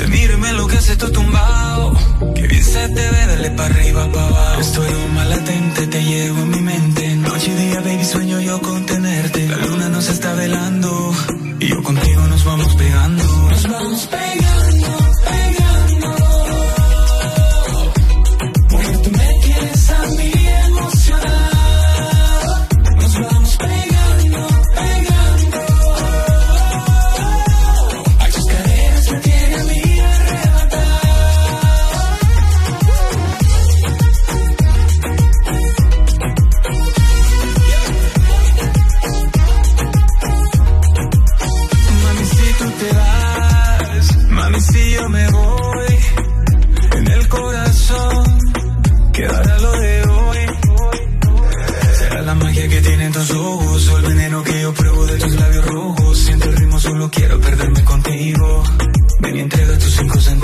[0.00, 1.92] Te miro y me lo que hace todo tumbado.
[2.34, 4.60] Que bien se te ve, dale para arriba, para abajo.
[4.62, 7.16] Estoy un mal latente, te llevo en mi mente.
[7.16, 9.46] Noche y día, baby, sueño yo con tenerte.
[9.46, 11.14] La luna nos está velando.
[11.60, 13.24] Y yo contigo nos vamos pegando.
[13.50, 14.99] Nos vamos pegando.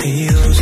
[0.07, 0.56] Cinco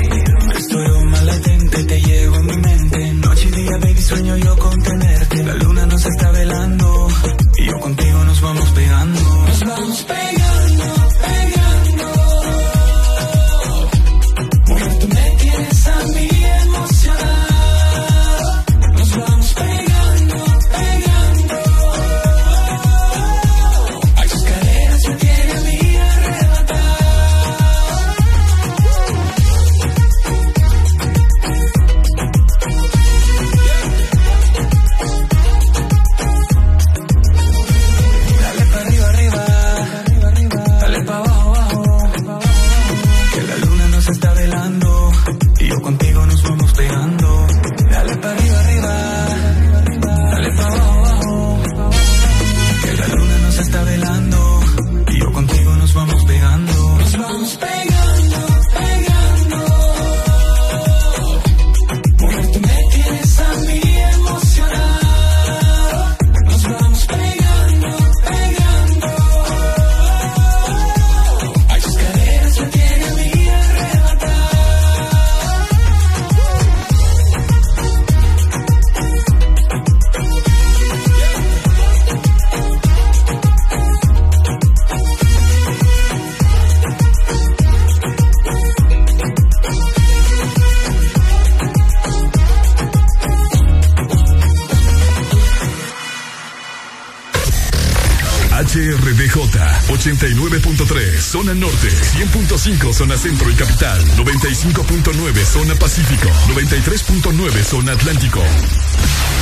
[102.64, 108.40] 100.5 Zona Centro y Capital 95.9 Zona Pacífico 93.9 Zona Atlántico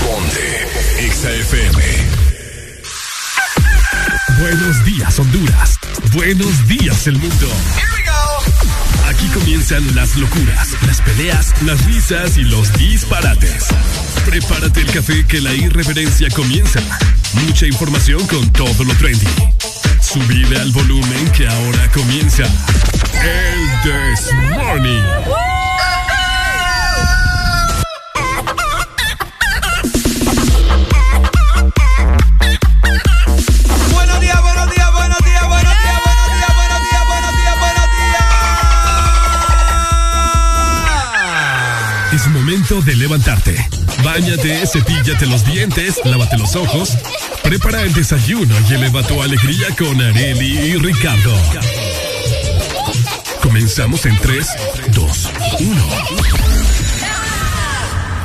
[0.00, 0.68] Ponte
[1.08, 1.82] XAFM
[4.40, 5.78] Buenos días Honduras
[6.12, 7.46] Buenos días el mundo
[9.06, 13.66] Aquí comienzan las locuras, las peleas, las risas y los disparates.
[14.24, 16.80] Prepárate el café que la irreverencia comienza.
[17.46, 19.26] Mucha información con todo lo trendy.
[20.00, 22.44] Subile al volumen que ahora comienza.
[23.20, 25.02] El This Morning.
[33.92, 37.86] Buenos días, buenos días, buenos días, buenos días, buenos días, buenos días, buenos días, buenos
[42.10, 42.22] días.
[42.22, 43.68] Es momento de levantarte.
[44.04, 46.96] Báñate, cepíllate los dientes, lávate los ojos.
[47.42, 51.36] Prepara el desayuno y eleva tu alegría con Areli y Ricardo.
[53.52, 54.46] Comenzamos en 3,
[54.94, 55.30] 2,
[55.60, 55.82] 1.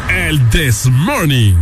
[0.09, 1.53] El This Morning.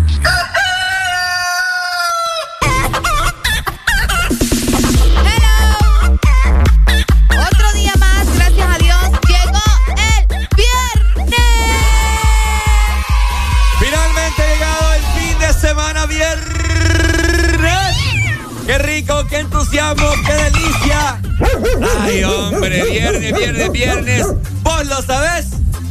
[24.96, 25.48] Lo sabés,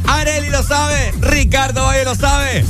[0.07, 2.65] Areli lo sabe, Ricardo Valle lo sabe,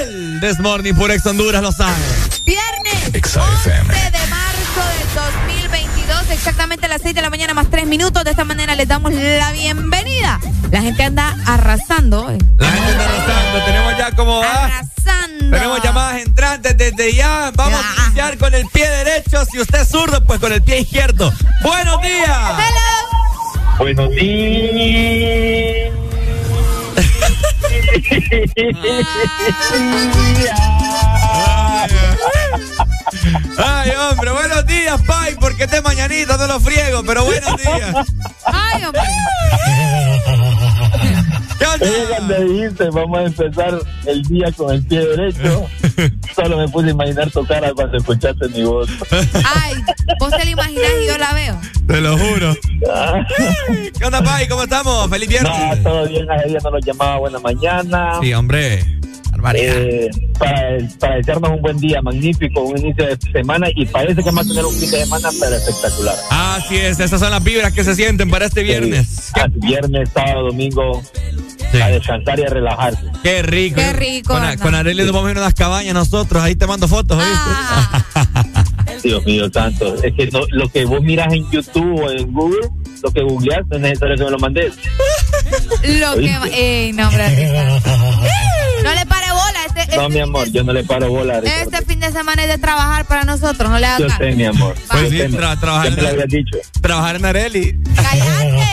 [0.00, 1.96] el Desmorning por Ex Honduras lo sabe.
[2.44, 3.94] Viernes Exa 11 FM.
[4.10, 8.22] de marzo del 2022, exactamente a las 6 de la mañana más 3 minutos.
[8.24, 10.38] De esta manera les damos la bienvenida.
[10.70, 12.30] La gente anda arrasando.
[12.30, 14.64] eh, La gente está arrasando, tenemos ya como va.
[14.66, 15.50] Arrasando.
[15.56, 17.50] Tenemos llamadas entrantes desde ya.
[17.56, 18.02] Vamos Ya.
[18.02, 19.44] a iniciar con el pie derecho.
[19.44, 21.32] Si usted es zurdo, pues con el pie izquierdo.
[21.62, 22.28] ¡Buenos días!
[22.28, 22.99] Hello.
[23.80, 25.90] Buenos días.
[33.56, 37.94] Ay, hombre, buenos días, Pai, porque este mañanita no lo friego, pero buenos días.
[38.44, 39.00] Ay, hombre.
[42.08, 45.66] cuando dijiste, vamos a empezar el día con el pie derecho,
[46.34, 48.90] solo me puse a imaginar tu cara cuando escuchaste mi voz.
[49.44, 49.79] Ay,
[51.90, 52.56] Te lo juro.
[53.98, 54.46] ¿Qué onda, Pai?
[54.48, 55.10] ¿Cómo estamos?
[55.10, 55.52] Feliz viernes.
[55.52, 58.12] No, todo bien, a ella no nos llamaba buena mañana.
[58.22, 59.00] Sí, hombre.
[59.54, 64.22] Eh, para, para desearnos un buen día magnífico, un inicio de semana y parece que
[64.22, 66.14] vamos a tener un fin de semana pero espectacular.
[66.30, 69.32] Así es, esas son las vibras que se sienten para este viernes.
[69.56, 71.02] viernes, sábado, domingo.
[71.82, 73.00] A descansar y a relajarse.
[73.22, 73.76] Qué rico.
[73.76, 74.34] Qué rico.
[74.34, 76.42] Con, con Arely nos vamos a ir a unas cabañas nosotros.
[76.42, 78.19] Ahí te mando fotos, ah.
[79.02, 79.94] Dios mío, tanto.
[80.02, 82.68] Es que lo que vos miras en YouTube o en Google,
[83.02, 84.74] lo que googleas, no es necesario que me lo mandes.
[86.00, 86.36] lo que.
[86.52, 87.80] Ey, no, hombre.
[88.82, 89.64] No le pare bola.
[89.66, 91.38] Este, no, este mi amor, yo no le paro bola.
[91.38, 94.44] Este fin de semana es de trabajar para nosotros, no le hagas Yo sé, mi
[94.44, 94.74] amor.
[94.90, 95.90] Pues sí, trabajar.
[95.90, 96.58] Ya te lo habías dicho.
[96.80, 97.78] Trabajar en Areli.
[97.94, 98.70] ¡Cállate!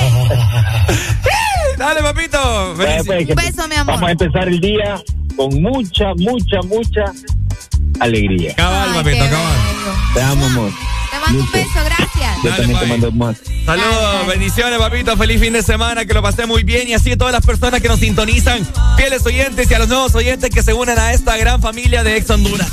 [1.77, 2.73] Dale, papito.
[2.75, 3.95] Pues, un beso, mi amor.
[3.95, 5.01] Vamos a empezar el día
[5.35, 7.13] con mucha, mucha, mucha
[7.99, 8.55] alegría.
[8.55, 9.57] Cabal, papito, cabal.
[10.13, 10.71] Te amo, amor.
[11.11, 12.43] Te mando un beso, gracias.
[12.43, 13.37] Yo también te mando más.
[13.65, 15.17] Saludos, bendiciones, papito.
[15.17, 16.87] Feliz fin de semana, que lo pasé muy bien.
[16.87, 18.67] Y así a todas las personas que nos sintonizan,
[18.97, 22.17] fieles oyentes y a los nuevos oyentes que se unen a esta gran familia de
[22.17, 22.67] Ex Honduras.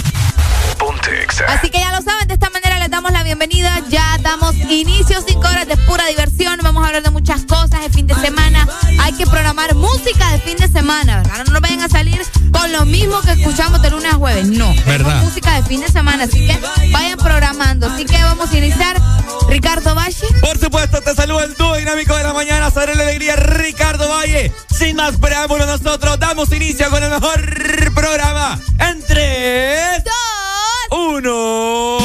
[1.49, 3.81] Así que ya lo saben, de esta manera les damos la bienvenida.
[3.88, 6.59] Ya damos inicio, cinco horas de pura diversión.
[6.62, 8.69] Vamos a hablar de muchas cosas de fin de semana.
[9.00, 11.44] Hay que programar música de fin de semana, ¿verdad?
[11.47, 12.21] No nos vayan a salir
[12.53, 14.47] con lo mismo que escuchamos de lunes a jueves.
[14.49, 15.23] No, ¿verdad?
[15.23, 16.25] música de fin de semana.
[16.25, 16.59] Así que
[16.93, 17.87] vayan programando.
[17.87, 18.97] Así que vamos a iniciar.
[19.49, 20.27] Ricardo Valle.
[20.41, 22.70] Por supuesto, te saluda el dúo dinámico de la mañana.
[22.70, 24.53] Sobre la alegría, Ricardo Valle.
[24.70, 28.59] Sin más preámbulos, nosotros damos inicio con el mejor programa.
[28.79, 30.00] Entre.
[30.05, 30.33] Dos.
[30.90, 31.98] Uno.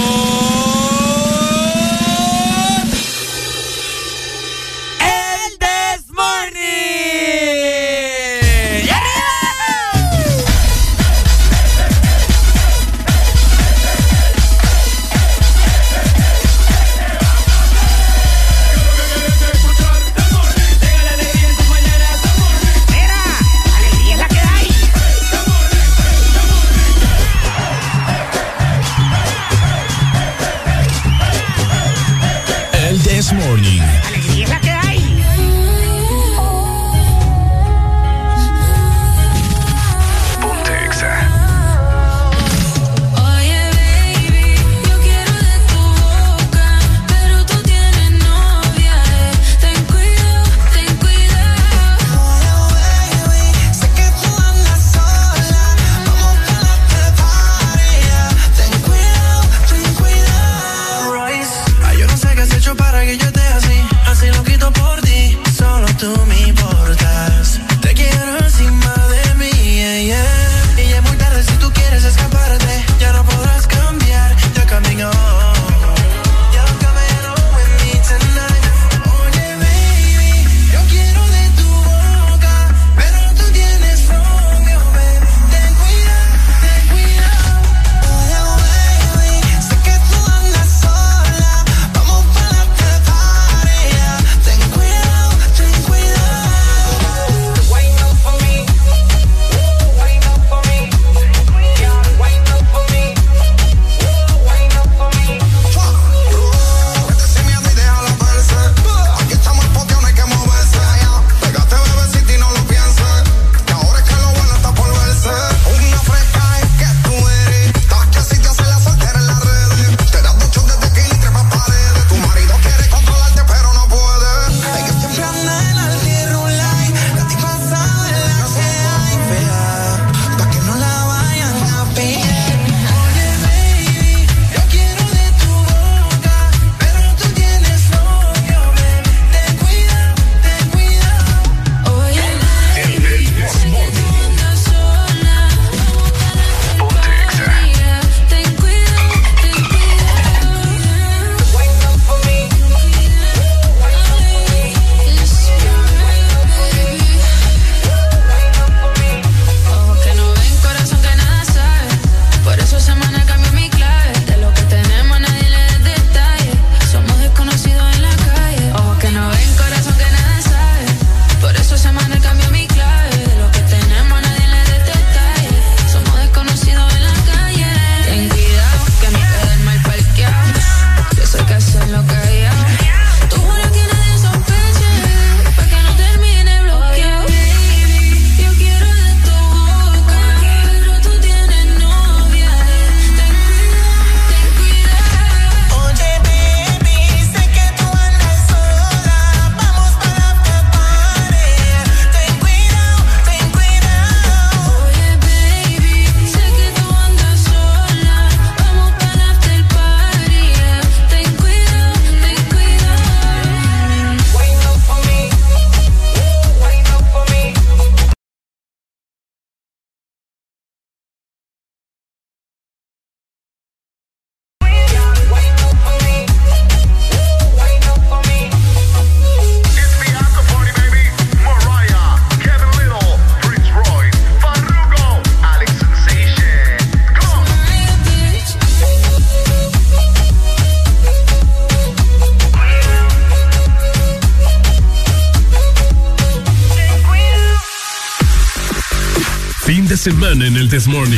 [250.00, 251.18] semana en el This Morning.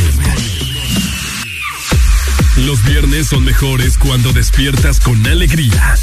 [2.66, 5.96] Los viernes son mejores cuando despiertas con alegría.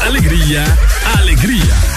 [0.00, 0.64] Alegría,
[1.18, 1.93] alegría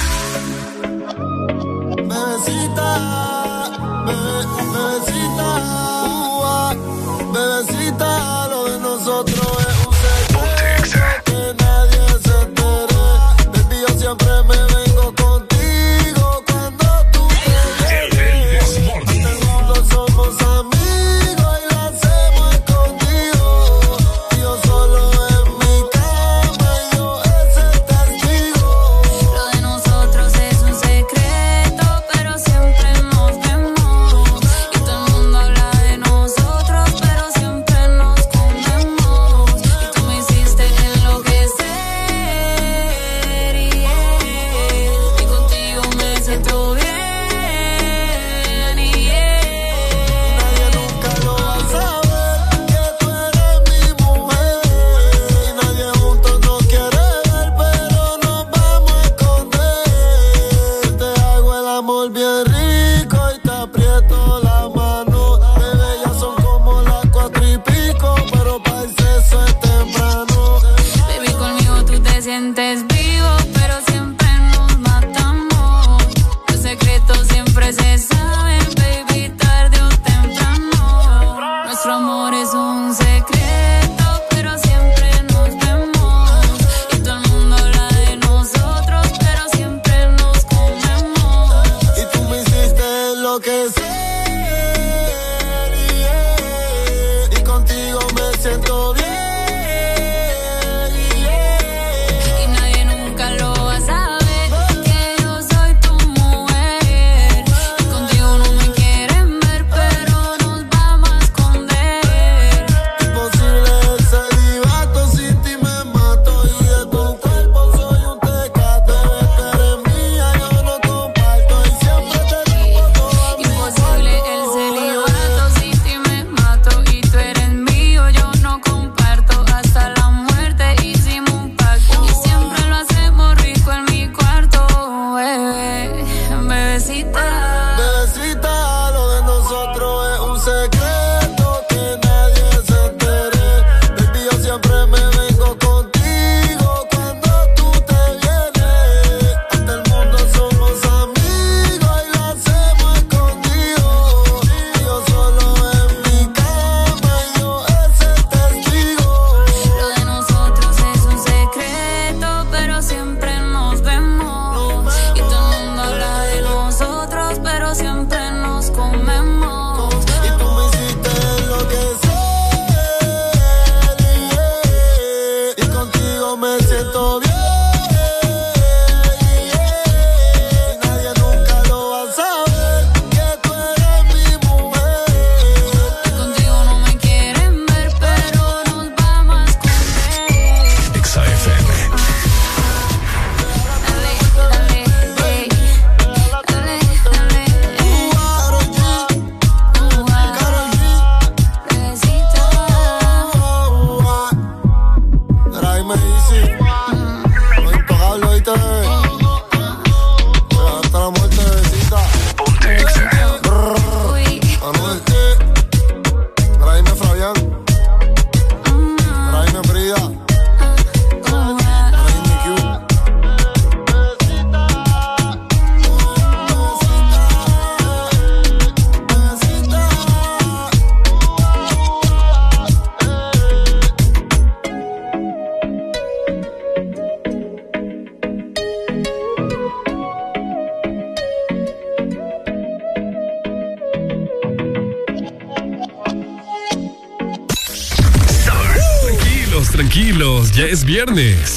[250.98, 251.54] viernes.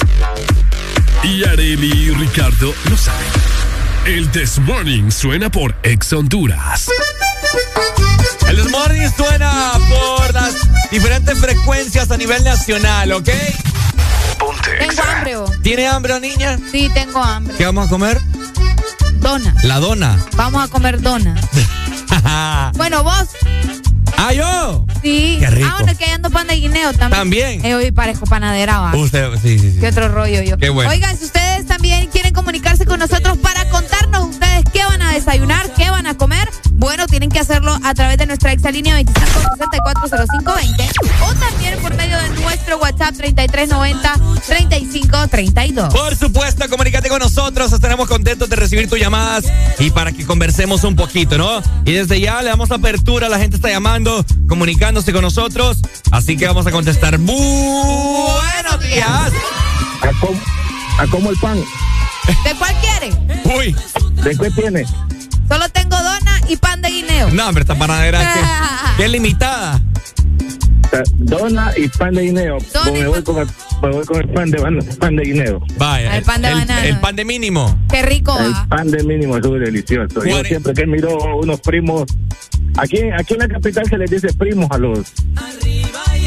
[1.23, 3.25] Y Areli y Ricardo lo saben.
[4.05, 6.87] El This Morning suena por Ex Honduras.
[8.47, 10.53] El This Morning suena por las
[10.91, 13.29] diferentes frecuencias a nivel nacional, ¿ok?
[14.37, 15.35] Ponte tengo hambre.
[15.37, 15.45] ¿o?
[15.63, 16.59] ¿Tiene hambre, niña?
[16.71, 17.55] Sí, tengo hambre.
[17.57, 18.21] ¿Qué vamos a comer?
[19.21, 19.55] Dona.
[19.63, 20.23] ¿La dona?
[20.35, 21.33] Vamos a comer dona.
[22.75, 23.29] bueno, vos.
[24.17, 24.80] ¡Ah, yo!
[25.01, 25.37] Sí.
[25.39, 25.67] Qué rico.
[25.69, 27.11] Ah, bueno, que ando pan de guineo también.
[27.11, 27.65] También.
[27.65, 28.95] Eh, hoy parezco panadera, va.
[28.95, 29.77] Usted, sí, sí.
[29.79, 30.57] Qué otro rollo yo.
[30.57, 30.91] Qué bueno.
[30.91, 35.73] Oigan, si ustedes también quieren comunicarse con nosotros para contarnos ustedes qué van a desayunar,
[35.73, 40.89] qué van a comer, bueno, tienen que hacerlo a través de nuestra exalínea 25640520
[41.21, 45.91] o también por medio de nuestro WhatsApp 3390-3532.
[45.91, 47.71] Por supuesto, comunícate con nosotros.
[47.71, 49.45] Estaremos contentos de recibir tus llamadas
[49.79, 51.61] y para que conversemos un poquito, ¿no?
[51.85, 55.77] Y desde ya le damos apertura, la gente está llamando comunicándose con nosotros.
[56.11, 57.17] Así que vamos a contestar.
[57.17, 59.31] Buenos días.
[60.01, 60.39] ¿A cómo,
[60.97, 61.57] a cómo el pan?
[62.43, 63.15] ¿De cuál quiere?
[63.57, 63.73] Uy,
[64.21, 64.83] ¿De qué tiene?
[65.47, 67.29] Solo tengo dona y pan de guineo.
[67.29, 68.39] no, hombre, esta panadera que,
[68.97, 69.79] que es limitada.
[71.15, 72.57] Dona y pan de guineo.
[72.73, 73.47] Dona y me, voy pan- con el,
[73.81, 75.61] me voy con el pan de, pan de guineo.
[75.77, 76.17] Vaya.
[76.17, 76.81] El pan de banano.
[76.81, 77.79] El pan de mínimo.
[77.89, 78.67] Qué rico El va.
[78.67, 80.25] pan de mínimo es muy delicioso.
[80.25, 82.03] Yo siempre que miro unos primos,
[82.81, 84.99] aquí, aquí en la capital se les dice primos a los,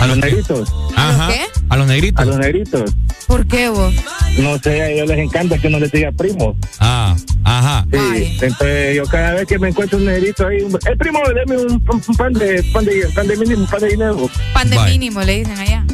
[0.00, 0.72] a los negritos.
[0.96, 1.28] ¿A los Ajá.
[1.28, 1.40] qué?
[1.68, 2.20] A los negritos.
[2.22, 2.90] A los negritos.
[3.26, 3.94] ¿Por qué vos?
[4.38, 6.56] No sé, a ellos les encanta que uno les diga primos.
[6.80, 7.86] Ah, ajá.
[7.90, 8.38] Sí, Ay.
[8.42, 11.72] entonces yo cada vez que me encuentro un negrito ahí, un- el primo, deme un,
[11.72, 14.30] un- un pan de pan de pan de mínimo, pan de dinero.
[14.52, 14.90] Pan de Bye.
[14.92, 15.84] mínimo, le dicen allá.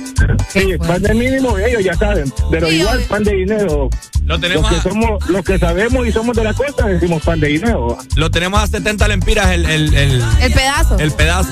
[0.48, 3.90] Sí, pan de mínimo, ellos ya saben, pero Sí, igual pan de dinero.
[4.30, 7.40] Lo Los que a, somos, los que sabemos y somos de la costa decimos pan
[7.40, 7.98] de dinero.
[8.14, 10.98] lo tenemos a 70 lempiras el, el, el, El pedazo.
[10.98, 11.50] el pedazo.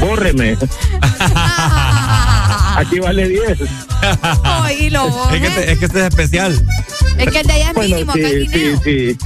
[0.00, 0.56] Bórreme.
[2.76, 3.58] Aquí vale 10.
[4.64, 6.66] Oílo, vos, es, que este, es que este es especial.
[7.18, 8.80] Es que el de allá es Bueno, mínimo, sí, acá es sí, guineo.
[8.82, 9.18] sí.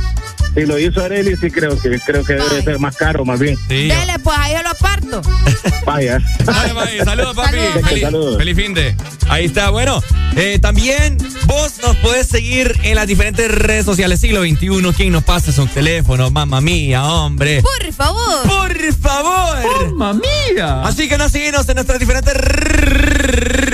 [0.54, 3.56] Si lo hizo Areli, sí creo que creo que debe ser más caro, más bien.
[3.68, 3.86] Sí.
[3.88, 5.22] Dele, pues ahí yo lo aparto.
[5.86, 6.18] Vaya.
[6.44, 7.04] Vale, vale.
[7.04, 7.56] Saludos, papi.
[7.56, 8.36] Saludos, Feliz, Saludos.
[8.38, 8.96] feliz fin de.
[9.28, 9.70] Ahí está.
[9.70, 10.02] Bueno,
[10.36, 11.18] eh, también
[11.50, 14.20] vos nos podés seguir en las diferentes redes sociales.
[14.20, 14.92] Siglo XXI.
[14.96, 16.30] ¿Quién nos pasa su teléfono?
[16.30, 17.60] Mamma mía, hombre.
[17.62, 18.46] Por favor.
[18.46, 19.92] Por favor.
[19.94, 20.20] ¡Mamma
[20.52, 20.82] mía!
[20.82, 23.64] Así que nos síguenos en nuestras diferentes redes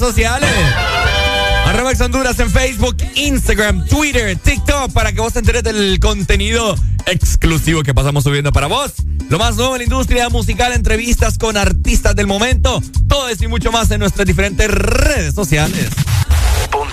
[0.00, 0.48] sociales.
[1.66, 6.74] Arroba Honduras en Facebook, Instagram, Twitter, TikTok, para que vos te enteres del contenido
[7.06, 8.94] exclusivo que pasamos subiendo para vos.
[9.28, 13.48] Lo más nuevo en la industria musical, entrevistas con artistas del momento, todo eso y
[13.48, 15.88] mucho más en nuestras diferentes redes sociales.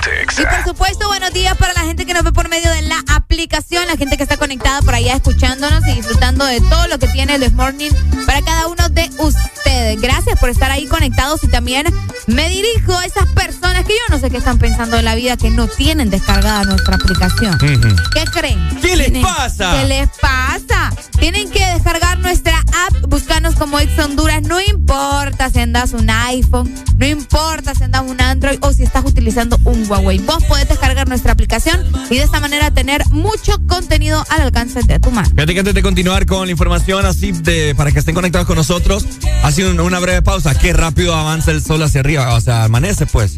[0.05, 3.01] Y por supuesto, buenos días para la gente que nos ve por medio de la
[3.15, 7.07] aplicación, la gente que está conectada por allá escuchándonos y disfrutando de todo lo que
[7.07, 7.91] tiene el This Morning
[8.25, 10.01] para cada uno de ustedes.
[10.01, 11.85] Gracias por estar ahí conectados y también
[12.27, 15.37] me dirijo a esas personas que yo no sé qué están pensando en la vida
[15.37, 17.57] que no tienen descargada nuestra aplicación.
[17.57, 18.59] ¿Qué creen?
[18.81, 19.79] ¿Qué les pasa?
[19.79, 20.52] ¿Qué les pasa?
[21.19, 24.41] Tienen que descargar nuestra app, buscarnos como Ex Honduras.
[24.43, 29.05] No importa si andas un iPhone, no importa si andas un Android o si estás
[29.05, 30.19] utilizando un Huawei.
[30.19, 34.99] Vos podés descargar nuestra aplicación y de esta manera tener mucho contenido al alcance de
[34.99, 35.29] tu mano.
[35.29, 39.05] Fíjate antes de continuar con la información así de para que estén conectados con nosotros,
[39.69, 40.55] un- una breve pausa.
[40.55, 43.37] Qué rápido avanza el sol hacia arriba, o sea, amanece pues.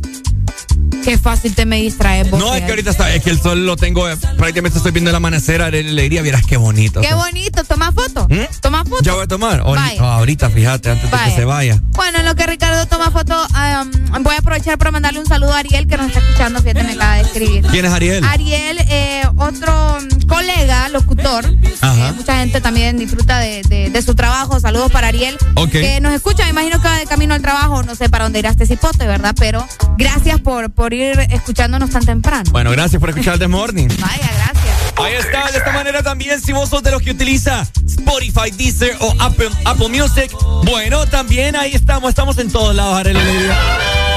[1.06, 2.40] Qué fácil te me distraes vos.
[2.40, 5.12] No, es que ahorita está, es que el sol lo tengo, eh, prácticamente estoy viendo
[5.12, 7.00] el amanecer, le diría, vieras qué bonito.
[7.00, 7.64] Qué bonito.
[7.64, 8.28] Toma foto.
[8.28, 8.40] ¿Mm?
[8.60, 9.04] Toma foto.
[9.04, 9.62] Ya voy a tomar.
[9.62, 11.80] O- ahorita, fíjate, antes de que se vaya.
[11.92, 15.54] Bueno, en lo que Ricardo toma foto, um, voy a aprovechar para mandarle un saludo
[15.54, 16.60] a Ariel que nos está escuchando.
[16.64, 17.66] Fíjate, me acaba de escribir.
[17.70, 18.24] ¿Quién es Ariel?
[18.26, 21.46] Ariel, eh, otro mm, colega, locutor.
[21.82, 22.10] Ajá.
[22.10, 24.60] Eh, mucha gente también disfruta de, de- de su trabajo.
[24.60, 25.38] Saludos para Ariel.
[25.56, 25.70] Ok.
[25.70, 27.84] Que nos escucha, me imagino que va de camino al trabajo.
[27.84, 29.36] No sé para dónde irá este cipote, ¿verdad?
[29.38, 29.66] Pero
[29.98, 32.50] gracias por, por escuchándonos tan temprano.
[32.52, 33.88] Bueno, gracias por escuchar The Morning.
[34.00, 34.76] Vaya, gracias.
[34.98, 38.96] Ahí está, de esta manera también, si vos sos de los que utiliza Spotify, Deezer
[39.02, 40.32] o Apple, Apple Music,
[40.64, 43.58] bueno, también ahí estamos, estamos en todos lados, Alegría.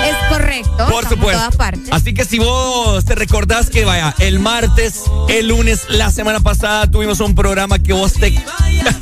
[0.09, 0.87] Es correcto.
[0.89, 1.39] Por supuesto.
[1.43, 1.89] todas partes.
[1.91, 6.89] Así que si vos te recordás que vaya, el martes, el lunes, la semana pasada
[6.89, 8.33] tuvimos un programa que vos te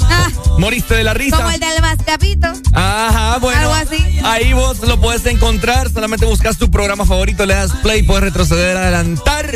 [0.09, 1.37] Ah, moriste de la risa.
[1.37, 2.49] como el del mascapito.
[2.73, 3.61] Ajá, bueno.
[3.61, 4.19] Algo así.
[4.25, 5.91] Ahí vos lo puedes encontrar.
[5.93, 9.51] Solamente buscas tu programa favorito, le das play, puedes retroceder, adelantar.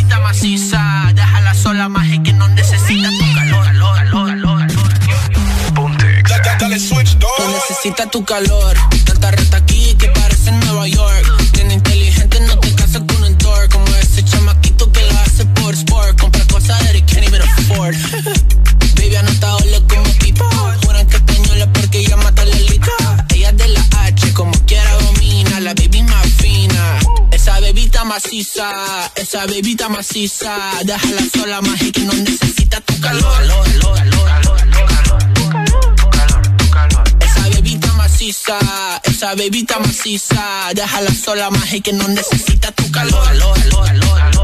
[0.09, 5.47] bebita maciza, déjala sola es que no necesita tu calor, calor, calor, calor, calor.
[7.39, 11.51] No necesita tu calor, tanta reta aquí que parece en Nueva York.
[11.51, 15.73] Tiene inteligente, no te casas con un tour, como ese chamaquito que lo hace por
[15.73, 17.95] sport, compra cosas that he can't even afford.
[27.99, 33.21] Bebita maciza, esa bebita maciza, déjala sola más que no necesita tu calor.
[33.23, 33.65] calor,
[34.25, 34.57] calor,
[36.71, 37.03] calor.
[37.19, 38.57] Esa bebita maciza,
[39.03, 40.69] esa bebita maciza.
[40.73, 44.38] Déjala sola, más que no necesita tu calor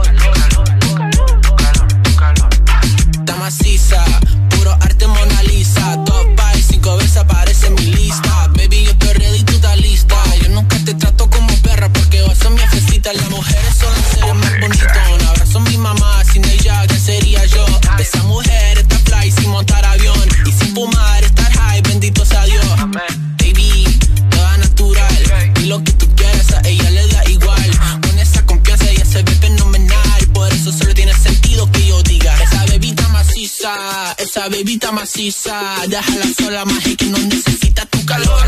[34.17, 35.59] esa bebita maciza.
[35.87, 38.45] Déjala sola, y que no necesita tu calor.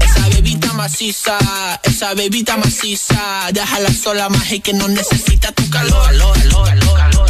[0.00, 1.38] Esa bebita maciza,
[1.82, 3.48] esa bebita maciza.
[3.52, 7.29] Déjala sola, y que no necesita tu calor.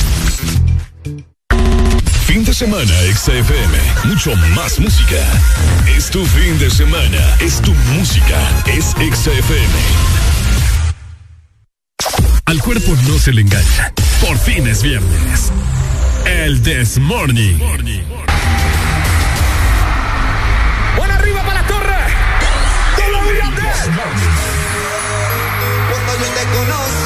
[2.31, 3.77] Fin de semana XFM.
[4.05, 5.17] Mucho más música.
[5.97, 7.35] Es tu fin de semana.
[7.41, 8.39] Es tu música.
[8.67, 9.75] Es XFM.
[12.45, 13.93] Al cuerpo no se le engaña.
[14.25, 15.51] Por fin es viernes.
[16.25, 17.57] El This Morning.
[20.95, 21.97] Buena arriba para la torre.
[25.89, 27.00] Cuando yo te conocí,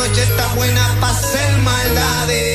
[0.00, 2.49] noche está buena para hacer maldades.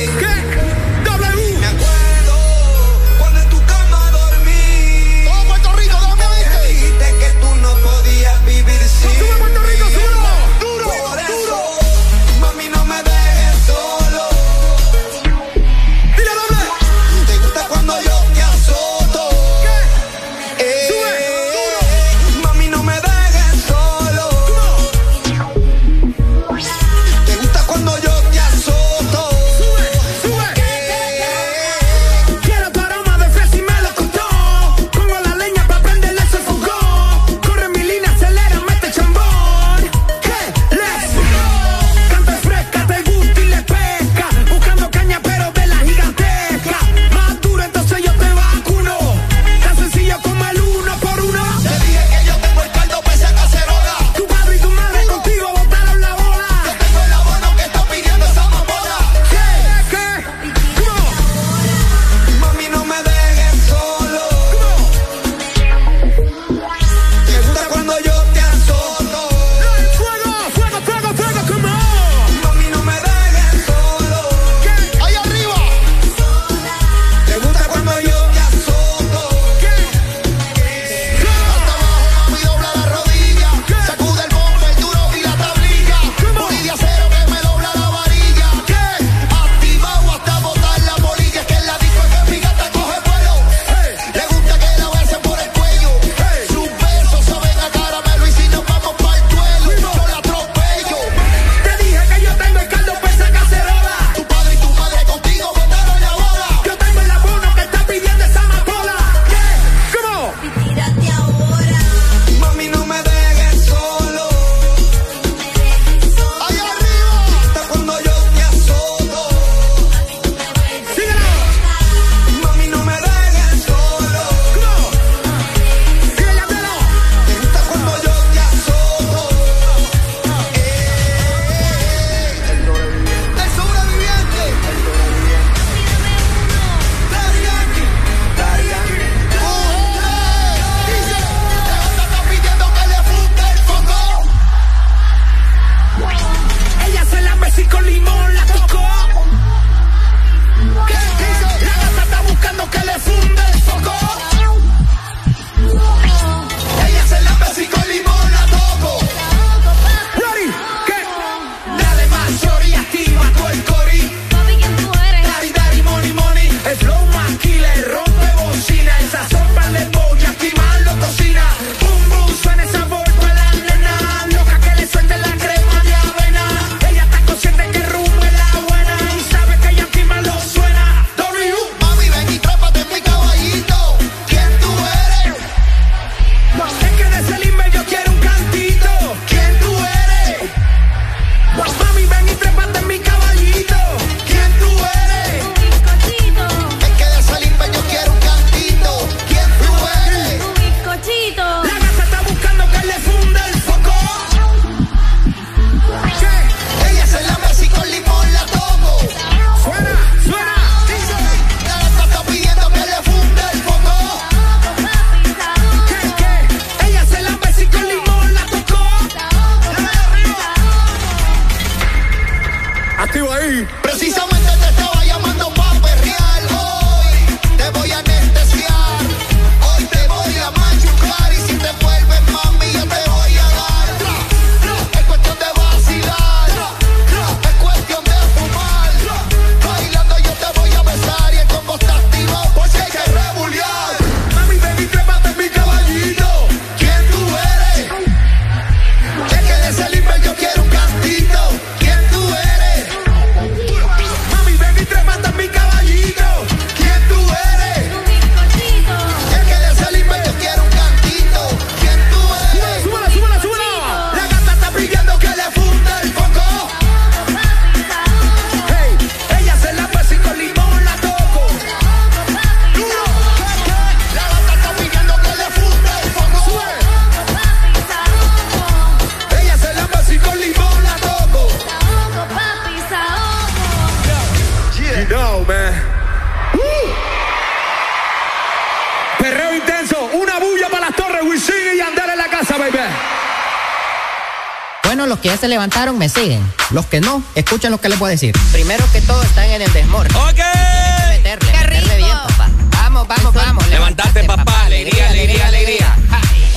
[295.46, 296.42] Se levantaron me siguen.
[296.70, 298.34] Los que no, escuchen lo que les voy a decir.
[298.50, 300.08] Primero que todo están en el desmor.
[300.16, 300.34] ¡Ok!
[300.34, 302.50] Que meterle, meterle bien, papá.
[302.72, 303.68] Vamos, vamos, vamos.
[303.68, 304.64] Levantate, papá.
[304.64, 305.96] Alegría, alegría, alegría.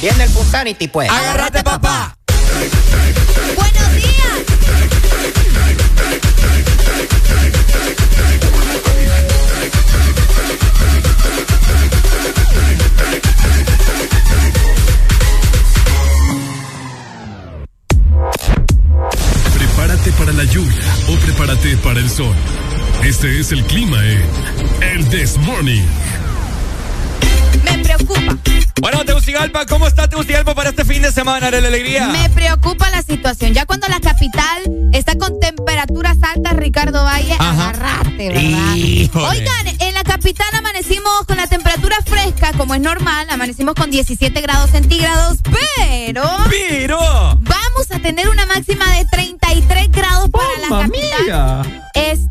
[0.01, 1.07] Viene el Punsanity, pues.
[1.07, 2.15] Agárrate, papá.
[23.19, 24.23] Este es el clima en
[24.81, 25.83] El This Morning.
[27.65, 28.37] Me preocupa.
[28.79, 32.07] Bueno, Tegucigalpa, ¿cómo está Tegucigalpa para este fin de semana de la alegría?
[32.07, 33.53] Me preocupa la situación.
[33.53, 38.75] Ya cuando la capital está con temperaturas altas, Ricardo Valle, agarrate, ¿verdad?
[38.77, 39.27] Híjole.
[39.27, 44.39] Oigan, en la capital amanecimos con la temperatura fresca, como es normal, amanecimos con 17
[44.39, 46.23] grados centígrados, pero...
[46.49, 46.97] Pero...
[47.41, 49.18] Vamos a tener una máxima de 33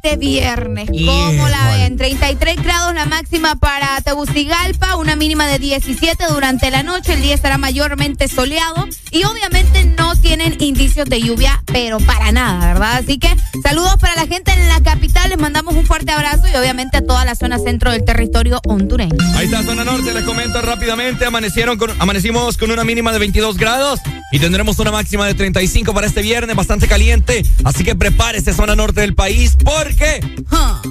[0.09, 0.89] este viernes.
[0.89, 1.97] ¿Cómo la ven?
[1.99, 7.13] 33 grados la máxima para Tegucigalpa, una mínima de 17 durante la noche.
[7.13, 12.73] El día estará mayormente soleado y obviamente no tienen indicios de lluvia, pero para nada,
[12.73, 12.97] ¿verdad?
[12.97, 15.29] Así que saludos para la gente en la capital.
[15.31, 19.17] Les mandamos un fuerte abrazo y obviamente a toda la zona centro del territorio hondureño.
[19.37, 21.25] Ahí está, zona norte, les comento rápidamente.
[21.25, 25.95] Amanecieron con, amanecimos con una mínima de 22 grados y tendremos una máxima de 35
[25.95, 27.45] para este viernes, bastante caliente.
[27.65, 30.21] Así que prepárese, zona norte del país, porque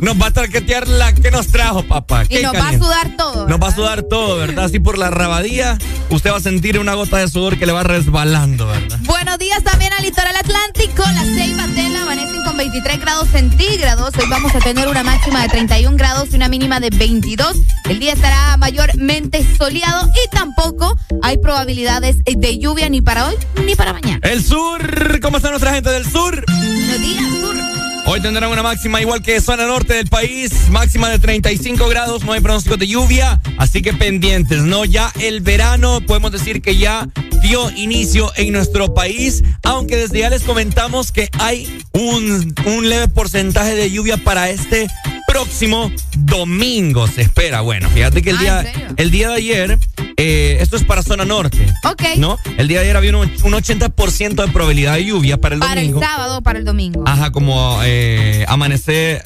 [0.01, 2.23] nos va a traquetear la que nos trajo, papá.
[2.25, 2.77] Y Qué nos caliente.
[2.79, 3.47] va a sudar todo.
[3.47, 4.65] Nos va a sudar todo, ¿verdad?
[4.65, 5.77] Así por la rabadía,
[6.09, 8.99] usted va a sentir una gota de sudor que le va resbalando, ¿verdad?
[9.01, 11.03] Buenos días también al litoral atlántico.
[11.13, 14.15] Las Ceiba Tela amanecen con 23 grados centígrados.
[14.17, 17.57] Hoy vamos a tener una máxima de 31 grados y una mínima de 22.
[17.89, 23.75] El día estará mayormente soleado y tampoco hay probabilidades de lluvia ni para hoy ni
[23.75, 24.19] para mañana.
[24.23, 26.45] El sur, ¿cómo está nuestra gente del sur?
[26.47, 27.76] Buenos días, sur.
[28.09, 32.31] Hoy tendrán una máxima igual que zona norte del país, máxima de 35 grados, no
[32.31, 34.85] hay pronóstico de lluvia, así que pendientes, ¿no?
[34.85, 37.09] Ya el verano podemos decir que ya
[37.41, 43.09] dio inicio en nuestro país, aunque desde ya les comentamos que hay un, un leve
[43.09, 44.87] porcentaje de lluvia para este
[45.27, 47.59] próximo domingo, se espera.
[47.59, 49.77] Bueno, fíjate que el, Ah, día, el día de ayer,
[50.17, 52.01] eh, esto es para zona norte, Ok.
[52.17, 52.37] ¿no?
[52.57, 55.79] El día de ayer había un, un 80% de probabilidad de lluvia para el Para
[55.81, 55.99] el domingo.
[56.01, 57.03] sábado, para el domingo.
[57.05, 59.23] Ajá, como eh, amanecer.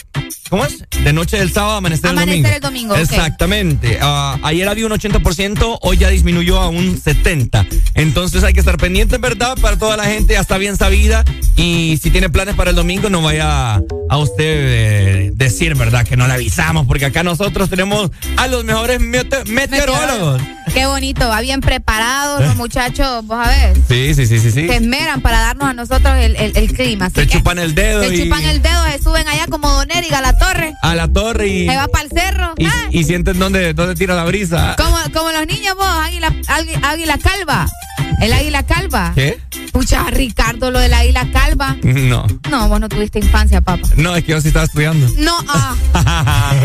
[0.52, 0.84] ¿Cómo es?
[1.04, 2.94] De noche del sábado, amanecer, Amanecer el domingo.
[2.94, 3.16] el domingo.
[3.26, 3.98] Exactamente.
[4.02, 7.66] Ah, ayer había un 80%, hoy ya disminuyó a un 70%.
[7.96, 9.58] Entonces hay que estar pendiente, ¿verdad?
[9.62, 11.24] Para toda la gente, ya está bien sabida.
[11.56, 13.76] Y si tiene planes para el domingo, no vaya
[14.10, 16.06] a usted eh, decir, ¿verdad?
[16.06, 20.42] Que no le avisamos, porque acá nosotros tenemos a los mejores mete- meteorólogos.
[20.74, 23.76] Qué bonito, va bien preparados los muchachos, vos a ver.
[23.90, 24.68] Sí, sí, sí, sí, sí.
[24.68, 27.10] Se esmeran para darnos a nosotros el, el- el clima.
[27.10, 30.10] Se chupan el dedo Se y chupan el dedo, se suben allá como Doner y
[30.10, 30.73] la torre.
[30.82, 32.54] a la torre y, Se va para el cerro.
[32.58, 34.75] y, Ah, y sienten dónde, dónde tira la brisa.
[34.77, 37.67] como, como los niños vos, águila, águi- águila calva.
[38.21, 39.12] El águila calva.
[39.15, 39.39] ¿Qué?
[39.71, 41.75] Pucha, Ricardo, lo del águila calva.
[41.84, 42.27] No.
[42.49, 43.88] No, vos no tuviste infancia, papá.
[43.95, 45.08] No, es que yo sí estaba estudiando.
[45.17, 45.75] No, ah.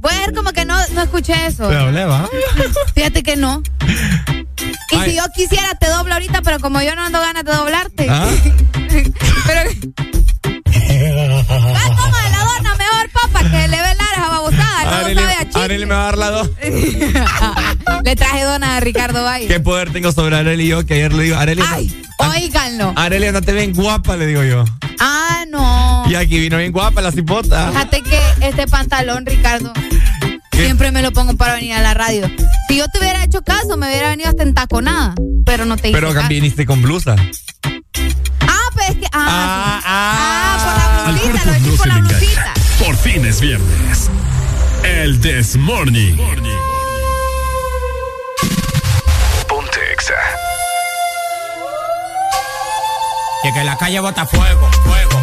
[0.00, 1.68] Voy a ver como que no, no escuché eso.
[1.68, 2.28] Te hablé, ¿va?
[2.94, 3.62] Fíjate que no.
[4.90, 5.10] Y Ay.
[5.10, 8.06] si yo quisiera, te doblo ahorita, pero como yo no ando ganas de doblarte.
[8.10, 8.28] ¿Ah?
[9.46, 9.70] pero.
[10.98, 14.84] Ah, toma la dona mejor, papá, que le ve la babosada.
[14.84, 15.62] No Arely, sabe a chicle.
[15.62, 16.50] Arely me va a dar la dos.
[18.04, 19.46] Le traje dona a Ricardo Valle.
[19.46, 20.84] ¿Qué poder tengo sobre Arely yo?
[20.84, 21.62] Que ayer le digo, Arely,
[22.18, 22.92] Óiganlo.
[22.96, 24.64] Arely, andate bien guapa, le digo yo.
[25.00, 26.04] Ah, no.
[26.08, 27.70] Y aquí vino bien guapa la cipota.
[27.70, 29.72] Fíjate que este pantalón, Ricardo,
[30.52, 32.30] siempre me lo pongo para venir a la radio.
[32.68, 35.14] Si yo te hubiera hecho caso, me hubiera venido hasta en taconada.
[35.46, 36.28] Pero no te hice Pero caso.
[36.28, 37.16] viniste con blusa.
[38.40, 39.06] Ah, pues es que.
[39.12, 39.84] Ah, sí.
[39.86, 42.18] ah, Al por la blusita, cuerpo lo no se le engaña.
[42.18, 42.54] blusita.
[42.84, 44.10] Por fin es viernes.
[44.82, 46.16] El This Morning.
[49.46, 50.14] Ponte Exa.
[53.44, 55.22] Y que la calle bota fuego, fuego,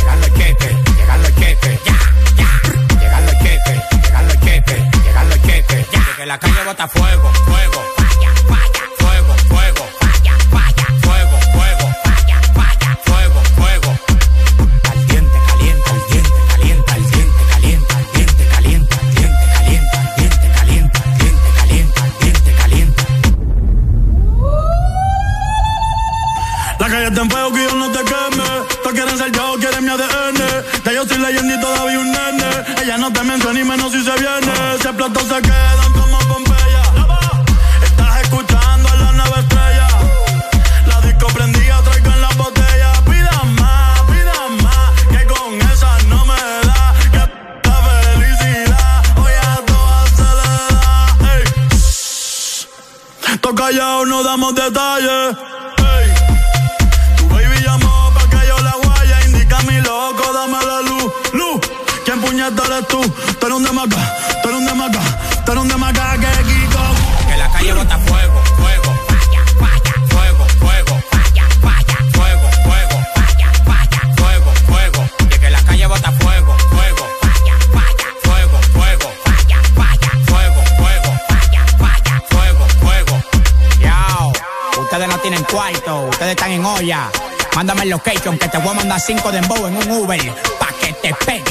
[6.31, 7.70] la calle bota fuego, fuego.
[53.61, 55.37] Callados, no damos detalles.
[55.77, 56.07] Ey.
[57.17, 59.25] Tu baby llamó pa' que yo la guaya.
[59.27, 61.13] Indica mi loco, dame la luz.
[61.33, 61.61] Luz,
[62.03, 63.01] ¿quién puñeta eres tú?
[63.39, 64.01] Tú eres un demaca,
[64.41, 65.01] tú eres un demaca,
[65.45, 66.83] tú eres un demaca que Kiko.
[67.27, 67.99] Que la calle bota
[85.51, 87.11] cuarto, ustedes están en olla.
[87.55, 89.45] Mándame el location que te voy a mandar cinco de en
[89.77, 91.50] un Uber pa' que te pegue.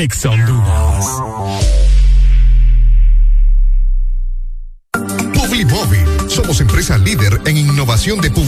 [0.00, 1.06] Ex Honduras.
[5.34, 6.06] Publimóvil.
[6.28, 8.47] Somos empresa líder en innovación de publicidad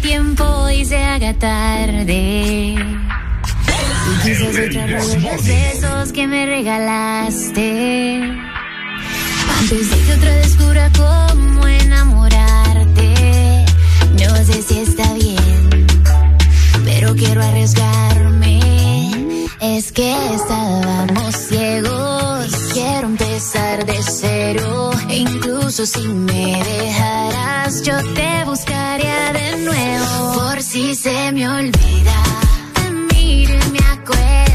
[0.00, 2.74] El tiempo y se haga tarde.
[2.76, 8.22] Y quizás otra vez los besos que me regalaste.
[9.58, 13.14] Antes de que otra descubra cómo enamorarte.
[14.18, 15.86] No sé si está bien,
[16.84, 18.60] pero quiero arriesgarme.
[19.60, 22.19] Es que estábamos ciegos.
[22.72, 24.90] Quiero empezar de cero.
[25.08, 30.32] E incluso si me dejaras, yo te buscaría de nuevo.
[30.34, 32.22] Por si se me olvida.
[33.12, 34.49] Miro y me acuerdas.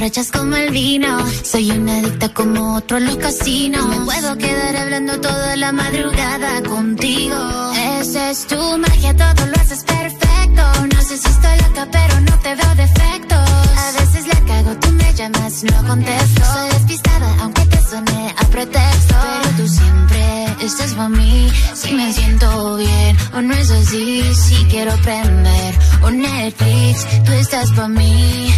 [0.00, 1.18] Emborrachas como el vino.
[1.44, 3.86] Soy una adicta como otro en los casinos.
[3.86, 7.36] Me puedo quedar hablando toda la madrugada contigo.
[8.00, 10.62] Esa es tu magia, todo lo haces perfecto.
[10.94, 13.50] No sé si estoy loca, pero no te veo defectos.
[13.84, 16.44] A veces la cago, tú me llamas, no contesto.
[16.46, 19.14] Soy despistada, aunque te soné a pretexto.
[19.42, 21.52] Pero tú siempre estás para mí.
[21.74, 24.22] Si me siento bien o no es así.
[24.34, 28.50] Si quiero prender un Netflix, tú estás para mí.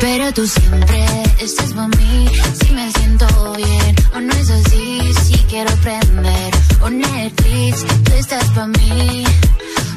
[0.00, 1.06] Pero tú siempre
[1.40, 2.28] estás para mí.
[2.60, 5.12] Si me siento bien o no es así.
[5.24, 9.24] Si quiero prender un Netflix, tú estás para mí.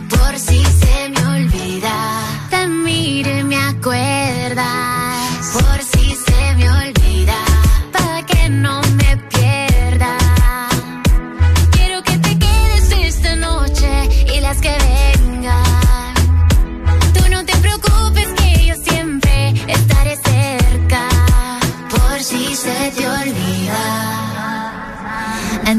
[0.10, 1.94] Por si se me olvida,
[2.50, 4.66] te miro y me acuerdas.
[5.54, 5.84] Por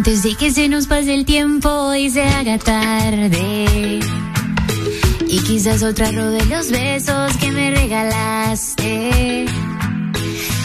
[0.05, 4.01] Antes de que se nos pase el tiempo y se haga tarde.
[5.29, 9.47] Y quizás otra de los besos que me regalaste.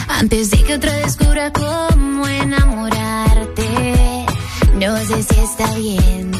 [0.08, 3.68] Antes de que otra descubra cómo enamorarte.
[4.74, 6.32] No sé si está bien,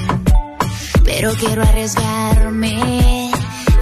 [1.04, 3.30] pero quiero arriesgarme.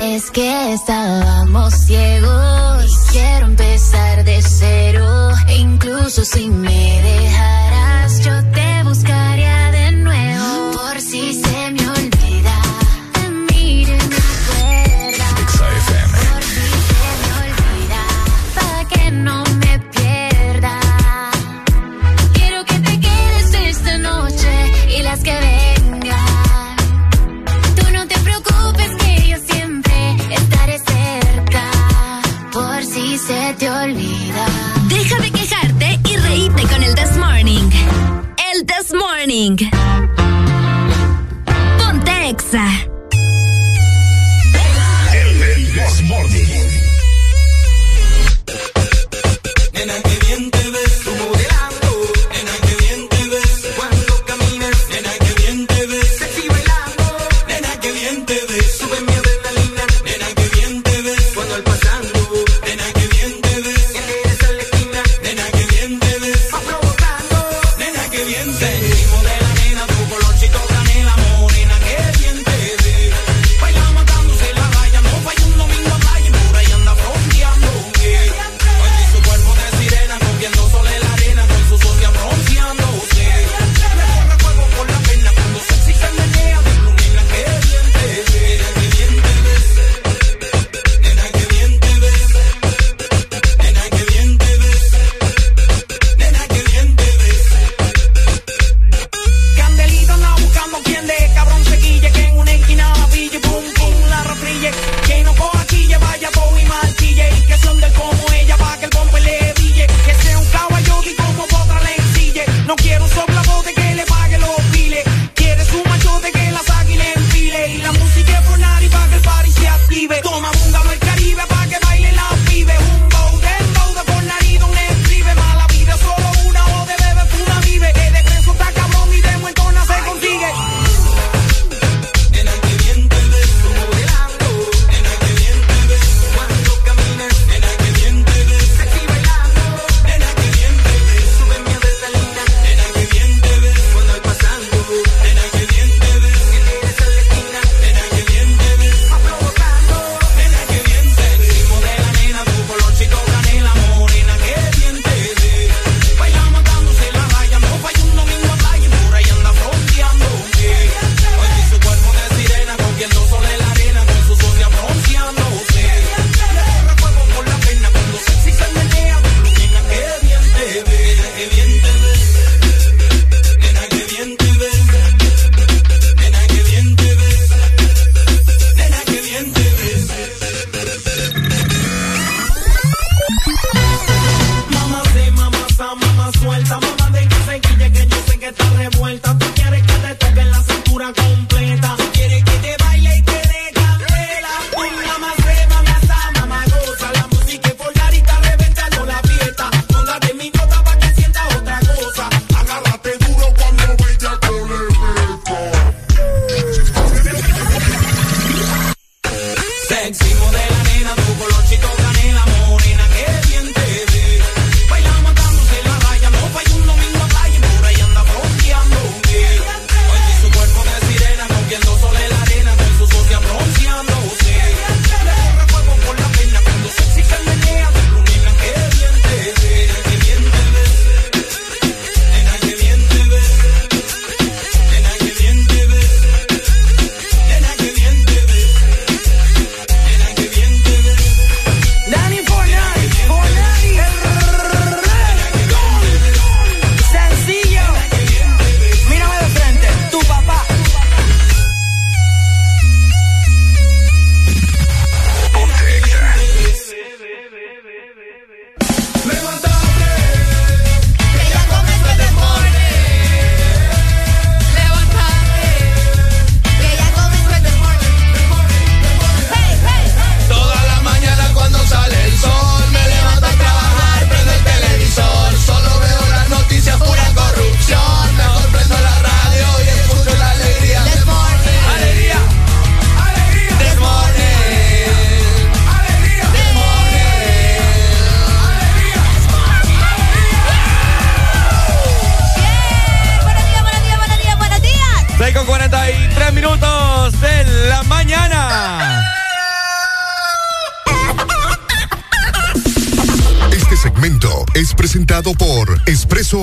[0.02, 2.84] Es que estábamos ciegos.
[2.84, 5.30] Y quiero empezar de cero.
[5.56, 10.70] Incluso si me dejaras, yo te buscaría de nuevo.
[10.72, 11.34] Por si
[38.66, 39.58] This Morning.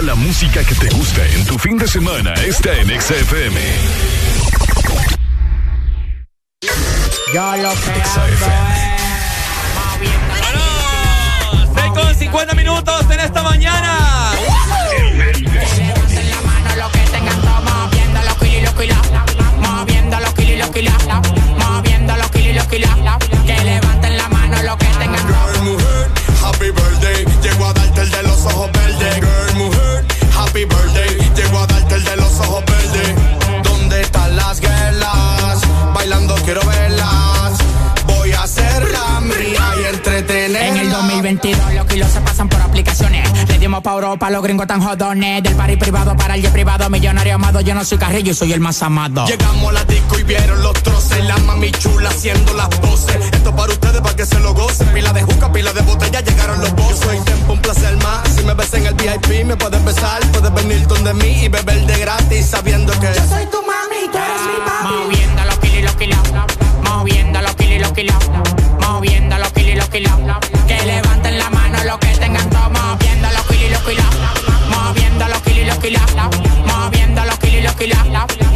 [0.00, 3.60] Toda la música que te gusta en tu fin de semana está en XFM.
[7.34, 7.74] Yo lo
[10.40, 14.30] Bueno, 6 con 50 minutos en esta mañana.
[19.60, 20.94] moviendo los kilos y los kilos
[21.58, 22.90] moviendo los kilos y los kilos
[23.44, 23.89] que
[43.82, 45.42] Pa' Europa, los gringos tan jodones.
[45.42, 47.60] Del party privado para el jet privado, millonario amado.
[47.60, 49.26] Yo no soy carrillo y soy el más amado.
[49.26, 51.24] Llegamos a la disco y vieron los troces.
[51.24, 53.16] La mami chula haciendo las poses.
[53.32, 54.88] Esto para ustedes, para que se lo gocen.
[54.88, 56.98] Pila de juca, pila de botella, llegaron los bozos.
[57.00, 58.28] Soy tempo, un placer más.
[58.28, 60.20] Si me ves en el VIP, me puedes besar.
[60.32, 64.18] Puedes venir donde mí y beber de gratis, sabiendo que yo soy tu mami, tú
[64.18, 64.94] eres mi papi.
[65.04, 66.18] Moviendo los kilos y los kilos.
[66.84, 68.16] Moviendo los kilos y los kilos.
[68.80, 70.59] Moviendo los kilos y los kilos.
[76.66, 78.49] Moviendo los kilos y los kilos.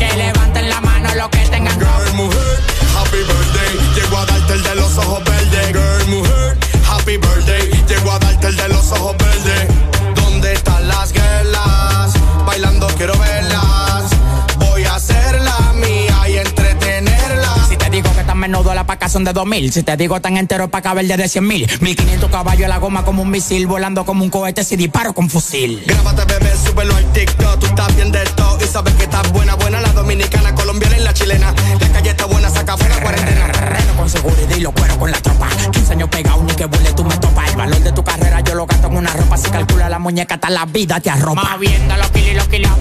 [19.14, 21.70] Son de 2000 Si te digo tan entero pa' caber de 100 mil.
[21.80, 25.84] 1500 caballos la goma como un misil Volando como un cohete si disparo con fusil.
[25.86, 27.60] Grábate, bebé, súbelo al TikTok.
[27.60, 29.80] Tú estás bien de todo y sabes que estás buena, buena.
[29.80, 31.54] La dominicana, colombiana y la chilena.
[31.80, 33.46] La calle está buena, saca fuera cuarentena.
[33.52, 35.48] Reno con seguridad y lo cuero con la tropa.
[35.70, 37.50] 15 años pegado ni que vuele tú me topas.
[37.50, 39.36] El valor de tu carrera yo lo gasto en una ropa.
[39.36, 41.50] Si calcula la muñeca hasta la vida te arropa.
[41.52, 42.72] Moviendo los kilos y los kilos.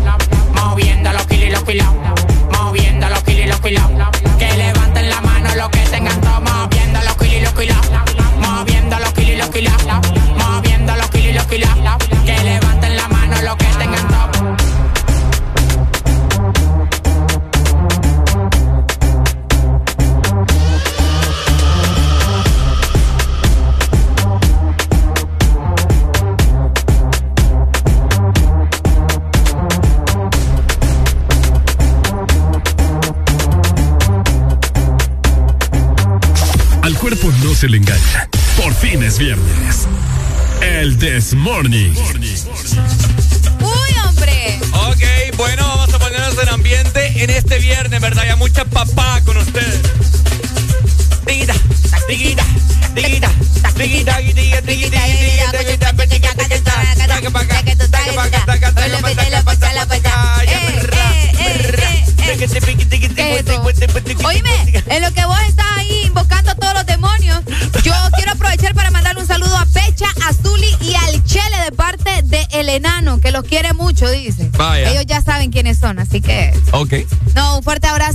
[0.55, 1.88] Moviendo los kilos y los kilos.
[2.51, 4.12] Moviendo los kilos y los kilos
[41.43, 42.12] Morning.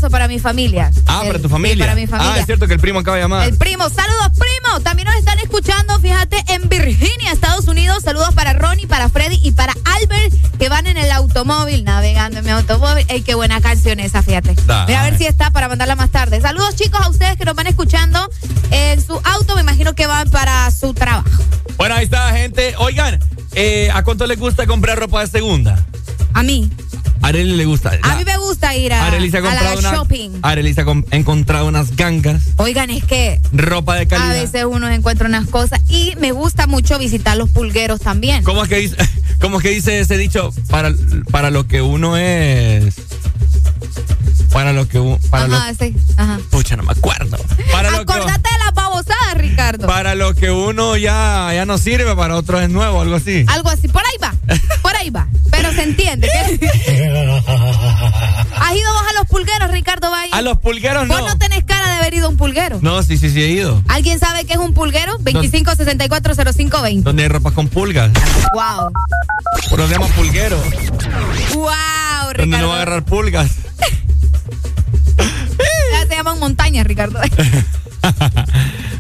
[0.08, 0.90] Abrazo para mi familia.
[1.06, 1.84] Ah, para tu familia.
[1.84, 2.34] para mi familia.
[2.34, 3.48] Ah, es cierto que el primo acaba de llamar.
[3.48, 4.80] El primo, saludos primo.
[4.80, 8.02] También nos están escuchando, fíjate, en Virginia, Estados Unidos.
[8.04, 12.44] Saludos para Ronnie, para Freddy y para Albert, que van en el automóvil, navegando en
[12.44, 13.04] mi automóvil.
[13.08, 14.54] Ey, qué buena canción esa, fíjate.
[14.66, 14.86] Da.
[14.86, 16.40] Mira a ver si está para mandarla más tarde.
[16.40, 18.28] Saludos chicos a ustedes que nos van escuchando
[18.70, 19.54] en su auto.
[19.54, 21.42] Me imagino que van para su trabajo.
[21.76, 22.74] Bueno, ahí está, gente.
[22.78, 23.20] Oigan,
[23.54, 25.84] eh, ¿a cuánto les gusta comprar ropa de segunda?
[26.34, 26.70] A mí.
[27.28, 27.90] A Arely le gusta.
[28.02, 30.30] A mí me gusta ir a, Arely se ha a la una, shopping.
[30.40, 34.32] Arely se ha encontrado unas gangas, Oigan, es que ropa de a calidad.
[34.32, 38.44] veces uno encuentra unas cosas y me gusta mucho visitar los pulgueros también.
[38.44, 38.96] ¿Cómo es que dice,
[39.42, 40.54] cómo es que dice ese dicho?
[40.70, 40.90] Para,
[41.30, 42.94] para lo que uno es.
[44.50, 45.18] Para lo que uno.
[45.28, 45.94] Para Ajá, sí.
[46.16, 46.38] Ajá.
[46.38, 47.36] lo, pucha, no me acuerdo.
[47.70, 49.86] Para lo, que, Acordate de las babosadas, Ricardo.
[49.86, 53.44] para lo que uno ya, ya no sirve, para otro es nuevo, algo así.
[53.48, 53.86] Algo así.
[53.88, 54.34] Por ahí va.
[54.80, 55.28] Por ahí va.
[55.50, 56.28] Pero se entiende.
[56.28, 56.66] que-
[58.58, 60.27] ¿Has ido vos a los pulgueros, Ricardo Valle?
[60.38, 61.26] A los pulgueros Vos no.
[61.30, 62.78] no tenés cara de haber ido a un pulguero.
[62.80, 63.82] No, sí, sí, sí he ido.
[63.88, 65.18] ¿Alguien sabe qué es un pulguero?
[65.18, 67.02] 25640520.
[67.02, 68.12] Donde hay ropa con pulgas.
[68.54, 68.92] Wow.
[69.68, 70.56] Por donde se llama pulguero.
[71.54, 71.66] Wow,
[72.36, 72.74] Donde no va a Ricardo.
[72.74, 73.50] agarrar pulgas.
[75.92, 77.18] Ya se llaman montañas, Ricardo.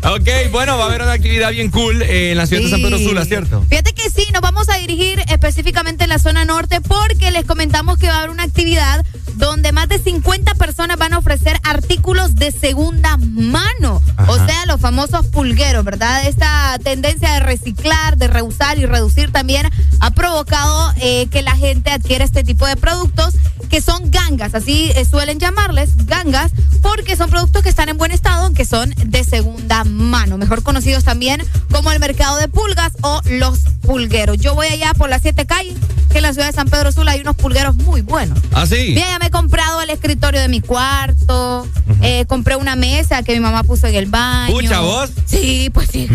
[0.04, 2.80] Ok, bueno, va a haber una actividad bien cool eh, en la ciudad de San
[2.82, 2.98] Pedro.
[2.98, 3.64] Sula, ¿cierto?
[3.68, 7.98] Fíjate que sí, nos vamos a dirigir específicamente en la zona norte porque les comentamos
[7.98, 9.04] que va a haber una actividad
[9.38, 14.02] donde más de 50 personas van a ofrecer artículos de segunda mano.
[14.26, 16.26] O sea, los famosos pulgueros, ¿verdad?
[16.26, 19.70] Esta tendencia de reciclar, de reusar y reducir también
[20.00, 23.34] ha provocado eh, que la gente adquiera este tipo de productos
[23.68, 28.12] que son gangas, así eh, suelen llamarles gangas, porque son productos que están en buen
[28.12, 33.20] estado, aunque son de segunda mano, mejor conocidos también como el mercado de pulgas o
[33.26, 34.38] los pulgueros.
[34.38, 35.74] Yo voy allá por las siete calles,
[36.10, 38.38] que en la ciudad de San Pedro Sula hay unos pulgueros muy buenos.
[38.52, 38.92] ¿Ah, sí?
[38.94, 41.66] Mira, ya me he comprado el escritorio de mi cuarto,
[42.02, 44.54] eh, compré una mesa que mi mamá puso en el baño.
[44.54, 45.10] Pucha, ¿vos?
[45.26, 46.08] Sí, pues sí.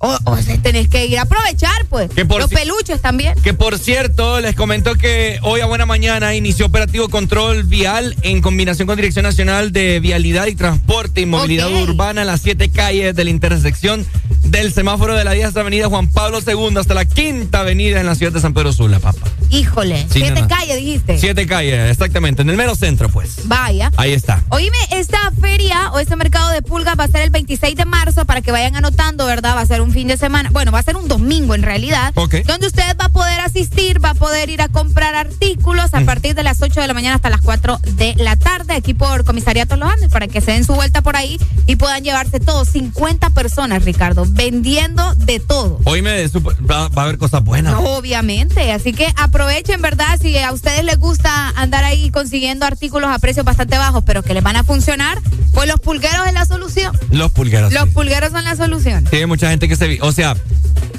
[0.00, 2.10] O, o sea, tenés que ir a aprovechar, pues.
[2.10, 3.34] Que por Los peluches también.
[3.42, 8.40] Que por cierto, les comento que hoy a buena mañana inició operativo control vial en
[8.40, 11.68] combinación con Dirección Nacional de Vialidad y Transporte y Movilidad.
[11.68, 14.06] Urbana en las siete calles de la intersección
[14.44, 18.14] del semáforo de la 10 Avenida Juan Pablo II hasta la quinta avenida en la
[18.14, 19.26] ciudad de San Pedro Sula, papá.
[19.50, 21.18] Híjole, Sí, siete calles dijiste.
[21.18, 23.40] Siete calles, exactamente, en el mero centro, pues.
[23.44, 23.90] Vaya.
[23.96, 24.42] Ahí está.
[24.50, 28.24] Oíme, esta feria o este mercado de pulgas va a ser el 26 de marzo
[28.24, 29.56] para que vayan anotando, ¿verdad?
[29.56, 30.50] Va a ser un fin de semana.
[30.50, 32.12] Bueno, va a ser un domingo en realidad.
[32.14, 32.36] Ok.
[32.46, 36.34] Donde usted va a poder asistir, va a poder ir a comprar artículos a partir
[36.34, 39.76] de las 8 de la mañana hasta las 4 de la tarde, aquí por Comisariato
[39.76, 42.64] Los Andes, para que se den su vuelta por ahí y puedan llevarse todo.
[42.64, 45.80] 50 personas, Ricardo, vendiendo de todo.
[45.84, 47.74] Hoy me va, va a haber cosas buenas.
[47.78, 50.18] Obviamente, así que aprovechen, ¿verdad?
[50.20, 54.34] Si a ustedes les gusta andar ahí consiguiendo artículos a precios bastante bajos, pero que
[54.34, 55.20] les van a funcionar,
[55.52, 56.98] pues los pulgueros es la solución.
[57.10, 57.72] Los pulgueros.
[57.72, 59.06] Los pulgueros son la solución.
[59.10, 59.88] Sí, hay mucha gente que se...
[59.88, 60.36] vi- O sea,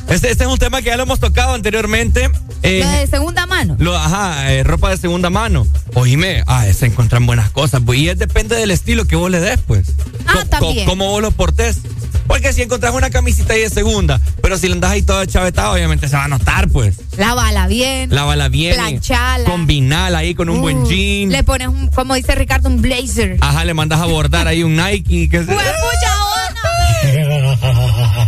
[0.10, 2.30] este, este es un tema que ya lo hemos tocado anteriormente.
[2.64, 3.76] eh, Lo de segunda mano.
[3.80, 5.68] Lo, ajá, eh, ropa de segunda mano.
[5.94, 7.82] Oíme, ah, se encuentran buenas cosas.
[7.86, 9.88] Pues, y es depende del estilo que vos le des, pues.
[10.26, 10.86] Ah, Co- co- también.
[10.88, 11.78] Cómo vos lo portés.
[12.28, 15.72] Porque si encontrás una camisita ahí de segunda, pero si la andás ahí toda chavetada,
[15.72, 16.98] obviamente se va a notar, pues.
[17.18, 18.14] Lávala bien.
[18.14, 18.76] Lávala bien.
[18.76, 19.46] Planchala.
[19.50, 21.32] Combinala ahí con un buen Uh, jean.
[21.32, 23.38] Le pones, un, como dice Ricardo, un blazer.
[23.42, 25.28] Ajá, le mandas a bordar ahí un Nike.
[25.28, 26.16] Que se- Pues, pucha,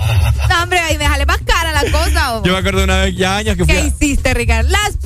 [0.61, 2.37] Hombre, ahí déjale más cara la cosa.
[2.37, 2.43] ¿o?
[2.43, 4.69] Yo me acuerdo una vez ya años que fui ¿Qué a- hiciste, Ricardo?
[4.69, 4.97] Las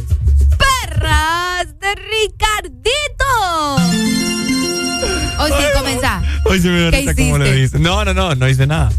[0.58, 3.76] perras de Ricardito.
[5.40, 6.22] Hoy sí, comenzá.
[6.46, 7.80] Hoy se me da ¿Qué risa cómo dice.
[7.80, 8.92] No, no, no, no hice nada.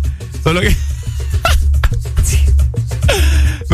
[0.43, 0.75] Solo que.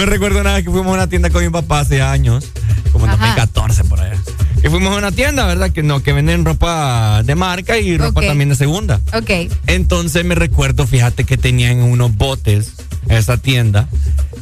[0.03, 2.49] Me recuerdo una vez que fuimos a una tienda con mi papá hace años,
[2.91, 3.25] como en Ajá.
[3.37, 4.21] 2014 por allá.
[4.65, 5.71] Y fuimos a una tienda, ¿verdad?
[5.71, 9.01] Que no, que venden ropa de marca y ropa también de segunda.
[9.15, 9.31] Ok.
[9.69, 12.73] Entonces me recuerdo, fíjate que tenían unos botes
[13.09, 13.89] esa tienda.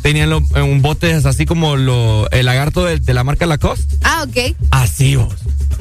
[0.02, 3.96] Tenían lo- eh, un bote así como lo, el lagarto de, de la marca Lacoste.
[4.02, 4.56] Ah, ok.
[4.70, 5.34] Así vos.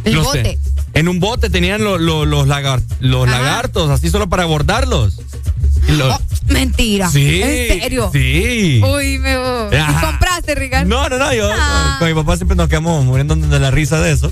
[0.03, 0.19] El sé.
[0.19, 0.59] bote.
[0.93, 3.37] En un bote tenían lo- lo- los, lagar- los Ajá.
[3.39, 5.19] lagartos, así solo para bordarlos.
[5.87, 7.09] Y lo- Oh, mentira.
[7.09, 7.41] Sí.
[7.41, 8.09] ¿En serio?
[8.11, 8.81] Sí.
[8.83, 9.75] Uy, me voy.
[9.77, 10.89] ¿Y compraste, Ricardo?
[10.89, 11.97] No, no, no, yo Ah.
[11.99, 14.31] con mi papá siempre nos quedamos muriendo de la risa de eso.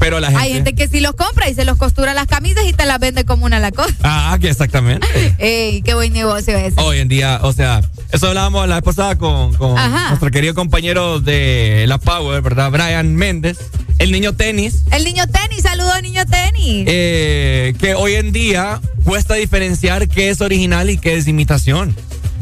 [0.00, 0.42] Pero la gente.
[0.42, 2.98] Hay gente que sí los compra y se los costura las camisas y te las
[2.98, 3.94] vende como una la cosa.
[4.02, 5.06] Ah, que exactamente.
[5.38, 6.80] Ey, qué buen negocio ese.
[6.80, 11.84] Hoy en día, o sea, eso hablábamos la vez pasada con, nuestro querido compañero de
[11.86, 12.70] la Power, ¿verdad?
[12.70, 13.58] Brian Méndez,
[13.98, 14.84] el niño tenis.
[14.90, 16.86] El niño tenis, saludos niño tenis.
[16.88, 21.94] eh, que hoy en día cuesta diferenciar qué es original y qué es imitación.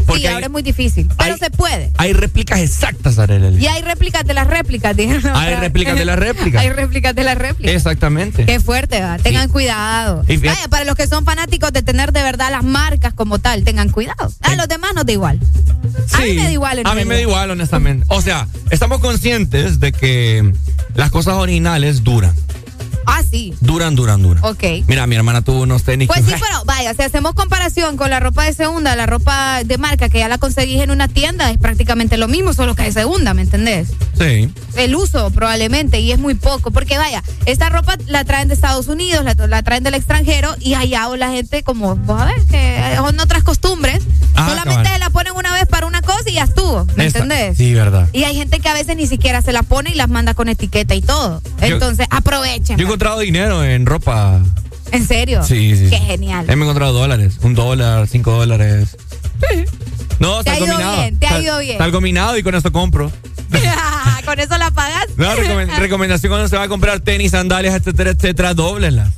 [0.09, 1.93] Porque sí, hay, ahora es muy difícil, pero se puede.
[1.99, 3.63] hay réplicas exactas, Arely.
[3.63, 5.37] Y hay réplicas de las réplicas, dijeron.
[5.37, 6.63] Hay réplicas de las réplicas.
[6.63, 7.75] Hay réplicas de las réplicas.
[7.75, 8.47] Exactamente.
[8.47, 9.19] Qué fuerte, va.
[9.19, 10.25] Tengan cuidado.
[10.27, 13.91] Vaya, para los que son fanáticos de tener de verdad las marcas como tal, tengan
[13.91, 14.33] cuidado.
[14.41, 15.39] A los demás nos da igual.
[16.13, 16.83] a mí Sí, me da igual.
[16.85, 18.07] A mí me da igual, honestamente.
[18.09, 20.53] O sea, estamos conscientes de que
[20.95, 22.35] las cosas originales duran.
[23.11, 23.55] Ah, sí.
[23.61, 24.45] Duran, duran, duran.
[24.45, 24.63] Ok.
[24.87, 26.09] Mira, mi hermana tuvo unos tenis.
[26.09, 29.65] Pues que- sí, pero vaya, si hacemos comparación con la ropa de segunda, la ropa
[29.65, 32.83] de marca que ya la conseguís en una tienda, es prácticamente lo mismo, solo que
[32.83, 33.89] de segunda, ¿me entendés?
[34.19, 34.51] Sí.
[34.77, 38.89] El uso probablemente, y es muy poco, porque vaya, esta ropa la traen de Estados
[38.89, 43.19] Unidos, la, la traen del extranjero, y allá la gente como, vos sabés, que son
[43.21, 44.03] otras costumbres,
[44.35, 45.01] Ah, solamente cabal.
[45.01, 45.98] la ponen una vez para una
[46.29, 47.57] y ya estuvo, ¿me Esa- entendés?
[47.57, 48.09] Sí, verdad.
[48.13, 50.49] Y hay gente que a veces ni siquiera se la pone y las manda con
[50.49, 51.43] etiqueta y todo.
[51.61, 52.77] Entonces, aprovechen.
[52.77, 54.41] Yo he encontrado dinero en ropa.
[54.93, 55.43] ¿En serio?
[55.43, 55.89] Sí, sí.
[55.91, 56.47] Qué genial.
[56.49, 57.39] He encontrado dólares.
[57.43, 58.97] Un dólar, cinco dólares.
[60.19, 61.79] No, Te ha ido bien, te ha ido bien.
[61.79, 63.13] Salgo minado y con esto compro.
[64.25, 65.07] ¿Con eso la pagas?
[65.17, 69.11] No, recomen- recomendación cuando se va a comprar tenis, sandalias, etcétera, etcétera, dóblelas.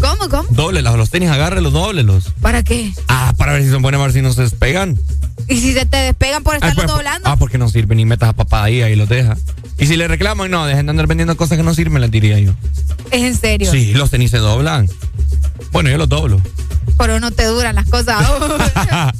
[0.00, 0.48] ¿Cómo, cómo?
[0.50, 0.94] Dóblelas.
[0.96, 2.32] Los tenis, agárrelos, dóblelos.
[2.40, 2.92] ¿Para qué?
[3.06, 4.98] Ah, para ver si son buenos, a ver si no se despegan.
[5.50, 7.28] ¿Y si se te despegan por Ah, estarlo pues, doblando?
[7.28, 9.36] Ah, porque no sirven y metas a papá ahí, ahí los deja.
[9.78, 12.38] Y si le reclaman, no, dejen de andar vendiendo cosas que no sirven, les diría
[12.38, 12.52] yo.
[13.10, 13.70] ¿Es en serio?
[13.70, 14.88] Sí, los tenis se doblan.
[15.72, 16.40] Bueno, yo los doblo.
[16.98, 18.16] Pero no te duran las cosas.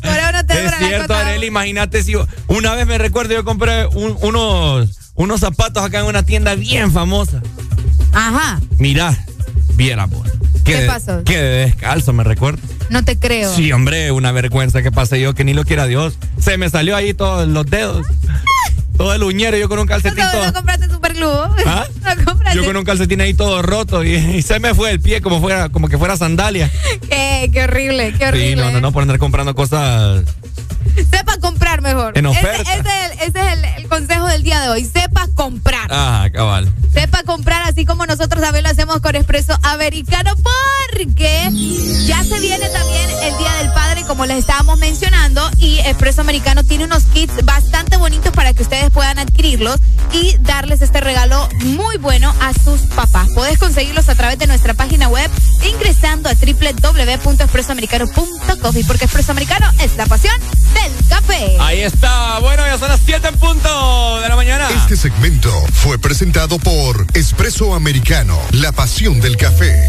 [0.02, 1.26] Pero no te Es duran las cierto, cosas.
[1.26, 2.14] Arely, imagínate si
[2.46, 6.92] una vez me recuerdo yo compré un- unos, unos zapatos acá en una tienda bien
[6.92, 7.42] famosa.
[8.12, 9.16] Ajá, Mirá,
[9.80, 10.30] viera pues.
[10.62, 11.22] ¿Qué pasó?
[11.22, 12.60] De descalzo me recuerdo.
[12.90, 13.52] no te creo.
[13.54, 16.18] Sí, hombre, una vergüenza que pasé yo que ni lo quiera Dios.
[16.38, 18.06] Se me salió ahí todos los dedos.
[18.98, 20.44] Todo el uñero, yo con un calcetín ¿No, todo.
[20.48, 21.26] no compraste superglue?
[21.64, 21.86] ¿Ah?
[22.18, 22.58] ¿No compraste?
[22.58, 25.40] Yo con un calcetín ahí todo roto y, y se me fue el pie como
[25.40, 26.70] fuera, como que fuera sandalia.
[27.08, 28.56] Qué, qué horrible, qué Sí, horrible.
[28.56, 30.22] no, no, no, por andar comprando cosas.
[31.10, 32.18] Sepa comprar mejor.
[32.18, 32.72] En Ese- oferta.
[32.74, 34.84] Ese, es, el, ese es el, el consejo del día de hoy.
[34.84, 35.86] Sepa comprar.
[35.90, 36.70] Ah, cabal.
[36.92, 41.48] Sepa comprar así como nosotros también lo hacemos con Espresso Americano porque
[42.06, 46.64] ya se viene también el Día del Padre como les estábamos mencionando y Espresso Americano
[46.64, 49.76] tiene unos kits bastante bonitos para que ustedes puedan adquirirlos
[50.12, 53.28] y darles este regalo muy bueno a sus papás.
[53.36, 55.30] Puedes conseguirlos a través de nuestra página web
[55.64, 60.34] ingresando a www.espressoamericano.coffee porque Espresso Americano es la pasión
[60.74, 61.56] del café.
[61.60, 62.38] Ahí está.
[62.40, 64.68] Bueno, ya son las 7 en punto de la mañana.
[64.70, 69.88] Este segmento fue presentado por Espresso Americano, la pasión del café.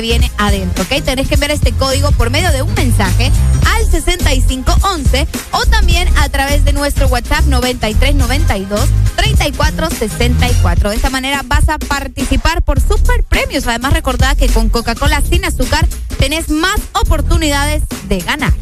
[0.00, 1.02] viene adentro, ¿ok?
[1.04, 3.30] Tenés que enviar este código por medio de un mensaje
[3.66, 10.90] al 6511 o también a través de nuestro WhatsApp 9392 3464.
[10.90, 13.66] De esta manera vas a participar por super premios.
[13.66, 15.86] Además, recordad que con Coca-Cola sin azúcar
[16.18, 18.52] tenés más oportunidades de ganar.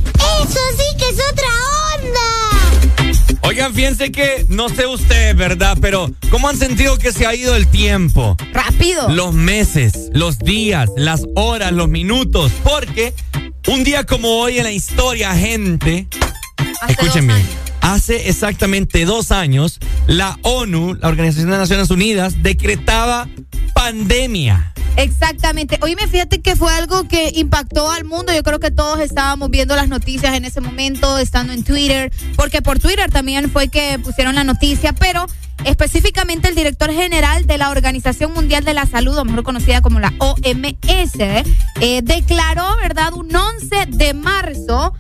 [0.43, 1.49] Eso sí que es otra
[1.97, 2.57] onda.
[3.43, 5.79] Oigan, fíjense que no sé usted, ¿verdad?
[5.81, 8.37] Pero ¿cómo han sentido que se ha ido el tiempo?
[8.53, 9.09] Rápido.
[9.09, 12.51] Los meses los días, las horas, los minutos.
[12.65, 13.13] Porque
[13.69, 16.09] un día como hoy en la historia, gente,
[16.89, 17.35] escúchenme,
[17.83, 23.29] hace exactamente dos años, la ONU, la Organización de Naciones Unidas, decretaba
[23.75, 24.73] pandemia.
[24.97, 25.79] Exactamente.
[25.83, 28.33] Oíme, fíjate que fue algo que impactó al mundo.
[28.35, 32.63] Yo creo que todos estábamos viendo las noticias en ese momento, estando en Twitter, porque
[32.63, 35.27] por Twitter también fue que pusieron la noticia, pero
[35.67, 40.01] específicamente el director general de la Organización Mundial de la Salud, o mejor conocida como
[40.01, 41.45] la OMS,
[41.81, 44.95] eh, declaró, ¿verdad?, un 11 de marzo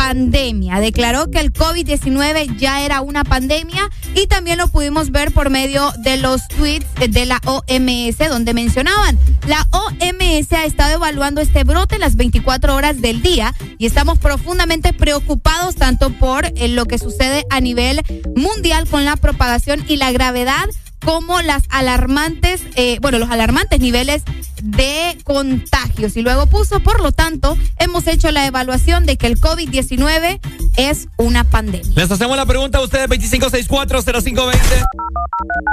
[0.00, 0.80] pandemia.
[0.80, 5.92] Declaró que el COVID-19 ya era una pandemia y también lo pudimos ver por medio
[5.98, 11.98] de los tweets de la OMS donde mencionaban, la OMS ha estado evaluando este brote
[11.98, 17.44] las 24 horas del día y estamos profundamente preocupados tanto por eh, lo que sucede
[17.50, 18.00] a nivel
[18.40, 20.68] mundial con la propagación y la gravedad
[21.04, 24.22] como las alarmantes, eh, bueno, los alarmantes niveles
[24.62, 26.16] de contagios.
[26.16, 30.40] Y luego puso, por lo tanto, hemos hecho la evaluación de que el COVID-19
[30.76, 31.90] es una pandemia.
[31.94, 34.58] Les hacemos la pregunta a ustedes, 25640520.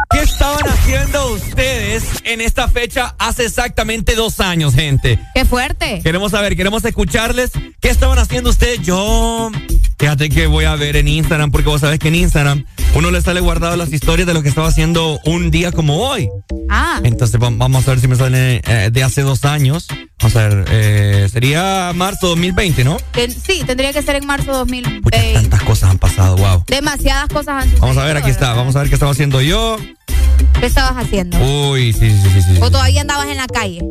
[0.10, 5.20] ¿Qué estaban haciendo ustedes en esta fecha hace exactamente dos años, gente?
[5.36, 6.00] ¡Qué fuerte!
[6.02, 7.52] Queremos saber, queremos escucharles.
[7.82, 8.82] ¿Qué estaban haciendo ustedes?
[8.82, 9.52] Yo,
[9.98, 12.66] fíjate que voy a ver en Instagram, porque vos sabés que en Instagram
[12.96, 16.30] uno le sale guardado las historias de lo que estaba haciendo un día como hoy.
[16.70, 17.00] Ah.
[17.04, 19.88] Entonces va- vamos a ver si me sale eh, de hace dos años.
[20.20, 22.98] Vamos a ver, eh, sería marzo 2020, ¿no?
[23.46, 25.34] Sí, tendría que ser en marzo 2020.
[25.34, 26.64] Tantas cosas han pasado, wow.
[26.68, 27.82] Demasiadas cosas han sucedido.
[27.82, 29.78] Vamos a ver, aquí está, vamos a ver qué estaba haciendo yo.
[30.60, 31.38] ¿Qué estabas haciendo?
[31.72, 32.60] Uy, sí, sí, sí, sí.
[32.62, 33.82] ¿O todavía andabas en la calle?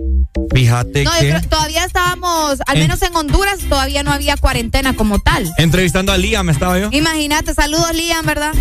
[0.54, 4.36] Fíjate No, yo que creo- todavía estábamos, al En- menos en Honduras, todavía no había
[4.36, 5.50] cuarentena como tal.
[5.58, 6.88] entrevistando a Liam estaba yo.
[6.92, 8.52] Imagínate, saludos Liam, ¿verdad?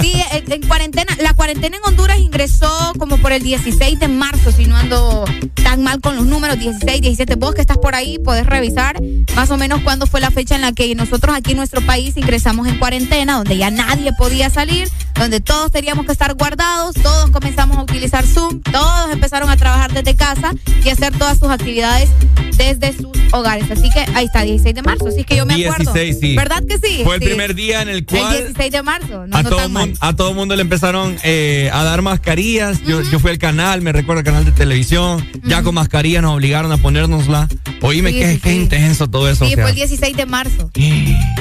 [0.00, 4.52] Sí, en, en cuarentena, la cuarentena en Honduras ingresó como por el 16 de marzo,
[4.52, 5.24] si no ando
[5.62, 7.34] tan mal con los números, 16, 17.
[7.36, 9.00] Vos que estás por ahí, podés revisar
[9.34, 12.16] más o menos cuándo fue la fecha en la que nosotros aquí en nuestro país
[12.16, 17.21] ingresamos en cuarentena, donde ya nadie podía salir, donde todos teníamos que estar guardados, todos
[17.30, 20.54] comenzamos a utilizar Zoom, todos empezaron a trabajar desde casa
[20.84, 22.08] y hacer todas sus actividades
[22.56, 23.70] desde sus hogares.
[23.70, 25.92] Así que ahí está, 16 de marzo, así que yo me acuerdo.
[25.92, 26.36] 16, sí.
[26.36, 27.02] ¿Verdad que sí?
[27.04, 29.68] Fue el primer día en el El cual 16 de marzo, no, a, no todo
[29.68, 32.82] mundo, a todo mundo le empezaron eh, a dar mascarillas.
[32.82, 35.26] yo, yo fui al canal, me recuerdo el canal de televisión.
[35.44, 37.48] Ya con mascarilla nos obligaron a ponérnosla.
[37.80, 39.46] Oíme, Sí, qué, sí, qué intenso todo eso.
[39.46, 39.64] Sí, o sea.
[39.64, 40.70] fue el 16 de marzo.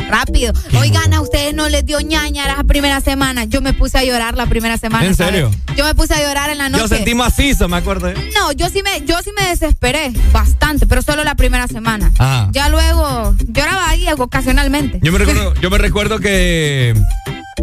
[0.09, 0.53] Rápido.
[0.79, 3.45] Oigan, a ustedes no les dio ñaña la primera semana.
[3.45, 5.05] Yo me puse a llorar la primera semana.
[5.05, 5.45] ¿En ¿sabes?
[5.75, 6.83] Yo me puse a llorar en la noche.
[6.83, 8.11] Yo sentí macizo, me acuerdo.
[8.35, 12.11] No, yo sí me, yo sí me desesperé bastante, pero solo la primera semana.
[12.19, 12.49] Ah.
[12.51, 14.99] Ya luego lloraba ahí ocasionalmente.
[15.01, 16.93] Yo me recuerdo, yo me recuerdo que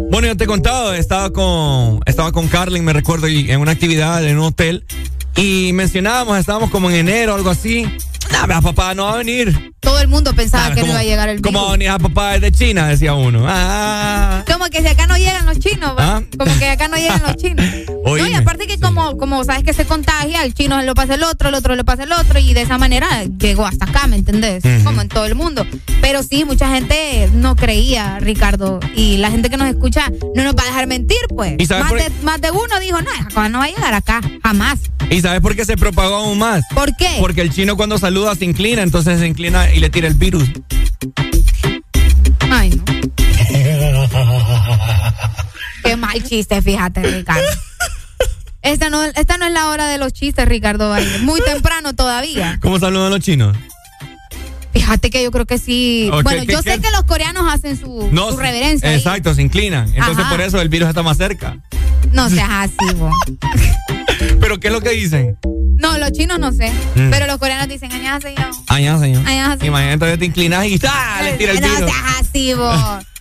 [0.09, 4.23] bueno, yo te he contado, estaba con estaba con Carlin, me recuerdo, en una actividad
[4.25, 4.85] en un hotel
[5.35, 7.85] y mencionábamos, estábamos como en enero o algo así.
[8.31, 9.73] Nah, vea, papá no va a venir.
[9.79, 11.67] Todo el mundo pensaba Ah, que no como- iba a llegar el ¿Cómo va a
[11.75, 11.79] virus.
[11.79, 12.87] venir a papá desde China?
[12.87, 13.45] Decía uno.
[13.47, 16.17] Ah, Como que si acá no llegan los chinos, ¿va?
[16.17, 16.23] ¿Ah?
[16.37, 17.65] Como que acá no llegan los chinos.
[18.09, 18.37] No, y Oíme.
[18.37, 21.49] aparte que como, como sabes que se contagia, el chino se lo pasa el otro,
[21.49, 23.07] el otro le pasa el otro, y de esa manera
[23.37, 24.63] llegó hasta acá, ¿me entendés?
[24.83, 25.67] Como en todo el mundo.
[26.01, 30.55] Pero sí, mucha gente no creía, Ricardo, y la gente que nos escucha no nos
[30.55, 31.55] va a dejar mentir, pues.
[31.59, 34.21] ¿Y sabes Más por de, más de uno dijo, no, no va a llegar acá,
[34.43, 34.79] jamás.
[35.11, 36.63] ¿Y sabes por qué se propagó aún más?
[36.73, 37.17] ¿Por qué?
[37.19, 40.49] Porque el chino cuando saluda se inclina, entonces se inclina y le tira el virus.
[42.51, 42.83] Ay, no.
[45.83, 47.47] Qué mal chiste, fíjate, Ricardo.
[48.61, 51.19] Esta no, esta no es la hora de los chistes, Ricardo Valle.
[51.19, 52.59] Muy temprano todavía.
[52.61, 53.55] ¿Cómo saludan los chinos?
[54.73, 56.09] Fíjate que yo creo que sí.
[56.23, 58.89] Bueno, ¿qué- yo sé que los coreanos hacen su, su reverencia.
[58.89, 58.95] ahí.
[58.97, 59.87] Exacto, se inclinan.
[59.95, 60.29] Entonces Ajá.
[60.29, 61.57] por eso el virus está más cerca.
[62.13, 63.13] No seas así, vos.
[64.39, 65.37] Pero ¿qué es lo que dicen?
[65.77, 66.71] No, los chinos no sé.
[66.95, 67.09] Mm.
[67.09, 67.97] Pero los coreanos dicen, yo.
[68.67, 69.23] Ah, ya, señor.
[69.25, 69.65] Ah, ya, señor.
[69.65, 71.21] Imagínate, te inclinas y ¡tá!
[71.23, 71.89] le tira el No virus.
[71.91, 72.75] seas así, vos.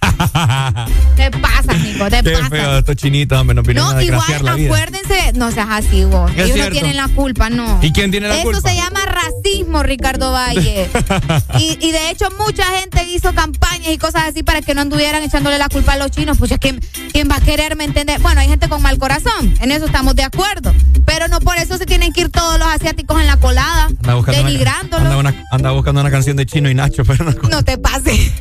[1.17, 2.49] Te pasa, Nico, te Qué pasa.
[2.51, 4.69] feo estos chinitos, hombre, no vienen No, a desgraciar igual la vida.
[4.69, 6.31] acuérdense, no seas así vos.
[6.33, 6.65] Es Ellos cierto.
[6.75, 7.79] no tienen la culpa, no.
[7.83, 8.69] ¿Y quién tiene la Eso culpa?
[8.69, 10.89] se llama racismo, Ricardo Valle.
[11.59, 15.23] y, y de hecho mucha gente hizo campañas y cosas así para que no anduvieran
[15.23, 16.39] echándole la culpa a los chinos.
[16.39, 16.81] Pues ¿quién,
[17.13, 18.21] quién va a quererme entender?
[18.21, 20.73] Bueno, hay gente con mal corazón, en eso estamos de acuerdo.
[21.05, 24.15] Pero no por eso se tienen que ir todos los asiáticos en la colada, Anda
[24.15, 25.07] buscando, una, denigrándolos.
[25.07, 27.49] anda, una- anda buscando una canción de Chino y Nacho, pero no.
[27.49, 28.33] No te pases.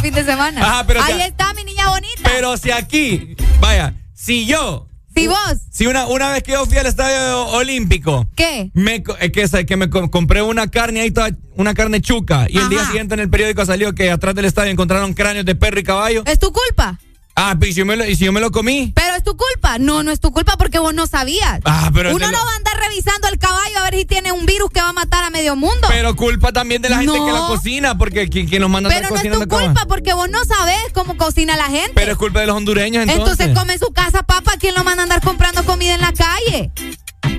[0.00, 0.60] Fin de semana.
[0.62, 2.22] Ajá, pero Ahí está mi niña bonita.
[2.24, 5.36] Pero si aquí, vaya, si yo, Si vos,
[5.70, 8.70] si una, una vez que yo fui al estadio olímpico, ¿qué?
[8.74, 12.58] me, eh, que, que me co- compré una carne ahí toda, una carne chuca, y
[12.58, 15.80] el día siguiente en el periódico salió que atrás del estadio encontraron cráneos de perro
[15.80, 16.22] y caballo.
[16.26, 16.98] ¿Es tu culpa?
[17.42, 18.92] Ah, pues, ¿y si yo me lo, y si yo me lo comí.
[18.94, 19.78] Pero es tu culpa.
[19.78, 21.60] No, no es tu culpa porque vos no sabías.
[21.64, 24.30] Ah, pero es Uno no va a andar revisando el caballo a ver si tiene
[24.30, 25.88] un virus que va a matar a medio mundo.
[25.88, 27.24] Pero culpa también de la gente No.
[27.24, 30.12] que la cocina, porque quien, quien nos manda a Pero no es tu culpa porque
[30.12, 31.92] vos no sabés cómo cocina la gente.
[31.94, 33.40] Pero es culpa de los hondureños entonces.
[33.40, 34.52] Entonces come en su casa, papá.
[34.58, 36.70] ¿Quién lo manda a andar comprando comida en la calle?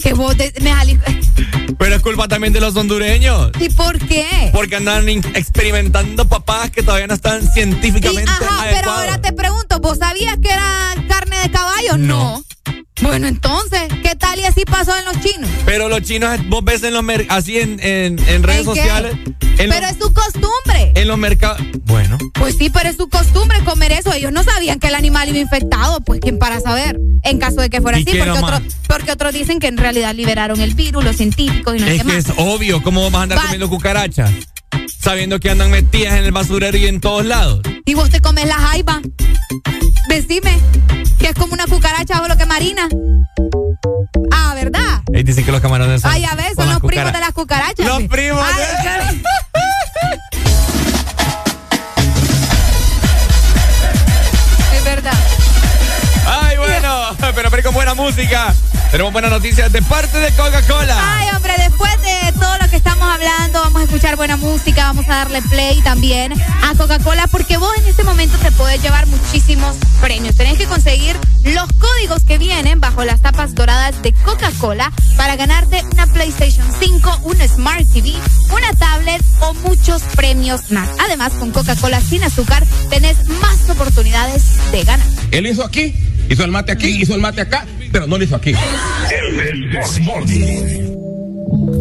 [0.01, 0.99] Que vos de- me salís-
[1.77, 3.51] Pero es culpa también de los hondureños.
[3.59, 4.49] ¿Y por qué?
[4.51, 9.79] Porque andan experimentando papás que todavía no están Y, científicamente ajá, pero ahora te pregunto,
[9.79, 11.97] ¿vos sabías que era carne de caballo?
[11.97, 12.43] No.
[13.01, 15.49] Bueno, entonces, ¿qué tal y así pasó en los chinos?
[15.65, 19.13] Pero los chinos, vos ves en los mer- así en, en, en redes sociales.
[19.57, 20.91] En Pero es su costumbre.
[20.93, 21.59] en los mercados.
[21.85, 22.19] Bueno.
[22.35, 24.13] Pues sí, pero es su costumbre comer eso.
[24.13, 26.01] Ellos no sabían que el animal iba infectado.
[26.01, 26.99] Pues quién para saber.
[27.23, 30.59] En caso de que fuera ¿Y así, porque porque otros dicen que en realidad liberaron
[30.61, 32.15] el virus, los científicos y no sé Es que más.
[32.17, 34.31] es obvio, ¿cómo vamos a andar Va- comiendo cucarachas?
[34.99, 37.61] Sabiendo que andan metidas en el basurero y en todos lados.
[37.85, 39.01] Y vos te comes la jaiba.
[40.07, 40.57] Decime,
[41.19, 42.87] que es como una cucaracha o lo que marina.
[44.31, 45.01] Ah, ¿verdad?
[45.13, 46.11] Ahí dicen que los camarones son.
[46.11, 47.85] Ay, a ver, son los primos de las cucarachas.
[47.85, 49.21] Los primos Ay, de-
[54.75, 55.13] Es verdad.
[56.25, 58.53] Ay, bueno, pero, pero con buena música.
[58.91, 60.97] Tenemos buenas noticias de parte de Coca-Cola.
[60.99, 65.05] Ay, hombre, después de todo lo que estamos hablando, vamos a escuchar buena música, vamos
[65.07, 69.77] a darle play también a Coca-Cola, porque vos en este momento te podés llevar muchísimos
[70.01, 70.35] premios.
[70.35, 71.15] Tenés que conseguir
[71.45, 77.21] los códigos que vienen bajo las tapas doradas de Coca-Cola para ganarte una PlayStation 5,
[77.23, 78.13] un Smart TV,
[78.53, 80.89] una tablet o muchos premios más.
[80.99, 84.43] Además, con Coca-Cola sin azúcar, tenés más oportunidades
[84.73, 85.07] de ganar.
[85.31, 85.95] Él hizo aquí,
[86.31, 88.53] hizo el mate aquí, hizo el mate acá, pero no lo hizo aquí.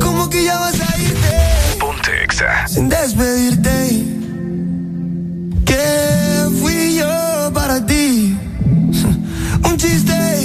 [0.01, 1.79] ¿Cómo que ya vas a irte?
[1.79, 2.67] Ponte Exa.
[2.67, 4.05] Sin despedirte.
[5.65, 8.37] ¿Qué fui yo para ti?
[9.65, 10.40] Un chiste.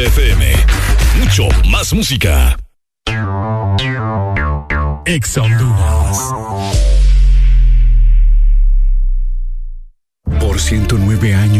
[0.00, 0.46] FM.
[1.18, 2.56] Mucho más música.
[5.04, 6.18] Ex Honduras.
[10.40, 11.59] Por 109 años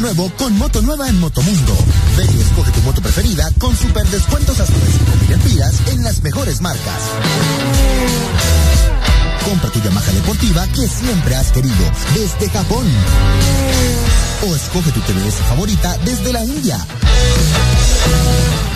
[0.00, 1.76] nuevo con moto nueva en Motomundo.
[2.16, 4.92] Ven y escoge tu moto preferida con super descuentos hasta de
[5.28, 7.02] 5 pilas en las mejores marcas.
[9.44, 12.86] Compra tu Yamaha deportiva que siempre has querido desde Japón.
[14.48, 16.78] O escoge tu TVS favorita desde la India.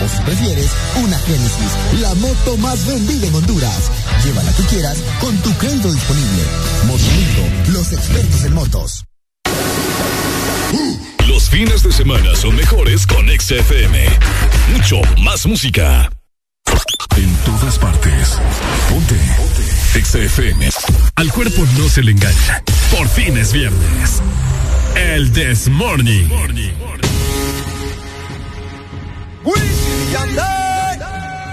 [0.03, 0.69] O si prefieres,
[1.03, 3.89] una Genesis, la moto más vendida en Honduras.
[4.23, 6.43] Llévala que quieras con tu crédito disponible.
[6.85, 9.05] Motomundo, los expertos en motos.
[11.35, 14.07] Los fines de semana son mejores con XFM.
[14.71, 16.09] Mucho más música.
[17.17, 18.37] En todas partes.
[18.89, 19.19] Ponte.
[20.01, 20.69] XFM.
[21.15, 22.63] Al cuerpo no se le engaña.
[22.89, 24.21] Por fin es viernes.
[24.95, 26.25] El This Morning.
[26.29, 26.71] morning.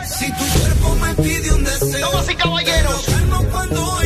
[0.06, 2.08] Si tu cuerpo me pide un deseo.
[2.08, 3.04] Damas y caballeros.
[3.50, 4.00] cuando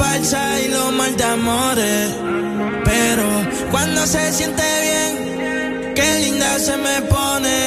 [0.00, 2.08] falsas y los mal de amores.
[2.84, 3.26] Pero
[3.70, 7.58] cuando se siente bien, qué linda se me pone.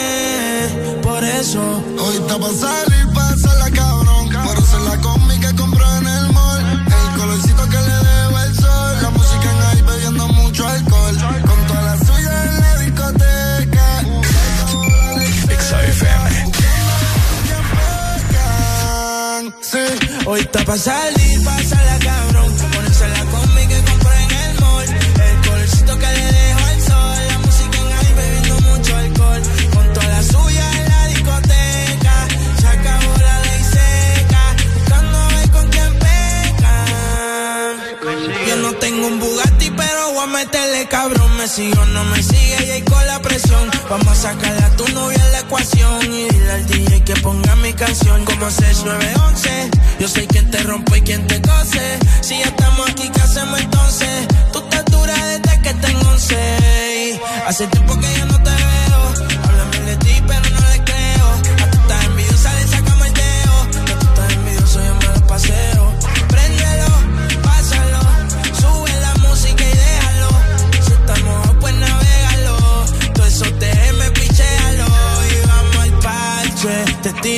[1.01, 1.61] Por eso
[2.03, 4.26] hoy está para salir, pasa la cabrón.
[4.47, 6.61] Por eso la combi que compró en el mall.
[6.99, 8.93] El colorcito que le debo el sol.
[9.03, 11.15] La música en ahí bebiendo mucho alcohol.
[11.49, 13.88] Con toda la suya en la discoteca.
[15.61, 16.27] XFM.
[19.72, 19.85] Sí.
[20.26, 21.82] Hoy está para salir, para salir.
[41.43, 43.69] Me sigo o no me sigue y ahí con la presión.
[43.89, 46.01] Vamos a sacarle a tu novia la ecuación.
[46.05, 49.71] Y dile al DJ que ponga mi canción como 6911.
[49.99, 51.99] Yo soy quien te rompe y quien te cose.
[52.21, 54.27] Si ya estamos aquí, ¿qué hacemos entonces?
[54.53, 57.19] Tú estás dura desde que tengo 11.
[57.45, 59.27] Hace tiempo que yo no te veo.
[59.43, 61.27] Háblame de ti, pero no le creo.
[61.61, 63.85] A tú estás envidiosa, le sacamos el dedo.
[63.85, 65.72] Que tú estás envidioso, yo me lo paseo.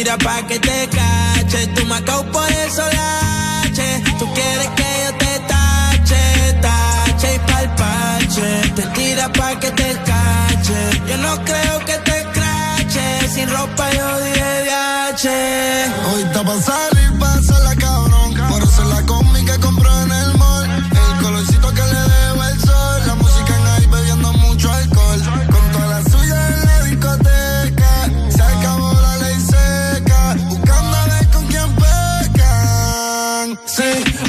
[0.05, 1.67] Tira pa' que te cache.
[1.75, 4.03] Tú me acabo por eso lache.
[4.19, 6.21] Tú quieres que yo te tache,
[6.61, 8.47] tache y pa'l parche.
[8.75, 10.79] Te tira pa' que te cache.
[11.09, 13.05] Yo no creo que te crache.
[13.33, 15.85] Sin ropa yo dije viaje.
[16.13, 16.94] Hoy está pa'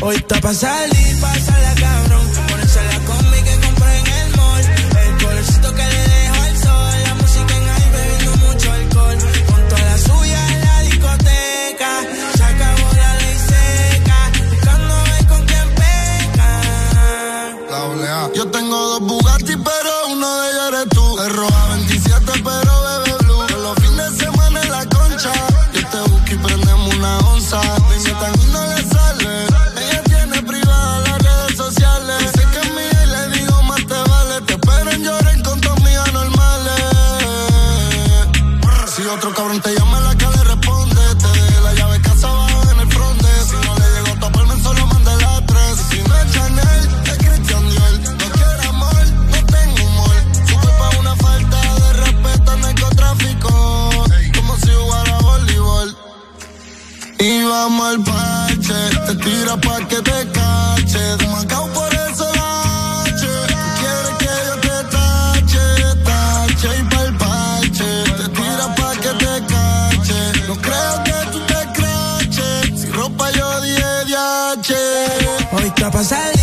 [0.06, 1.45] hoy está pa' salir, la
[75.96, 76.35] Hoy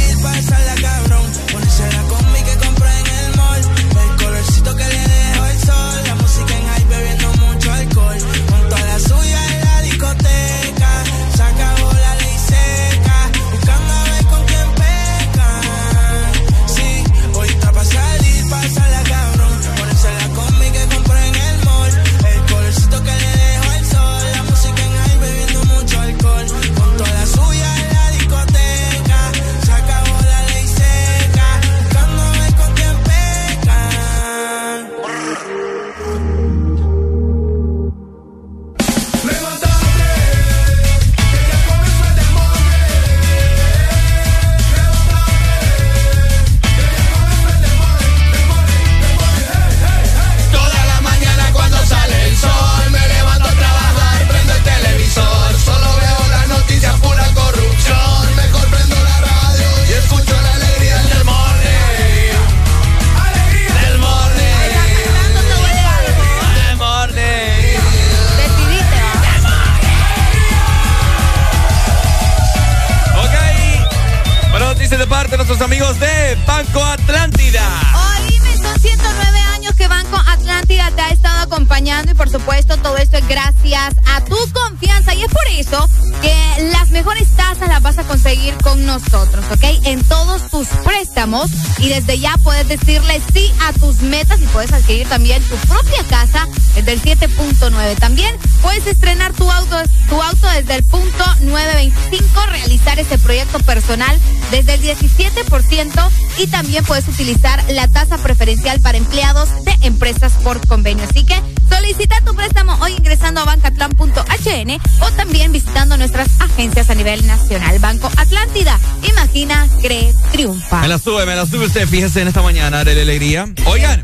[82.83, 85.15] todo esto es gracias a tu confianza.
[85.15, 85.89] Y es por eso
[86.23, 89.85] que las mejores tasas las vas a conseguir con nosotros, ¿ok?
[89.85, 94.71] En todos tus préstamos y desde ya puedes decirle sí a tus metas y puedes
[94.71, 97.97] adquirir también tu propia casa desde el 7.9.
[97.99, 99.75] También puedes estrenar tu auto,
[100.07, 104.17] tu auto desde el punto 925, realizar ese proyecto personal
[104.49, 110.65] desde el 17% y también puedes utilizar la tasa preferencial para empleados de empresas por
[110.67, 111.05] convenio.
[111.09, 111.35] Así que
[111.69, 117.79] solicita tu préstamo hoy ingresando a bancatlan.hn o también visitando nuestras agencias a nivel nacional.
[117.79, 118.79] Banco Atlántida,
[119.09, 120.81] imagina, cree, triunfa.
[120.81, 123.47] Me la sube, me la sube usted, fíjese en esta mañana de la alegría.
[123.65, 124.01] Oigan,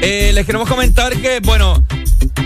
[0.00, 1.82] eh, les queremos comentar que, bueno,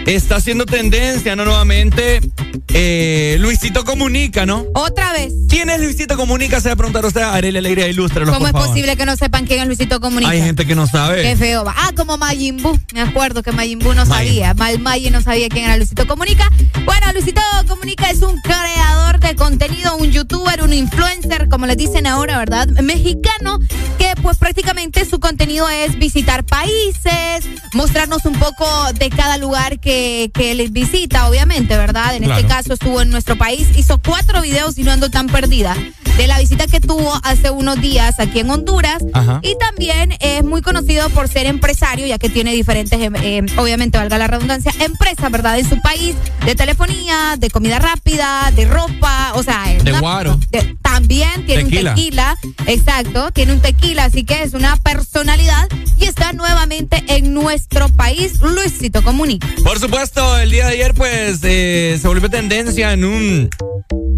[0.06, 1.44] está haciendo tendencia, ¿no?
[1.44, 2.20] Nuevamente,
[2.68, 4.64] eh, Luisito Comunica, ¿no?
[4.74, 5.32] Otra vez.
[5.48, 6.60] ¿Quién es Luisito Comunica?
[6.60, 8.68] Se va a preguntar usted a Arely Alegría, ilústralo, ¿Cómo por es favor.
[8.68, 10.30] posible que no sepan quién es Luisito Comunica?
[10.30, 11.22] Hay gente que no sabe.
[11.22, 11.64] Qué feo.
[11.64, 11.74] va.
[11.76, 12.78] Ah, como Majin Buu.
[12.94, 14.54] Me acuerdo que Majin Buu no sabía.
[14.54, 16.50] Mal Majin no sabía quién era Luisito Comunica.
[16.84, 22.06] Bueno, Luisito Comunica es un creador de contenido, un youtuber, un influencer, como le dicen
[22.06, 22.66] ahora, ¿verdad?
[22.82, 23.58] Mexicano,
[23.98, 27.44] que pues prácticamente su contenido es visitar países,
[27.74, 32.16] mostrarnos un poco de cada lugar que, que él visita, obviamente, ¿verdad?
[32.16, 35.76] En este caso estuvo en nuestro país, hizo cuatro videos y no ando tan perdida
[36.16, 39.02] de la visita que tuvo hace unos días aquí en Honduras.
[39.12, 39.40] Ajá.
[39.42, 43.98] Y también es muy conocido por ser empresario, ya que tiene diferentes, em, em, obviamente,
[43.98, 45.58] valga la redundancia, empresas, ¿verdad?
[45.58, 46.14] En su país,
[46.44, 49.64] de telefonía, de comida rápida, de ropa, o sea...
[49.82, 50.38] De una- guaro.
[50.50, 51.90] de- también tiene Tequila.
[51.90, 55.68] un tequila, exacto, tiene un tequila, así que es una personalidad
[56.00, 59.46] y está nuevamente en nuestro país, Luisito Comunica.
[59.62, 63.50] Por supuesto, el día de ayer, pues, eh, se volvió tendencia en un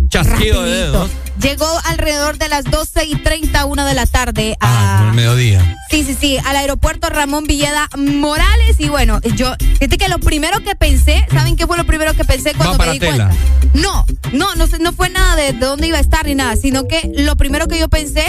[0.09, 1.11] chasquido de dedos.
[1.41, 5.09] Llegó alrededor de las 12 y 31 de la tarde Ah, a...
[5.09, 5.77] el mediodía.
[5.91, 8.77] Sí, sí, sí, al aeropuerto Ramón Villeda Morales.
[8.81, 12.25] Y bueno, yo, fíjate que lo primero que pensé, ¿saben qué fue lo primero que
[12.25, 13.29] pensé cuando Va para me di tela.
[13.29, 13.37] cuenta?
[13.75, 17.11] No, no, no, fue nada de, de dónde iba a estar ni nada, sino que
[17.17, 18.25] lo primero que yo pensé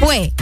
[0.00, 0.32] fue,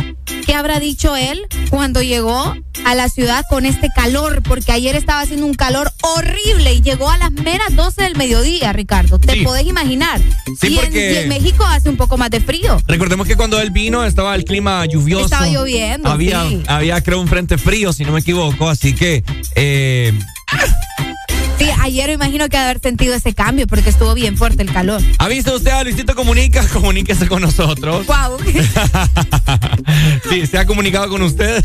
[0.46, 1.40] ¿qué habrá dicho él
[1.70, 2.54] cuando llegó
[2.84, 4.42] a la ciudad con este calor?
[4.42, 8.72] Porque ayer estaba haciendo un calor horrible y llegó a las meras 12 del mediodía,
[8.72, 9.18] Ricardo.
[9.18, 9.40] ¿Te Sí.
[9.42, 10.20] podés imaginar?
[10.60, 12.80] Sí, y, en, porque- y en México hace un poco más de frío.
[12.86, 15.24] Recordemos que cuando él vino estaba el clima lluvioso.
[15.24, 16.62] Estaba lloviendo, Había, sí.
[16.66, 18.68] había creo, un frente frío, si no me equivoco.
[18.68, 19.24] Así que,
[19.54, 20.12] eh,
[21.58, 25.00] Sí, ayer imagino que haber sentido ese cambio porque estuvo bien fuerte el calor.
[25.18, 26.66] ¿ha visto usted a Luisito Comunica?
[26.72, 28.06] Comuníquese con nosotros.
[28.06, 28.38] Wow.
[30.28, 31.64] Sí, se ha comunicado con usted.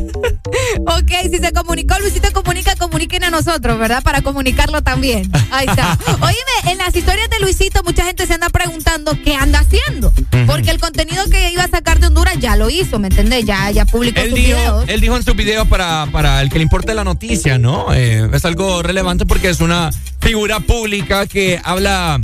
[0.80, 4.04] ok, si se comunicó Luisito Comunica, comuniquen a nosotros, ¿verdad?
[4.04, 5.30] Para comunicarlo también.
[5.52, 5.98] Ahí está.
[6.22, 10.14] Oíme, en las historias de Luisito mucha gente se anda preguntando qué anda haciendo.
[10.46, 13.46] Porque el contenido que iba a sacar de Honduras ya lo hizo, ¿me entendés?
[13.46, 14.86] Ya, ya publicó Él sus dijo, videos.
[14.88, 17.94] él dijo en su video para, para el que le importe la noticia, ¿no?
[17.94, 19.81] Eh, es algo relevante porque es una
[20.20, 22.20] figura pública que habla,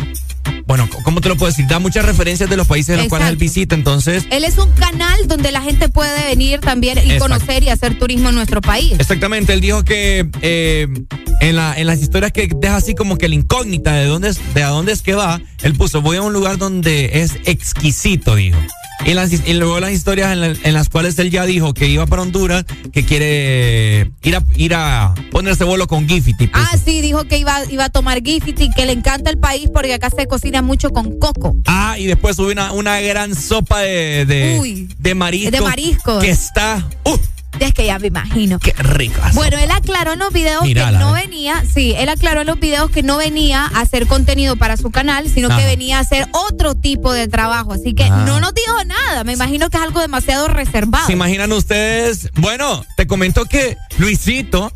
[0.67, 1.65] bueno, ¿cómo te lo puedo decir?
[1.67, 4.25] Da muchas referencias de los países en los cuales él visita, entonces...
[4.29, 7.23] Él es un canal donde la gente puede venir también y Exacto.
[7.23, 8.93] conocer y hacer turismo en nuestro país.
[8.99, 10.87] Exactamente, él dijo que eh,
[11.41, 14.53] en, la, en las historias que deja así como que la incógnita de dónde es,
[14.53, 18.35] de a dónde es que va, él puso, voy a un lugar donde es exquisito,
[18.35, 18.57] dijo.
[19.05, 21.87] Y, las, y luego las historias en, la- en las cuales él ya dijo que
[21.87, 26.49] iba para Honduras, que quiere ir a, ir a ponerse vuelo con puso.
[26.51, 29.93] Ah, sí, dijo que iba, iba a tomar Gifty, que le encanta el país porque
[29.93, 31.55] acá se cocina mucho con coco.
[31.65, 35.51] Ah, y después subió una, una gran sopa de, de, Uy, de marisco.
[35.51, 36.23] de mariscos.
[36.23, 37.17] Que está, uh,
[37.59, 38.59] Es que ya me imagino.
[38.59, 39.19] qué rico.
[39.33, 42.89] Bueno, él aclaró en los videos que no venía, sí, él aclaró en los videos
[42.91, 46.75] que no venía a hacer contenido para su canal, sino que venía a hacer otro
[46.75, 47.73] tipo de trabajo.
[47.73, 48.23] Así que Ah.
[48.25, 49.23] no nos dijo nada.
[49.23, 51.07] Me imagino que es algo demasiado reservado.
[51.07, 52.29] ¿Se imaginan ustedes?
[52.35, 54.71] Bueno, te comento que Luisito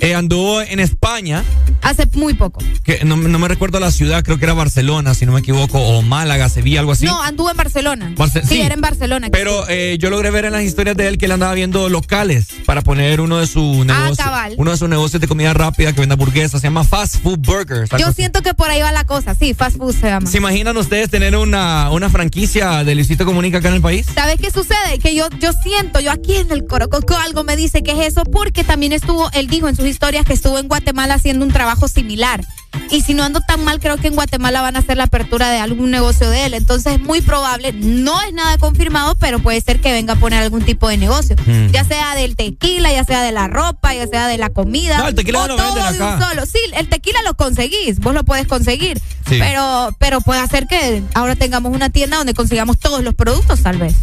[0.00, 1.42] eh, anduvo en España,
[1.82, 2.60] Hace muy poco.
[2.84, 5.78] que no, no me recuerdo la ciudad, creo que era Barcelona, si no me equivoco,
[5.80, 7.06] o Málaga, Sevilla, algo así.
[7.06, 8.12] No, anduvo en Barcelona.
[8.14, 8.60] Barce- sí, sí.
[8.60, 9.28] era en Barcelona.
[9.32, 11.88] Pero eh, yo logré ver en las historias de él que él andaba viendo
[12.18, 15.92] locales para poner uno de sus negocios, Ah, uno de sus negocios de comida rápida
[15.92, 17.90] que vende hamburguesas, se llama Fast Food Burgers.
[17.98, 19.34] Yo siento que por ahí va la cosa.
[19.34, 20.28] Sí, fast food se llama.
[20.28, 24.06] ¿Se imaginan ustedes tener una, una franquicia de Luisito Comunica acá en el país?
[24.12, 24.98] ¿Sabes qué sucede?
[25.00, 28.24] Que yo, yo siento, yo aquí en el Corococó algo me dice que es eso,
[28.24, 31.88] porque también estuvo, él dijo en sus historias que estuvo en Guatemala haciendo un trabajo
[31.88, 32.44] similar.
[32.90, 35.50] Y si no ando tan mal, creo que en Guatemala van a hacer la apertura
[35.50, 36.54] de algún negocio de él.
[36.54, 40.42] Entonces es muy probable, no es nada confirmado, pero puede ser que venga a poner
[40.42, 41.36] algún tipo de negocio.
[41.46, 41.66] Mm.
[41.70, 44.98] Ya sea del tequila, ya sea de la ropa, ya sea de la comida.
[44.98, 46.46] No, el tequila o lo todo de un solo.
[46.46, 48.98] Sí, el tequila lo conseguís, vos lo puedes conseguir.
[49.28, 49.36] Sí.
[49.38, 53.76] Pero, pero puede hacer que ahora tengamos una tienda donde consigamos todos los productos, tal
[53.76, 53.94] vez.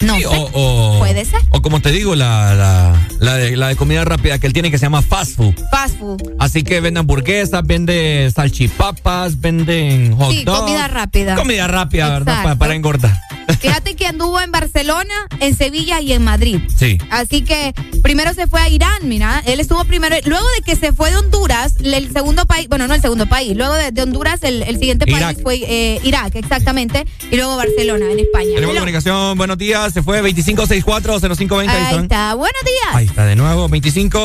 [0.00, 0.26] No Sí, sé.
[0.28, 1.40] o, o- Puede ser.
[1.50, 4.70] O como te digo, la, la, la de, la de comida rápida que él tiene
[4.70, 5.54] que se llama fast food.
[5.72, 6.22] Fast food.
[6.38, 10.60] Así que vende hamburguesas, vende salchipapas, venden hot Sí, dogs.
[10.60, 11.34] comida rápida.
[11.36, 12.34] Comida rápida, ¿verdad?
[12.34, 12.48] Exacto.
[12.48, 13.16] Pa- para engordar.
[13.60, 16.60] Fíjate que anduvo en Barcelona, en Sevilla y en Madrid.
[16.74, 16.98] Sí.
[17.10, 17.72] Así que
[18.02, 19.42] primero se fue a Irán, mira.
[19.46, 20.16] Él estuvo primero.
[20.24, 23.56] Luego de que se fue de Honduras, el segundo país, bueno, no el segundo país,
[23.56, 27.06] luego de, Honduras, el, siguiente país fue eh, Irak, exactamente.
[27.30, 28.54] Y luego Barcelona, en España.
[28.54, 29.92] Tenemos comunicación, buenos días.
[29.92, 31.68] Se fue 2564-0520.
[31.68, 32.94] Ahí está, buenos días.
[32.94, 34.18] Ahí está, de nuevo, 25.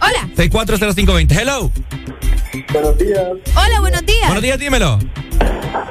[0.00, 0.28] Hola.
[0.36, 1.34] 640520.
[1.34, 1.70] Hello.
[2.72, 3.28] Buenos días.
[3.54, 4.26] Hola, buenos días.
[4.26, 4.98] Buenos días, dímelo.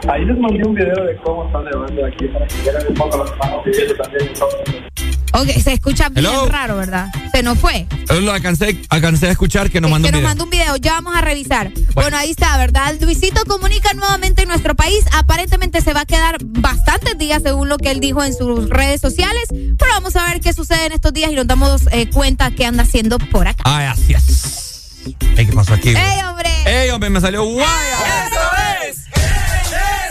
[0.08, 2.61] Ahí les mandé un video de cómo están levando aquí para que
[5.34, 6.46] Ok, se escucha bien Hello.
[6.48, 7.08] raro, ¿verdad?
[7.32, 7.88] Se nos fue.
[8.22, 10.20] Lo alcancé, alcancé a escuchar que nos mandó un video.
[10.20, 11.72] Que nos mandó un video, ya vamos a revisar.
[11.72, 11.92] Bueno.
[11.94, 12.18] bueno.
[12.18, 12.96] ahí está, ¿verdad?
[13.00, 15.06] Luisito comunica nuevamente en nuestro país.
[15.14, 19.00] Aparentemente se va a quedar bastantes días, según lo que él dijo en sus redes
[19.00, 19.44] sociales.
[19.50, 22.66] Pero vamos a ver qué sucede en estos días y nos damos eh, cuenta qué
[22.66, 23.64] anda haciendo por acá.
[23.66, 24.90] Ay, así es.
[25.36, 25.90] Hey, ¿Qué pasó aquí?
[25.90, 26.50] ¡Ey, hombre!
[26.66, 27.10] ¡Ey, hombre!
[27.10, 27.68] Me salió guaya.
[28.28, 28.98] ¡Eso es!
[28.98, 30.11] ¡Eso es!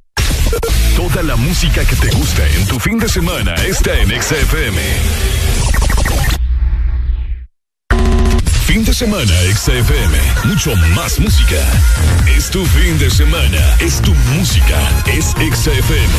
[0.95, 4.81] Toda la música que te gusta en tu fin de semana está en XFM.
[8.65, 10.17] Fin de semana XFM.
[10.45, 11.61] Mucho más música.
[12.35, 13.75] Es tu fin de semana.
[13.79, 14.79] Es tu música.
[15.07, 16.11] Es XFM.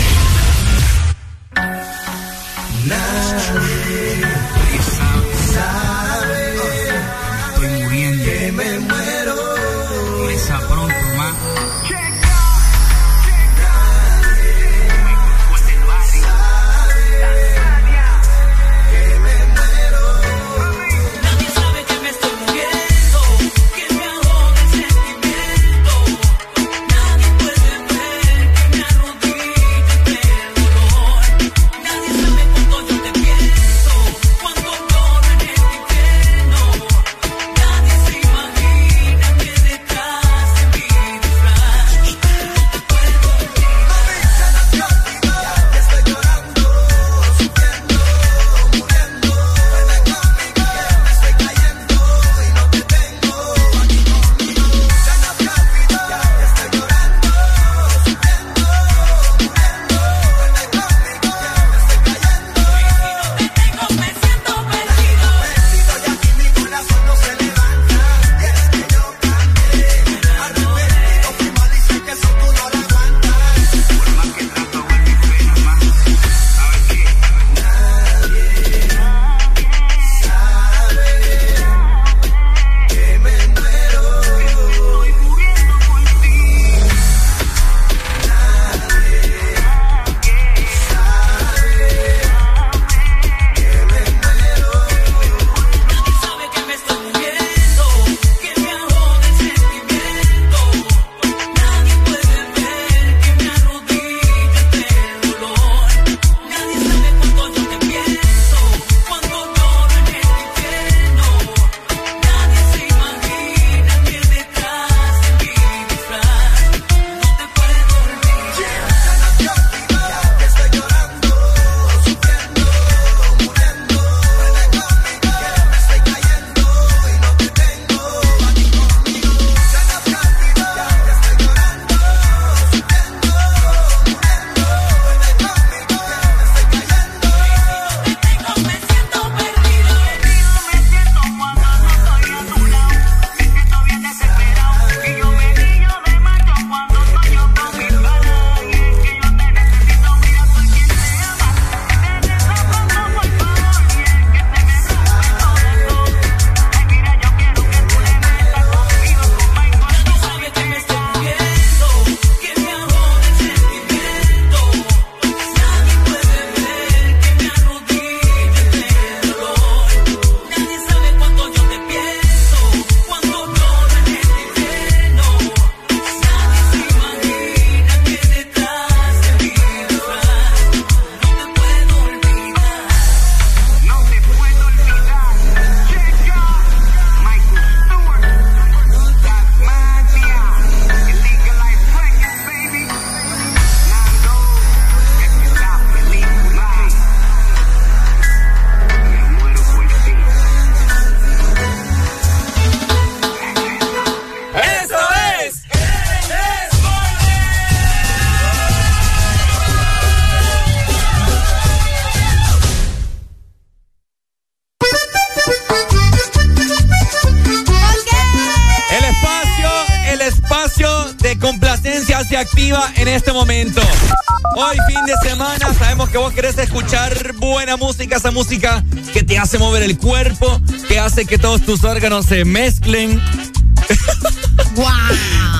[227.76, 231.84] Buena música, esa música que te hace mover el cuerpo, que hace que todos tus
[231.84, 233.20] órganos se mezclen.
[234.76, 234.86] ¡Wow!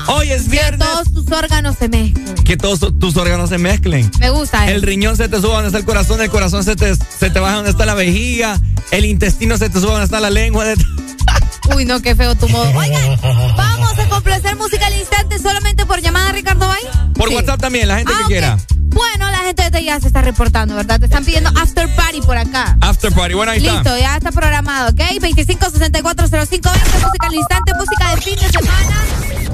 [0.07, 0.79] Hoy es viernes.
[0.87, 2.35] Que todos tus órganos se mezclen.
[2.43, 4.09] Que todos tus órganos se mezclen.
[4.19, 4.69] Me gusta.
[4.69, 7.39] El riñón se te suba donde está el corazón, el corazón se te, se te
[7.39, 8.59] baja donde está la vejiga,
[8.91, 10.65] el intestino se te suba donde está la lengua.
[11.75, 12.69] Uy, no, qué feo tu modo.
[12.77, 13.17] Oigan,
[13.57, 16.83] vamos a complacer música al instante solamente por llamada Ricardo Bay.
[17.15, 18.27] Por WhatsApp también, la gente Ah, que ok.
[18.29, 18.57] quiera.
[19.73, 20.99] Gente ya se está reportando, ¿verdad?
[20.99, 22.77] Te están pidiendo after party por acá.
[22.79, 23.97] After party, bueno, ahí Listo, está.
[23.99, 24.99] ya está programado, ¿ok?
[25.19, 29.03] 25640520, música al instante, música de fin de semana.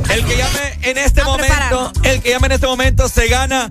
[0.09, 3.69] El que llame en este A momento, el que llame en este momento se gana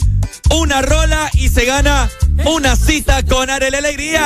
[0.50, 2.08] una rola y se gana
[2.46, 4.24] una cita con Arely Alegría.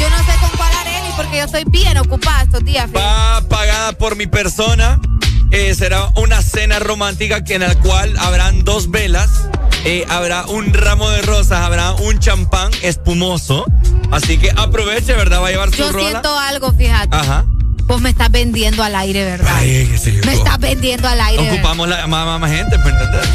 [0.00, 2.90] Yo no sé con cuál Areli porque yo estoy bien ocupada estos días.
[2.90, 3.02] fíjate.
[3.06, 5.00] Va pagada por mi persona.
[5.52, 9.28] Eh, será una cena romántica que en la cual habrán dos velas,
[9.84, 13.66] eh, habrá un ramo de rosas, habrá un champán espumoso.
[14.10, 15.42] Así que aproveche, ¿verdad?
[15.42, 16.08] Va a llevar su Yo rola.
[16.08, 17.14] siento algo, fíjate.
[17.14, 17.44] Ajá.
[17.84, 19.52] Vos me estás vendiendo al aire, ¿verdad?
[19.54, 20.22] Ay, qué sé yo.
[20.24, 21.42] Me estás vendiendo al aire.
[21.42, 21.58] ¿verdad?
[21.58, 23.28] Ocupamos la, más, más- más gente, ¿me entiendes?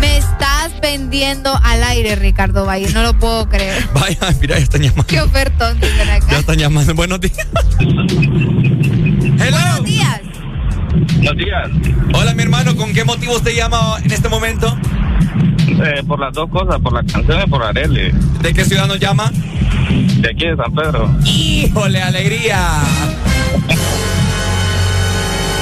[0.00, 2.88] Me estás vendiendo al aire, Ricardo Valle.
[2.92, 3.86] No lo puedo creer.
[3.94, 5.06] Vaya, mira, ya están llamando.
[5.06, 6.38] Qué ofertón dicen Ya acá.
[6.38, 6.94] están llamando.
[6.94, 7.46] Buenos días.
[7.78, 9.56] Hello.
[9.58, 10.20] Buenos días.
[11.06, 11.70] Buenos días.
[12.14, 12.74] Hola, mi hermano.
[12.76, 14.76] ¿Con qué motivo usted llama en este momento?
[15.68, 18.10] Eh, por las dos cosas, por la canción y por Arely.
[18.42, 19.30] ¿De qué ciudad nos llama?
[20.20, 21.10] De aquí de San Pedro.
[21.24, 22.58] ¡Híjole, alegría!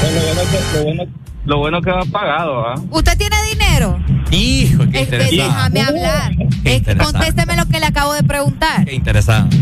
[0.00, 1.02] Pues lo, bueno que, lo, bueno,
[1.44, 2.74] lo bueno que va pagado, ¿ah?
[2.90, 3.98] ¿Usted tiene dinero?
[4.30, 5.36] Hijo, qué Es que interesante.
[5.36, 6.36] déjame hablar.
[6.36, 7.12] Qué Es que interesante.
[7.12, 8.84] contésteme lo que le acabo de preguntar.
[8.84, 9.56] Qué interesante.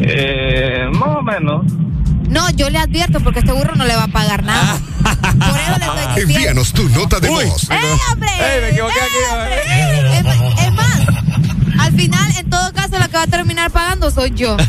[0.00, 1.66] Eh, más o menos.
[2.28, 4.78] No, yo le advierto porque este burro no le va a pagar nada.
[5.02, 6.16] Por eso le estoy diciendo.
[6.16, 7.70] Envíanos tu nota de voz.
[7.70, 7.76] ¡Eh,
[8.12, 8.28] hombre!
[8.30, 10.77] ¡Ey, me equivoqué aquí!
[11.98, 14.56] Final, en todo caso, la que va a terminar pagando soy yo.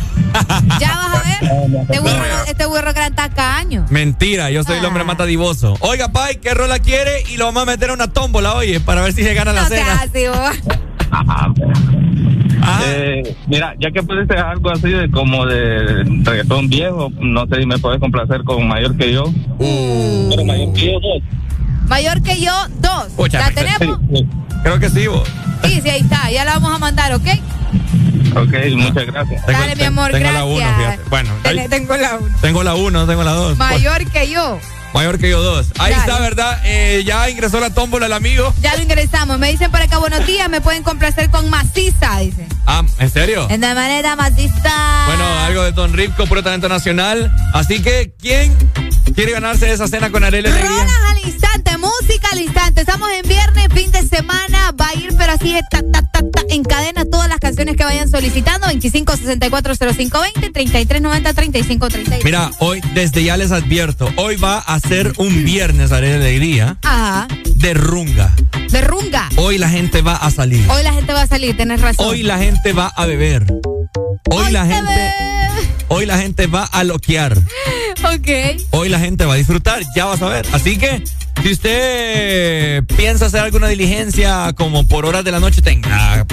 [0.80, 1.51] Ya vas a ver.
[1.81, 3.85] Este burro, este burro gran tacaño.
[3.89, 5.76] Mentira, yo soy el hombre más dadivoso.
[5.80, 7.23] Oiga, Pai, ¿qué rola quiere?
[7.31, 9.64] Y lo vamos a meter a una tómbola, oye, para ver si se gana la
[9.64, 10.06] No cena.
[10.30, 10.76] vos.
[11.11, 11.53] Ajá.
[12.61, 12.81] Ah.
[12.85, 17.65] Eh, mira, ya que pusiste algo así de como de reggaetón viejo, no sé si
[17.65, 19.23] me puedes complacer con mayor que yo.
[19.57, 20.30] Uh.
[20.30, 20.99] Pero mayor que yo.
[21.90, 23.07] Mayor que yo, dos.
[23.16, 23.99] Pucha, ¿La tenemos?
[24.64, 25.28] Creo que sí, vos.
[25.66, 26.30] Sí, sí, ahí está.
[26.32, 27.26] Ya la vamos a mandar, ¿ok?
[28.36, 29.45] Ok, muchas gracias.
[29.45, 30.34] Tengo- Dale, mi amor, tengo gracias.
[30.36, 30.99] la uno, fíjate.
[31.10, 32.36] Bueno, Ten- ahí- tengo la uno.
[32.41, 33.57] tengo la uno, tengo la dos.
[33.57, 34.60] Mayor que yo.
[34.94, 35.68] Mayor que yo, dos.
[35.78, 36.03] Ahí Dale.
[36.03, 36.61] está, ¿verdad?
[36.64, 38.53] Eh, ya ingresó la tómbola el amigo.
[38.61, 39.38] Ya lo ingresamos.
[39.38, 40.49] Me dicen por acá, buenos días.
[40.49, 42.48] Me pueden complacer con maciza, dice.
[42.66, 43.48] Ah, ¿en serio?
[43.49, 45.03] En de manera maciza.
[45.07, 47.32] Bueno, algo de Don Ripco, puro talento nacional.
[47.53, 48.56] Así que, ¿quién
[49.16, 50.70] quiere ganarse esa cena con Arely Alegría?
[50.70, 51.69] Rolas al instante,
[52.10, 52.81] música al instante.
[52.81, 54.72] Estamos en viernes, fin de semana.
[54.80, 57.76] Va a ir, pero así de ta, ta, ta, ta, en cadena todas las canciones
[57.77, 58.65] que vayan solicitando.
[58.68, 62.23] 25640520, 3390-3530.
[62.23, 67.27] Mira, hoy, desde ya les advierto, hoy va a ser un viernes, Arely Alegría, Ajá.
[67.56, 68.34] de runga.
[68.69, 69.30] De runga.
[69.36, 70.68] Hoy la gente va a salir.
[70.69, 72.07] Hoy la gente va a salir, tenés razón.
[72.07, 73.45] Hoy la gente va a beber.
[74.31, 75.14] Hoy la gente,
[75.90, 77.38] hoy la gente va a loquear.
[78.03, 78.30] Ok.
[78.72, 80.45] Hoy la gente va a disfrutar, ya vas a ver.
[80.53, 81.03] Así que,
[81.44, 86.26] si usted piensa hacer alguna diligencia como por horas de la noche, tenga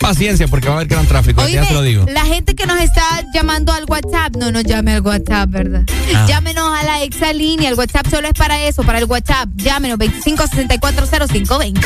[0.00, 2.06] paciencia porque va a haber gran tráfico, ya se lo digo.
[2.08, 5.82] la gente que nos está llamando al WhatsApp, no nos llame al WhatsApp, ¿verdad?
[6.14, 6.26] Ah.
[6.28, 9.48] Llámenos a la exalínea, el WhatsApp solo es para eso, para el WhatsApp.
[9.56, 11.80] Llámenos 25640520.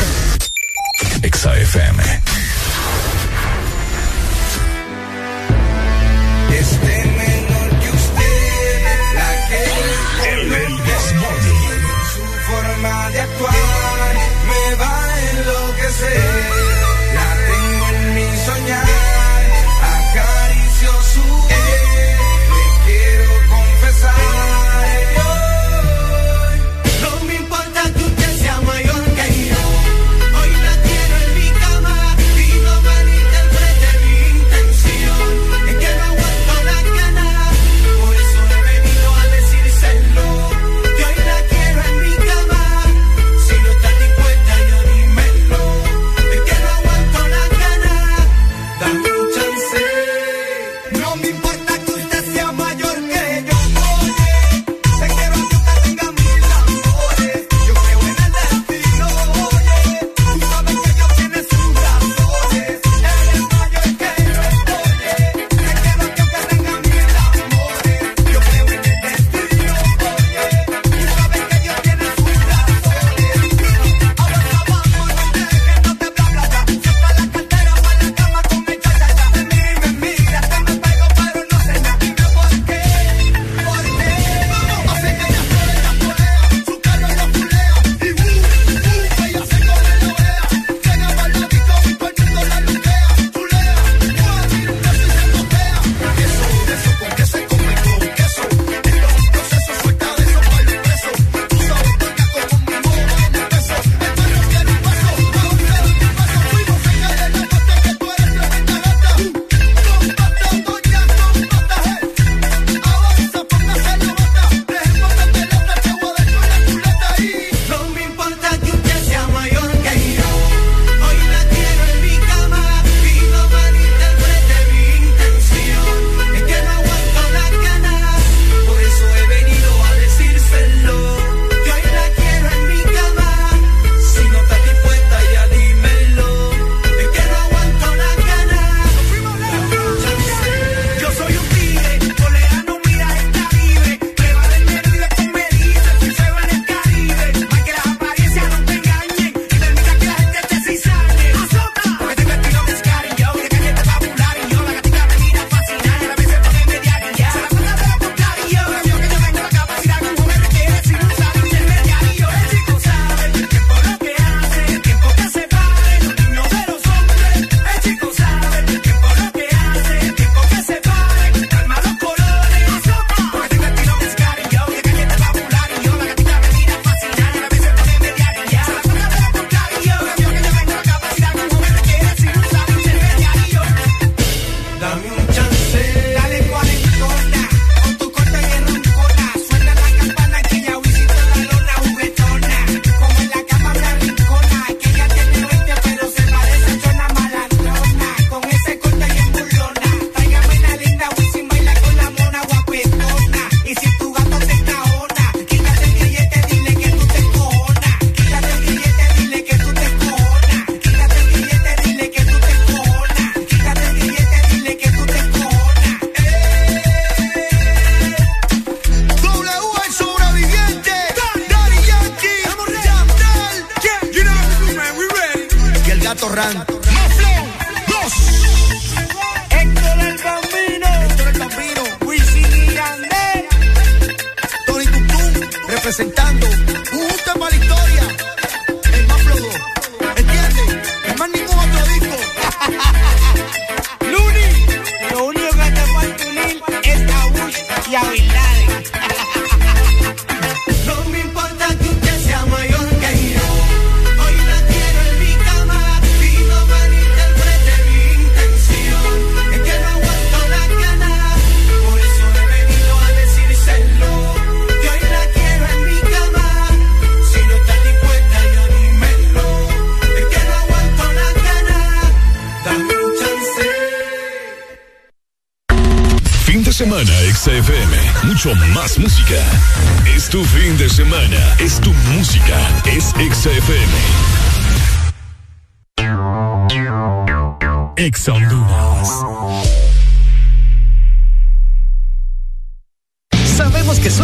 [1.23, 2.03] Exa FM.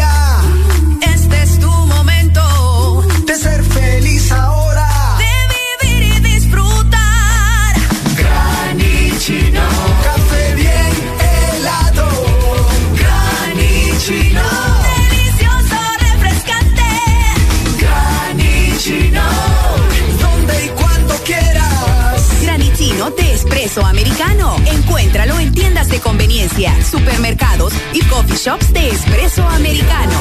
[0.00, 4.61] Este es tu momento de ser feliz ahora.
[23.80, 24.56] americano.
[24.66, 30.12] Encuéntralo en tiendas de conveniencia, supermercados y coffee shops de espresso americano.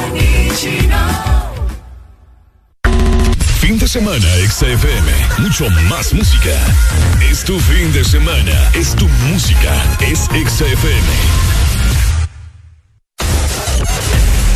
[3.59, 5.11] Fin de semana, XFM.
[5.39, 6.51] Mucho más música.
[7.29, 8.71] Es tu fin de semana.
[8.73, 9.73] Es tu música.
[9.99, 11.09] Es XFM.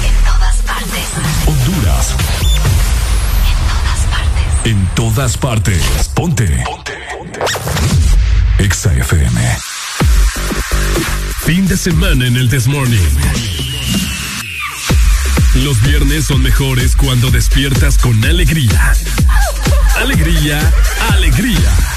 [0.05, 1.07] En todas partes.
[1.45, 2.15] Honduras.
[3.45, 4.65] En todas partes.
[4.65, 6.09] En todas partes.
[6.13, 6.63] Ponte.
[6.65, 6.85] Ponte.
[8.57, 9.57] Exa FM.
[11.45, 12.98] Fin de semana en el This Morning.
[15.64, 18.94] Los viernes son mejores cuando despiertas con alegría.
[19.98, 20.73] Alegría,
[21.11, 21.94] alegría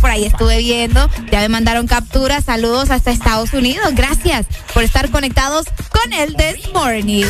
[0.00, 1.08] por ahí estuve viendo.
[1.30, 2.44] Ya me mandaron capturas.
[2.44, 3.94] Saludos hasta Estados Unidos.
[3.94, 7.24] Gracias por estar conectados con el This Morning.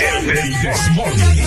[0.00, 0.26] El
[0.60, 1.40] This Morning.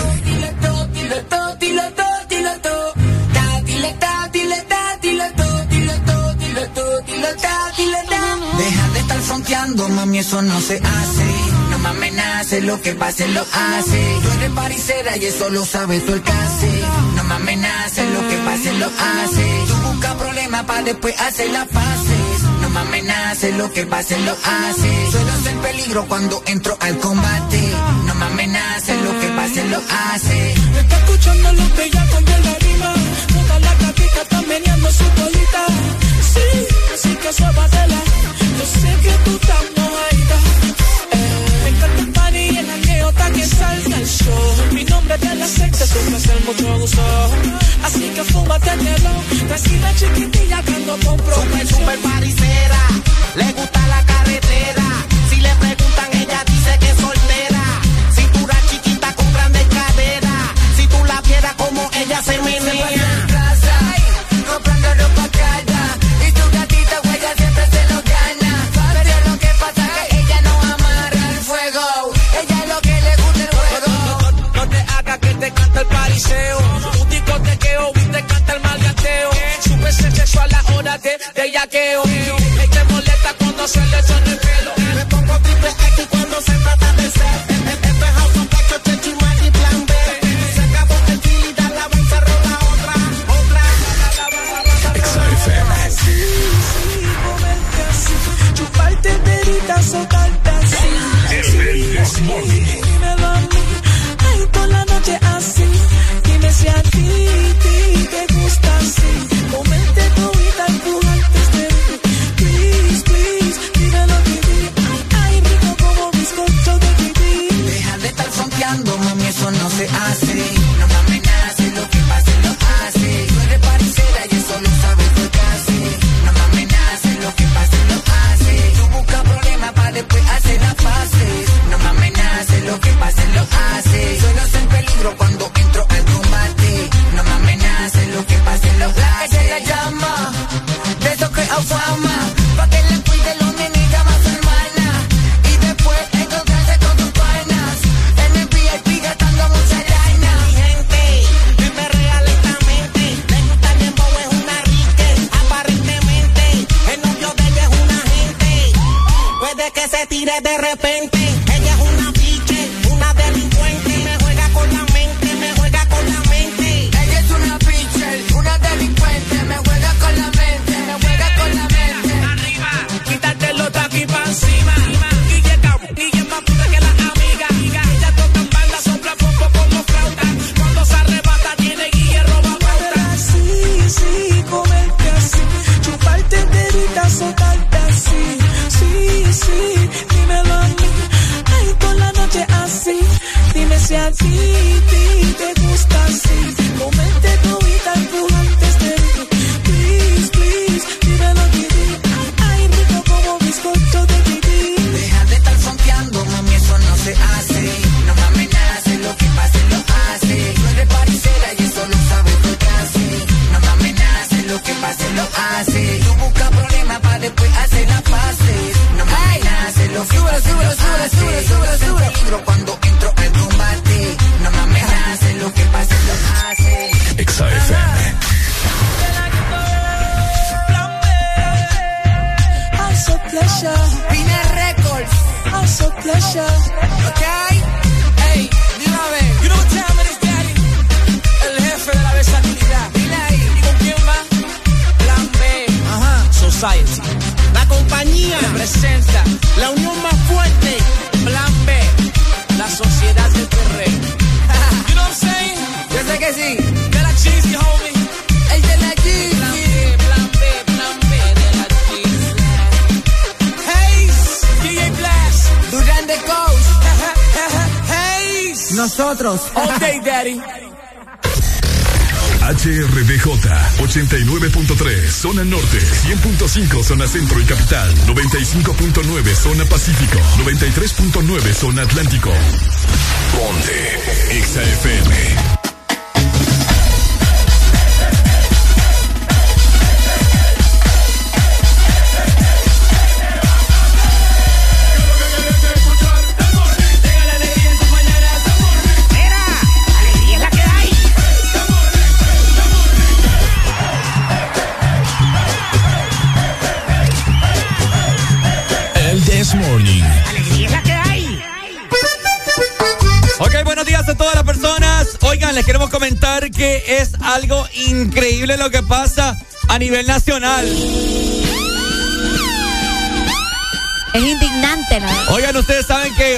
[8.58, 11.33] Deja de estar fronteando, mami, eso no se hace
[11.84, 14.20] no me amenace, lo que pase lo hace.
[14.24, 16.82] Tú eres paricera y eso lo sabe tu alcance.
[17.18, 19.66] No me amenaces, lo que pase lo hace.
[19.68, 22.44] Tú busca problemas para después hacer las paces.
[22.62, 25.12] No me amenaces, lo que pase lo hace.
[25.12, 27.74] Suelo ser peligro cuando entro al combate.
[28.06, 29.82] No me amenaces, lo que pase lo
[30.14, 30.54] hace.
[30.54, 32.94] Está escuchando los bellacos de la rima.
[33.28, 35.66] Toda la gatita está meneando su colita.
[36.34, 37.73] Sí, así que se va
[45.94, 47.02] acostumbres el mucho gusto.
[47.84, 49.10] Así que fúmate el hielo,
[49.50, 51.36] decide chiquitilla que no compro.
[51.36, 52.80] Super, super paricera,
[53.36, 53.93] le gusta la
[83.94, 84.33] ya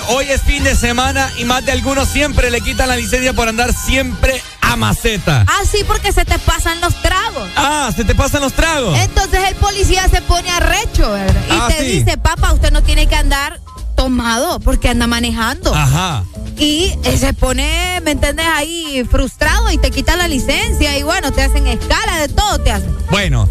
[0.08, 3.48] Hoy es fin de semana y más de algunos siempre le quitan la licencia por
[3.48, 5.46] andar siempre a maceta.
[5.48, 7.50] Ah, sí, porque se te pasan los tragos.
[7.56, 8.98] Ah, se te pasan los tragos.
[9.00, 11.42] Entonces el policía se pone arrecho, ¿verdad?
[11.50, 13.60] Y ah, te dice, papá, usted no tiene que andar
[13.96, 15.74] tomado porque anda manejando.
[15.74, 16.24] Ajá.
[16.58, 18.46] Y eh, se pone, ¿me entiendes?
[18.54, 22.72] Ahí frustrado y te quita la licencia y bueno, te hacen escala de todo, te
[22.72, 22.96] hacen.
[23.10, 23.50] Bueno.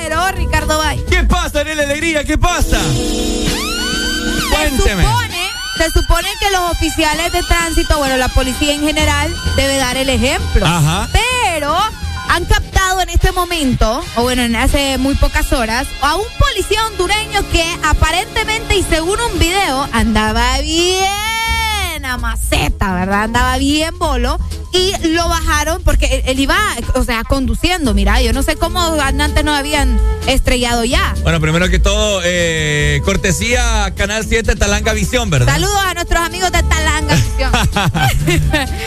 [0.00, 1.02] Pero, Ricardo Bay.
[1.08, 2.24] ¿Qué pasa, Nelly Alegría?
[2.24, 2.78] ¿Qué pasa?
[4.50, 5.04] Cuénteme
[5.76, 10.08] se supone que los oficiales de tránsito, bueno, la policía en general debe dar el
[10.08, 10.66] ejemplo.
[10.66, 11.08] Ajá.
[11.12, 11.76] Pero
[12.28, 16.86] han captado en este momento, o bueno, en hace muy pocas horas, a un policía
[16.86, 23.24] hondureño que aparentemente y según un video andaba bien a maceta, ¿verdad?
[23.24, 24.38] Andaba bien bolo
[24.72, 26.58] y lo bajaron porque él, iba,
[26.94, 27.94] o sea, conduciendo.
[27.94, 31.14] Mira, yo no sé cómo antes no habían estrellado ya.
[31.22, 35.52] Bueno, primero que todo, eh, cortesía Canal 7 Talanga Visión, ¿verdad?
[35.52, 37.52] Saludos a nuestros amigos de Talanga Visión.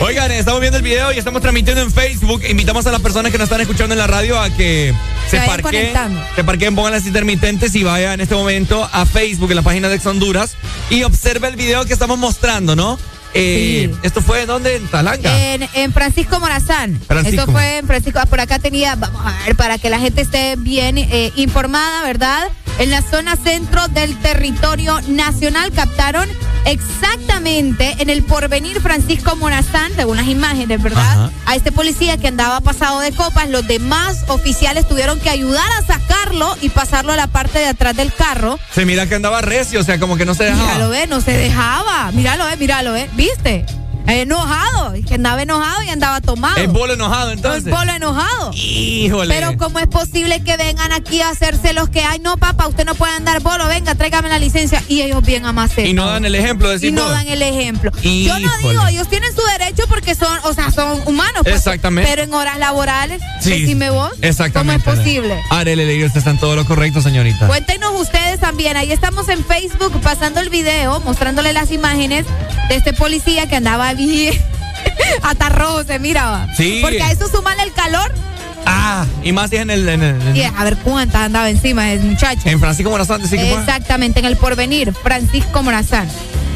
[0.00, 2.42] Oigan, estamos viendo el video y estamos transmitiendo en Facebook.
[2.48, 4.92] Invitamos a las personas que nos están escuchando en la radio a que
[5.30, 5.92] se, se parquen,
[6.34, 9.88] se parquen, pongan las intermitentes y vaya en este momento a Facebook, en la página
[9.88, 10.56] de Ex Honduras,
[10.90, 12.98] y observe el video que estamos mostrando, ¿no?
[13.38, 14.76] Eh, ¿Esto fue en dónde?
[14.76, 15.30] ¿En Talanga?
[15.52, 16.98] En, Francisco Morazán.
[17.24, 18.18] Esto fue en Francisco.
[18.30, 22.48] Por acá tenía, vamos a ver, para que la gente esté bien eh, informada, ¿verdad?
[22.78, 26.28] En la zona centro del territorio nacional captaron
[26.66, 31.30] exactamente en el porvenir Francisco Morazán, según las imágenes, ¿verdad?
[31.46, 33.48] A este policía que andaba pasado de copas.
[33.48, 37.96] Los demás oficiales tuvieron que ayudar a sacarlo y pasarlo a la parte de atrás
[37.96, 38.58] del carro.
[38.72, 40.62] Se mira que andaba recio, o sea, como que no se dejaba.
[40.64, 42.10] Míralo, ve, no se dejaba.
[42.12, 43.08] Míralo, ve, míralo, ve.
[43.14, 43.64] ¿Viste?
[44.08, 46.56] Enojado, que andaba enojado y andaba tomado.
[46.58, 47.66] El bolo enojado entonces.
[47.66, 48.52] El bolo enojado.
[48.54, 49.34] Híjole.
[49.34, 52.84] Pero ¿cómo es posible que vengan aquí a hacerse los que, ay no papá, usted
[52.84, 55.90] no puede andar bolo, venga, tráigame la licencia y ellos bien amacetos.
[55.90, 57.90] Y no dan el ejemplo, Y no dan el ejemplo.
[58.24, 61.42] Yo no digo, ellos tienen su derecho porque son, o sea, son humanos.
[61.42, 62.10] Pues, Exactamente.
[62.10, 63.62] Pero en horas laborales, sí.
[63.62, 64.84] decime vos, Exactamente.
[64.84, 65.40] ¿cómo es posible?
[65.50, 67.46] Arele, usted está en todo lo correcto, señorita.
[67.46, 72.26] Cuéntenos ustedes también, ahí estamos en Facebook pasando el video, mostrándole las imágenes
[72.68, 74.34] de este policía que andaba bien
[75.22, 76.46] hasta rojo se miraba.
[76.56, 76.80] Sí.
[76.82, 78.12] Porque a eso suman el calor.
[78.68, 79.88] Ah, y más si en el.
[79.88, 82.42] En el a ver cuántas andaba encima del muchacho.
[82.46, 86.08] En Francisco Morazán, sí que Exactamente, en el porvenir, Francisco Morazán.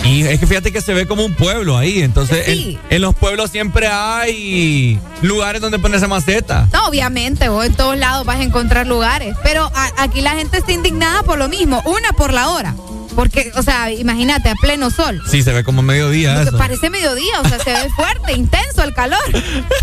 [0.05, 2.01] Y es que fíjate que se ve como un pueblo ahí.
[2.02, 6.68] Entonces, en, los pueblos siempre hay lugares donde ponerse maceta.
[6.72, 9.36] No, obviamente, vos en todos lados vas a encontrar lugares.
[9.43, 11.82] Pero aquí la gente está indignada por lo mismo.
[11.85, 12.74] Una, por la hora.
[13.15, 15.20] Porque, o sea, imagínate, a pleno sol.
[15.31, 16.43] Sí, se ve como mediodía.
[16.43, 16.57] Eso.
[16.57, 19.19] Parece mediodía, o sea, se ve fuerte, intenso el calor.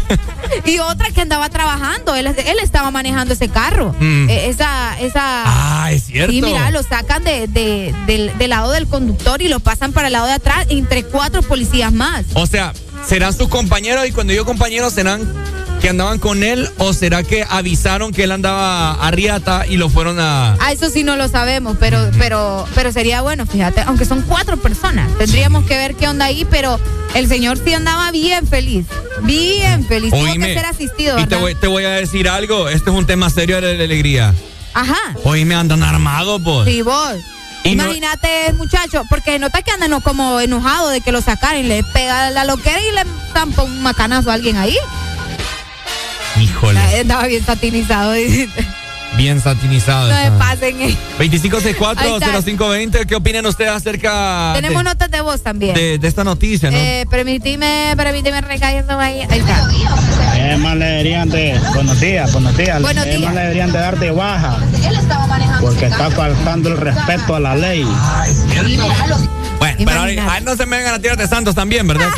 [0.65, 3.95] y otra que andaba trabajando, él, él estaba manejando ese carro.
[3.99, 4.29] Mm.
[4.29, 5.43] E, esa, esa.
[5.45, 6.31] Ah, es cierto.
[6.31, 10.27] Y mira, lo sacan de, del, lado del conductor y lo pasan para el lado
[10.27, 12.25] de atrás entre cuatro policías más.
[12.33, 12.73] O sea,
[13.05, 15.27] serán sus compañeros y cuando yo compañeros serán
[15.87, 19.87] que andaban con él o será que avisaron que él andaba a Riata y lo
[19.87, 24.03] fueron a Ah, eso sí no lo sabemos, pero pero pero sería bueno, fíjate, aunque
[24.03, 26.77] son cuatro personas, tendríamos que ver qué onda ahí, pero
[27.15, 28.85] el señor sí andaba bien feliz,
[29.21, 33.05] bien feliz, tuvo que ser asistido, Y te voy, a decir algo, este es un
[33.05, 34.35] tema serio de alegría.
[34.73, 35.15] Ajá.
[35.23, 36.65] Hoy me andan armados, vos.
[36.65, 37.15] Sí, vos.
[37.63, 42.29] Imagínate, muchacho, porque nota que andan como enojado de que lo sacaran y le pega
[42.31, 44.77] la loquera y le zampa un macanazo a alguien ahí.
[46.41, 46.79] Híjole.
[46.99, 48.13] Estaba bien satinizado.
[49.15, 50.09] Bien satinizado.
[50.09, 50.75] No me pasen.
[51.19, 53.05] 2564-0520.
[53.05, 54.51] ¿Qué opinan ustedes acerca.
[54.55, 55.73] Tenemos notas de voz también.
[55.73, 56.77] De, esta noticia, ¿no?
[56.77, 59.21] Eh, permíteme, permíteme recayendo ahí.
[59.29, 59.67] Ahí está.
[60.37, 61.59] Es más, le deberían de.
[61.73, 62.81] Buenos días, buenos días.
[62.81, 63.19] Buenos días.
[63.21, 64.57] más, le deberían de dar de baja.
[65.61, 67.87] Porque está faltando el respeto a la ley.
[69.59, 72.09] Bueno, pero ahí no se me vengan a tirar de santos también, ¿verdad?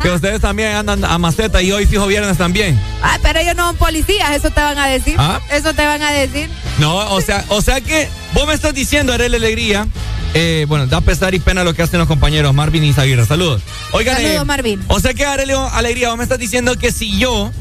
[0.00, 2.78] Que, ustedes también andan a maceta y hoy fijo viernes también.
[3.02, 5.14] Ah, pero ellos no son policías, eso te van a decir.
[5.18, 5.40] ¿Ah?
[5.50, 6.50] Eso te van a decir.
[6.78, 9.86] No, o sea, o sea que vos me estás diciendo, Arely Alegría.
[10.34, 13.26] Eh, bueno, da pesar y pena lo que hacen los compañeros Marvin y Zaguirre.
[13.26, 13.62] Saludos.
[13.92, 14.84] Oigan, Saludos, eh, Marvin.
[14.88, 17.52] O sea que Arely Alegría, vos me estás diciendo que si yo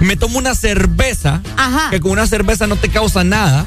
[0.00, 1.42] me tomo una cerveza,
[1.90, 3.66] que con una cerveza no te causa nada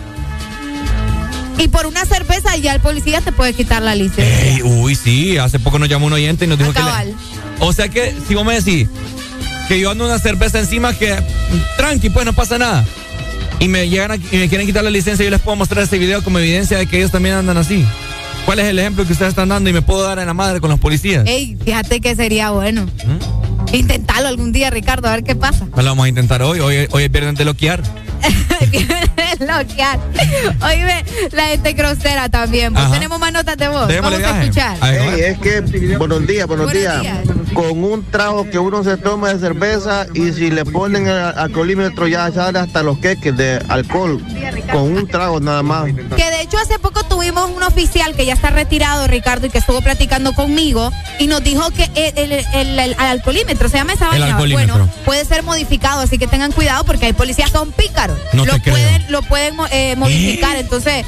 [1.57, 4.63] y por una cerveza ya el policía te puede quitar la licencia.
[4.65, 6.81] uy, sí, hace poco nos llamó un oyente y nos dijo que...
[7.59, 8.87] O sea que, si vos me decís
[9.67, 11.15] que yo ando una cerveza encima que,
[11.77, 12.85] tranqui, pues no pasa nada.
[13.59, 16.23] Y me llegan y me quieren quitar la licencia, yo les puedo mostrar ese video
[16.23, 17.85] como evidencia de que ellos también andan así.
[18.45, 20.59] ¿Cuál es el ejemplo que ustedes están dando y me puedo dar en la madre
[20.59, 21.25] con los policías?
[21.25, 22.85] Ey, fíjate que sería bueno.
[22.85, 23.44] ¿Mm?
[23.75, 25.65] Intentarlo algún día, Ricardo, a ver qué pasa.
[25.75, 26.59] Lo vamos a intentar hoy.
[26.59, 27.81] Hoy, hoy es viernes de loquear.
[29.39, 29.99] Loquear.
[30.63, 32.73] Oye, la gente grosera también.
[32.73, 33.87] Pues tenemos más notas de voz.
[34.01, 34.77] Vamos a escuchar.
[35.17, 35.61] es que,
[35.97, 37.03] buenos días, buenos, días.
[37.55, 42.07] Con un trago que uno se toma de cerveza y si le ponen el alcoholímetro
[42.07, 44.21] ya sale hasta los queques de alcohol.
[44.71, 45.85] Con un trago nada más.
[45.85, 49.59] Que de hecho hace poco tuvimos un oficial que ya está retirado, Ricardo, y que
[49.59, 54.37] estuvo platicando conmigo y nos dijo que el, alcoholímetro, se llama esa vaina.
[54.37, 58.17] Bueno, puede ser modificado, así que tengan cuidado porque hay policías que son pícaros.
[58.33, 60.57] lo, pueden, lo pueden eh, modificar.
[60.57, 61.05] Entonces,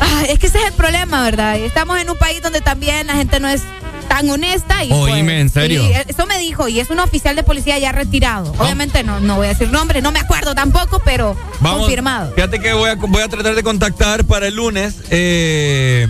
[0.00, 1.56] ah, es que ese es el problema, ¿verdad?
[1.56, 3.62] Estamos en un país donde también la gente no es
[4.08, 4.84] tan honesta.
[4.84, 5.82] Y Oíme, pues, en serio.
[6.06, 8.52] eso me dijo, y es un oficial de policía ya retirado.
[8.58, 12.32] Obviamente no, no voy a decir nombre, no me acuerdo tampoco, pero confirmado.
[12.34, 16.06] Fíjate que voy a, voy a tratar de contactar para el lunes eh,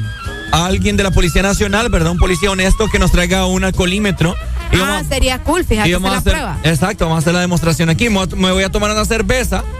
[0.52, 2.12] a alguien de la Policía Nacional, ¿verdad?
[2.12, 4.34] Un policía honesto que nos traiga un alcoholímetro
[4.76, 6.58] ah, sería cool, fíjate, vamos hacer, prueba.
[6.62, 8.08] Exacto, vamos a hacer la demostración aquí.
[8.08, 9.64] Me voy a tomar una cerveza.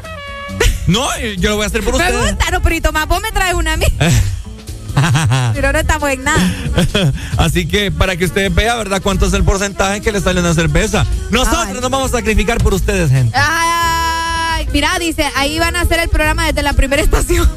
[0.89, 2.15] No, yo lo voy a hacer por ustedes.
[2.15, 3.85] Me gusta, no, pero Tomás, vos me traes una a mí.
[5.55, 6.53] pero no estamos en nada.
[7.37, 9.01] Así que para que ustedes vean, ¿verdad?
[9.03, 11.07] ¿Cuánto es el porcentaje que le sale una cerveza?
[11.31, 13.37] Nosotros nos vamos a sacrificar por ustedes, gente.
[13.37, 17.49] Ay, mira, dice, ahí van a hacer el programa desde la primera estación.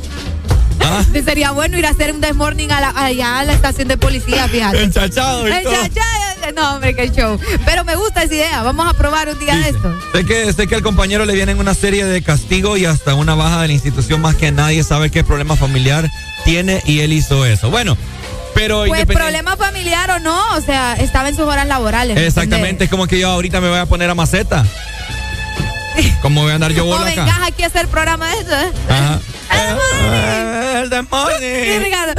[1.25, 4.47] Sería bueno ir a hacer un desmorning a la, allá a la estación de policía,
[4.47, 4.83] fíjate.
[4.83, 5.47] Enchachado.
[5.47, 6.51] Y Enchachado.
[6.55, 7.39] No, hombre, qué show.
[7.65, 8.63] Pero me gusta esa idea.
[8.63, 9.95] Vamos a probar un día de esto.
[10.13, 13.35] Sé que, sé que al compañero le vienen una serie de castigo y hasta una
[13.35, 16.09] baja de la institución más que nadie sabe qué problema familiar
[16.43, 17.69] tiene y él hizo eso.
[17.69, 17.97] Bueno,
[18.53, 22.17] pero pues problema familiar o no, o sea, estaba en sus horas laborales.
[22.17, 24.65] Exactamente, es como que yo ahorita me voy a poner a maceta.
[26.21, 27.23] ¿Cómo voy a andar yo bola acá?
[27.23, 28.51] vengas aquí a hacer programa de eso.
[28.51, 28.71] ¿eh?
[30.75, 31.37] El demonio.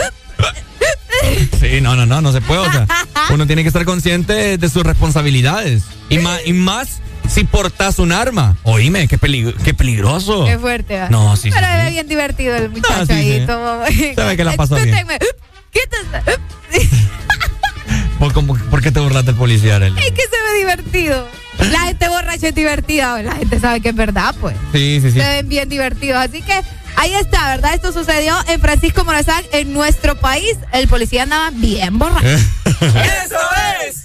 [1.61, 2.61] Sí, no, no, no, no se puede.
[2.61, 2.87] O sea,
[3.31, 5.85] uno tiene que estar consciente de sus responsabilidades.
[6.09, 8.57] Y más, y más si portas un arma.
[8.65, 10.45] Oíme, qué, qué peligroso.
[10.45, 10.99] Qué fuerte.
[10.99, 11.09] ¿va?
[11.09, 13.41] No, sí, Pero es bien divertido el muchacho ahí.
[13.41, 13.47] Sí.
[13.47, 13.85] Todo.
[14.17, 15.07] Sabe que la pasó bien.
[18.19, 18.33] ¿Por,
[18.71, 21.27] ¿Por, qué te burlas del policía, Es que se ve divertido.
[21.71, 23.21] La gente borracha es divertida.
[23.23, 24.57] La gente sabe que es verdad, pues.
[24.73, 25.21] Sí, sí, sí.
[25.21, 26.19] Se ven bien divertidos.
[26.19, 26.63] Así que
[26.97, 27.75] Ahí está, ¿verdad?
[27.75, 30.57] Esto sucedió en Francisco Morazán, en nuestro país.
[30.73, 32.27] El policía andaba bien borracho.
[32.67, 33.39] ¡Eso
[33.87, 34.05] es!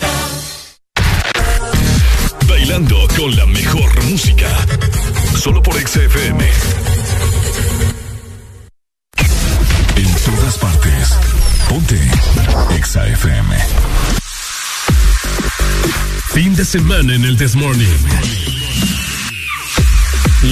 [16.71, 17.85] Semana en el Desmorning.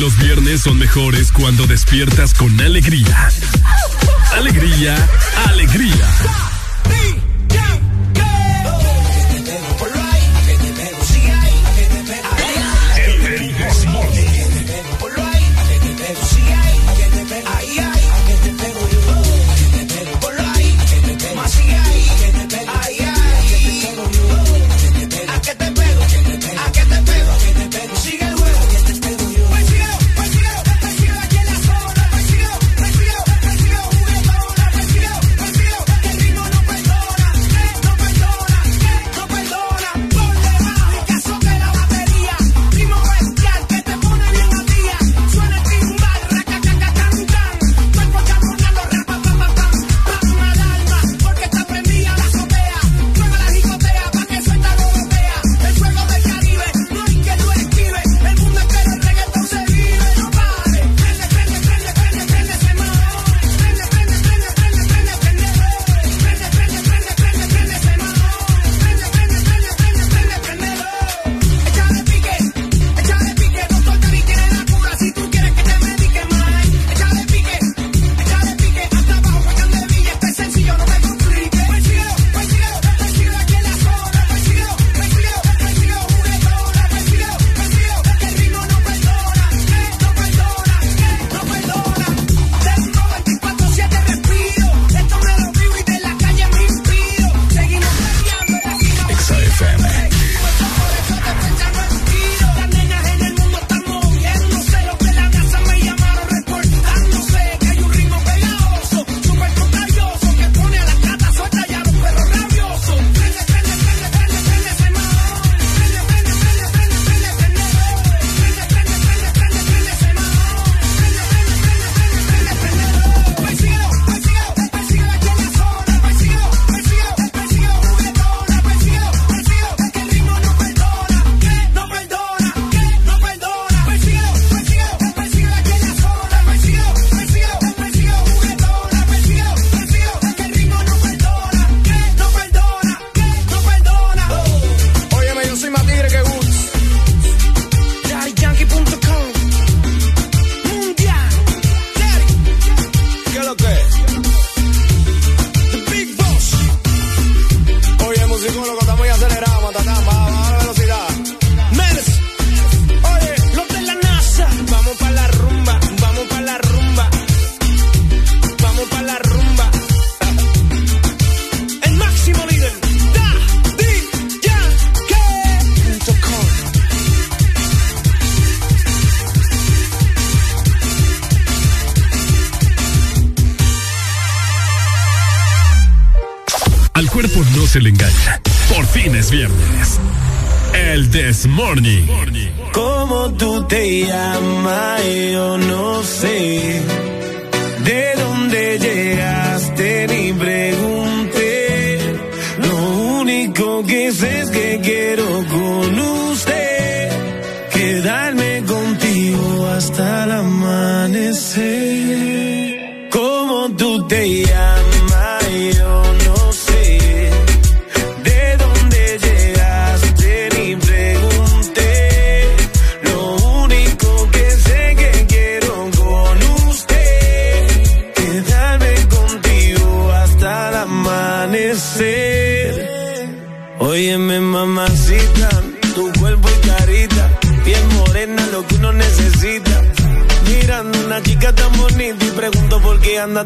[0.01, 3.30] Los viernes son mejores cuando despiertas con alegría.
[4.33, 4.98] Alegría,
[5.48, 6.48] alegría.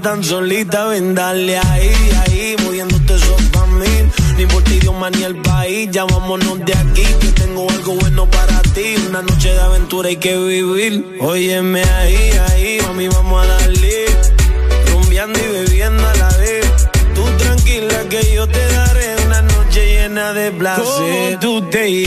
[0.04, 0.86] Tan solita.
[0.88, 1.92] Ven, dale ahí,
[2.22, 3.94] ahí, moviéndote eso pa' mí.
[4.38, 5.90] Ni por ti, Dios, ni el país.
[5.92, 8.96] Ya vámonos de aquí, que tengo algo bueno para ti.
[9.10, 11.18] Una noche de aventura hay que vivir.
[11.22, 14.06] Óyeme ahí, ahí, mami, vamos a darle.
[14.92, 16.66] Rumbeando y bebiendo a la vez.
[17.16, 20.84] Tú tranquila que yo te daré una noche llena de placer.
[20.84, 22.06] ¿Cómo tú te?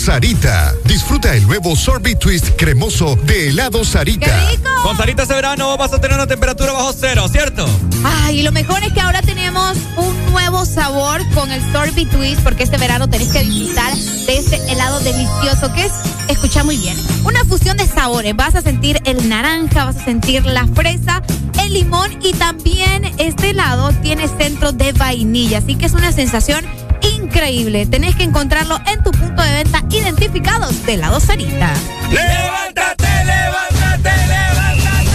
[0.00, 0.74] Sarita.
[0.86, 4.48] Disfruta el nuevo sorbet twist cremoso de Helado Sarita.
[4.82, 7.68] Con Sarita este verano vas a tener una temperatura bajo cero, ¿cierto?
[8.02, 12.40] Ay, y lo mejor es que ahora tenemos un nuevo sabor con el Sorbet Twist,
[12.40, 15.92] porque este verano tenés que disfrutar de este helado delicioso que es,
[16.28, 18.34] escucha muy bien, una fusión de sabores.
[18.34, 21.22] Vas a sentir el naranja, vas a sentir la fresa,
[21.62, 26.64] el limón y también este helado tiene centro de vainilla, así que es una sensación
[27.34, 27.86] increíble.
[27.86, 31.72] Tenés que encontrarlo en tu punto de venta identificado de helado Sarita.
[32.10, 35.10] ¡Levántate, levántate, levántate!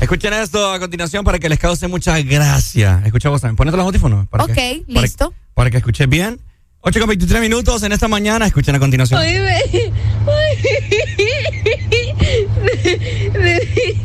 [0.00, 3.02] Escuchen esto a continuación para que les cause mucha gracia.
[3.04, 3.56] Escucha vos también.
[3.56, 4.28] Ponete los audífonos.
[4.28, 5.30] Para Ok, que, para listo.
[5.30, 6.38] que- Para, que escuches bien.
[6.82, 8.46] 8 con 23 minutos en esta mañana.
[8.46, 9.18] Escuchen a continuación.
[9.20, 9.58] Oíme,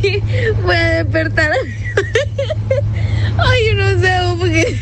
[0.63, 1.51] voy a despertar.
[3.37, 4.77] Ay, yo no sé, porque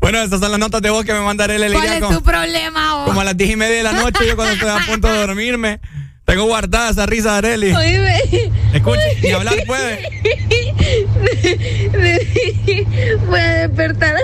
[0.00, 2.96] Bueno, estas son las notas de voz que me mandaré el ¿Cuál es tu problema,
[2.96, 3.06] vos?
[3.06, 5.18] Como a las 10 y media de la noche, yo cuando estoy a punto de
[5.18, 5.80] dormirme.
[6.24, 7.74] Tengo guardada esa risa de Areli.
[7.74, 8.22] Oíme.
[8.72, 10.08] Escuche, ni hablar puede.
[13.26, 14.14] voy a despertar.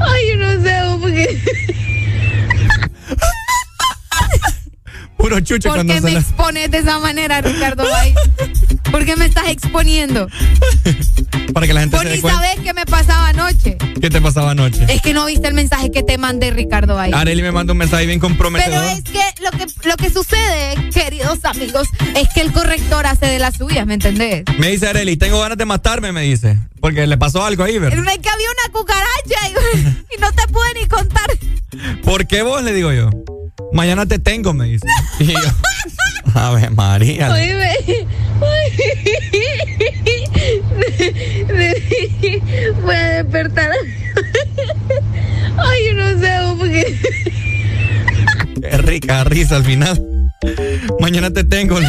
[0.00, 1.40] Ay, yo no sé, porque
[5.18, 6.20] Puro chucho ¿Por qué me la...
[6.20, 8.14] expones de esa manera, Ricardo Bay?
[8.90, 10.28] ¿Por qué me estás exponiendo?
[11.52, 12.40] Para que la gente Vos se dé cuenta.
[12.40, 13.76] sabés qué me pasaba anoche.
[14.00, 14.84] ¿Qué te pasaba anoche?
[14.88, 17.10] Es que no viste el mensaje que te mandé, Ricardo Bay.
[17.12, 18.80] Areli me manda un mensaje bien comprometedor.
[18.80, 23.26] Pero es que lo que lo que sucede, queridos amigos, es que el corrector hace
[23.26, 24.44] de las suyas, ¿me entendés?
[24.58, 26.58] Me dice Areli, tengo ganas de matarme, me dice.
[26.80, 27.98] Porque le pasó algo ahí, ¿verdad?
[27.98, 31.26] Es que había una cucaracha y, y no te pude ni contar.
[32.04, 32.62] ¿Por qué vos?
[32.62, 33.10] Le digo yo.
[33.72, 34.86] Mañana te tengo, me dice.
[35.20, 35.38] Y yo,
[36.34, 37.30] a ver, María.
[37.32, 37.74] Oíme.
[42.82, 43.70] Voy a despertar.
[45.56, 46.96] Ay, yo no sé, porque
[48.60, 50.00] Qué rica risa al final.
[51.00, 51.78] mañana te tengo.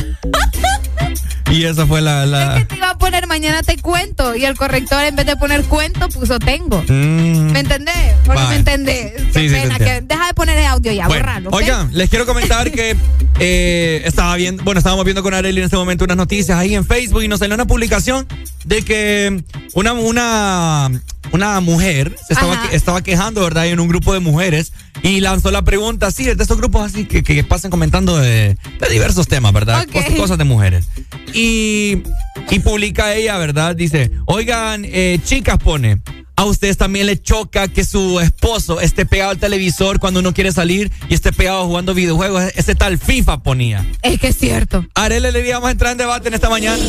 [1.51, 2.25] Y esa fue la.
[2.25, 2.57] la...
[2.57, 4.35] Es que te iba a poner mañana te cuento.
[4.35, 6.83] Y el corrector, en vez de poner cuento, puso tengo.
[6.87, 7.51] Mm.
[7.51, 8.15] ¿Me entendés?
[8.27, 9.13] Me entendés.
[9.33, 9.77] Qué pena.
[9.77, 11.49] que deja de poner el audio ya, bueno, borralo.
[11.51, 12.95] Oigan, les quiero comentar que
[13.39, 16.85] eh, estaba viendo, bueno, estábamos viendo con Arely en este momento unas noticias ahí en
[16.85, 18.27] Facebook y nos salió una publicación
[18.65, 20.91] de que una, una,
[21.31, 23.67] una mujer se estaba, estaba quejando, ¿verdad?
[23.67, 24.73] En un grupo de mujeres
[25.03, 28.57] y lanzó la pregunta, sí, de estos grupos así que, que pasan comentando de,
[28.89, 29.87] diversos temas, ¿verdad?
[30.17, 30.87] Cosas, de mujeres.
[31.33, 32.03] Y,
[32.49, 33.75] y publica ella, ¿verdad?
[33.75, 36.01] Dice, oigan, eh, chicas, pone,
[36.39, 40.53] a ustedes también le choca que su esposo esté pegado al televisor cuando uno quiere
[40.53, 42.43] salir y esté pegado jugando videojuegos.
[42.55, 43.85] Ese tal FIFA ponía.
[44.01, 44.85] Es que es cierto.
[44.95, 46.81] Arele le íbamos a entrar en debate en esta mañana.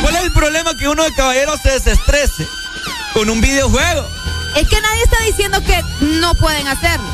[0.00, 2.46] ¿Cuál es el problema que uno de caballeros se desestrese
[3.12, 4.04] con un videojuego?
[4.56, 5.80] Es que nadie está diciendo que
[6.20, 7.06] no pueden hacerlo.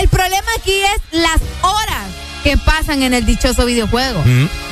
[0.00, 2.06] El problema aquí es las horas
[2.44, 4.22] que pasan en el dichoso videojuego.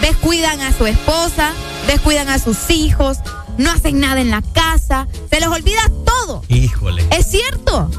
[0.01, 1.53] Descuidan a su esposa,
[1.87, 3.19] descuidan a sus hijos,
[3.59, 6.43] no hacen nada en la casa, se les olvida todo.
[6.49, 7.05] Híjole.
[7.11, 7.91] Es cierto,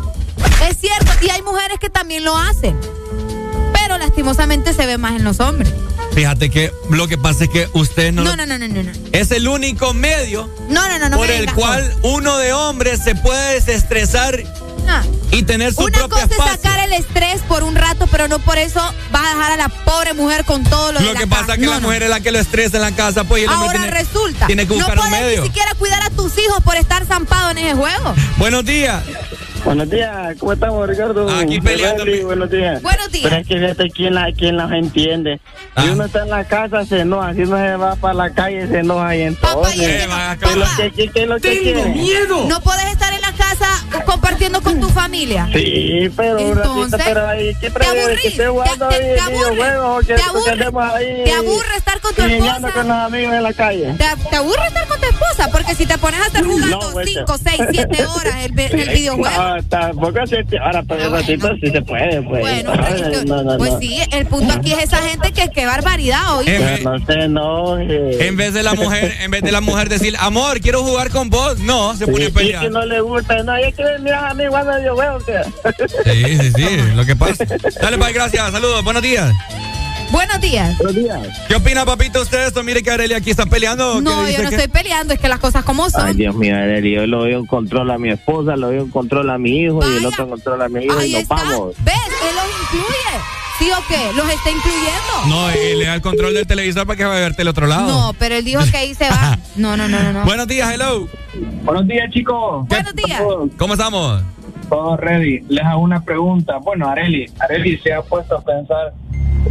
[0.70, 1.12] es cierto.
[1.22, 2.80] Y hay mujeres que también lo hacen.
[3.98, 5.74] Pero lastimosamente se ve más en los hombres.
[6.14, 8.24] Fíjate que lo que pasa es que usted no.
[8.24, 8.92] No, no, no, no, no.
[9.12, 10.48] Es el único medio.
[10.70, 14.44] No, no, no, no Por el cual uno de hombres se puede desestresar.
[15.32, 18.58] Y tener su Una cosa es sacar el estrés por un rato, pero no por
[18.58, 18.80] eso
[19.12, 21.66] vas a dejar a la pobre mujer con todo lo, lo que pasa es que
[21.66, 24.48] la mujer es la que lo estresa en la casa, pues el Ahora tiene, resulta.
[24.48, 25.42] Tiene que buscar no un medio.
[25.42, 28.16] ni siquiera cuidar a tus hijos por estar zampado en ese juego.
[28.38, 29.04] Buenos días.
[29.68, 31.30] Buenos días, ¿cómo estamos, Ricardo?
[31.30, 32.06] Aquí peleando.
[32.26, 32.82] buenos días.
[32.82, 33.24] Buenos días.
[33.26, 35.42] Pero es que fíjate quién, la, quién los entiende.
[35.76, 35.92] Si ah.
[35.92, 37.34] uno está en la casa, se enoja.
[37.34, 39.14] Si uno se va para la calle, se enoja.
[39.18, 40.06] Y entonces.
[40.08, 42.48] Papá, ¿qué, es lo que, qué ¡Tengo miedo!
[42.48, 43.07] No puedes estar
[43.58, 45.48] casa compartiendo con tu familia.
[45.54, 48.22] Sí, pero entonces, un ratito, pero ahí, ¿qué te aburrís?
[48.22, 49.56] Que esté jugando te, te, te aburre,
[50.06, 50.64] te, aburre,
[50.94, 52.72] ahí te aburre estar con tu esposa.
[52.72, 53.96] con los amigos en la calle.
[54.30, 57.62] Te, aburre estar con tu esposa, porque si te pones a estar jugando 5, 6,
[57.72, 59.44] 7 horas el, el videojuego.
[59.44, 60.20] No, tampoco
[60.62, 62.42] Ahora, por un ratito sí se puede, pues.
[62.42, 62.74] Bueno,
[63.58, 66.46] pues sí, el punto aquí es esa gente que qué barbaridad, hoy.
[66.84, 68.28] No se enoje.
[68.28, 71.30] En vez de la mujer, en vez de la mujer decir, amor, quiero jugar con
[71.30, 72.64] vos, no, se pone a pelear.
[72.64, 75.42] Es que no le gusta, no, es que miras a mí igual medio huevo, que.
[76.04, 77.46] Sí, sí, sí, lo que pasa.
[77.82, 79.34] Dale, bye, gracias, saludos, buenos días.
[80.12, 80.78] Buenos días.
[80.78, 81.20] Buenos días.
[81.48, 82.64] ¿Qué opina, papito, usted esto?
[82.64, 84.02] Mire que Arely aquí está peleando.
[84.02, 86.08] No, yo no estoy peleando, es que las cosas como son.
[86.08, 88.90] Ay, Dios mío, Arely, yo lo doy en control a mi esposa, lo doy en
[88.90, 91.76] control a mi hijo y el otro en control a mi hijo y nos vamos.
[91.84, 91.96] ¿Ves?
[91.96, 93.47] Él los incluye.
[93.60, 94.14] ¿Sí o qué?
[94.16, 95.28] ¿Los está incluyendo?
[95.30, 97.66] No, él le da el control del televisor para que vaya a verte el otro
[97.66, 97.88] lado.
[97.88, 99.38] No, pero él dijo que ahí se va.
[99.56, 100.24] No, no, no, no.
[100.24, 101.08] Buenos días, hello.
[101.64, 102.68] Buenos días, chicos.
[102.68, 103.20] Buenos días.
[103.58, 104.22] ¿Cómo estamos?
[104.70, 105.40] Todo ready.
[105.50, 106.58] Les hago una pregunta.
[106.58, 108.94] Bueno, Areli, Areli se ha puesto a pensar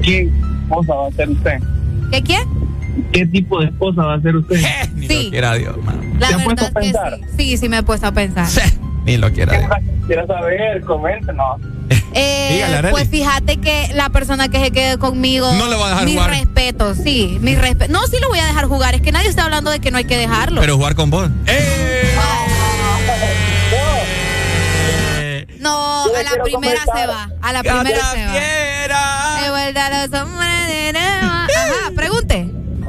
[0.02, 0.30] qué
[0.62, 1.58] esposa va a ser usted.
[2.12, 2.42] ¿Qué quién?
[3.12, 4.60] ¿Qué tipo de esposa va a ser usted?
[4.94, 5.24] Ni sí.
[5.24, 6.16] lo quiera Dios, man.
[6.20, 7.18] La ¿Se ha puesto a pensar?
[7.36, 7.50] Sí.
[7.50, 7.56] sí.
[7.56, 8.46] sí, me he puesto a pensar.
[9.06, 9.80] Ni lo quiera.
[10.06, 11.60] Quiero saber, coméntenos.
[12.18, 15.52] Eh, Dígale, pues fíjate que la persona que se quede conmigo.
[15.52, 16.30] No le va a dejar mi jugar.
[16.30, 17.92] respeto, sí, mi respeto.
[17.92, 18.94] No, sí lo voy a dejar jugar.
[18.94, 20.60] Es que nadie está hablando de que no hay que dejarlo.
[20.62, 21.28] Pero jugar con vos.
[21.46, 21.86] ¡Eh!
[25.60, 27.30] No, a la primera se va.
[27.42, 29.42] A la primera se va.
[29.42, 31.55] De vuelta a los hombres de pregunte.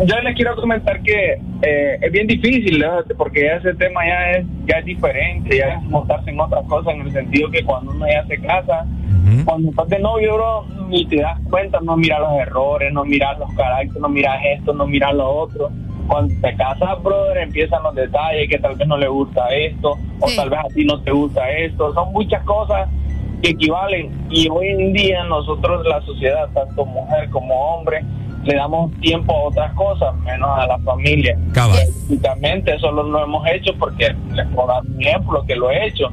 [0.05, 2.83] Yo les quiero comentar que eh, es bien difícil,
[3.17, 7.01] porque ese tema ya es ya es diferente, ya es montarse en otras cosas, en
[7.01, 8.85] el sentido que cuando uno ya se casa,
[9.43, 13.37] cuando estás de novio, bro, ni te das cuenta, no miras los errores, no miras
[13.39, 15.71] los caracteres, no miras esto, no miras lo otro
[16.07, 20.27] cuando te casas, brother, empiezan los detalles, que tal vez no le gusta esto, o
[20.35, 21.93] tal vez a ti no te gusta esto.
[21.93, 22.89] Son muchas cosas
[23.41, 24.11] que equivalen.
[24.29, 28.03] Y hoy en día nosotros, la sociedad, tanto mujer como hombre,
[28.43, 31.37] le damos tiempo a otras cosas, menos a la familia.
[31.53, 36.09] Básicamente eso lo, hemos hecho porque les puedo dar un ejemplo que lo he hecho.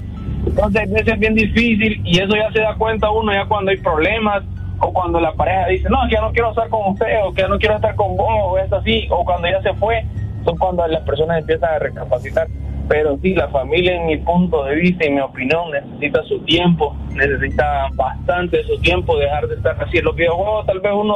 [0.47, 3.71] Entonces, a veces es bien difícil y eso ya se da cuenta uno ya cuando
[3.71, 4.43] hay problemas
[4.81, 7.43] o cuando la pareja dice, no, que ya no quiero estar con usted, o que
[7.43, 10.05] ya no quiero estar con vos, o es así, o cuando ya se fue,
[10.45, 12.49] son cuando las personas empiezan a recapacitar.
[12.89, 16.95] Pero sí, la familia, en mi punto de vista y mi opinión, necesita su tiempo,
[17.15, 20.67] necesita bastante su tiempo, dejar de estar así en los videojuegos.
[20.67, 21.15] Tal vez uno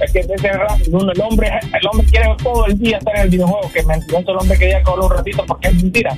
[0.00, 3.30] es que es uno, el hombre, el hombre quiere todo el día estar en el
[3.30, 6.16] videojuego, que mentiroso el hombre quería coger un ratito porque es mentira.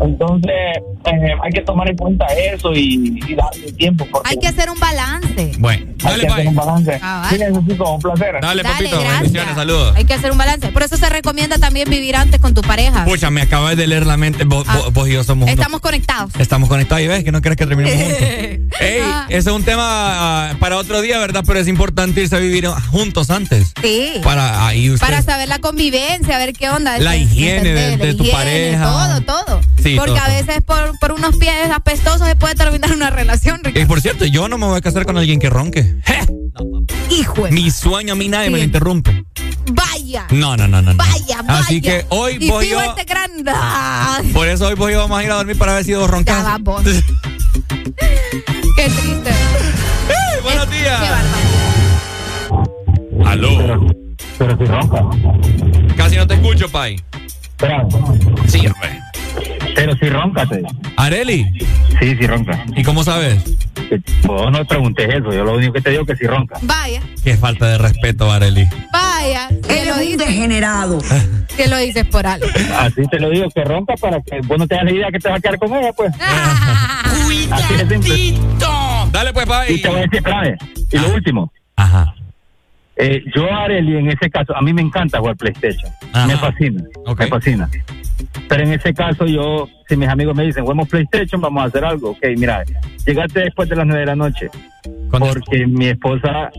[0.00, 4.06] Entonces, eh, hay que tomar en cuenta eso y, y darle tiempo.
[4.10, 5.52] Porque Hay que hacer un balance.
[5.58, 7.00] Bueno, hay que hacer un balance.
[7.02, 7.38] Ah, vale.
[7.46, 8.34] Sí, necesito, un placer.
[8.40, 9.20] Dale, Dale, papito, gracias.
[9.20, 9.96] bendiciones, saludos.
[9.96, 10.68] Hay que hacer un balance.
[10.68, 13.04] Por eso se recomienda también vivir antes con tu pareja.
[13.04, 14.44] Pucha, me acabas de leer la mente.
[14.44, 14.76] Vos, Ah.
[14.78, 16.32] vos- vos y yo somos unos- Estamos conectados.
[16.38, 18.80] Estamos conectados y ves que no quieres que terminemos juntos.
[18.80, 19.26] Ey, Ah.
[19.28, 19.82] ese es un tema
[20.50, 21.42] ah, para otro día, ¿verdad?
[21.46, 23.72] Pero es importante irse a vivir juntos antes.
[23.82, 24.12] Sí.
[24.22, 25.06] Para ahí usted.
[25.06, 26.98] Para saber la convivencia, a ver qué onda.
[26.98, 28.84] La ¿me higiene de- tu higiene, pareja.
[28.84, 29.60] Todo, todo.
[29.82, 33.60] Sí, Porque todo, a veces por, por unos pies apestosos se puede terminar una relación.
[33.74, 35.94] Y por cierto, yo no me voy a casar con alguien que ronque.
[37.10, 39.24] Hijo de- Mi sueño a mí nadie me lo interrumpe.
[39.70, 40.26] Vaya.
[40.30, 40.92] No, no, no, no.
[40.92, 40.96] no.
[40.96, 41.60] Vaya, vaya.
[41.60, 42.80] Así que hoy y voy yo.
[42.80, 43.30] este gran...
[44.32, 46.10] Por eso hoy vos y yo vamos a ir a dormir para ver si vos
[46.10, 46.44] roncas.
[46.44, 46.82] Ya vos.
[48.76, 49.32] Qué triste.
[50.42, 51.00] buenos días.
[51.00, 51.48] Qué barbaridad.
[53.26, 53.86] Aló.
[54.38, 55.04] Pero si ronca.
[55.96, 56.96] Casi no te escucho, Pai.
[58.46, 59.00] Sí, hombre.
[59.74, 60.62] Pero si roncate.
[60.96, 61.44] Areli.
[62.00, 62.64] Sí, sí ronca.
[62.76, 63.42] ¿Y cómo sabes?
[64.24, 66.58] Vos no preguntes eso, yo lo único que te digo es que si ronca.
[66.62, 68.66] Vaya, Qué falta de respeto, Areli.
[68.92, 69.48] vaya.
[69.66, 70.98] Que lo dices, degenerado.
[71.56, 72.46] que lo dices por algo.
[72.78, 75.18] Así te lo digo, que ronca para que vos no te das la idea que
[75.18, 76.12] te vas a quedar con ella, pues.
[77.88, 78.34] Simple.
[79.12, 79.74] Dale, pues, Pai.
[79.74, 80.22] Y te voy a decir,
[80.92, 81.52] y lo último.
[81.76, 82.14] Ajá.
[82.96, 85.90] Eh, yo, Areli, en ese caso, a mí me encanta jugar PlayStation.
[86.12, 86.26] Ajá.
[86.26, 86.82] Me fascina.
[87.06, 87.20] Ok.
[87.20, 87.70] Me fascina.
[88.48, 91.84] Pero en ese caso, yo, si mis amigos me dicen, juguemos PlayStation, vamos a hacer
[91.84, 92.10] algo.
[92.10, 92.64] Ok, mira,
[93.06, 94.48] llegaste después de las nueve de la noche.
[95.10, 96.50] Porque mi esposa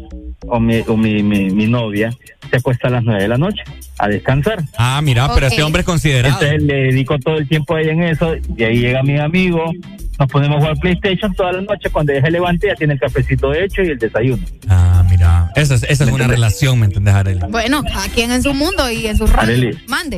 [0.48, 2.11] o, mi, o mi, mi, mi novia
[2.50, 3.64] se acuesta a las nueve de la noche
[3.98, 4.59] a descansar.
[4.77, 5.51] Ah, mira, pero Ok.
[5.53, 6.35] este hombre es considerado.
[6.42, 8.35] Entonces le dedico todo el tiempo a ella en eso.
[8.56, 9.72] Y ahí llega mi amigo.
[10.19, 11.90] Nos ponemos a jugar PlayStation toda la noche.
[11.92, 14.43] Cuando ella se levante, ya tiene el cafecito hecho y el desayuno.
[14.68, 15.50] Ah, mira.
[15.56, 16.38] Esa es, esa es ¿Me una entiendes?
[16.38, 17.40] relación, ¿me entendés, Areli?
[17.50, 19.50] Bueno, quien en su mundo y en sus roles.
[19.50, 19.77] Arely.
[19.88, 20.18] Mande.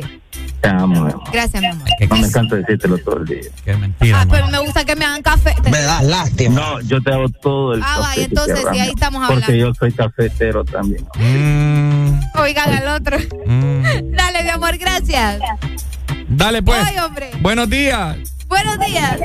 [0.62, 1.24] Te amo, mi amor.
[1.32, 1.88] Gracias, mi amor.
[1.98, 3.40] Qué, No me encanta decírtelo todo el día.
[3.64, 5.54] qué mentira, Ah, pero me gusta que me hagan café.
[5.60, 6.54] das lástima.
[6.54, 9.34] No, yo te hago todo el Ah, café vaya, que entonces sí, ahí estamos amor,
[9.34, 9.66] Porque hablando.
[9.68, 11.04] yo soy cafetero también.
[11.16, 13.18] Mm, Oigan al otro.
[13.46, 13.82] mm.
[14.16, 15.40] Dale, mi amor, gracias.
[16.28, 16.78] Dale, pues.
[16.84, 17.30] Ay, hombre.
[17.40, 18.16] Buenos días.
[18.48, 19.18] Buenos días.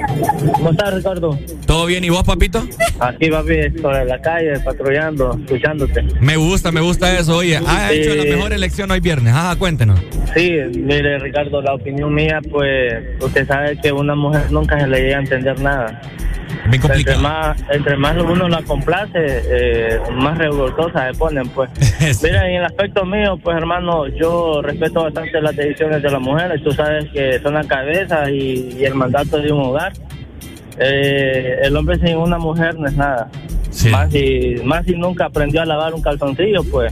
[0.54, 1.38] ¿Cómo estás, Ricardo?
[1.66, 2.02] ¿Todo bien?
[2.06, 2.66] ¿Y vos, papito?
[3.02, 6.02] Aquí, papi, sobre la calle, patrullando, escuchándote.
[6.22, 7.36] Me gusta, me gusta eso.
[7.36, 7.98] Oye, has Sí.
[8.00, 9.34] hecho la mejor elección hoy viernes.
[9.34, 10.00] Ajá, cuéntenos.
[10.34, 15.02] Sí, mire, Ricardo, la opinión mía, pues, usted sabe que una mujer nunca se le
[15.02, 16.02] llega a entender nada.
[16.70, 21.70] Bien Entre más, entre más uno la complace, eh, más revoltosa se ponen, pues.
[22.24, 26.62] Mira, en el aspecto mío, pues, hermano, yo respeto bastante las decisiones de las mujeres.
[26.64, 29.94] Tú sabes que son la cabeza y, y el mandato de un hogar.
[30.80, 33.30] Eh, el hombre sin una mujer no es nada.
[33.92, 36.92] Más, si, más si nunca aprendió a lavar un calzoncillo, pues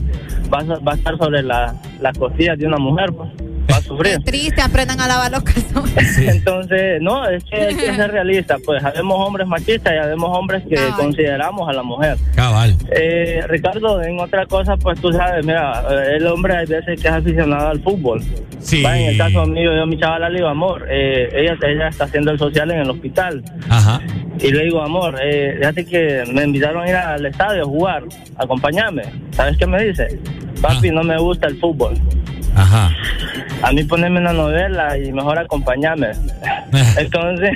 [0.52, 3.30] va a, va a estar sobre la- las costillas de una mujer, pues.
[3.70, 4.18] Va a sufrir.
[4.24, 6.18] Triste, aprendan a lavar los calzones.
[6.18, 8.56] Entonces, no, es que hay que ser realista.
[8.64, 12.16] Pues habemos hombres machistas y habemos hombres que consideramos a la mujer.
[12.34, 12.76] Cabal.
[12.90, 17.08] Eh, Ricardo, en otra cosa, pues tú sabes, mira, eh, el hombre hay veces que
[17.08, 18.22] es aficionado al fútbol.
[18.58, 18.82] Sí.
[18.82, 21.88] Va, en el caso mío, yo a mi chavala le digo, amor, eh, ella, ella
[21.88, 23.42] está haciendo el social en el hospital.
[23.68, 24.00] Ajá.
[24.38, 28.04] Y le digo, amor, eh, fíjate que me invitaron a ir al estadio a jugar,
[28.36, 29.02] acompáñame.
[29.30, 30.20] ¿Sabes qué me dice?
[30.60, 31.94] Papi, no me gusta el fútbol.
[32.54, 32.90] Ajá.
[33.66, 36.08] A mí ponerme una novela y mejor acompañarme.
[36.98, 37.50] Entonces,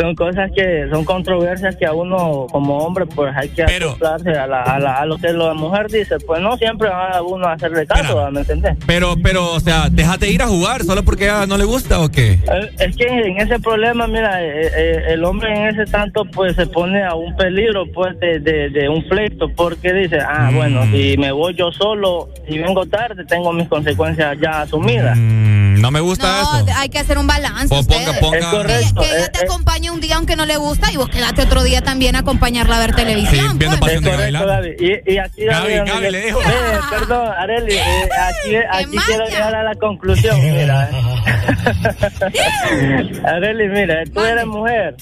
[0.00, 4.46] son cosas que, son controversias que a uno como hombre pues hay que acoplarse a,
[4.46, 6.16] la, a, la- a lo que la mujer dice.
[6.26, 8.76] Pues no siempre va a uno a hacerle caso, ¿me entendés?
[8.86, 12.00] Pero, pero, o sea, déjate ir a jugar solo porque a ella no le gusta
[12.00, 12.32] o qué?
[12.32, 16.56] Eh, Es que en ese problema, mira, eh, eh, el hombre en ese tanto pues
[16.56, 20.82] se pone a un peligro pues de, de, de un pleito porque dice, ah, bueno,
[20.90, 25.16] si me voy yo solo y vengo tarde, tengo mis consecuencias ya asumidas.
[25.16, 26.66] Mm, no me gusta eso.
[26.76, 27.68] Hay que hacer un balance.
[27.68, 28.20] Po- ponga- ustedes.
[28.20, 30.96] ponga- Es correcto, Que, que ella te acompañe un día aunque no le gusta y
[30.96, 33.58] vos quedate otro día también a acompañarla a ver televisión.
[33.58, 33.94] viendo pues.
[34.00, 34.76] Pasión de Gaby.
[34.80, 36.40] Y, y aquí Gaby, Gaby, Gaby le dijo.
[36.40, 40.88] Eh, perdón, Areli, eh, aquí, aquí quiero llegar a la conclusión, mira.
[40.90, 43.12] eh.
[43.24, 44.96] Areli, mira, tú eres mujer,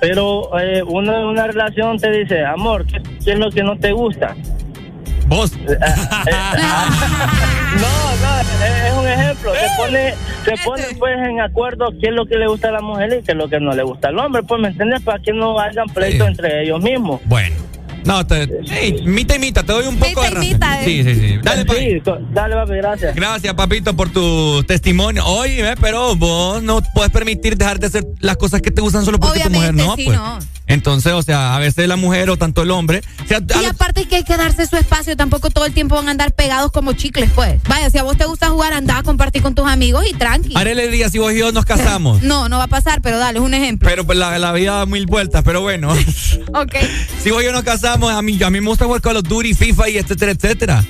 [0.00, 3.76] pero eh, uno en una relación te dice, amor, ¿qué, qué es lo que no
[3.76, 4.34] te gusta?
[5.28, 5.52] Vos.
[7.68, 9.52] No, no, es es un ejemplo.
[9.52, 12.80] Se pone, se pone pues en acuerdo qué es lo que le gusta a la
[12.80, 15.18] mujer y qué es lo que no le gusta al hombre, pues me entiendes, para
[15.22, 17.20] que no hagan pleito entre ellos mismos.
[17.26, 17.56] Bueno.
[18.04, 20.48] No, te, hey, mita y mita, te doy un poco de razón.
[20.48, 20.84] mita, eh.
[20.84, 21.38] Sí, sí, sí.
[21.42, 21.80] Dale, papi.
[21.80, 23.14] Sí, dale, papi, gracias.
[23.14, 25.26] Gracias, papito, por tu testimonio.
[25.26, 29.04] Oye, eh, pero vos no puedes permitir dejar de hacer las cosas que te gustan
[29.04, 30.16] solo porque tu mujer Obviamente, no, sí, pues.
[30.16, 30.38] no.
[30.68, 33.02] Entonces, o sea, a veces la mujer o tanto el hombre.
[33.28, 36.32] y aparte que hay que darse su espacio, tampoco todo el tiempo van a andar
[36.32, 37.60] pegados como chicles, pues.
[37.68, 40.54] Vaya, si a vos te gusta jugar, anda a compartir con tus amigos y tranqui.
[40.56, 42.22] Haré día si vos y yo nos casamos.
[42.22, 43.88] no, no va a pasar, pero dale, es un ejemplo.
[43.88, 45.92] Pero pues la, vida da mil vueltas, pero bueno.
[46.54, 46.74] ok.
[47.22, 49.24] Si vos y yo nos casamos, a mí, a mí me gusta jugar con los
[49.24, 50.84] Duty, FIFA y etcétera, etcétera.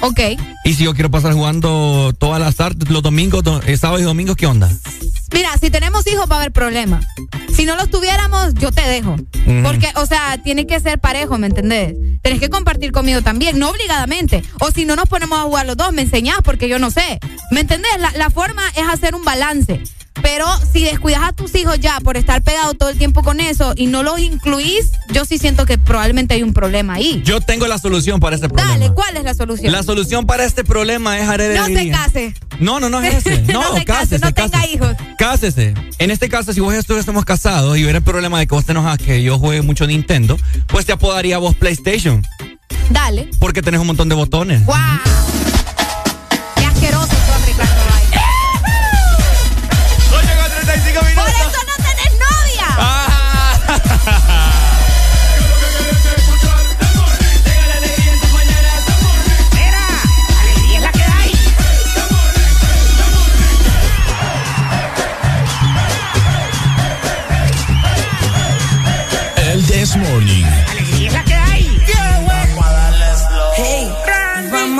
[0.00, 0.20] Ok.
[0.64, 4.36] Y si yo quiero pasar jugando todas las artes, los domingos, eh, sábados y domingos,
[4.36, 4.70] ¿qué onda?
[5.32, 7.00] Mira, si tenemos hijos va a haber problema.
[7.54, 9.16] Si no los tuviéramos, yo te dejo.
[9.62, 11.94] Porque, o sea, tiene que ser parejo, ¿me entendés?
[12.22, 14.42] Tenés que compartir conmigo también, no obligadamente.
[14.60, 17.18] O si no nos ponemos a jugar los dos, me enseñás porque yo no sé.
[17.50, 17.90] ¿Me entendés?
[17.98, 19.82] La, la forma es hacer un balance.
[20.22, 23.74] Pero si descuidas a tus hijos ya por estar pegado todo el tiempo con eso
[23.76, 27.22] y no los incluís, yo sí siento que probablemente hay un problema ahí.
[27.24, 28.70] Yo tengo la solución para este problema.
[28.70, 29.72] Dale, ¿cuál es la solución?
[29.72, 31.68] La solución para este problema es heredar.
[31.70, 32.34] No se case.
[32.60, 33.42] No, no, no es ese.
[33.54, 34.96] No, no se case, no tenga hijos.
[35.18, 35.74] Cásese.
[35.98, 38.54] En este caso, si vos y yo estamos casados y hubiera el problema de que
[38.54, 40.36] vos te enojas que yo juegue mucho Nintendo,
[40.68, 42.22] pues te apodaría vos PlayStation.
[42.90, 43.30] Dale.
[43.38, 44.64] Porque tenés un montón de botones.
[44.66, 44.76] ¡Wow!
[46.56, 47.23] Qué asqueroso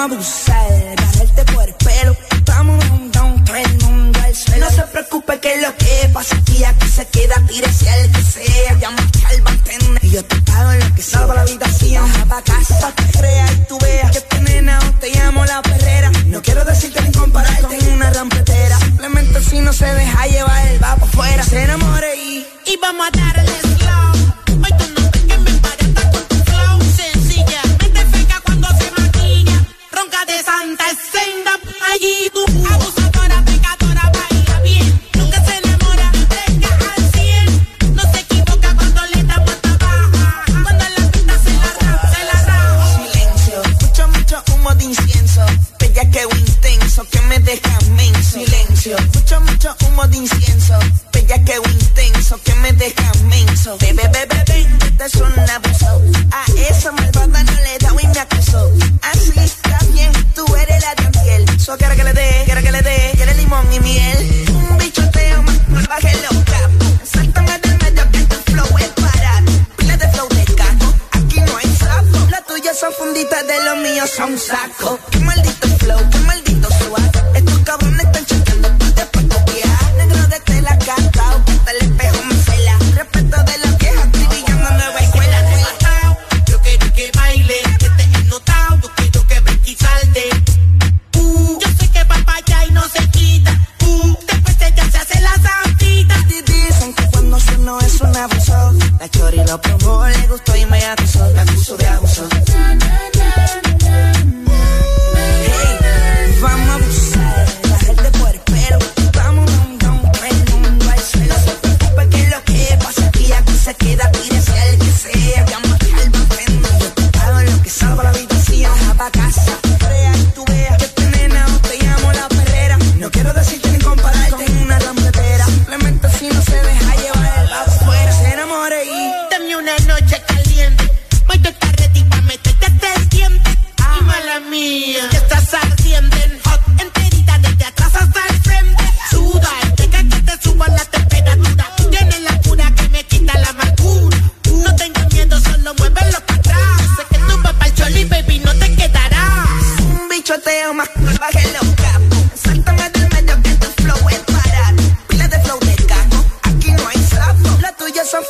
[0.05, 2.17] a abusar, bajarte por el pelo.
[2.45, 4.67] Vamos un down, todo el mundo al suelo.
[4.67, 8.75] No se preocupe que lo que pasa aquí, aquí se queda, tírese al que sea.
[8.81, 8.99] Llama
[9.31, 12.11] al bartender y yo te pago lo que salva la habitación.
[12.29, 15.63] Pa' casa, pa' que creas y tú veas que tu nena o te llamo la
[15.63, 16.11] perrera.
[16.27, 18.79] No quiero decirte ni compararte con una rampetera.
[18.81, 22.47] Simplemente si no se deja llevar, va pa' afuera, se enamore y...
[22.67, 24.65] Y vamos a darle slow.
[24.65, 24.73] Hoy
[30.65, 31.51] De santa senda,
[31.93, 35.01] allí tú abusadora, pecadora, baila bien.
[35.13, 37.95] Nunca se enamora, venga al cien.
[37.95, 40.45] No se equivoca cuando le da puerta baja.
[40.63, 42.97] Cuando la pista se la raja, se la raja.
[42.97, 45.45] Silencio, mucho, mucho humo de incienso.
[45.79, 48.31] Bella que intenso, que me deja menso.
[48.31, 50.79] Silencio, mucho, mucho humo de incienso.
[51.13, 53.77] Bella que intenso, que me deja menso.
[53.81, 56.03] Bebe, bebe, bebe, este es un abuso.
[56.33, 58.73] A esa malvada no le da y me acusó.
[61.65, 64.45] So quiero que le dé, quiero que le dé, quiere limón y miel.
[64.51, 67.09] Un bichoteo más, los capos.
[67.11, 69.53] Sáltame del medio que tu flow es barato.
[69.79, 72.31] Pila de flow de gato, aquí no hay sapo.
[72.31, 74.99] Las tuyas son funditas de los míos son saco.
[75.11, 76.01] Qué maldito flow,
[100.35, 100.67] gustó y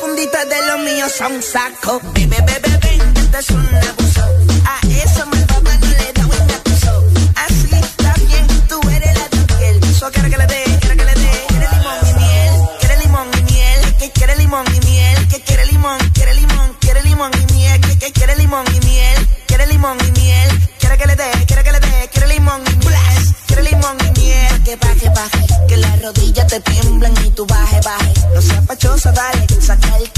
[0.05, 1.99] funditas de los míos son saco.
[2.13, 4.23] Bebe, bebe, bebe, este es un abuso.
[4.65, 7.03] A esa malvada no le da un acusó.
[7.35, 9.95] Así está bien, tú eres la de piel.
[9.95, 11.31] So quiero que le dé, quiero que le dé.
[11.49, 13.95] Quiere limón y miel, quiere limón y miel.
[13.97, 17.81] Que quiere limón y miel, que quiere limón, quiere limón, quiere limón y miel.
[17.99, 20.49] Que, quiere limón y miel, quiere limón y miel.
[20.79, 23.35] Quiere que le dé, quiere que le dé, quiere limón y miel.
[23.47, 24.63] Quiere limón y miel.
[24.63, 28.13] Que baje, baje, que las rodillas te tiemblan y tú baje, baje.
[28.33, 30.14] No seas pachosa, dale, saca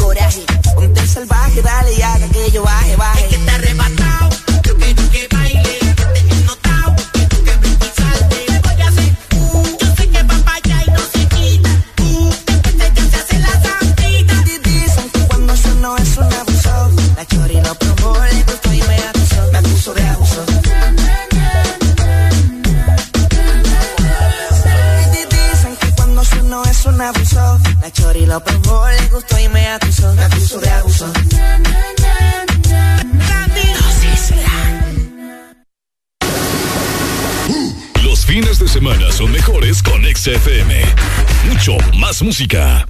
[42.27, 42.85] música.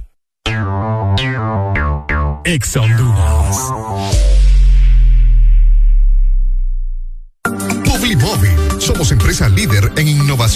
[2.44, 3.37] Ex Honduras.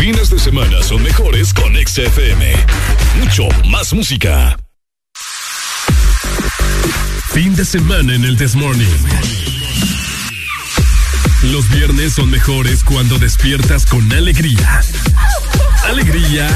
[0.00, 2.54] Fines de semana son mejores con XFM.
[3.18, 4.56] Mucho más música.
[7.34, 8.88] Fin de semana en el Desmorning.
[11.52, 14.80] Los viernes son mejores cuando despiertas con alegría.
[15.84, 16.48] Alegría,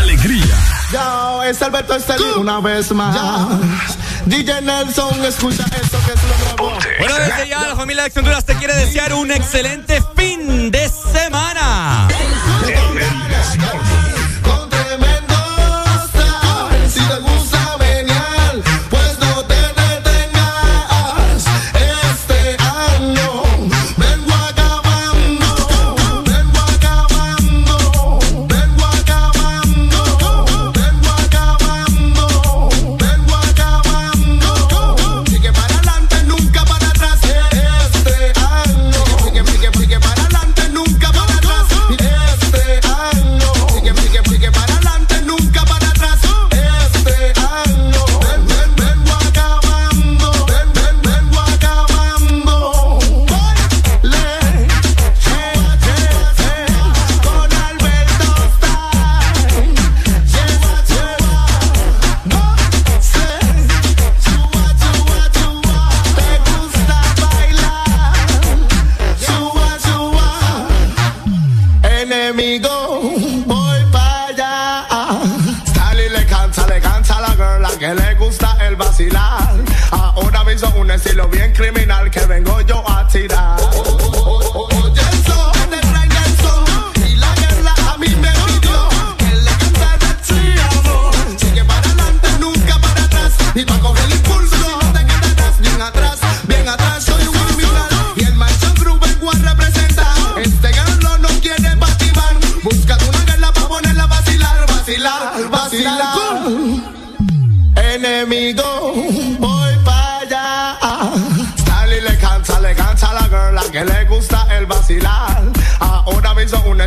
[0.00, 0.58] alegría.
[0.92, 3.96] Yo, es Alberto Estelí una vez más.
[4.26, 6.78] DJ Nelson, escucha esto que es lo nuevo.
[6.98, 12.08] Bueno, desde ya la familia de Honduras te quiere desear un excelente fin de semana.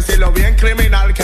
[0.01, 1.23] Estilo bien criminal que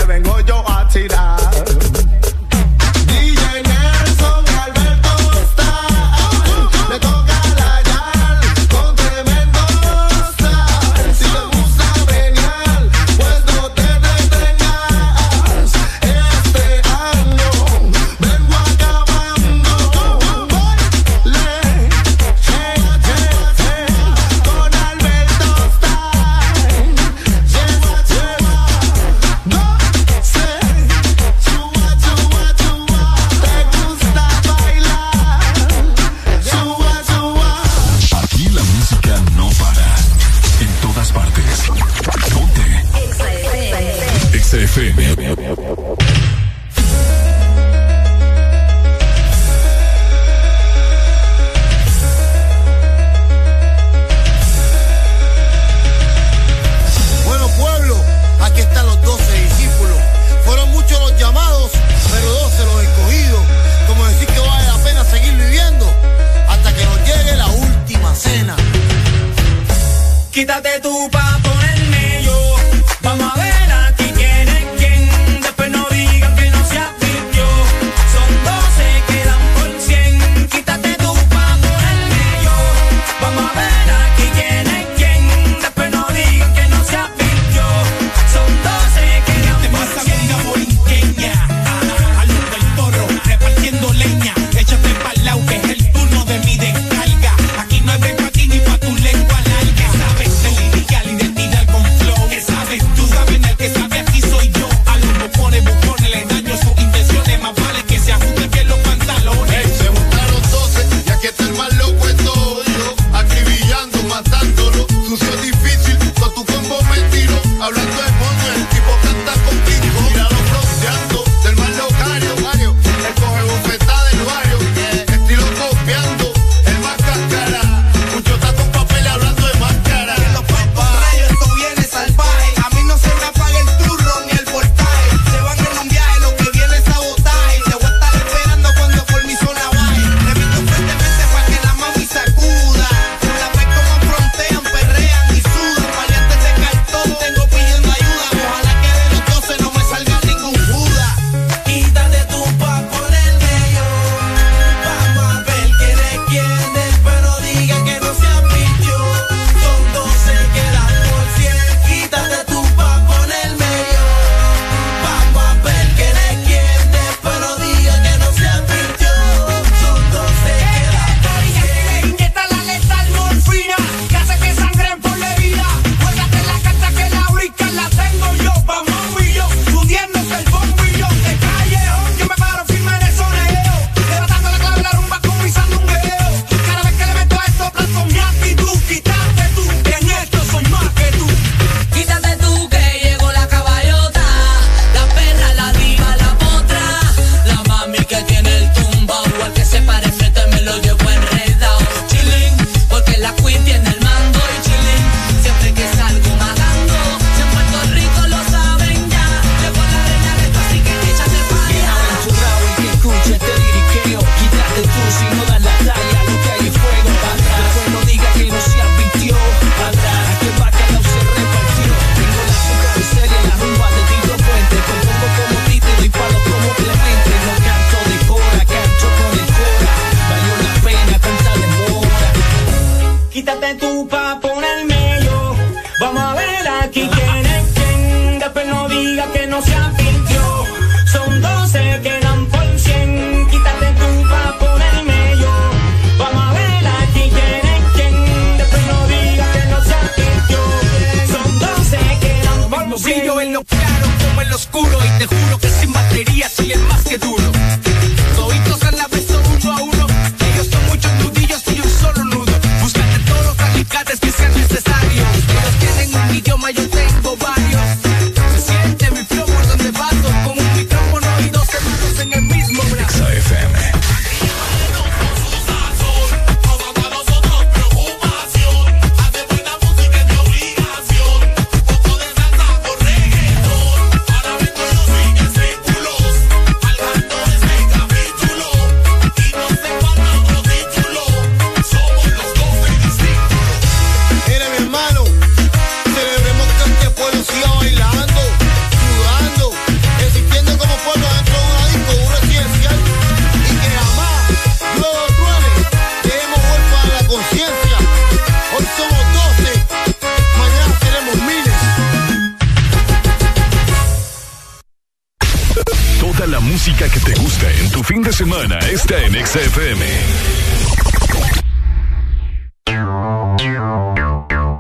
[318.28, 320.06] de semana está en XFM.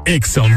[0.05, 0.47] Ex ¡Ay,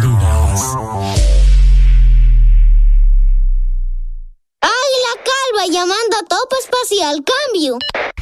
[5.07, 7.79] la calva llamando a Topo Espacial Cambio!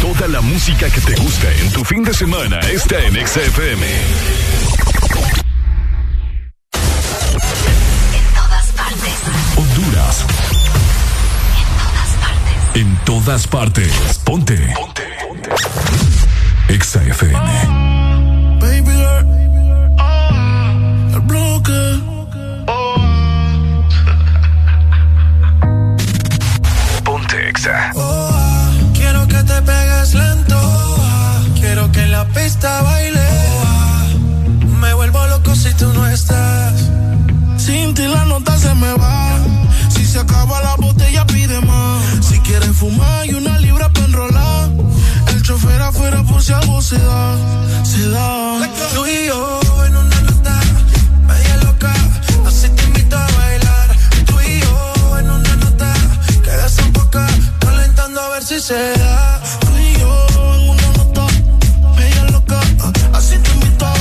[0.00, 3.86] Toda la música que te gusta en tu fin de semana está en XFM.
[12.74, 13.92] En todas partes.
[14.24, 14.56] Ponte.
[14.74, 15.02] Ponte.
[15.22, 15.50] Ponte.
[16.68, 17.00] Exa
[34.80, 36.72] me vuelvo loco si tú no estás.
[37.58, 39.38] Sin ti la nota se me va.
[39.90, 42.24] Si se acaba la botella, pide más.
[42.24, 44.70] Si quieres fumar y una libra para enrolar.
[45.28, 47.36] El chofer afuera por si algo se da.
[47.84, 48.66] Se da.
[48.94, 50.58] Tú y yo en una nota
[51.28, 51.92] media loca.
[52.46, 53.88] Así te invito a bailar.
[54.24, 55.92] Tú y yo en una nota
[56.42, 57.26] que desenfoca.
[57.58, 59.63] Calentando a ver si se da.
[63.24, 63.93] Así te invito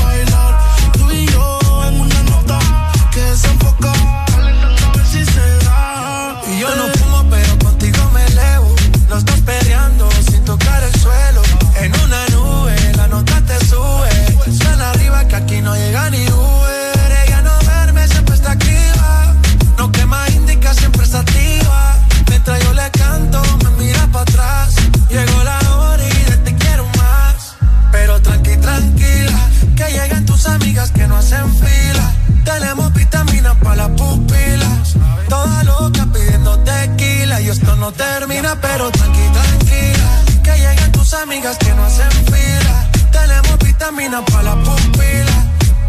[30.44, 32.12] tus amigas que no hacen fila.
[32.44, 34.96] Tenemos vitaminas para las pupilas.
[35.30, 37.40] Toda loca pidiendo tequila.
[37.40, 40.24] Y esto no termina, pero tranqui, tranquila.
[40.44, 42.90] Que llegan tus amigas que no hacen fila.
[43.12, 45.44] Tenemos vitaminas para las pupilas.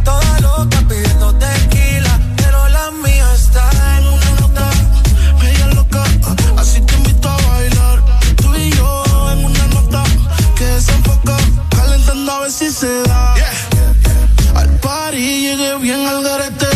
[0.05, 2.21] Toda loca pidiendo tequila.
[2.37, 3.65] Pero la mía está
[3.99, 4.71] en una nota.
[5.43, 6.05] Media loca,
[6.59, 7.99] así te invito a bailar.
[8.37, 10.05] Tú y yo en una nota
[10.57, 11.37] que desenfoca.
[11.71, 13.34] Calentando a ver si se da.
[15.81, 16.74] Bien al garete.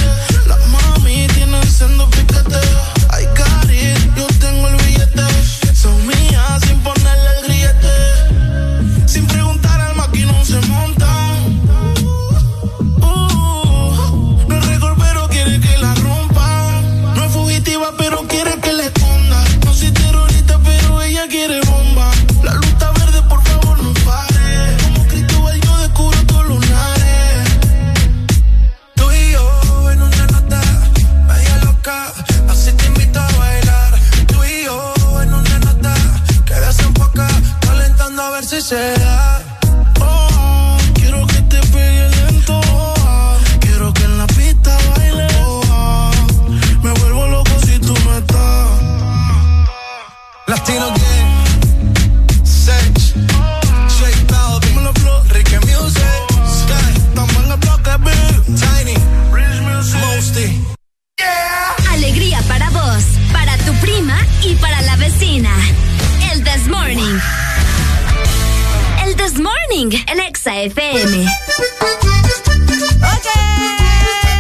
[70.29, 71.27] Exa FM.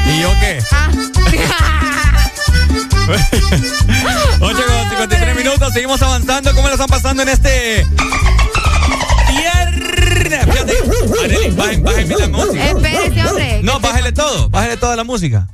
[0.06, 0.58] ¿Y yo qué?
[4.40, 6.52] 8 con 53 minutos, seguimos avanzando.
[6.54, 7.86] ¿Cmo lo están pasando en este
[9.30, 10.44] viernes?
[10.44, 10.72] Fíjate,
[11.24, 12.64] Arely, bajen- bájenme la música.
[12.66, 13.60] Espérese, hombre.
[13.62, 15.48] No, bájale todo, bájale toda la música.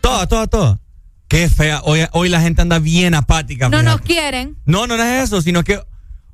[0.00, 0.80] Toda, toda, toda.
[1.28, 1.82] Qué fea.
[1.84, 3.68] Hoy, hoy la gente anda bien apática.
[3.68, 3.90] No fíjate.
[3.96, 4.56] nos quieren.
[4.64, 5.80] No, no, no es eso, sino que.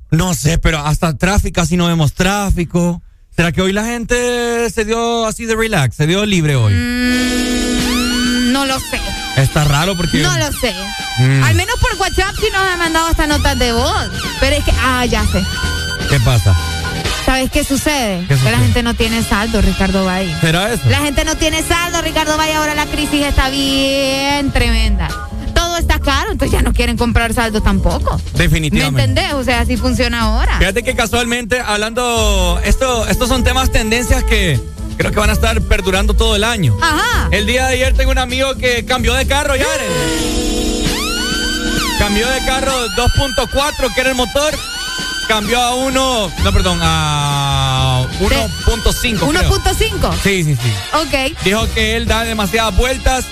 [0.09, 3.01] No sé, pero hasta tráfico, así no vemos tráfico.
[3.35, 6.73] ¿Será que hoy la gente se dio así de relax, se dio libre hoy?
[6.73, 9.01] Mm, no lo sé.
[9.35, 10.19] Está raro porque.
[10.19, 10.73] No lo sé.
[11.17, 11.43] Mm.
[11.43, 14.09] Al menos por WhatsApp sí nos han mandado hasta notas de voz.
[14.39, 15.43] Pero es que, ah, ya sé.
[16.09, 16.55] ¿Qué pasa?
[17.25, 18.25] ¿Sabes qué sucede?
[18.27, 20.33] ¿Qué Que la gente no tiene saldo, Ricardo Valle.
[20.39, 20.83] ¿Será eso?
[20.89, 22.53] La gente no tiene saldo, Ricardo Valle.
[22.53, 25.09] Ahora la crisis está bien tremenda.
[25.75, 28.17] Todo está caro, entonces ya no quieren comprar saldo tampoco.
[28.35, 29.01] ¿Me Definitivamente.
[29.03, 29.33] entendés?
[29.33, 30.57] O sea, así funciona ahora.
[30.57, 32.61] Fíjate que casualmente, hablando.
[32.63, 34.57] Esto, estos son temas, tendencias que
[34.95, 36.77] creo que van a estar perdurando todo el año.
[36.81, 37.27] Ajá.
[37.31, 39.65] El día de ayer tengo un amigo que cambió de carro, ya.
[41.99, 44.53] Cambió de carro 2.4, que era el motor.
[45.27, 46.31] Cambió a uno.
[46.41, 48.27] No, perdón, a 1.5.
[48.29, 48.47] creo.
[49.59, 50.13] 1.5.
[50.23, 50.73] Sí, sí, sí.
[50.93, 51.37] Ok.
[51.43, 53.25] Dijo que él da demasiadas vueltas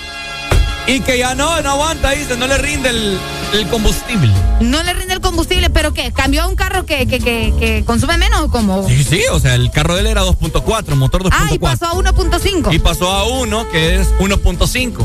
[0.86, 3.18] y que ya no, no aguanta, dice, no le rinde el,
[3.54, 4.30] el combustible.
[4.60, 6.12] No le rinde el combustible, pero ¿qué?
[6.12, 8.86] ¿Cambió a un carro que, que, que, que consume menos o cómo?
[8.88, 11.30] Sí, sí, o sea, el carro de él era 2.4, motor 2.4.
[11.32, 12.74] Ah, y pasó a 1.5.
[12.74, 14.98] Y pasó a uno que es 1.5.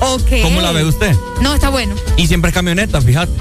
[0.00, 0.42] Ok.
[0.42, 1.14] ¿Cómo la ve usted?
[1.40, 1.94] No, está bueno.
[2.16, 3.32] Y siempre es camioneta, fíjate.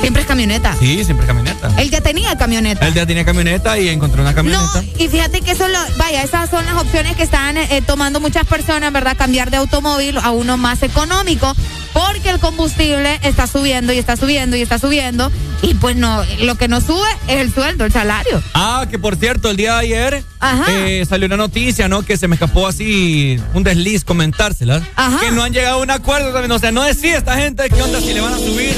[0.00, 0.74] Siempre es camioneta.
[0.78, 1.70] Sí, siempre es camioneta.
[1.76, 2.86] Él ya tenía camioneta.
[2.86, 4.82] Él ya tenía camioneta y encontró una camioneta.
[4.98, 8.46] Y fíjate que eso lo, vaya, esas son las opciones que están eh, tomando muchas
[8.46, 9.16] personas, ¿verdad?
[9.16, 11.54] Cambiar de automóvil a uno más económico,
[11.92, 15.30] porque el combustible está subiendo y está subiendo y está subiendo,
[15.60, 18.42] y pues no, lo que no sube es el sueldo, el salario.
[18.54, 20.24] Ah, que por cierto, el día de ayer
[20.68, 22.02] eh, salió una noticia, ¿no?
[22.02, 24.82] Que se me escapó así un desliz comentárselas.
[24.96, 25.20] Ajá.
[25.20, 26.52] Que no han llegado a un acuerdo también.
[26.52, 28.74] O sea, no decía esta gente qué onda si le van a subir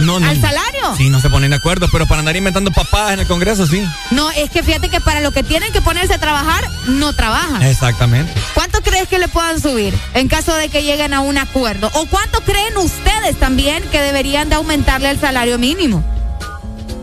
[0.00, 0.28] No, no.
[0.28, 0.94] ¿Al salario?
[0.96, 3.82] Sí, no se ponen de acuerdo, pero para andar inventando papadas en el Congreso, sí.
[4.10, 7.62] No, es que fíjate que para lo que tienen que ponerse a trabajar, no trabajan.
[7.62, 8.32] Exactamente.
[8.54, 11.90] ¿Cuánto crees que le puedan subir en caso de que lleguen a un acuerdo?
[11.94, 16.04] ¿O cuánto creen ustedes también que deberían de aumentarle el salario mínimo?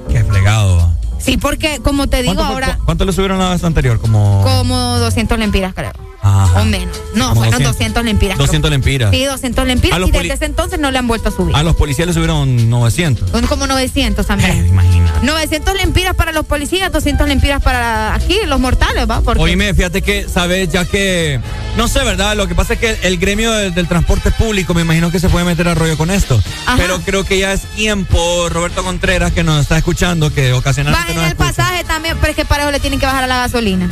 [0.09, 0.91] Qué fregado.
[1.19, 3.99] Sí, porque como te digo ¿Cuánto, ahora, ¿Cuánto le subieron la vez anterior?
[3.99, 4.43] Como...
[4.43, 6.06] como 200 lempiras creo.
[6.27, 6.61] Ajá.
[6.61, 6.97] O menos.
[7.13, 7.77] No, Como fueron 200.
[7.77, 8.37] 200 lempiras.
[8.37, 9.11] 200 lempiras.
[9.11, 11.55] Sí, 200 lempiras y desde ese entonces no le han vuelto a subir.
[11.55, 13.31] A los policías le subieron 900.
[13.31, 14.51] Son como 900 también.
[14.51, 15.11] Eh, imagina.
[15.23, 19.21] 900 lempiras para los policías, 200 lempiras para aquí, los mortales, ¿va?
[19.21, 21.39] Porque Oíme, fíjate que, sabes, ya que,
[21.75, 22.35] no sé, ¿verdad?
[22.35, 25.29] Lo que pasa es que el gremio del, del transporte público me imagino que se
[25.29, 26.41] puede meter a rollo con esto.
[26.65, 26.77] Ajá.
[26.77, 31.15] Pero creo que ya es tiempo, Roberto Contreras, que nos está escuchando, que ocasionalmente bajen
[31.15, 33.27] nos el escucha, pasaje también, pero es que para eso le tienen que bajar a
[33.27, 33.89] la gasolina.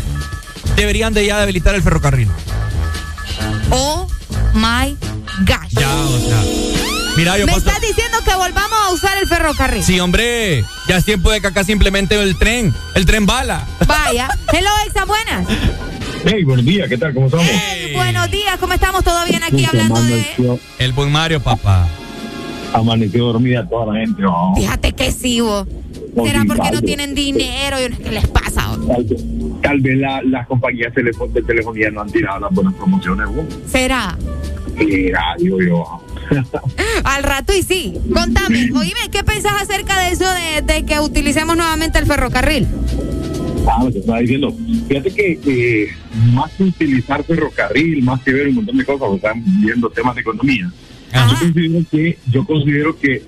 [0.76, 2.30] Deberían de ya debilitar el ferrocarril.
[3.72, 4.08] Oh
[4.54, 4.96] my
[5.46, 5.72] gosh.
[5.72, 6.44] Ya, o sea.
[7.18, 7.68] Mira, yo Me paso...
[7.70, 9.84] estás diciendo que volvamos a usar el ferrocarril.
[9.84, 13.66] Sí, hombre, ya es tiempo de que acá simplemente el tren, el tren bala.
[13.88, 14.28] Vaya.
[14.52, 15.48] Hello, Exa, buenas.
[16.26, 17.14] Hey, buenos días, ¿qué tal?
[17.14, 17.48] ¿Cómo estamos?
[17.94, 19.04] Buenos días, ¿cómo estamos?
[19.04, 20.60] ¿Todo bien aquí hablando de...?
[20.80, 21.88] El buen Mario, papá.
[22.74, 24.24] Amaneció dormida toda la gente.
[24.28, 24.54] oh.
[24.56, 25.66] Fíjate que sí, vos.
[26.24, 27.78] ¿Será porque no tienen dinero?
[27.78, 28.78] Sé ¿Qué les pasa?
[29.62, 33.28] Tal vez, la- las compañías de telefonía no han tirado las buenas promociones.
[33.32, 33.44] ¿no?
[33.68, 34.18] ¿Será?
[34.78, 35.84] Mira, digo yo.
[37.04, 37.94] Al rato y sí.
[38.14, 42.68] Contame, oíme, ¿qué pensás acerca de eso de, de que utilicemos nuevamente el ferrocarril?
[43.68, 44.56] Ah, lo que estaba diciendo.
[44.88, 45.88] Fíjate que eh,
[46.34, 50.16] más que utilizar ferrocarril, más que ver un montón de cosas, porque están viendo temas
[50.16, 50.72] de economía.
[51.14, 53.24] Yo considero que yo considero que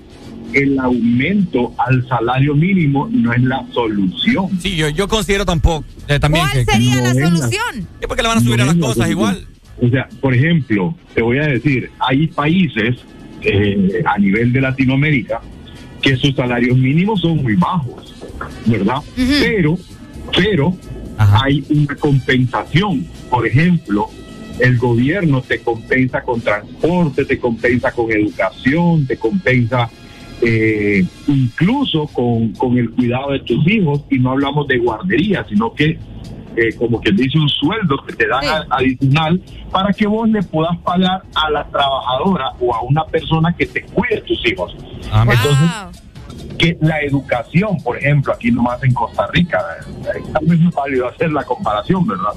[0.52, 4.48] el aumento al salario mínimo no es la solución.
[4.60, 7.88] Sí, yo, yo considero tampoco, eh, también ¿Cuál que, sería no la es la- solución?
[8.00, 9.46] que porque le van a subir a las cosas igual.
[9.80, 12.96] O sea, por ejemplo, te voy a decir, hay países
[13.42, 15.40] eh, a nivel de Latinoamérica
[16.02, 18.14] que sus salarios mínimos son muy bajos,
[18.66, 18.96] ¿verdad?
[19.16, 19.78] Pero,
[20.36, 20.76] pero
[21.16, 23.06] hay una compensación.
[23.30, 24.08] Por ejemplo,
[24.60, 29.88] el gobierno te compensa con transporte, te compensa con educación, te compensa
[30.42, 35.72] eh, incluso con, con el cuidado de tus hijos y no hablamos de guardería, sino
[35.72, 35.98] que
[36.56, 40.76] eh, como que dice un sueldo que te dan adicional para que vos le puedas
[40.78, 44.74] pagar a la trabajadora o a una persona que te cuide tus hijos.
[45.04, 45.70] Entonces,
[46.58, 49.60] que la educación, por ejemplo, aquí nomás en Costa Rica,
[50.02, 52.32] eh, tal vez es válido hacer la comparación, ¿verdad?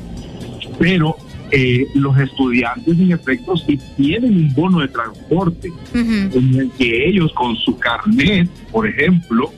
[0.77, 1.15] Pero
[1.51, 7.31] eh, los estudiantes, en efecto, sí tienen un bono de transporte en el que ellos
[7.33, 9.51] con su carnet, por ejemplo,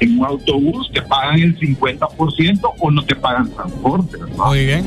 [0.00, 4.46] en un autobús te pagan el 50% o no te pagan transporte, ¿verdad?
[4.46, 4.84] Muy bien.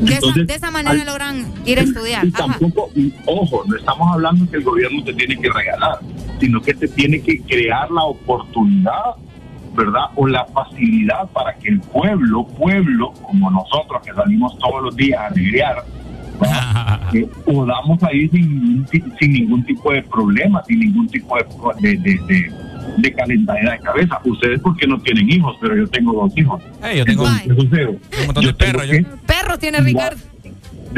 [0.00, 2.26] De esa, Entonces, de esa manera logran ir a estudiar.
[2.26, 5.98] y tampoco, y ojo, no estamos hablando que el gobierno te tiene que regalar,
[6.40, 9.16] sino que te tiene que crear la oportunidad,
[9.76, 10.02] ¿verdad?
[10.16, 15.20] O la facilidad para que el pueblo, pueblo, como nosotros que salimos todos los días
[15.20, 15.84] a alegrear,
[17.12, 18.86] que podamos ir sin,
[19.18, 21.44] sin ningún tipo de problema, sin ningún tipo de,
[21.80, 22.52] de, de, de-
[22.96, 24.18] de calentadera de cabeza.
[24.24, 26.60] Ustedes porque no tienen hijos, pero yo tengo dos hijos.
[26.82, 27.86] Eh, yo tengo Entonces, ¿qué sucede?
[27.86, 28.86] un montón de perros.
[28.88, 28.94] yo.
[29.26, 30.16] Perro tiene Ricardo.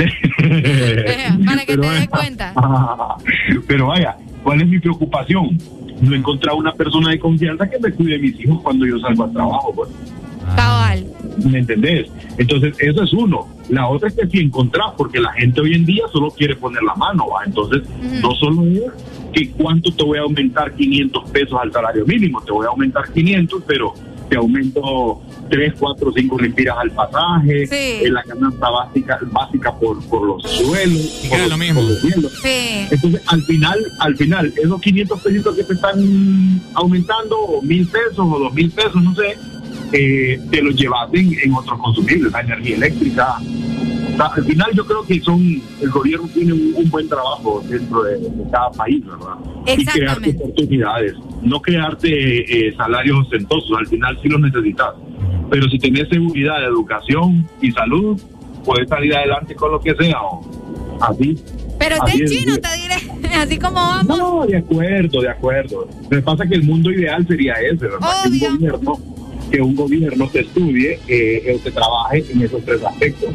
[1.44, 2.54] Para que te des cuenta.
[3.66, 5.58] Pero vaya, ¿cuál es mi preocupación?
[6.02, 9.24] No encontrar una persona de confianza que me cuide de mis hijos cuando yo salgo
[9.24, 9.72] al trabajo.
[9.74, 9.88] pues.
[10.56, 11.06] Cabal.
[11.50, 12.10] ¿Me entendés?
[12.36, 13.48] Entonces, eso es uno.
[13.68, 16.82] La otra es que si encontrás, porque la gente hoy en día solo quiere poner
[16.82, 17.44] la mano, ¿va?
[17.46, 17.82] Entonces,
[18.20, 18.92] no solo es
[19.32, 23.10] que cuánto te voy a aumentar 500 pesos al salario mínimo, te voy a aumentar
[23.10, 23.94] 500, pero
[24.32, 25.20] te aumento
[25.50, 28.06] 3, 4, 5 lempiras al pasaje, Sí.
[28.06, 32.32] en la canasta básica, básica por, por los suelos, por, los- por los sueldos.
[32.42, 32.86] Sí.
[32.90, 38.20] Entonces, al final, al final, esos 500 pesitos que te están aumentando, o mil pesos
[38.20, 39.36] o dos mil pesos, no sé,
[39.92, 43.36] eh, te los llevas en, en otros consumibles, la energía eléctrica.
[44.18, 48.18] Al final yo creo que son, el gobierno tiene un, un buen trabajo dentro de,
[48.18, 49.34] de cada país, ¿verdad?
[49.66, 54.94] Y crearte oportunidades, no crearte eh, salarios ostentosos, al final sí los necesitas.
[55.50, 58.20] Pero si tenés seguridad, educación y salud,
[58.64, 60.42] puedes salir adelante con lo que sea, o
[61.00, 61.38] así.
[61.78, 64.18] Pero Así este es, chino, te diré, así como vamos.
[64.18, 65.88] No, de acuerdo, de acuerdo.
[66.10, 68.08] Me pasa que el mundo ideal sería ese, ¿verdad?
[68.22, 68.98] Que un gobierno,
[69.52, 73.30] que un gobierno te estudie eh, o te trabaje en esos tres aspectos.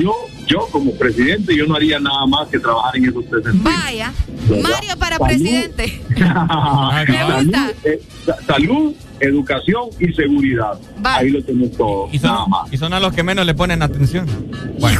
[0.00, 0.14] Yo,
[0.46, 3.64] yo como presidente, yo no haría nada más que trabajar en esos tres sentidos.
[3.84, 4.12] Vaya.
[4.48, 4.70] ¿verdad?
[4.70, 5.28] Mario para Salud.
[5.28, 6.00] presidente.
[6.16, 7.54] salud,
[7.84, 10.78] eh, sa- salud, educación y seguridad.
[11.04, 12.08] Ahí lo tenemos todo.
[12.12, 12.72] Y son, nada más.
[12.72, 14.26] y son a los que menos le ponen atención.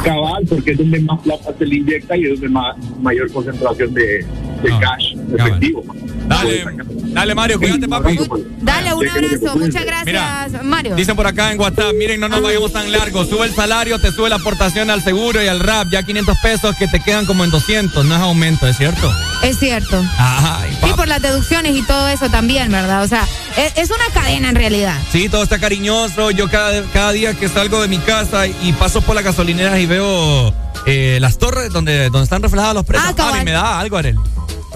[0.05, 3.95] Cabal, porque es donde más plata se le inyecta y es donde más, mayor concentración
[3.95, 4.27] de,
[4.63, 5.85] de cash efectivo.
[6.27, 6.65] Dale,
[7.09, 8.19] dale Mario, cuídate papi.
[8.61, 9.57] Dale, un abrazo.
[9.59, 10.95] Muchas gracias, Mario.
[10.95, 13.25] Dicen por acá en WhatsApp, miren, no nos vayamos tan largo.
[13.25, 15.89] Sube el salario, te sube la aportación al seguro y al rap.
[15.91, 18.05] Ya 500 pesos que te quedan como en 200.
[18.05, 19.11] No es aumento, ¿es cierto?
[19.43, 20.03] Es cierto.
[20.89, 23.03] Y por las deducciones y todo eso también, ¿verdad?
[23.03, 24.97] O sea, es, es una cadena en realidad.
[25.11, 25.90] Sí, todo está cariñoso.
[25.91, 29.87] Yo cada, cada día que salgo de mi casa y paso por las gasolineras y
[29.87, 30.55] veo
[30.87, 33.13] eh, las torres donde, donde están reflejados los precios.
[33.19, 34.17] Ah, a mí me da algo, Arel.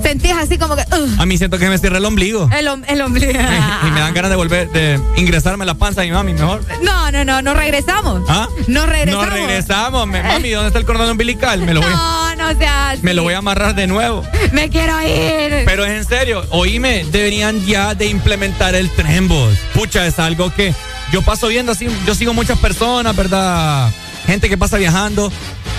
[0.02, 0.83] Sentís así como que.
[0.83, 2.51] uh, A mí siento que me cierra el ombligo.
[2.52, 3.31] el, el ombligo.
[3.86, 6.62] y me dan ganas de volver, de ingresarme la panza de mi mami, mejor.
[6.83, 8.23] No, no, no, no regresamos.
[8.28, 8.49] ¿Ah?
[8.67, 9.25] No regresamos.
[9.28, 10.07] No regresamos.
[10.09, 11.60] Me- mami, ¿dónde está el cordón umbilical?
[11.60, 13.05] Me lo voy, No, no seas.
[13.05, 14.25] me lo voy a amarrar de nuevo.
[14.51, 15.65] Me quiero ir.
[15.65, 19.55] Pero es en serio, oíme, deberían ya de implementar el tren, vos.
[19.75, 20.75] Pucha, es algo que
[21.12, 23.91] yo paso viendo así, yo sigo muchas personas, ¿verdad?
[24.26, 25.31] Gente que pasa viajando.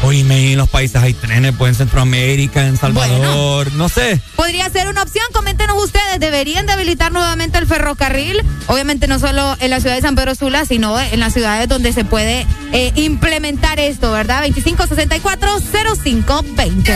[0.03, 4.21] Oíme, en los países hay trenes, pues en Centroamérica, en Salvador, no sé.
[4.35, 8.43] Podría ser una opción, coméntenos ustedes, ¿deberían de habilitar nuevamente el ferrocarril?
[8.67, 11.91] Obviamente no solo en la ciudad de San Pedro Sula, sino en las ciudades donde
[11.91, 14.45] se puede eh, implementar esto, ¿verdad?
[14.45, 16.93] 2564-0520.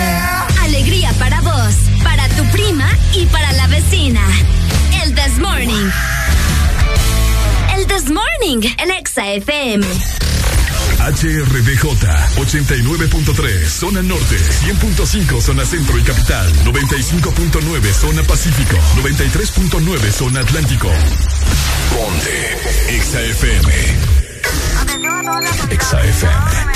[0.62, 4.22] Alegría para vos, para tu prima y para la vecina.
[5.04, 5.90] El This Morning.
[7.90, 9.84] This Morning, en Exa FM.
[11.00, 11.86] HRDJ
[12.38, 20.88] 89.3 zona norte, 100.5 zona centro y capital, 95.9 zona pacífico, 93.9 zona atlántico.
[21.92, 22.58] Ponte
[23.02, 23.72] XAFM.
[25.80, 26.70] XAFM.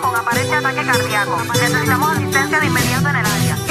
[0.00, 1.42] con aparente ataque cardíaco.
[1.52, 3.63] Necesitamos asistencia de inmediato en el área.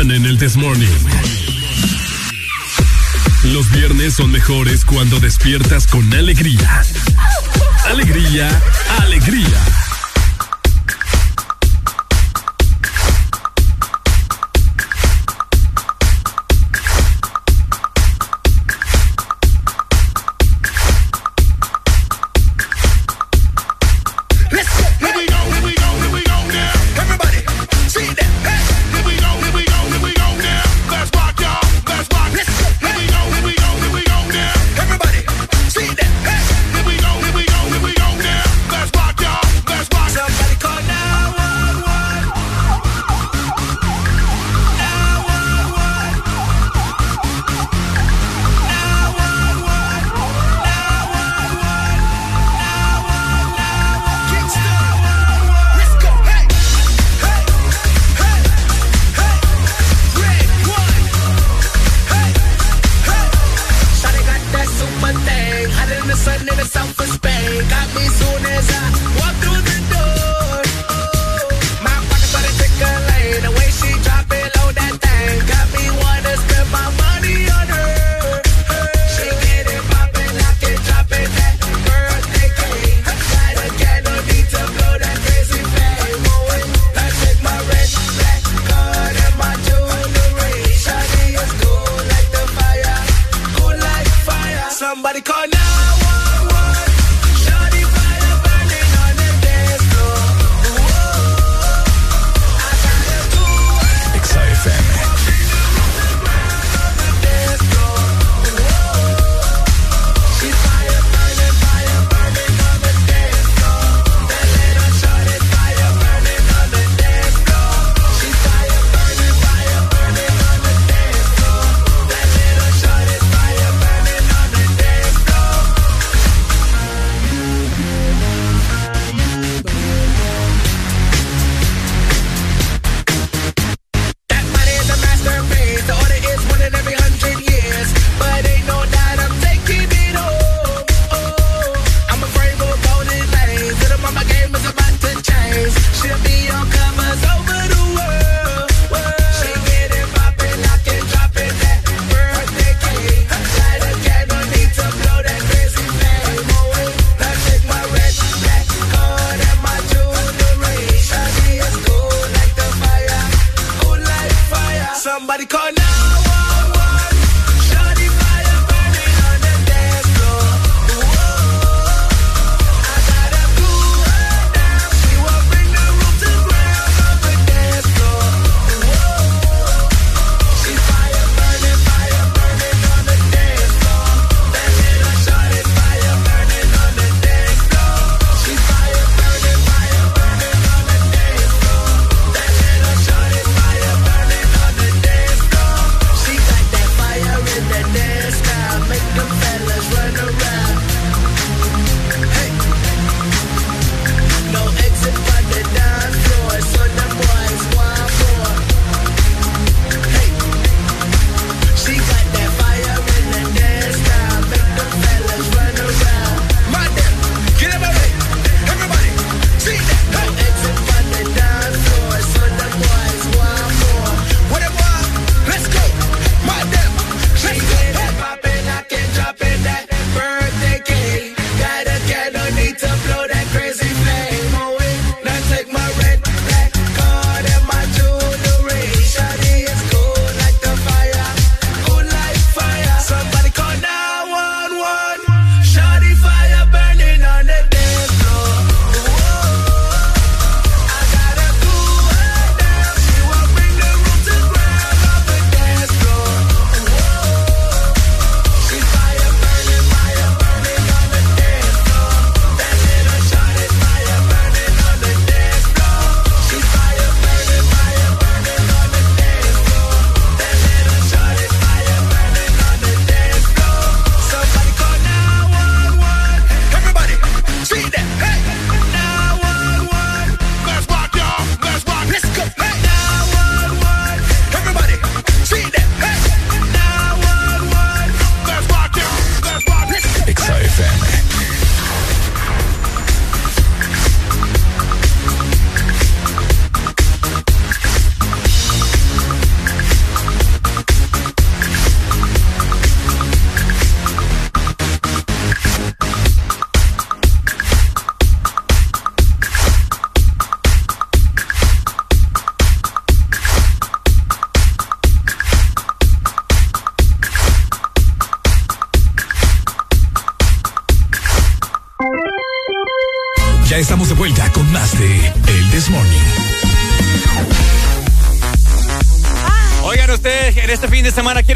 [0.00, 0.87] En el Desmorning.
[0.87, 0.87] Los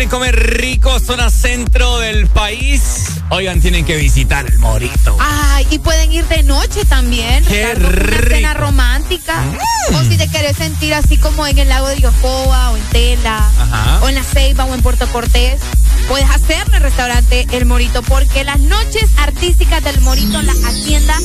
[0.03, 3.05] quieren comer rico, zona centro del país.
[3.31, 5.17] Oigan, tienen que visitar el Morito.
[5.21, 7.45] Ay, y pueden ir de noche también.
[7.45, 8.35] Qué Ricardo, con Una rico.
[8.35, 9.45] cena romántica.
[9.95, 13.49] O si te querés sentir así como en el lago de Yocoa o en Tela.
[13.61, 14.01] Ajá.
[14.03, 15.61] O en La Ceiba o en Puerto Cortés.
[16.09, 21.23] Puedes hacerlo en el restaurante El Morito porque las noches artísticas del Morito, las haciendas,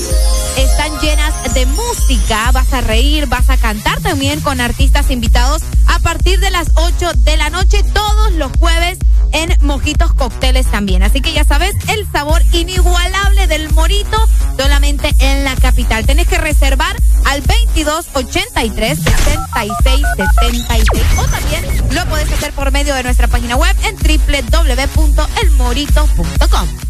[0.58, 2.52] están llenas de música.
[2.52, 7.14] Vas a reír, vas a cantar también con artistas invitados a partir de las 8
[7.14, 9.00] de la noche todos los jueves
[9.34, 11.04] en Mojitos Cócteles también.
[11.04, 14.18] Así que ya sabes, el sabor inigualable del Morito
[14.58, 16.06] solamente en la capital.
[16.06, 16.96] Tenés que reservar
[17.26, 20.84] al 22 83 76 76
[21.18, 26.87] o también lo puedes hacer por medio de nuestra página web en www.elmorito.com.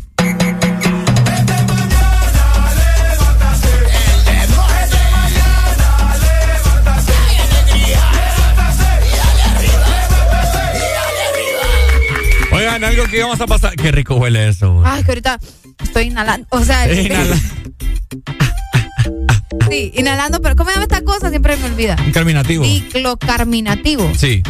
[13.10, 13.76] que vamos a pasar.
[13.76, 14.74] Qué rico huele eso.
[14.76, 14.86] güey.
[14.90, 15.40] Ay, que ahorita
[15.84, 16.48] estoy inhalando.
[16.52, 17.36] O sea, Inhala.
[19.69, 21.30] sí, inhalando, pero ¿cómo llama esta cosa?
[21.30, 21.95] Siempre me olvida.
[22.06, 22.64] Incarminativo.
[22.64, 24.11] Ciclocarminativo.
[24.18, 24.42] Sí,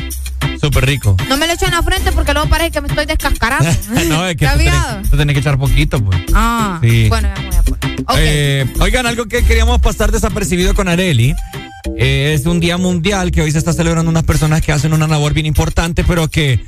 [0.61, 1.16] súper rico.
[1.30, 3.69] No me lo echo en la frente porque luego parece que me estoy descascarando.
[4.10, 6.19] no, es que ¿Te has tú tenés, tú tenés que echar poquito, pues.
[6.34, 7.08] Ah, Sí.
[7.10, 8.02] bueno, ya me voy a poner.
[8.02, 8.16] Ok.
[8.18, 11.34] Eh, oigan, algo que queríamos pasar desapercibido con Areli.
[11.98, 15.08] eh, es un día mundial que hoy se está celebrando unas personas que hacen una
[15.08, 16.64] labor bien importante, pero que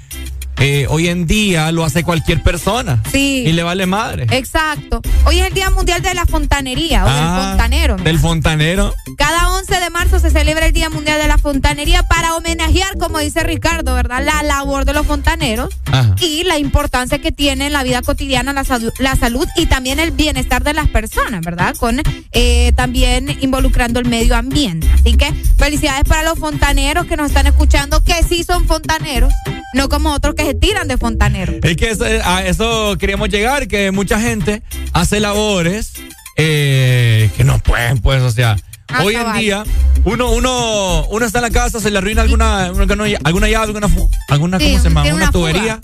[0.60, 3.02] eh, hoy en día lo hace cualquier persona.
[3.12, 3.44] Sí.
[3.48, 4.28] Y le vale madre.
[4.32, 5.02] Exacto.
[5.26, 7.96] Hoy es el Día Mundial de la Fontanería o del Ah, fontanero.
[7.96, 8.04] mira.
[8.04, 8.94] Del fontanero.
[9.18, 13.20] Cada 11 de marzo se celebra el Día Mundial de la Fontanería para homenajear, como
[13.20, 14.24] dice Ricardo, ¿verdad?
[14.24, 16.16] La labor de los fontaneros Ajá.
[16.22, 18.64] y la importancia que tiene en la vida cotidiana la,
[19.00, 21.76] la salud y también el bienestar de las personas, ¿verdad?
[21.78, 24.88] Con eh, también involucrando el medio ambiente.
[24.94, 29.34] Así que felicidades para los fontaneros que nos están escuchando, que sí son fontaneros,
[29.74, 31.56] no como otros que se tiran de fontaneros.
[31.64, 34.62] Es que eso- a eso queríamos llegar, que mucha gente
[34.94, 35.94] hace labores
[36.38, 38.56] eh, que no pueden, pues, o sea,
[38.92, 39.64] Ah, hoy en día
[40.04, 43.06] uno, uno, uno está en la casa, se le arruina alguna, alguna,
[43.48, 43.88] llave, alguna,
[44.30, 45.04] alguna Sí, ¿cómo se llama?
[45.14, 45.80] Una, tubería.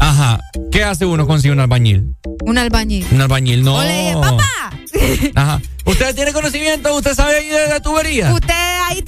[0.00, 0.40] Ajá.
[0.70, 2.14] ¿Qué hace uno consigue un albañil?
[2.44, 3.06] Un albañil.
[3.10, 3.76] Un albañil, no.
[3.76, 4.44] O le dije, papá,
[5.34, 5.62] Ajá.
[5.86, 6.94] ¿Usted tiene conocimiento?
[6.94, 8.34] ¿Usted sabe ahí de la tubería?
[8.34, 8.52] usted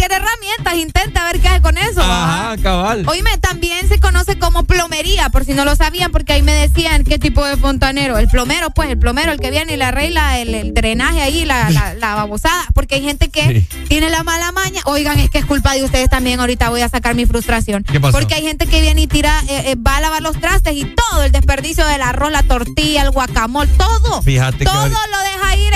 [0.09, 2.03] tiene herramientas, intenta ver qué hace con eso.
[2.03, 3.05] Ajá, cabal.
[3.07, 7.05] Oíme, también se conoce como plomería, por si no lo sabían, porque ahí me decían
[7.05, 8.19] qué tipo de fontanero.
[8.19, 11.45] El plomero, pues, el plomero, el que viene y le arregla el, el drenaje ahí,
[11.45, 12.67] la, la, la babosada.
[12.75, 14.81] Porque hay gente que tiene la mala maña.
[14.85, 16.41] Oigan, es que es culpa de ustedes también.
[16.41, 17.85] Ahorita voy a sacar mi frustración.
[17.85, 18.19] ¿Qué pasó?
[18.19, 20.85] Porque hay gente que viene y tira, eh, eh, va a lavar los trastes y
[20.85, 24.23] todo el desperdicio del arroz, la tortilla, el guacamole, todo.
[24.23, 25.75] Fíjate todo lo deja ir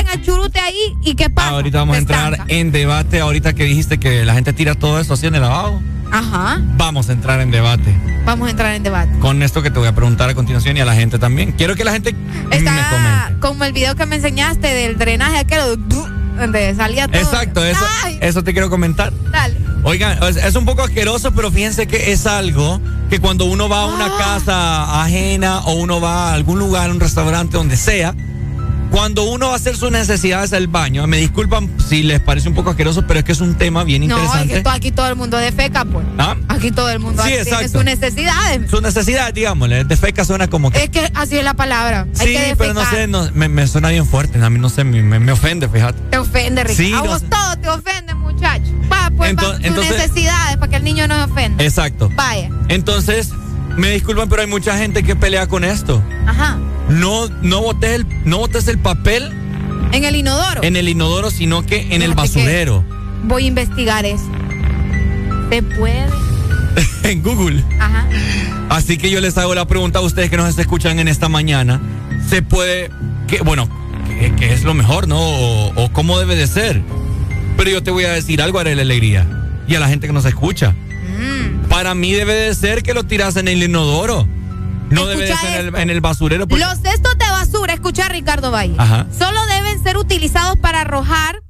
[0.61, 0.97] ahí.
[1.03, 1.49] ¿Y qué pasa?
[1.51, 3.21] Ahorita vamos a entrar en debate.
[3.21, 5.83] Ahorita que dijiste que la gente tira todo eso así en el lavabo.
[6.11, 6.61] Ajá.
[6.77, 7.95] Vamos a entrar en debate.
[8.27, 9.19] Vamos a entrar en debate.
[9.19, 11.53] con esto que te voy a preguntar a continuación y a la gente también.
[11.53, 13.41] Quiero que la gente me Está comente.
[13.41, 15.61] como el video que me enseñaste del drenaje aquel
[16.39, 17.21] donde salía todo.
[17.21, 19.13] Exacto, eso, Ay, eso te quiero comentar.
[19.31, 19.57] dale.
[19.85, 23.83] Oigan, es, es un poco asqueroso, pero fíjense que es algo que cuando uno va
[23.83, 24.19] a una Ah.
[24.19, 28.15] casa ajena o uno va a algún lugar, un restaurante, donde sea,
[28.93, 32.55] cuando uno va a hacer sus necesidades al baño, me disculpan si les parece un
[32.55, 34.63] poco asqueroso, pero es que es un tema bien No, es interesante.
[34.63, 36.07] que aquí todo el mundo defeca, pues.
[36.19, 36.37] ¿Ah?
[36.49, 38.71] Aquí todo el mundo Sí, tiene sus necesidades.
[38.71, 40.85] Sus necesidades, digámosle, de feca suena como que...
[40.85, 42.07] Es que así es la palabra.
[42.21, 44.69] Hay Sí, que pero no sé, no, me, me suena bien fuerte, a mí no
[44.69, 45.99] sé, me, ofende, fíjate.
[46.11, 46.83] Te ofende, Ricardo.
[46.83, 48.71] Sí, a vos todo te ofende, muchacho.
[48.93, 51.65] Va, pues, Ento- va, tus entonces- necesidades para que el niño no se ofenda.
[51.65, 52.11] Exacto.
[52.15, 52.51] Vaya.
[52.69, 53.31] Entonces,
[53.77, 56.03] me disculpan, pero hay mucha gente que pelea con esto.
[56.27, 56.59] Ajá.
[56.89, 59.33] No, no botes el, no botes el papel
[59.93, 60.63] En el inodoro.
[60.63, 62.85] en el inodoro, sino que en el Fíjate que- basurero.
[63.25, 64.25] Voy a investigar eso.
[65.51, 66.07] ¿Se puede?
[67.05, 67.63] en Google.
[67.79, 68.07] Ajá.
[68.71, 71.81] Así que yo les hago la pregunta a ustedes que nos escuchan en esta mañana.
[72.29, 72.91] ¿Se puede,
[73.29, 73.69] que, bueno,
[74.09, 75.19] qué qué es lo mejor, no?
[75.21, 76.83] O, o cómo debe de ser.
[77.57, 79.27] Pero yo te voy a decir algo, Arely Alegría.
[79.69, 80.75] Y a la gente que nos escucha.
[81.73, 84.29] Para mí debe de ser que lo tiras en el inodoro.
[84.91, 85.79] No debe de ser en el, esto.
[85.79, 86.47] en el basurero.
[86.47, 89.07] porque- Los cestos de basura, escucha Ricardo Valle, Ajá.
[89.19, 91.43] solo deben ser utilizados para arrojar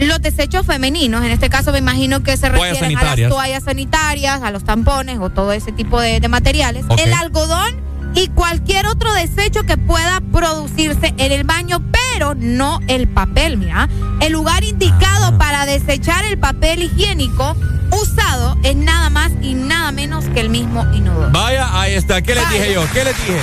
[0.00, 1.24] los desechos femeninos.
[1.24, 5.18] En este caso me imagino que se refieren a las toallas sanitarias, a los tampones
[5.20, 6.84] o todo ese tipo de, de materiales.
[6.98, 7.76] El algodón
[8.16, 11.80] y cualquier otro desecho que pueda producirse en el baño,
[12.18, 13.88] pero no el papel, mira.
[14.20, 15.38] El lugar indicado Ah.
[15.38, 17.54] para desechar el papel higiénico
[17.92, 21.30] usado es nada más y nada menos que el mismo inodoro.
[21.30, 22.20] Vaya, ahí está.
[22.20, 22.82] ¿Qué les dije yo?
[22.92, 23.40] ¿Qué les dije?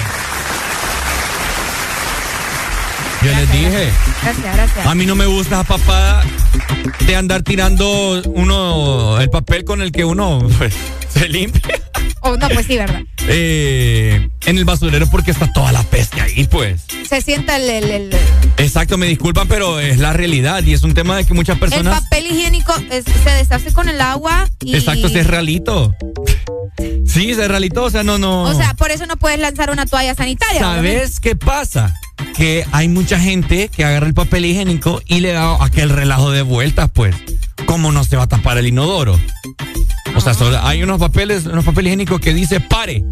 [3.22, 3.94] Yo les dije.
[4.24, 4.86] Gracias, gracias.
[4.88, 6.24] A mí no me gusta esa papada
[7.00, 10.74] de andar tirando uno el papel con el que uno pues,
[11.08, 11.80] se limpia.
[12.28, 13.02] Oh, no, pues sí, ¿verdad?
[13.28, 16.82] Eh, en el basurero porque está toda la peste ahí, pues.
[17.08, 18.10] Se sienta el, el, el,
[18.58, 21.60] Exacto, me disculpan, pero es la realidad y es un tema de que muchas el
[21.60, 22.02] personas.
[22.02, 24.76] papel higiénico es- se deshace con el agua y...
[24.76, 25.94] Exacto, es realito.
[27.06, 28.44] Sí, ese es realito, o sea, no, no.
[28.44, 30.60] O sea, por eso no puedes lanzar una toalla sanitaria.
[30.60, 31.94] ¿Sabes qué pasa?
[32.36, 36.42] Que hay mucha gente que agarra el papel higiénico y le da aquel relajo de
[36.42, 37.16] vueltas, pues.
[37.68, 39.20] ¿Cómo no se va a tapar el inodoro?
[40.16, 40.34] O sea,
[40.68, 43.04] hay unos papeles, unos papeles higiénicos que dice pare.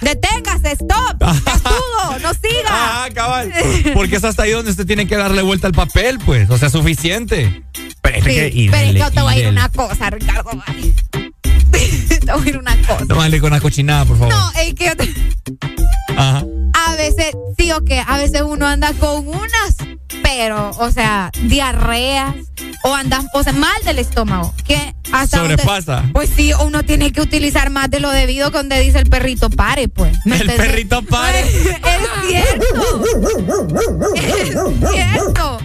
[0.00, 2.68] Deténgase, stop, ya estuvo, no siga.
[2.70, 3.52] Ah, cabal.
[3.94, 6.48] Porque es hasta ahí donde usted tiene que darle vuelta al papel, pues.
[6.50, 7.62] O sea, suficiente.
[8.02, 9.68] Pero es Sí, que, y pero es que dele, yo te voy a ir una
[9.68, 10.50] cosa, Ricardo.
[10.66, 10.94] vale.
[12.24, 13.04] te voy a ir una cosa.
[13.06, 14.32] No vale con la cochinada, por favor.
[14.34, 15.14] No, es que yo te-
[16.16, 16.44] Ajá.
[16.74, 19.76] a veces, sí o qué, a veces uno anda con unas,
[20.36, 22.34] pero, o sea, diarreas
[22.84, 26.04] o andas, o sea, mal del estómago, que hasta donde- Sobrepasa.
[26.12, 29.88] pues sí, uno tiene que utilizar más de lo debido donde dice el perrito pare,
[29.88, 30.16] pues.
[30.24, 30.66] ¿me El entendés?
[30.68, 31.40] perrito pare.
[31.40, 31.50] Es
[32.28, 33.04] cierto.
[34.14, 34.50] Es
[34.94, 35.58] cierto.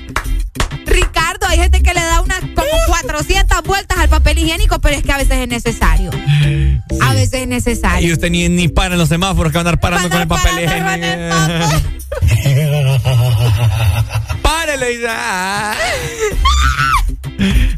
[0.85, 5.03] Ricardo, hay gente que le da unas como 400 vueltas al papel higiénico, pero es
[5.03, 6.11] que a veces es necesario.
[7.02, 8.08] A veces es necesario.
[8.08, 10.27] Y usted ni, ni para en los semáforos que va a andar parando con el
[10.27, 11.35] papel higiénico.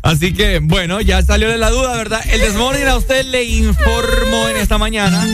[0.04, 2.24] Así que, bueno, ya salió de la duda, ¿verdad?
[2.30, 5.26] El Desmorning a usted le informó en esta mañana.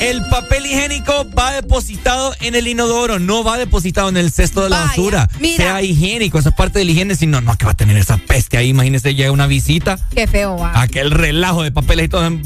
[0.00, 4.70] El papel higiénico va depositado en el inodoro, no va depositado en el cesto de
[4.70, 5.28] la Vaya, basura.
[5.40, 5.56] mira.
[5.56, 7.16] Sea higiénico, esa es parte de la higiene.
[7.16, 8.68] Si no, no, que va a tener esa peste ahí.
[8.68, 10.80] Imagínese, llega una visita, Qué feo va.
[10.80, 12.26] aquel relajo de papeles y todo.
[12.26, 12.42] en-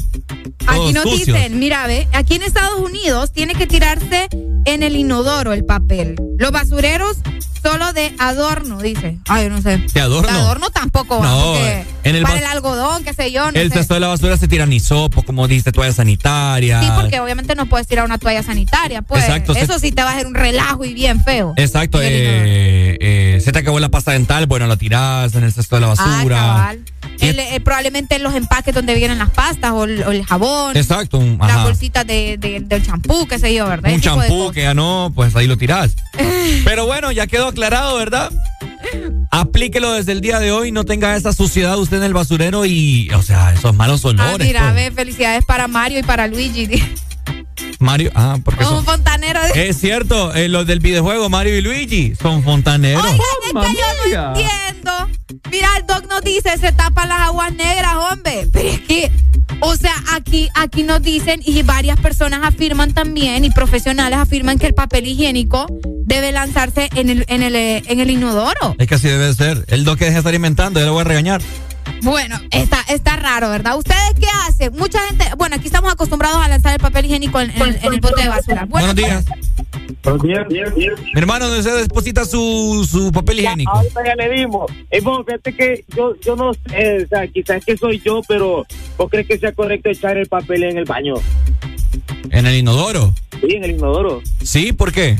[0.65, 1.37] Aquí nos sucios.
[1.37, 4.29] dicen, mira, ve, aquí en Estados Unidos tiene que tirarse
[4.65, 6.15] en el inodoro el papel.
[6.39, 7.17] Los basureros
[7.61, 9.19] solo de adorno, dice.
[9.29, 9.77] Ay, no sé.
[9.93, 10.29] ¿De adorno?
[10.31, 13.59] De adorno tampoco va, No, porque en el para el algodón, qué sé yo, no
[13.59, 13.77] el sé.
[13.79, 16.81] cesto de la basura se tira ni sopo, como dice, toalla sanitaria.
[16.81, 19.23] Sí, porque obviamente no puedes tirar una toalla sanitaria, pues.
[19.23, 21.53] Exacto, Eso sí te va a hacer un relajo y bien feo.
[21.57, 25.75] Exacto, eh, eh, se te acabó la pasta dental, bueno, la tirás en el cesto
[25.75, 26.75] de la Ah, basura.
[27.19, 30.75] El- eh, probablemente en los empaques donde vienen las pastas o el, o el jabón.
[30.75, 33.91] Exacto, Las bolsitas de, de- del champú, qué sé yo, ¿verdad?
[33.93, 35.95] un champú que ya no, pues ahí lo tirás.
[36.65, 38.31] Pero bueno, ya quedó aclarado, ¿verdad?
[39.31, 43.09] Aplíquelo desde el día de hoy, no tenga esa suciedad usted en el basurero y,
[43.15, 44.45] o sea, esos malos Ah, olores.
[44.45, 44.75] mira, pues.
[44.75, 46.67] ve, felicidades para Mario y para Luigi.
[47.79, 48.85] Mario, ah, porque Un son...
[48.85, 49.39] fontanero.
[49.53, 53.03] de- Es cierto, eh, los del videojuego Mario y Luigi son fontaneros.
[53.03, 54.91] Oigan, es que yo no entiendo.
[55.51, 58.47] Mira, el doc nos dice, se tapan las aguas negras, hombre.
[58.51, 59.11] Pero es que,
[59.59, 64.67] o sea, aquí, aquí nos dicen y varias personas afirman también y profesionales afirman que
[64.67, 65.65] el papel higiénico
[66.05, 68.75] debe lanzarse en el, en el, eh, en el inodoro.
[68.79, 69.65] Es que así debe ser.
[69.67, 71.41] El doc que deja de estar inventando, yo lo voy a regañar.
[72.03, 73.77] Bueno, está, está raro, ¿verdad?
[73.77, 74.73] ¿Ustedes qué hacen?
[74.73, 77.99] Mucha gente, bueno, aquí estamos acostumbrados a lanzar el papel higiénico en, en- en el
[78.01, 78.65] bote de basura.
[78.67, 79.25] Bueno, Buenos días.
[80.03, 80.73] Buenos días.
[81.13, 83.71] Mi hermano, ¿dónde se deposita su, su papel higiénico?
[83.71, 84.69] Ahorita ya le dimos.
[84.91, 88.65] Eh, vos, fíjate que yo, yo no sé, o sea, quizás que soy yo, pero
[88.97, 91.15] ¿vos crees que sea correcto echar el papel en el baño?
[92.31, 93.13] ¿En el inodoro?
[93.39, 94.21] Sí, en el inodoro.
[94.43, 95.15] Sí, ¿por qué?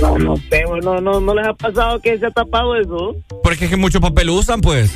[0.00, 0.34] No, no
[0.82, 3.16] no, no, no les ha pasado que se ha tapado eso.
[3.42, 4.90] Porque es que mucho papel usan, pues.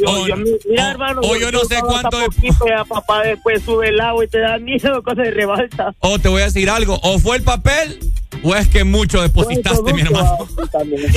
[0.00, 4.00] Yo- yo- mira, hermano, o yo no sé cuánto poquito, ya papá después sube el
[4.00, 5.94] agua y te da miedo, cosa de rebalsa.
[6.00, 7.98] O te voy a decir algo, o fue el papel
[8.42, 10.36] o es que mucho depositaste, mi hermano.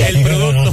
[0.08, 0.72] El producto.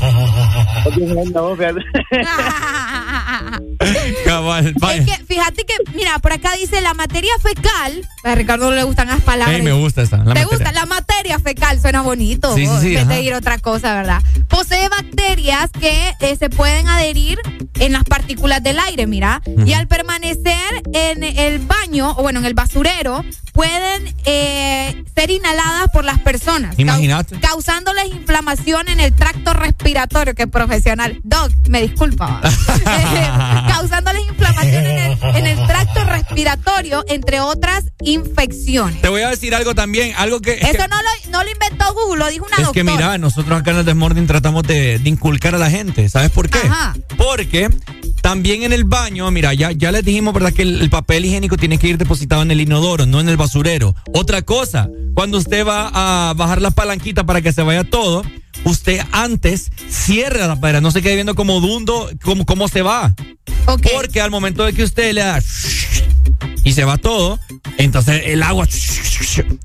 [4.26, 5.02] Cabal, vaya.
[5.02, 8.08] es que fíjate que, mira, por acá dice la materia fecal.
[8.24, 9.56] A Ricardo no le gustan las palabras.
[9.58, 10.18] Ey, me gusta esa.
[10.18, 10.48] la ¿Te materia.
[10.48, 10.72] gusta?
[10.74, 12.54] La materia fecal suena bonito.
[12.56, 13.14] Sí, sí, sí, en vez ajá.
[13.16, 14.22] de ir a otra cosa, ¿verdad?
[14.50, 17.40] Posee bacterias que eh, se pueden adherir
[17.80, 19.42] en las partículas del aire, mira.
[19.66, 25.90] Y al permanecer en el baño, o bueno, en el basurero, pueden eh, ser inhaladas
[25.94, 26.78] por las personas.
[26.78, 27.40] Imagínate.
[27.40, 30.36] causándoles inflamación en el tracto respiratorio.
[30.36, 31.20] Que profesional.
[31.24, 32.42] Doc, me disculpa.
[33.74, 39.02] Causándoles inflamación en el, en el tracto respiratorio, entre otras infecciones.
[39.02, 40.54] Te voy a decir algo también, algo que...
[40.54, 42.86] es que- Eso no lo, no lo inventó Google, lo dijo una Es doctora.
[42.86, 46.08] que mira, nosotros acá en el Desmorning tratamos de, de inculcar a la gente.
[46.10, 46.60] ¿Sabes por qué?
[46.60, 46.96] Ajá.
[47.18, 47.70] Porque
[48.22, 50.54] también en el baño, mira, ya, ya les dijimos, ¿verdad?
[50.54, 53.38] Que el, el papel higiénico tiene que ir depositado en el inodoro, no en el
[53.38, 53.96] basurero.
[54.14, 55.90] Otra cosa, cuando usted va
[56.30, 58.24] a bajar la palanquita para que se vaya todo,
[58.64, 63.14] usted antes cierra la pared, no se quede viendo como dundo cómo, cómo se va.
[63.94, 65.42] Porque al momento de que usted le da
[66.64, 67.40] y se va todo,
[67.78, 68.68] entonces el agua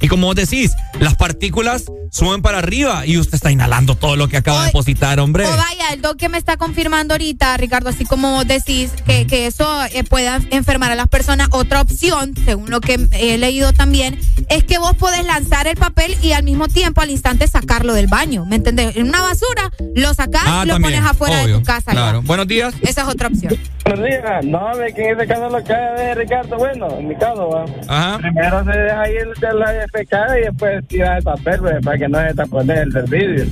[0.01, 4.29] y como vos decís, las partículas suben para arriba y usted está inhalando todo lo
[4.29, 5.47] que acaba de depositar, hombre.
[5.47, 9.27] O vaya, el doc que me está confirmando ahorita, Ricardo, así como vos decís que,
[9.27, 13.73] que eso eh, pueda enfermar a las personas, otra opción, según lo que he leído
[13.73, 17.95] también, es que vos podés lanzar el papel y al mismo tiempo al instante sacarlo
[17.95, 18.97] del baño, ¿me entendés?
[18.97, 21.93] En una basura lo sacás Ah, y lo también, pones afuera de tu casa.
[21.93, 22.21] Claro.
[22.21, 22.27] ya.
[22.27, 22.75] Buenos días.
[22.83, 23.57] Esa es otra opción.
[23.85, 24.45] Buenos días.
[24.45, 27.65] No, ve que en ese caso lo que de Ricardo, bueno, en mi caso, va.
[27.89, 28.19] Ajá.
[28.19, 31.99] Primero se deja ahí el de la defecada y después tira el papel, ve, para
[31.99, 33.47] que no se tapone el del vidrio.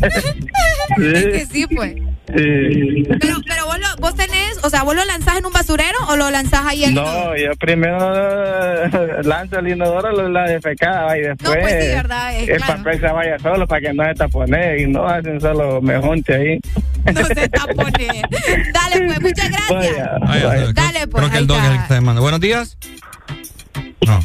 [0.00, 0.24] Es
[0.96, 1.94] que sí, pues.
[2.36, 3.02] Sí.
[3.20, 6.16] Pero, pero vos, lo- vos tenés, o sea, vos lo lanzás en un basurero o
[6.16, 7.98] lo lanzás ahí en No, yo primero
[9.24, 12.76] lanzo el inodoro, la- la defecada, y después pues sí, verdad, es el claro.
[12.84, 16.60] papel se vaya solo para que no se tapone y no hacen solo mejonte ahí.
[17.12, 17.92] No se tapone.
[18.72, 19.96] Dale, pues, muchas gracias.
[19.96, 21.94] Vaya, Vaya, Dale, pues, Creo que el dog es el que está.
[21.96, 22.22] llamando.
[22.22, 22.69] Buenos días.
[24.06, 24.18] No.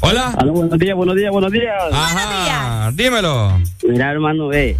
[0.00, 0.34] Hola.
[0.38, 1.74] Aló, buenos días, buenos días, buenos días.
[1.92, 2.90] Ajá.
[2.94, 3.58] Dímelo.
[3.88, 4.76] Mira, hermano, ve.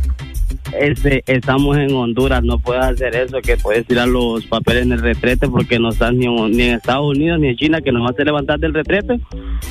[0.79, 5.01] Este, estamos en Honduras, no puedes hacer eso, que puedes tirar los papeles en el
[5.01, 8.03] retrete porque no estás ni, en- ni en Estados Unidos ni en China, que nos
[8.05, 9.19] vas a levantar del retrete.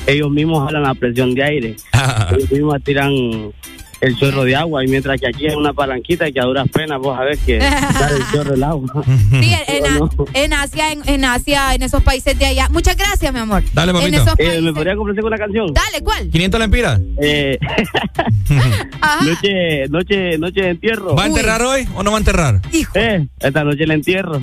[0.06, 1.76] Ellos mismos jalan la presión de aire.
[2.36, 3.12] Ellos mismos tiran
[4.06, 6.98] el chorro de agua y mientras que aquí hay una palanquita que a duras penas
[7.00, 7.60] vos sabés que
[7.92, 8.88] sale el chorro del agua.
[9.30, 9.52] Sí,
[10.34, 12.68] en, Asia, en, en Asia, en esos países de allá.
[12.70, 13.62] Muchas gracias, mi amor.
[13.72, 14.62] Dale, esos Eh, países.
[14.62, 15.72] ¿Me podría complacer con una canción?
[15.72, 16.28] Dale, ¿cuál?
[16.30, 17.00] 500 lempiras.
[17.20, 17.58] Eh,
[19.24, 21.14] noche, noche, noche de entierro.
[21.14, 22.60] ¿Va a enterrar hoy o no va a enterrar?
[22.94, 24.38] Eh, esta noche le entierro.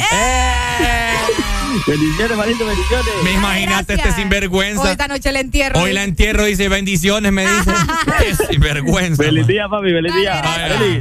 [1.88, 3.06] Bendiciones, manito, bendiciones.
[3.24, 4.92] Me imaginaste este Hoy sinvergüenza.
[4.92, 5.82] esta noche le entierro.
[5.82, 7.72] Hoy la entierro, dice bendiciones, me dice.
[8.20, 9.24] Qué sinvergüenza.
[9.24, 10.42] Feliz día, papi, feliz día.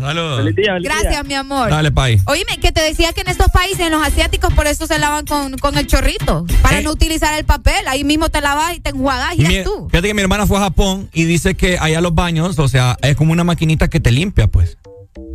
[0.01, 0.39] Saludos.
[0.43, 1.01] Feliz día, feliz día.
[1.03, 1.71] Gracias, mi amor.
[1.71, 2.19] Dale, pay.
[2.27, 5.27] Oíme, que te decía que en estos países, en los asiáticos, por eso se lavan
[5.27, 6.47] con, con el chorrito.
[6.63, 6.83] Para Eh.
[6.83, 7.87] no utilizar el papel.
[7.87, 9.89] Ahí mismo te lavas y te enjuagas y Mi- ya tú.
[9.91, 12.97] fíjate que mi hermana fue a Japón y dice que allá los baños, o sea,
[13.03, 14.79] es como una maquinita que te limpia, pues.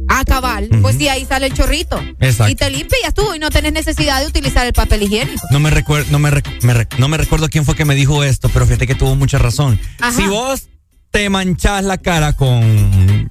[0.07, 0.69] Ah, cabal.
[0.81, 2.01] Pues sí, ahí sale el chorrito.
[2.19, 2.51] Exacto.
[2.51, 3.35] Y te limpia y ya estuvo.
[3.35, 5.45] Y no tenés necesidad de utilizar el papel higiénico.
[5.51, 7.95] No me recuerdo, no me, rec- me rec- no me recuerdo quién fue que me
[7.95, 9.79] dijo esto, pero fíjate que tuvo mucha razón.
[9.99, 10.11] Ajá.
[10.13, 10.67] Si vos
[11.11, 13.29] te manchás la cara con,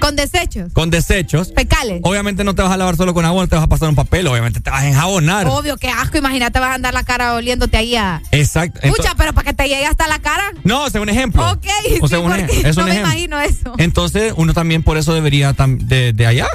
[0.00, 0.72] Con desechos.
[0.72, 2.00] con desechos, Fecales.
[2.02, 3.94] obviamente no te vas a lavar solo con agua, no te vas a pasar un
[3.94, 5.46] papel, obviamente te vas a enjabonar.
[5.48, 6.18] Obvio, qué asco.
[6.18, 8.22] Imagínate, vas a andar la cara oliéndote ahí a.
[8.32, 8.80] Exacto.
[8.88, 10.44] Pucha, pero para que te llegue hasta la cara.
[10.64, 11.42] no, es un ejemplo.
[11.50, 11.66] Ok,
[12.00, 13.12] O sea, sí, un porque ej- es no un me ejemplo.
[13.12, 13.74] imagino eso.
[13.78, 16.46] Entonces, uno también por eso debería de, de allá,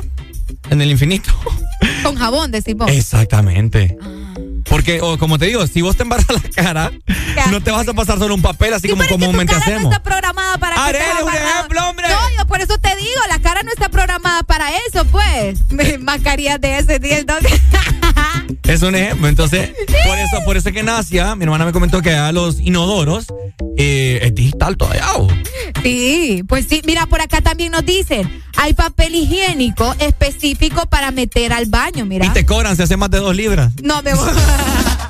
[0.70, 1.32] en el infinito.
[2.04, 2.90] Con jabón, decimos.
[2.92, 3.98] Exactamente.
[4.70, 6.92] Porque, o como te digo, si vos te embarazas la cara,
[7.50, 9.84] no te vas a pasar solo un papel así como comúnmente cara hacemos.
[9.84, 12.08] no está programada para que un ejemplo, hombre.
[12.08, 15.60] No, yo por eso te digo, la cara no está programada para eso, pues.
[16.00, 17.60] Mascarillas de ese día, entonces.
[18.64, 19.28] Es un ejemplo.
[19.28, 19.72] Entonces,
[20.06, 23.28] por eso, por eso que en Asia, mi hermana me comentó que allá los inodoros
[23.78, 25.06] eh, es digital todavía.
[25.84, 26.82] Sí, pues sí.
[26.86, 32.26] Mira, por acá también nos dicen, hay papel higiénico específico para meter al baño, mira.
[32.26, 33.72] Y te cobran si hace más de dos libras.
[33.82, 34.30] No, me voy.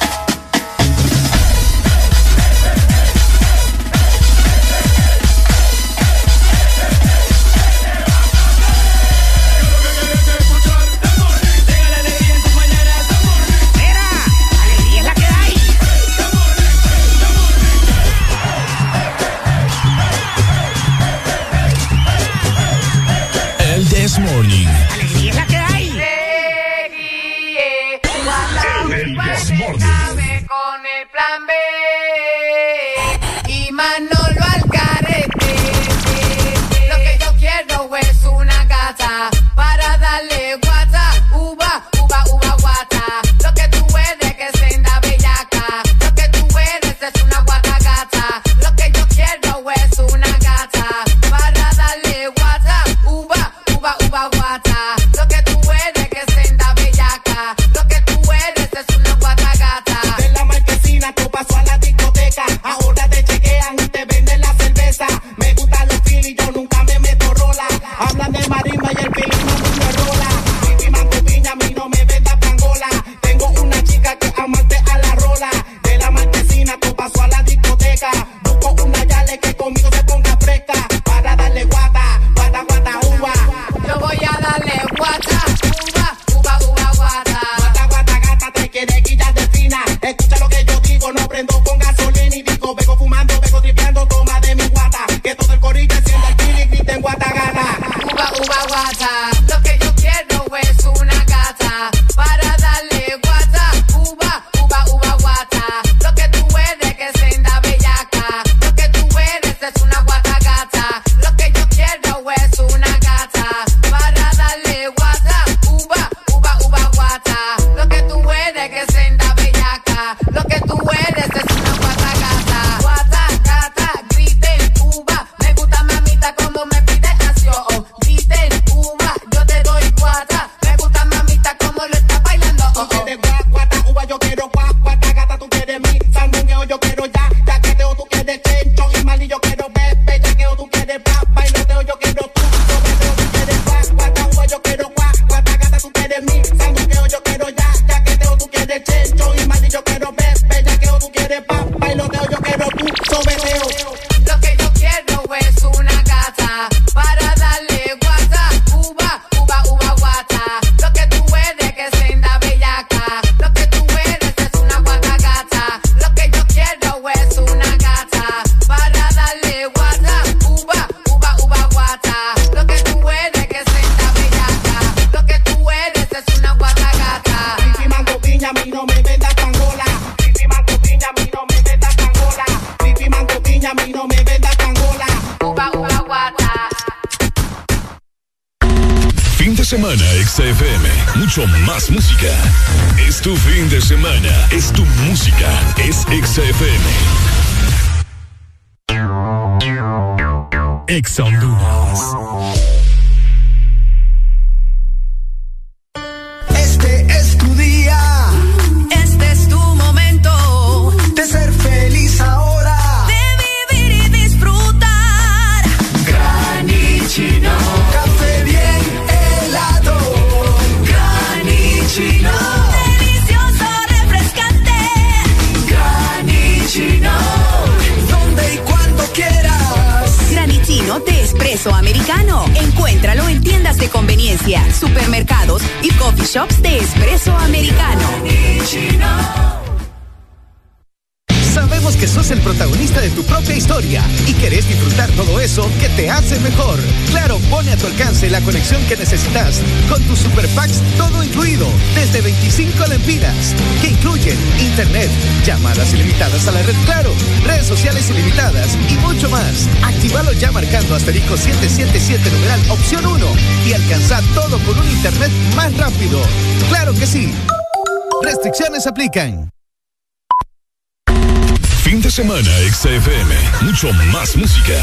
[271.83, 273.33] Fin de semana, XFM.
[273.61, 274.73] Mucho más música.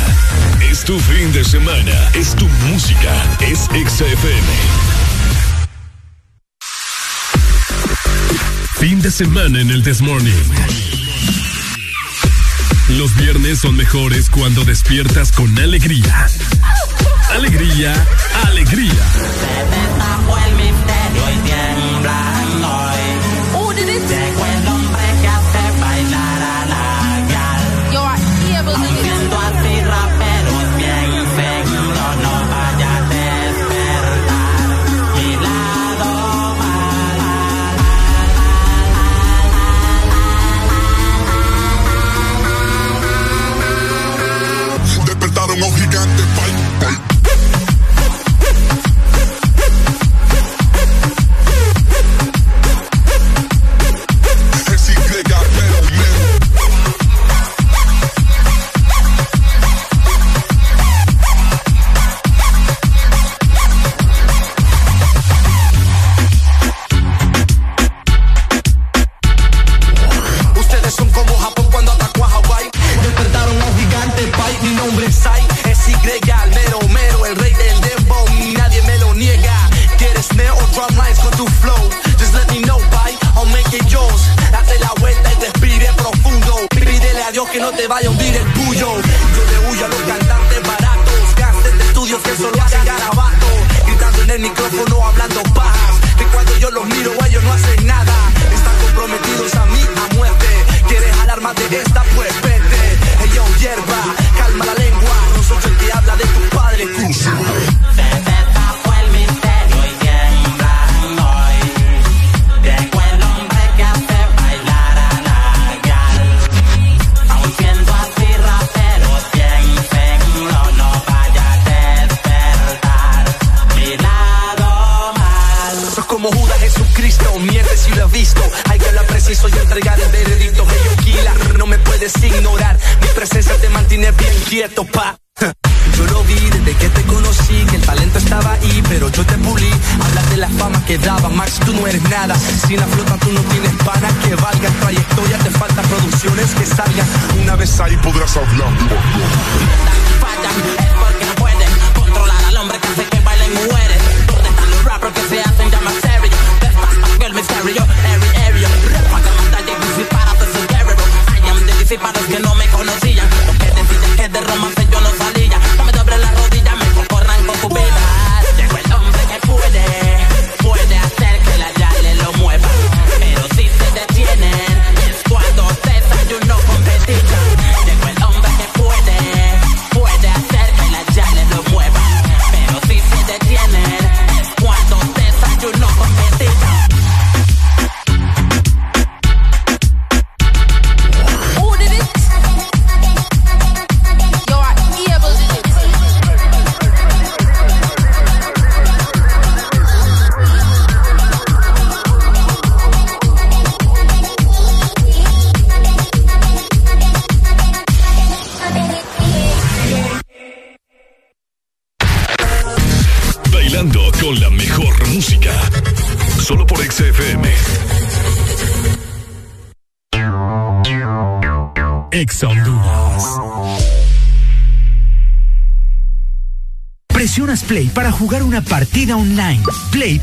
[0.71, 1.93] Es tu fin de semana.
[2.15, 3.13] Es tu música.
[3.41, 4.49] Es XFM.
[8.79, 10.33] Fin de semana en el This Morning.
[12.97, 16.27] Los viernes son mejores cuando despiertas con alegría.
[17.35, 17.93] Alegría,
[18.47, 19.96] alegría.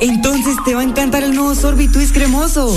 [0.00, 2.74] Entonces te va a encantar el nuevo Sorbitwist cremoso.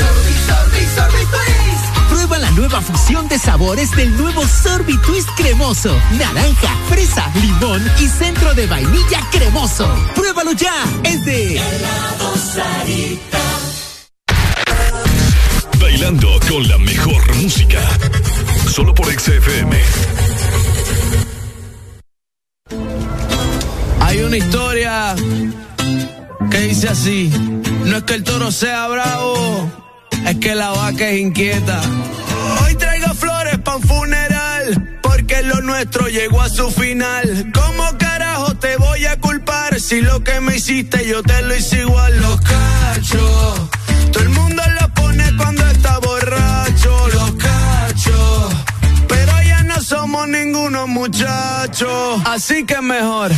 [2.09, 5.97] Prueba la nueva fusión de sabores del nuevo Sorbitwist cremoso.
[6.11, 9.87] Naranja, fresa, limón y centro de vainilla cremoso.
[10.13, 10.85] Pruébalo ya.
[11.03, 11.59] Es de
[12.53, 13.39] Sarita.
[15.79, 17.81] Bailando con la mejor música.
[18.69, 19.64] Solo por XFM.
[28.55, 29.69] Sea bravo,
[30.25, 31.81] es que la vaca es inquieta.
[32.63, 37.51] Hoy traigo flores pa' un funeral, porque lo nuestro llegó a su final.
[37.53, 41.81] ¿Cómo carajo te voy a culpar si lo que me hiciste yo te lo hice
[41.81, 42.17] igual?
[42.21, 43.69] Los cachos,
[44.13, 48.53] todo el mundo lo pone cuando está borracho, los cachos.
[49.09, 53.33] Pero ya no somos ninguno muchachos, así que mejor.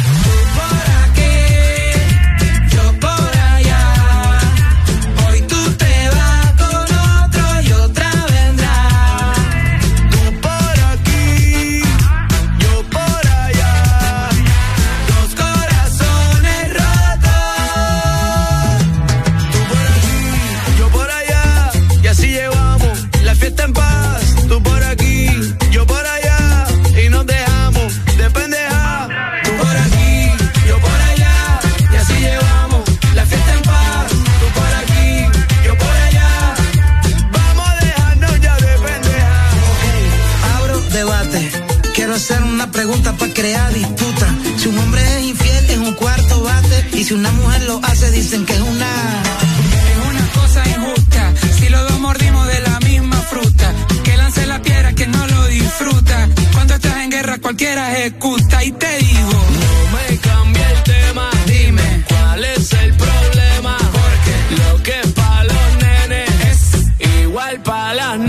[57.57, 58.63] Cualquiera ejecuta.
[58.63, 59.31] Y te digo.
[59.31, 61.29] No me cambie el tema.
[61.47, 63.77] Dime, ¿cuál es el problema?
[63.91, 68.26] Porque lo que es para los nenes es igual para las nenas.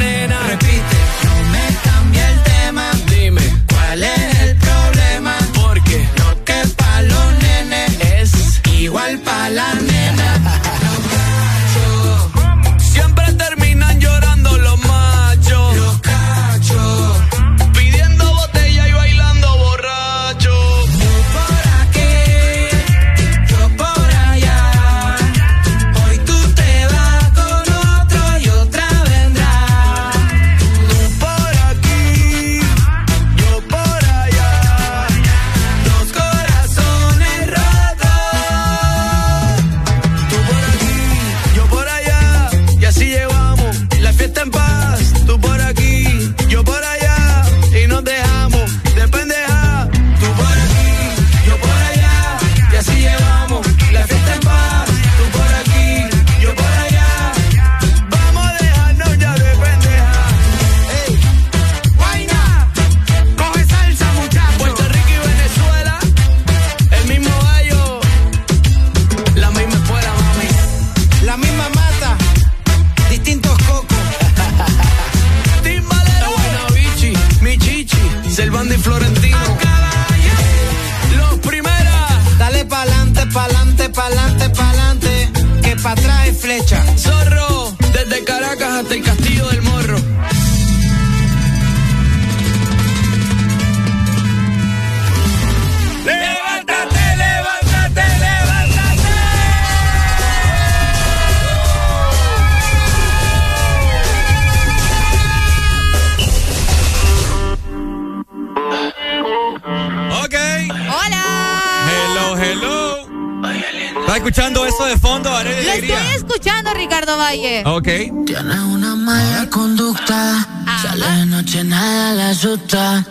[117.09, 117.62] Ricardo Valle.
[117.65, 118.27] Ok.
[118.27, 120.47] Tienes una mala conducta,
[120.83, 123.07] sale de noche nada le asusta.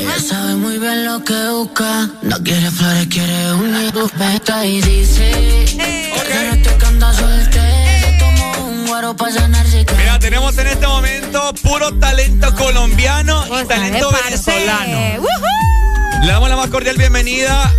[0.00, 2.10] Ella sabe muy bien lo que busca.
[2.22, 5.30] No quiere flores, quiere un beta y dice
[8.98, 9.86] no sanarse.
[9.96, 15.22] Mira, tenemos en este momento puro talento colombiano y talento venezolano.
[16.22, 17.72] Le damos la más cordial bienvenida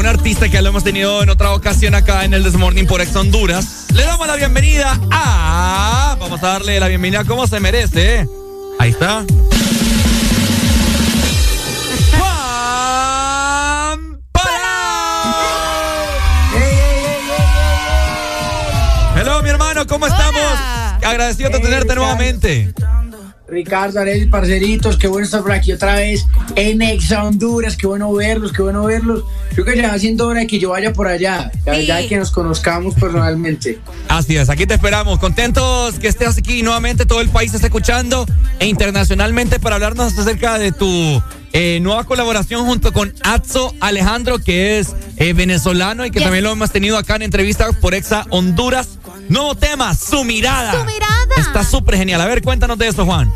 [0.00, 3.02] un artista que ya lo hemos tenido en otra ocasión acá en el Desmorning por
[3.02, 3.84] Ex Honduras.
[3.92, 6.16] Le damos la bienvenida a.
[6.18, 8.26] Vamos a darle la bienvenida como se merece.
[8.78, 9.26] Ahí está.
[12.18, 14.20] Juan
[19.16, 20.42] Hello, mi hermano, ¿cómo estamos?
[21.04, 22.72] Agradecido de tenerte nuevamente.
[23.50, 28.12] Ricardo, Arely, parceritos, qué bueno estar por aquí otra vez en Exa Honduras, qué bueno
[28.12, 29.24] verlos, qué bueno verlos.
[29.52, 32.06] Creo que ya va siendo hora de que yo vaya por allá, ya, ya de
[32.06, 33.80] que nos conozcamos personalmente.
[34.08, 35.18] Así es, aquí te esperamos.
[35.18, 38.26] Contentos que estés aquí nuevamente, todo el país está escuchando
[38.60, 41.20] e internacionalmente para hablarnos acerca de tu
[41.52, 46.52] eh, nueva colaboración junto con Atzo Alejandro, que es eh, venezolano y que también lo
[46.52, 48.99] hemos tenido acá en entrevistas por Exa Honduras.
[49.30, 50.72] Nuevo tema, su mirada.
[50.72, 51.36] Su mirada.
[51.38, 52.20] Está súper genial.
[52.20, 53.32] A ver, cuéntanos de eso, Juan.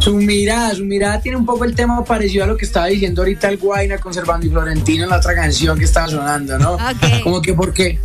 [0.00, 3.22] Su mirada, su mirada tiene un poco el tema parecido a lo que estaba diciendo
[3.22, 6.76] ahorita el Guaina conservando y Florentino en la otra canción que estaba sonando, ¿no?
[7.22, 8.00] Como que porque,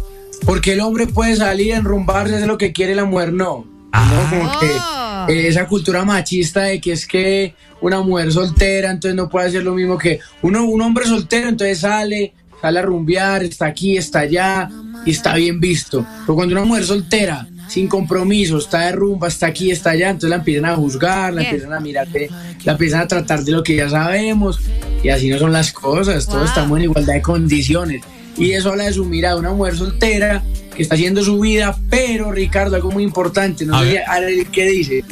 [0.45, 3.65] porque el hombre puede salir, enrumbarse, hacer lo que quiere, la mujer no.
[3.91, 4.29] ¿no?
[4.29, 9.27] Como que eh, esa cultura machista de que es que una mujer soltera, entonces no
[9.27, 13.65] puede hacer lo mismo que uno, un hombre soltero, entonces sale, sale a rumbear, está
[13.67, 14.69] aquí, está allá
[15.05, 16.05] y está bien visto.
[16.21, 20.29] Pero cuando una mujer soltera, sin compromiso, está de rumba, está aquí, está allá, entonces
[20.29, 22.29] la empiezan a juzgar, la empiezan a mirar, de-
[22.63, 24.59] la empiezan a tratar de lo que ya sabemos
[25.03, 28.01] y así no son las cosas, todos estamos en igualdad de condiciones.
[28.37, 30.43] Y eso habla de su mirada, una mujer soltera
[30.75, 34.03] que está haciendo su vida, pero Ricardo, algo muy importante, no A sé
[34.37, 35.03] si- ¿qué dice?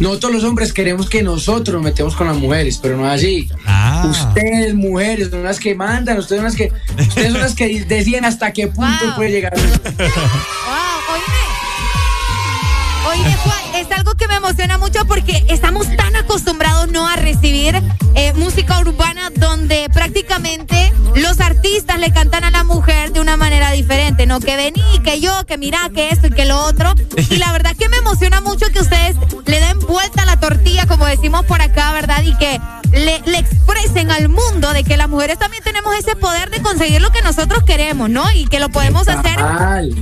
[0.00, 3.50] Nosotros los hombres queremos que nosotros nos metemos con las mujeres, pero no es así.
[3.66, 4.06] Ah.
[4.10, 8.24] Ustedes, mujeres, son las que mandan, ustedes son las que, ustedes son las que deciden
[8.24, 9.52] hasta qué punto puede llegar.
[13.08, 17.80] Oye, Juan, es algo que me emociona mucho porque estamos tan acostumbrados no a recibir
[18.14, 23.70] eh, música urbana donde prácticamente los artistas le cantan a la mujer de una manera
[23.72, 24.38] diferente, ¿no?
[24.38, 26.94] Que vení, que yo, que mira, que esto y que lo otro.
[27.30, 30.86] Y la verdad que me emociona mucho que ustedes le den vuelta a la tortilla,
[30.86, 32.22] como decimos por acá, ¿verdad?
[32.22, 32.60] Y que
[32.92, 37.00] le, le expresen al mundo de que las mujeres también tenemos ese poder de conseguir
[37.00, 38.24] lo que nosotros queremos, ¿no?
[38.32, 39.38] Y que lo podemos hacer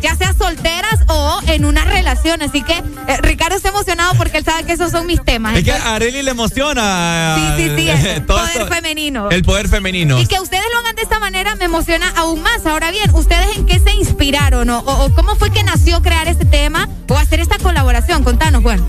[0.00, 2.42] ya sea solteras o en una relación.
[2.42, 5.57] Así que eh, Ricardo está emocionado porque él sabe que esos son mis temas.
[5.57, 7.36] Es que a Areli le emociona.
[7.57, 9.31] sí, sí, sí, el poder esto- femenino.
[9.31, 10.18] El poder femenino.
[10.20, 12.65] Y que ustedes lo hagan de esta manera me emociona aún más.
[12.67, 16.28] Ahora bien, ¿ustedes en qué se inspiraron o, o- o cómo fue que nació crear
[16.28, 18.25] este tema o hacer esta colaboración?
[18.25, 18.86] Contanos, bueno.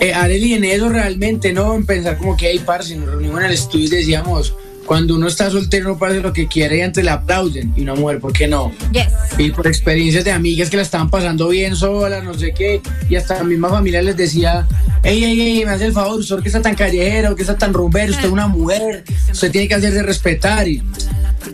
[0.00, 1.74] Eh, Arely, en eso realmente, ¿no?
[1.74, 4.54] En pensar como que hay parce, nos reunimos en el estudio y decíamos,
[4.86, 7.72] cuando uno está soltero no lo que quiere y antes le aplauden.
[7.76, 8.72] Y una mujer, ¿por qué no?
[8.92, 9.08] Yes.
[9.38, 13.16] Y por experiencias de amigas que la estaban pasando bien solas, no sé qué, y
[13.16, 14.66] hasta la misma familia les decía,
[15.02, 17.72] ey, ey, ey, me hace el favor, usted que está tan callejero, que está tan
[17.72, 20.66] rumbero, usted es una mujer, usted tiene que hacerse respetar.
[20.66, 20.82] Y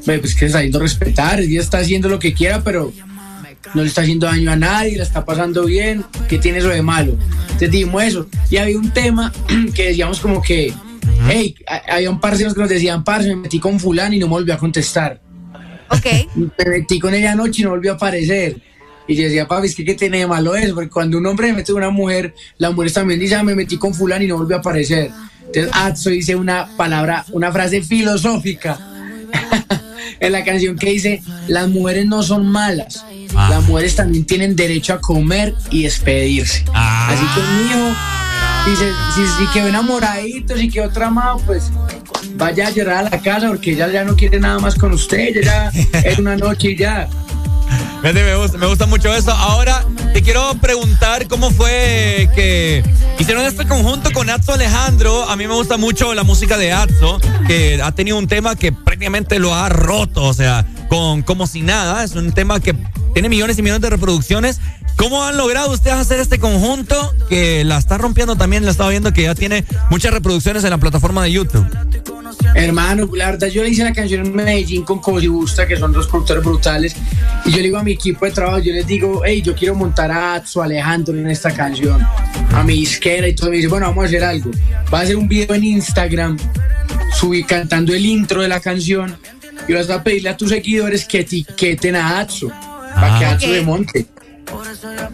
[0.05, 2.93] pues que está haciendo respetar, ella está haciendo lo que quiera, pero
[3.75, 6.83] no le está haciendo daño a nadie, la está pasando bien, ¿qué tiene eso de
[6.83, 7.17] malo?
[7.43, 8.27] Entonces dijimos eso.
[8.51, 9.33] Y había un tema
[9.75, 10.73] que decíamos como que,
[11.29, 11.55] hey,
[11.89, 14.33] había un par de que nos decían, parce, me metí con fulano y no me
[14.33, 15.21] volvió a contestar.
[16.35, 18.61] Me metí con ella anoche y no volvió a aparecer.
[19.09, 21.49] Y yo decía, papi, es que qué tiene de malo eso, porque cuando un hombre
[21.49, 24.27] se mete con una mujer, la mujer también dice, ah, me metí con fulano y
[24.27, 25.11] no volvió a aparecer.
[25.47, 28.79] Entonces, Atso dice una palabra, una frase filosófica
[30.21, 34.95] en la canción que dice, las mujeres no son malas, las mujeres también tienen derecho
[34.95, 36.65] a comer y despedirse.
[36.75, 37.95] Así que mijo,
[38.67, 41.71] dice, si, si quedó enamoradito, si quedó tramado, pues
[42.35, 45.43] vaya a llorar a la casa porque ella ya no quiere nada más con usted,
[45.43, 45.69] ya
[46.05, 47.09] es una noche y ya.
[48.03, 49.33] Me, gusta, me gusta mucho eso.
[49.33, 52.85] Ahora te quiero preguntar cómo fue que
[53.19, 55.29] hicieron este conjunto con Atzo Alejandro.
[55.29, 58.71] A mí me gusta mucho la música de Atzo, que ha tenido un tema que
[58.71, 62.05] prácticamente lo ha roto, o sea, con como si nada.
[62.05, 62.77] Es un tema que
[63.13, 64.61] tiene millones y millones de reproducciones.
[64.97, 68.65] ¿Cómo han logrado ustedes hacer este conjunto que la está rompiendo también?
[68.65, 71.67] La estaba viendo que ya tiene muchas reproducciones en la plataforma de YouTube.
[72.55, 75.93] Hermano, la verdad, yo le hice la canción en Medellín con Cosi Busta, que son
[75.93, 76.97] dos productores brutales.
[77.45, 79.75] Y yo le digo a mi equipo de trabajo, yo les digo, hey, yo quiero
[79.75, 82.01] montar a Atzo Alejandro en esta canción.
[82.55, 83.51] A mi isquera y todo.
[83.51, 84.51] Me dice, bueno, vamos a hacer algo.
[84.93, 86.39] Va a hacer un video en Instagram,
[87.15, 89.17] subí cantando el intro de la canción.
[89.69, 92.49] Y vas a pedirle a tus seguidores que etiqueten a Atzo,
[92.95, 93.31] para que Ah.
[93.33, 93.53] Atzo Ok.
[93.53, 94.07] le monte.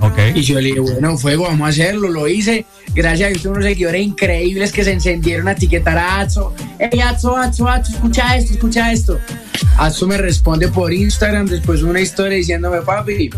[0.01, 0.19] Ok.
[0.35, 2.09] Y yo le dije, bueno, fuego, vamos a hacerlo.
[2.09, 2.67] Lo hice.
[2.95, 6.55] Gracias a unos seguidores increíbles que se encendieron a etiquetar a Atso.
[6.79, 9.19] Hey, Atso, Atso, Atso, escucha esto, escucha esto.
[9.79, 13.31] Atso me responde por Instagram después una historia diciéndome, papi,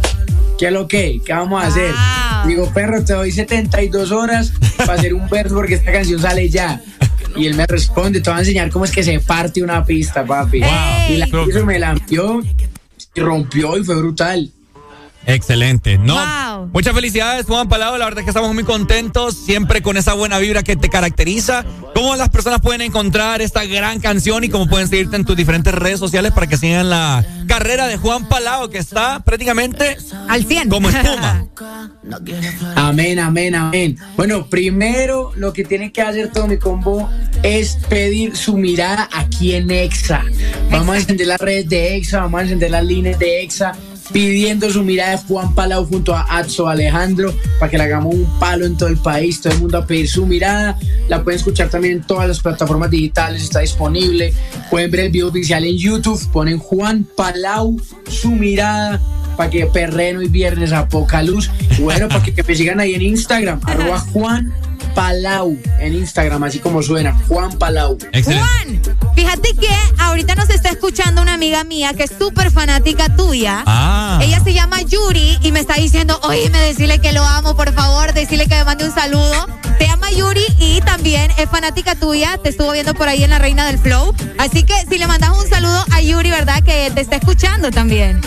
[0.59, 1.21] ¿qué es lo que?
[1.25, 1.95] ¿Qué vamos a hacer?
[2.47, 6.83] Digo, perro, te doy 72 horas para hacer un verso porque esta canción sale ya.
[7.37, 10.25] Y él me responde, te voy a enseñar cómo es que se parte una pista,
[10.25, 10.59] papi.
[11.09, 12.43] Y la hizo, me la envió,
[13.15, 14.51] y rompió y fue brutal.
[15.27, 15.99] Excelente.
[15.99, 16.69] No.
[16.73, 17.97] Muchas felicidades, Juan Palau.
[17.97, 21.65] La verdad es que estamos muy contentos, siempre con esa buena vibra que te caracteriza.
[21.95, 25.75] ¿Cómo las personas pueden encontrar esta gran canción y cómo pueden seguirte en tus diferentes
[25.75, 29.97] redes sociales para que sigan la carrera de Juan Palau, que está prácticamente
[30.29, 30.69] al 100?
[30.69, 31.47] Como espuma.
[32.77, 33.99] Amén, amén, amén.
[34.17, 37.09] Bueno, primero lo que tiene que hacer todo mi combo
[37.43, 40.25] es pedir su mirada aquí en Exa.
[40.71, 43.73] Vamos a encender las redes de Exa, vamos a encender las líneas de Exa
[44.13, 48.39] pidiendo su mirada de Juan Palau junto a Atso Alejandro para que le hagamos un
[48.39, 50.79] palo en todo el país, todo el mundo a pedir su mirada.
[51.09, 54.33] La pueden escuchar también en todas las plataformas digitales, está disponible.
[54.71, 59.01] Pueden ver el video oficial en YouTube, ponen Juan Palau, su mirada
[59.37, 61.51] para que perreno y viernes a poca luz.
[61.79, 64.53] Bueno, para que, me sigan ahí en Instagram, arroba Juan
[64.95, 67.99] Palau en Instagram, así como suena, Juan Palau.
[68.25, 68.81] Juan,
[69.15, 73.65] fíjate que ahorita nos está escuchando una amiga mía que es súper fanática tuya.
[73.67, 74.21] Ah.
[74.23, 78.13] Ella se llama Yuri y me está diciendo, oíme, decirle que lo amo, por favor,
[78.13, 79.47] decirle que me mande un saludo.
[79.79, 83.39] Se llama Yuri y también es fanática tuya, te estuvo viendo por ahí en La
[83.39, 84.15] Reina del Flow.
[84.39, 86.63] Así que si le mandas un saludo a Yuri, ¿verdad?
[86.63, 88.21] Que te está escuchando también.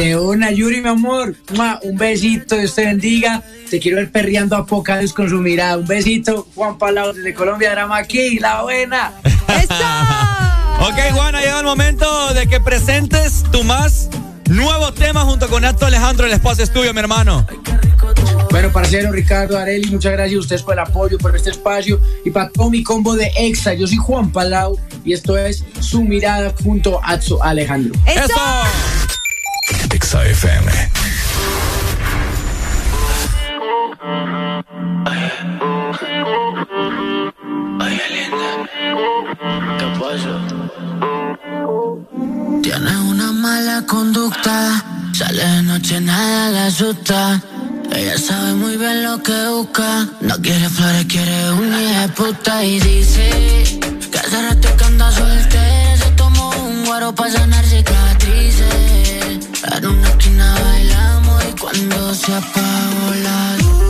[0.00, 1.36] De una, Yuri, mi amor.
[1.82, 3.42] Un besito, Dios te bendiga.
[3.68, 5.76] Te quiero ver perreando a poca luz con su mirada.
[5.76, 9.12] Un besito, Juan Palau desde Colombia, drama aquí, la buena.
[10.80, 14.08] ok, Juana, llega el momento de que presentes tu más
[14.48, 17.46] nuevo tema junto con Acto Alejandro, el espacio es tuyo, mi hermano.
[18.50, 22.30] Bueno, parcero Ricardo Areli, muchas gracias a ustedes por el apoyo, por este espacio y
[22.30, 23.74] para todo mi combo de Exa.
[23.74, 27.92] Yo soy Juan Palau y esto es Su Mirada junto a Alejandro.
[28.06, 29.19] ¡Eso!
[29.92, 30.20] Exa
[43.08, 47.40] una mala conducta, sale de noche nada la asusta.
[47.92, 50.08] Ella sabe muy bien lo que busca.
[50.20, 52.64] No quiere flores, quiere un hija puta.
[52.64, 55.96] Y dice que hace rato que anda soltera.
[55.96, 59.39] Se tomó un guaro para sanar cicatrices.
[59.62, 63.89] En una esquina bailamos y cuando se apagó la luz,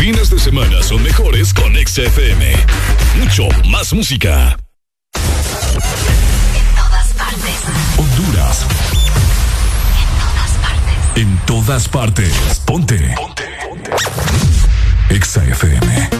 [0.00, 2.56] fines de semana son mejores con XFM.
[3.18, 4.56] Mucho más música.
[5.14, 7.54] En todas partes.
[7.98, 8.66] Honduras.
[10.00, 11.16] En todas partes.
[11.16, 12.32] En todas partes.
[12.64, 13.14] Ponte.
[13.14, 13.44] Ponte.
[13.62, 13.90] Ponte.
[15.22, 16.19] XFM.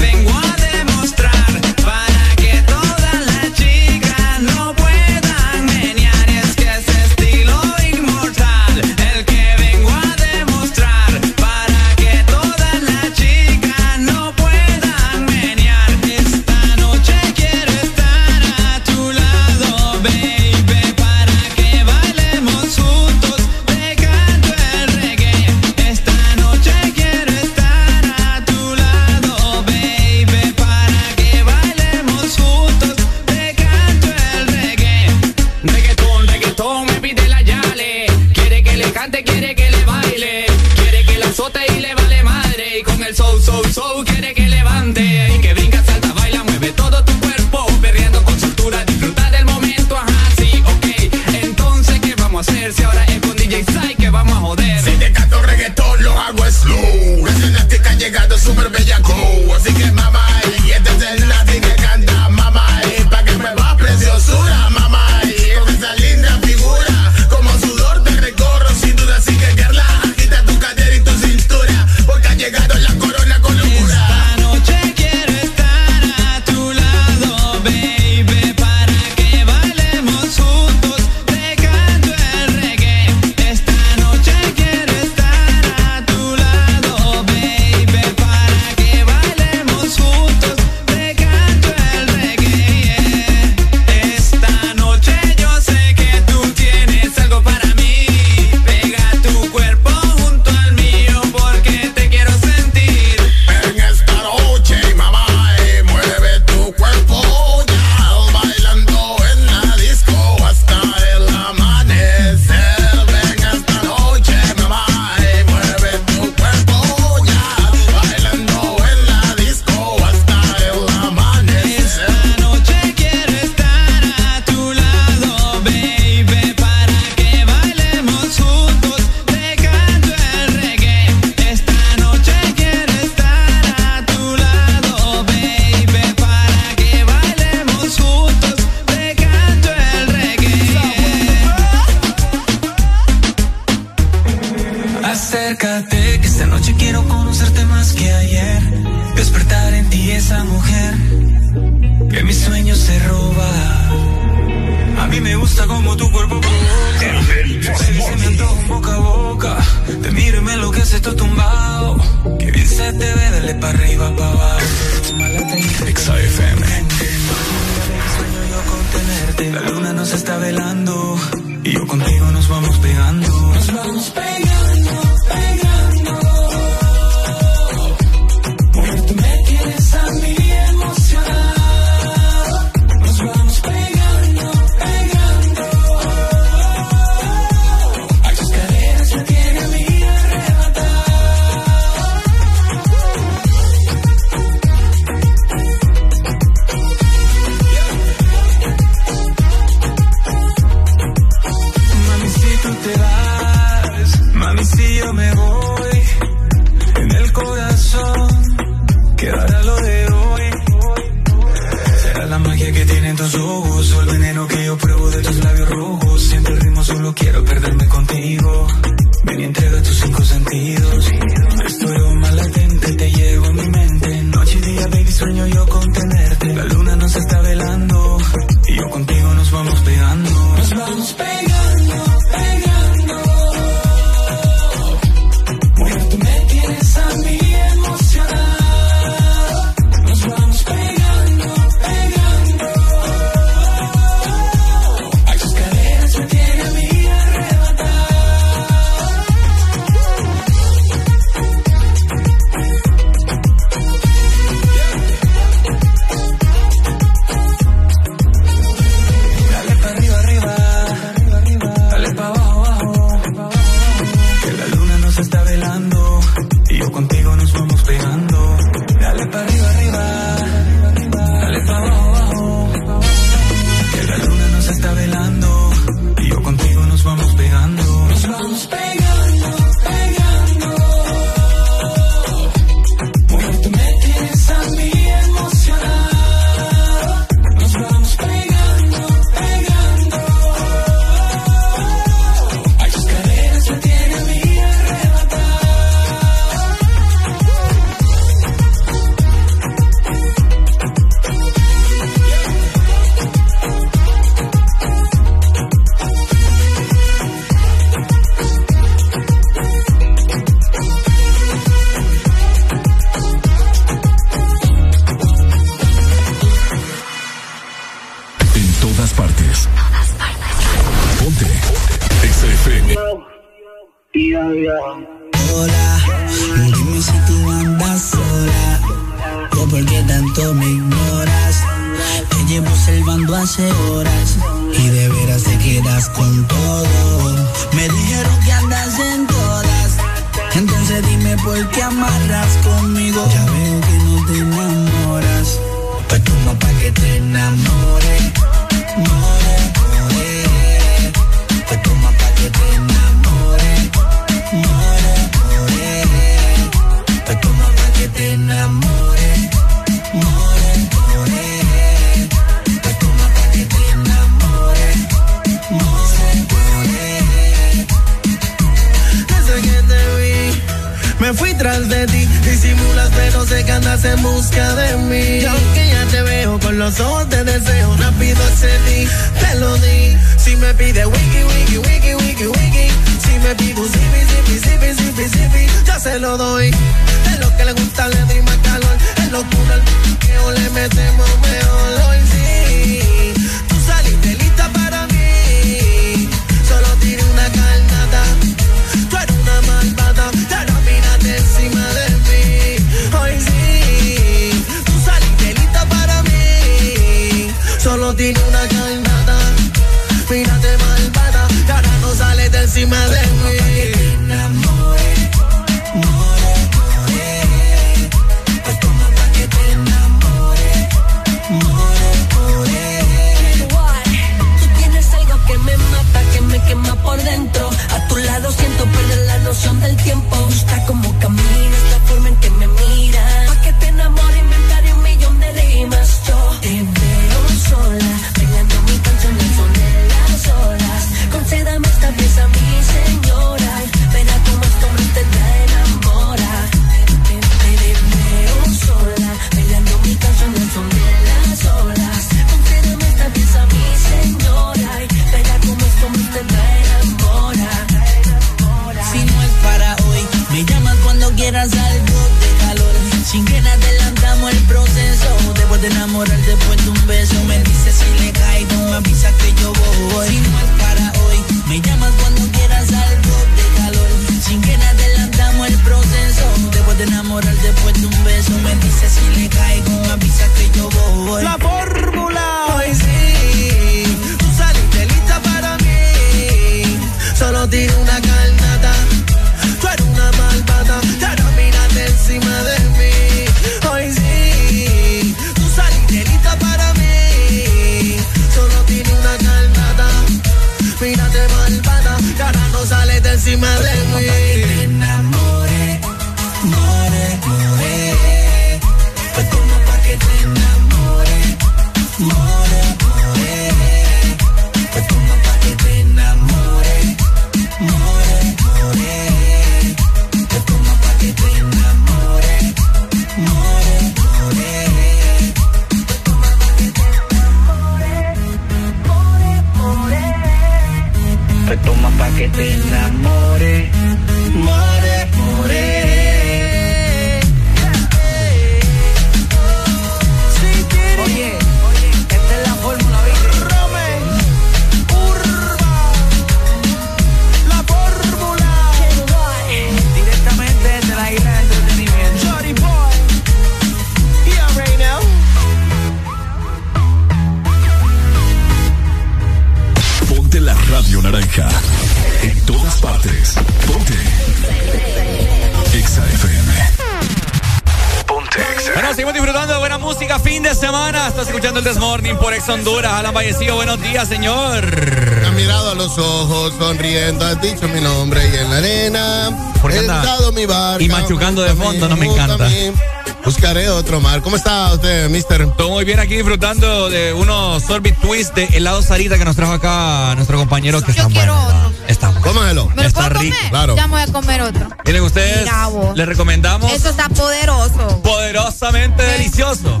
[586.26, 591.00] Aquí disfrutando de unos sorbit twist de helado Sarita que nos trajo acá nuestro compañero
[591.00, 591.92] que está quiero bueno.
[592.08, 592.42] Está bueno.
[592.42, 592.86] Cómelo.
[592.96, 593.56] ¿Me lo Está puedo rico.
[593.70, 593.96] comer?
[593.96, 594.88] Ya me voy a comer otro.
[595.04, 598.20] Miren ustedes, Mira les recomendamos Eso está poderoso.
[598.22, 600.00] poderosamente delicioso.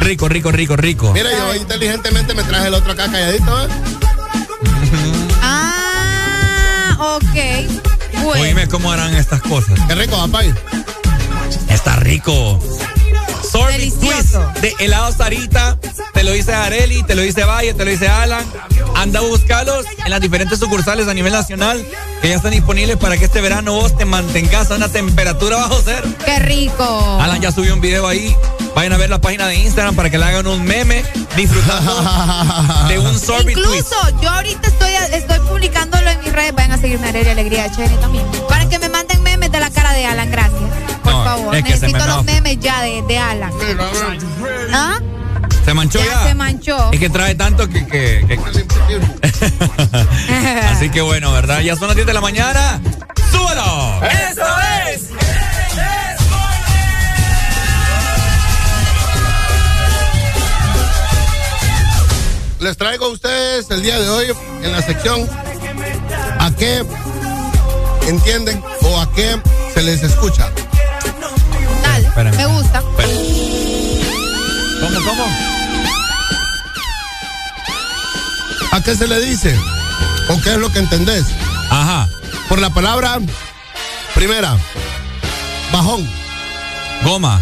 [0.00, 1.12] Rico, rico, rico, rico.
[1.14, 3.68] Mira, yo inteligentemente me traje el otro acá calladito, ¿eh?
[5.42, 8.22] Ah, ok.
[8.22, 8.42] Bueno.
[8.42, 9.78] Oíme cómo harán estas cosas.
[9.88, 10.42] Qué rico, papá.
[11.68, 12.60] Está rico.
[13.72, 15.78] Twist de helado Sarita.
[16.12, 18.44] Te lo dice Areli, te lo dice Valle, te lo dice Alan.
[18.94, 21.84] Anda a buscarlos en las diferentes sucursales a nivel nacional
[22.22, 25.80] que ya están disponibles para que este verano vos te mantengas a una temperatura bajo
[25.84, 26.08] cero.
[26.24, 27.18] Qué rico.
[27.20, 28.34] Alan ya subió un video ahí.
[28.74, 31.04] Vayan a ver la página de Instagram para que le hagan un meme
[31.36, 31.94] disfrutando
[32.88, 33.92] de un Sorbit Twist.
[33.92, 36.54] Incluso yo ahorita estoy, estoy publicándolo en mis redes.
[36.54, 38.24] Vayan a seguirme a Arely Alegría Chévere también.
[38.48, 40.32] Para que me manden memes de la cara de Alan,
[41.36, 41.54] favor.
[41.56, 43.52] es que se Necesito me los memes ya de, de Alan.
[44.72, 44.98] ¿Ah?
[45.64, 46.22] ¿Se manchó Ya ya?
[46.24, 46.92] se manchó.
[46.92, 47.86] Es que trae tanto que...
[47.86, 48.38] que- que-
[50.70, 51.60] Así que bueno, ¿verdad?
[51.60, 52.80] Ya son las 10 de la mañana.
[53.32, 54.00] ¡Súbalo!
[54.06, 54.42] ¡Eso
[54.92, 55.08] es!
[62.60, 64.26] Les traigo a ustedes el día de hoy
[64.62, 65.28] en la sección
[66.38, 66.82] a qué
[68.08, 69.38] entienden o a qué
[69.74, 70.50] se les escucha.
[72.14, 72.36] Espérame.
[72.36, 72.80] me gusta.
[74.80, 75.26] ¿Cómo, cómo?
[78.70, 79.58] ¿A qué se le dice?
[80.28, 81.24] ¿O qué es lo que entendés?
[81.70, 82.08] Ajá.
[82.48, 83.18] Por la palabra
[84.14, 84.56] primera,
[85.72, 86.08] bajón.
[87.02, 87.40] Goma.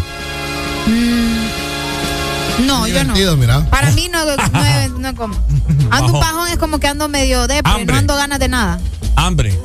[2.65, 3.13] No, yo no.
[3.37, 3.63] Mira.
[3.69, 5.35] Para mí no, no, es, no es como.
[5.91, 7.93] Ando un bajón es como que ando medio depre, Hambre.
[7.93, 8.79] no ando ganas de nada.
[9.15, 9.55] Hambre.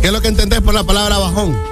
[0.00, 1.69] ¿Qué es lo que entendés por la palabra bajón?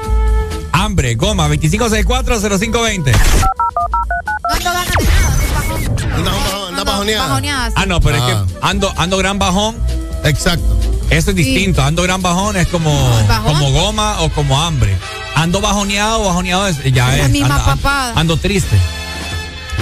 [0.78, 1.14] Hambre.
[1.16, 1.48] Goma.
[1.48, 3.12] 25640520.
[3.12, 7.26] No ando ganas de nada, ando bajoneada.
[7.28, 7.74] Bajoneada, sí.
[7.76, 8.28] Ah, no, pero Ah.
[8.30, 9.76] es que ando, ando gran bajón.
[10.24, 10.76] Exacto.
[11.10, 11.82] Eso es distinto.
[11.82, 12.92] Ando gran bajón es como,
[13.28, 13.52] ¿Bajón?
[13.54, 14.96] como goma o como hambre.
[15.34, 17.30] Ando bajoneado, bajoneado es, ya es.
[17.30, 18.12] misma anda- papada.
[18.16, 18.76] Ando triste.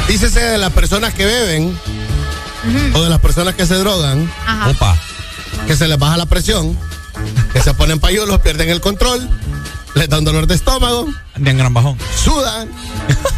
[0.09, 1.77] Dícese de las personas que beben
[2.95, 4.71] o de las personas que se drogan, Ajá.
[4.71, 4.97] Opa.
[5.67, 6.79] que se les baja la presión,
[7.53, 9.29] que se ponen payulos, pierden el control,
[9.97, 11.97] les da un dolor de estómago, Andan gran bajón.
[12.23, 12.69] sudan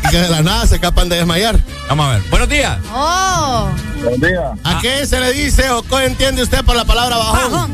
[0.05, 1.59] y que de la nada se escapan de desmayar.
[1.89, 2.23] Vamos a ver.
[2.31, 2.79] Buenos días.
[2.93, 3.69] Oh,
[4.03, 4.53] Buen día.
[4.65, 7.53] ¿A qué se le dice o qué entiende usted por la palabra bajón?
[7.53, 7.71] bajón.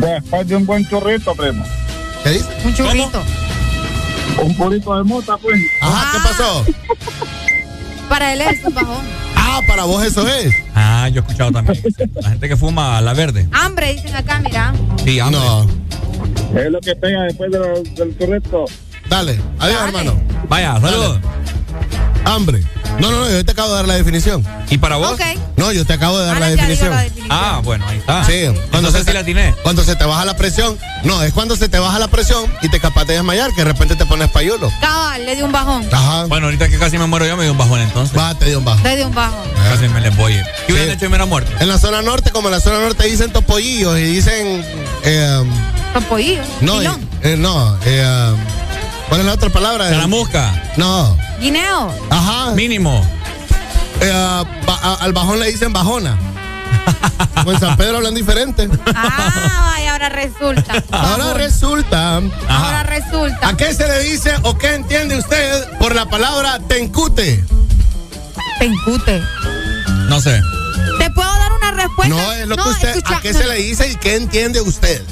[0.00, 1.64] Después de un buen churrito, primo.
[2.22, 2.48] ¿Qué dice?
[2.64, 3.22] Un churrito.
[4.42, 5.60] Un purito de mota, pues.
[5.82, 6.64] Ajá, ¿qué pasó?
[8.08, 9.04] Para él es un bajón.
[9.36, 10.52] Ah, para vos eso es.
[10.74, 11.80] Ah, yo he escuchado también.
[12.14, 13.46] La gente que fuma la verde.
[13.52, 14.72] Hambre, dicen acá, mira.
[15.04, 15.38] Sí, hambre.
[15.40, 15.66] No.
[16.56, 18.64] Es lo que pega después de lo- del churrito.
[19.08, 19.32] Dale.
[19.58, 19.88] Adiós, Dale.
[19.98, 20.20] hermano.
[20.48, 21.18] Vaya, saludos.
[22.24, 22.62] Hambre.
[23.00, 24.46] No, no, no, yo te acabo de dar la definición.
[24.70, 25.18] ¿Y para vos?
[25.56, 26.90] No, yo te acabo de dar la definición.
[26.90, 27.28] la definición.
[27.30, 28.24] Ah, bueno, ahí está.
[28.24, 29.54] Sí, cuando Entonces se, sí la atiné.
[29.64, 30.78] cuando se te baja la presión.
[31.02, 33.64] No, es cuando se te baja la presión y te capaz de desmayar, que de
[33.64, 34.72] repente te pones payulo.
[34.80, 35.86] Cabal, le dio un bajón.
[35.92, 36.24] Ajá.
[36.26, 38.16] Bueno, ahorita que casi me muero yo, me dio un bajón entonces.
[38.16, 38.82] Va, te dio un bajo.
[38.84, 39.48] Le dio un bajón.
[39.70, 40.34] Casi me les voy.
[40.66, 40.94] ¿Qué hubieran Sí.
[40.94, 41.50] hecho y me muerto?
[41.60, 44.64] En la zona norte, como en la zona norte dicen topollillos y dicen.
[45.02, 45.42] eh,
[46.60, 46.80] No,
[47.22, 47.78] eh, no.
[47.84, 48.34] eh,
[49.08, 49.88] ¿Cuál es la otra palabra?
[49.90, 50.62] Caramusca.
[50.76, 51.16] No.
[51.40, 51.92] Guineo.
[52.10, 52.50] Ajá.
[52.52, 53.04] Mínimo.
[54.00, 56.18] Eh, ba- a- al bajón le dicen bajona.
[57.46, 58.68] en San Pedro hablan diferente.
[58.94, 60.82] Ah, vaya, ahora resulta.
[60.90, 62.16] Ahora resulta.
[62.48, 63.48] Ahora resulta.
[63.48, 67.44] ¿A qué se le dice o qué entiende usted por la palabra tencute?
[68.58, 69.22] Tencute.
[70.08, 70.40] No sé.
[70.98, 72.14] ¿Te puedo dar una respuesta?
[72.14, 72.88] No, es lo que usted.
[72.96, 75.02] escucha, ¿A qué no, se le dice y qué entiende usted?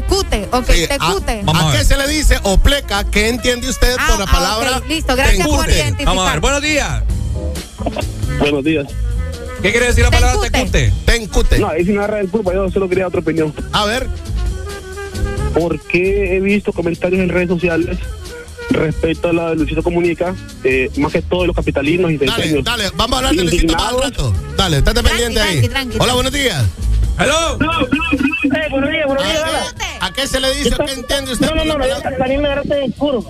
[0.00, 1.42] Tecute, ok, Sí, tecute.
[1.46, 3.04] ¿A, qué se le dice o pleca?
[3.04, 5.76] ¿Qué entiende usted Ah, por la ah, palabra listo, gracias por tencute?
[5.78, 6.06] identificar.
[6.06, 6.40] Vamos a ver.
[6.40, 7.02] Buenos días.
[8.38, 8.86] Buenos días.
[9.62, 10.92] ¿Qué quiere decir la palabra tecute?
[11.04, 11.58] Tencute.
[11.58, 13.52] No, es una red culpa, yo solo quería otra opinión.
[13.72, 14.08] A ver,
[15.54, 17.98] Porque he visto comentarios en redes sociales
[18.70, 22.32] respecto a la de Luisito Comunica, eh, más que todo de los capitalinos y dale,
[22.32, 22.64] centenios.
[22.64, 22.90] dale.
[22.94, 24.32] Vamos a hablar de Luisito más al rato.
[24.56, 25.68] Dale, estate pendiente tranqui, ahí.
[25.68, 26.14] tranqui, Hola, tranqui.
[26.14, 26.64] buenos días.
[27.18, 27.58] Hello.
[27.60, 29.89] Eh, buenos días, buenos días, hola.
[30.00, 31.46] ¿A, ¿A qué se le dice qué entiende usted?
[31.46, 33.24] No, no, no, no, yo también me agarraste de puro.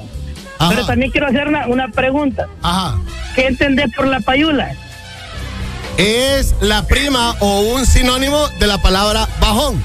[0.58, 0.70] Ajá.
[0.70, 2.46] Pero también quiero hacer una, una pregunta.
[2.62, 2.98] Ajá.
[3.34, 4.72] ¿Qué entendés por la payula?
[5.96, 9.82] Es la prima o un sinónimo de la palabra bajón.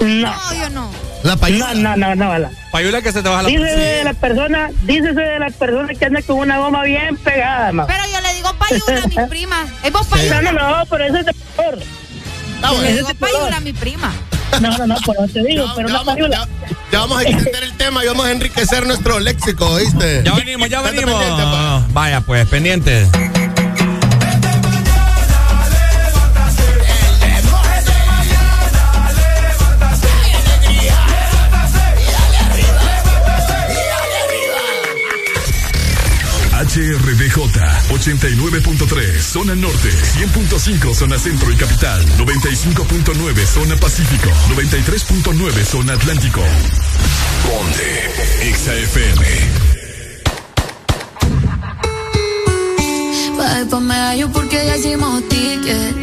[0.00, 0.06] No.
[0.30, 0.90] No, yo no.
[1.24, 1.74] La No, payula.
[1.74, 2.50] no, no, no, Bala.
[2.70, 6.04] Payula que se te baja la Dícese de la persona, dícese de la persona que
[6.04, 7.86] anda con una goma bien pegada, ma.
[7.86, 9.66] Pero yo le digo payula a mi prima.
[9.82, 10.42] Es vos No, payula.
[10.42, 11.78] no, no, pero eso es de peor.
[12.62, 12.96] Ah, Le bueno.
[12.96, 14.12] digo payula a mi prima.
[14.60, 16.48] No, no, no, por eso te digo, Ya, pero ya una vamos, ya-
[16.92, 20.22] ya vamos a extender el tema y vamos a enriquecer nuestro léxico, ¿oíste?
[20.24, 21.22] Ya venimos, ya venimos.
[21.92, 23.06] Vaya, pues, pendiente.
[37.28, 46.40] HRDJ 89.3 Zona Norte 100.5 Zona Centro y Capital 95.9 Zona Pacífico 93.9 Zona Atlántico
[47.46, 48.08] Ponte
[53.36, 55.96] Bajé pa' medallo porque ya hicimos ticket.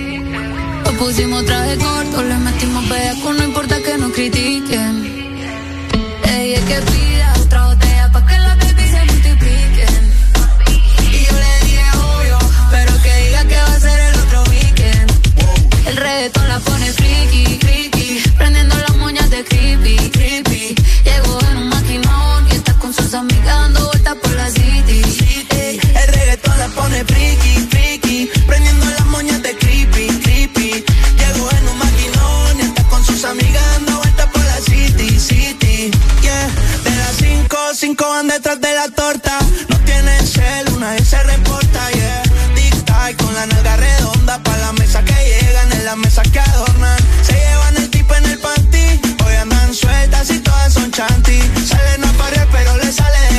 [0.86, 4.94] Lo pusimos traje corto, le metimos pedazo, no importa que nos critiquen.
[6.24, 7.15] Ey, es que pida
[16.16, 20.76] reggaetón la pone friki, friki, prendiendo las moñas de creepy, creepy.
[21.04, 25.02] Llegó en un maquinón y está con sus amigas dando vueltas por la city.
[25.50, 30.86] Ey, El reggaetón la pone friki, friki, prendiendo las moñas de creepy, creepy.
[31.22, 35.92] Llegó en un maquinón y está con sus amigas dando vueltas por la city, city.
[36.22, 36.48] Yeah,
[36.86, 39.38] de las cinco, cinco van detrás de la torta.
[39.68, 42.24] No tienen cel, una vez se reporta, yeah.
[42.56, 44.65] Tic-tac con la nalga redonda pa' la mesa que
[45.86, 46.98] llegan, en la mesa que adornan.
[47.22, 51.40] Se llevan el tipo en el panty, hoy andan sueltas y todas son chanty.
[51.66, 53.35] Salen a parir pero le sale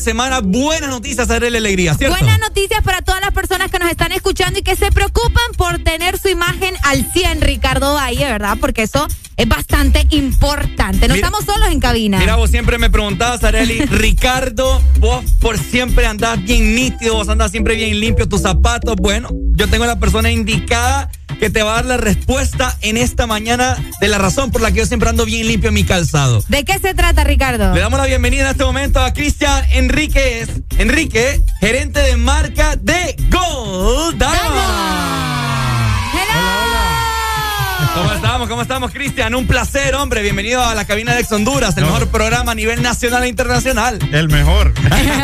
[0.00, 0.40] semana.
[0.40, 2.16] Buenas noticias, darle alegría, ¿cierto?
[2.18, 5.78] Buenas noticias para todas las personas que nos están escuchando y que se preocupan por
[5.78, 8.56] tener su imagen al 100, Ricardo Valle, ¿verdad?
[8.60, 9.06] Porque eso
[9.36, 11.08] es bastante importante.
[11.08, 12.18] No Mira- estamos solos en cabina.
[12.18, 17.50] Mira, vos siempre me preguntabas, Areli, Ricardo, vos por siempre andás bien nítido, vos andás
[17.50, 18.96] siempre bien limpio, tus zapatos.
[18.96, 21.09] Bueno, yo tengo la persona indicada
[21.40, 24.70] que te va a dar la respuesta en esta mañana de la razón por la
[24.70, 26.44] que yo siempre ando bien limpio en mi calzado.
[26.48, 27.74] ¿De qué se trata, Ricardo?
[27.74, 33.16] Le damos la bienvenida en este momento a Cristian Enríquez, Enrique, gerente de marca de
[33.30, 35.00] Gold Diamond.
[37.94, 38.48] ¿Cómo estamos?
[38.48, 39.34] ¿Cómo estamos, Cristian?
[39.34, 40.22] Un placer, hombre.
[40.22, 43.98] Bienvenido a la cabina de Ex Honduras, el mejor programa a nivel nacional e internacional.
[44.12, 44.72] El mejor.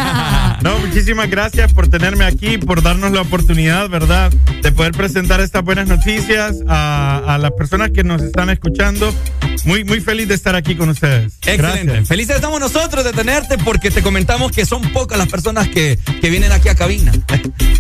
[0.63, 4.33] no, muchísimas gracias por tenerme aquí, por darnos la oportunidad, ¿verdad?
[4.77, 9.11] De poder presentar estas buenas noticias a, a las personas que nos están escuchando.
[9.65, 11.33] Muy, muy feliz de estar aquí con ustedes.
[11.47, 11.85] Excelente.
[11.85, 12.09] Gracias.
[12.09, 16.29] Felices estamos nosotros de tenerte porque te comentamos que son pocas las personas que, que
[16.29, 17.11] vienen aquí a cabina.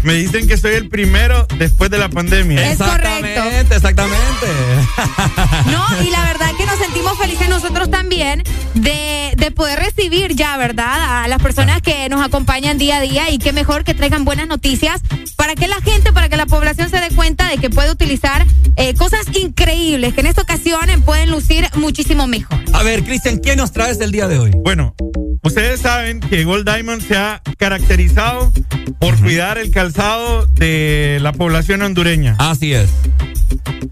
[0.02, 2.64] Me dicen que soy el primero después de la pandemia.
[2.64, 4.46] Es Exactamente, exactamente.
[5.66, 8.42] No, y la verdad que nos sentimos felices nosotros también
[8.74, 11.24] de, de poder recibir ya, ¿verdad?
[11.24, 14.46] A las personas que nos acompañan día a día y qué mejor que traigan buenas
[14.48, 15.02] noticias
[15.36, 18.44] para que la gente, para que la población se dé cuenta de que puede utilizar
[18.74, 22.58] eh, cosas increíbles que en esta ocasión pueden lucir muchísimo mejor.
[22.72, 24.50] A ver, Cristian, ¿qué nos traes el día de hoy?
[24.64, 24.96] Bueno,
[25.44, 28.52] ustedes saben que Gold Diamond se ha caracterizado
[28.98, 32.34] por cuidar el calzado de la población hondureña.
[32.40, 32.90] Así es.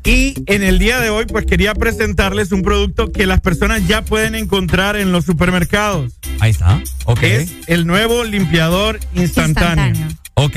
[0.02, 4.02] Y en el día de hoy, pues quería presentarles un producto que las personas ya
[4.02, 6.14] pueden encontrar en los supermercados.
[6.40, 6.82] Ahí está.
[7.04, 7.22] Ok.
[7.22, 9.86] Es el nuevo limpiador instantáneo.
[9.86, 10.24] Instantáneo.
[10.34, 10.56] Ok.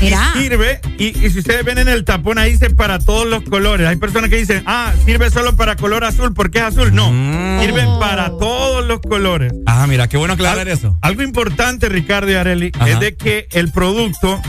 [0.00, 0.32] Mira.
[0.34, 3.42] Y sirve, y, y si ustedes ven en el tapón ahí dice para todos los
[3.42, 3.86] colores.
[3.88, 6.94] Hay personas que dicen, ah, sirve solo para color azul, porque es azul.
[6.94, 7.60] No, Mm.
[7.60, 9.52] sirven para todos los colores.
[9.66, 10.96] Ah, mira, qué bueno aclarar eso.
[11.02, 12.88] Algo importante, Ricardo y Areli, Ajá.
[12.90, 14.40] es de que el producto.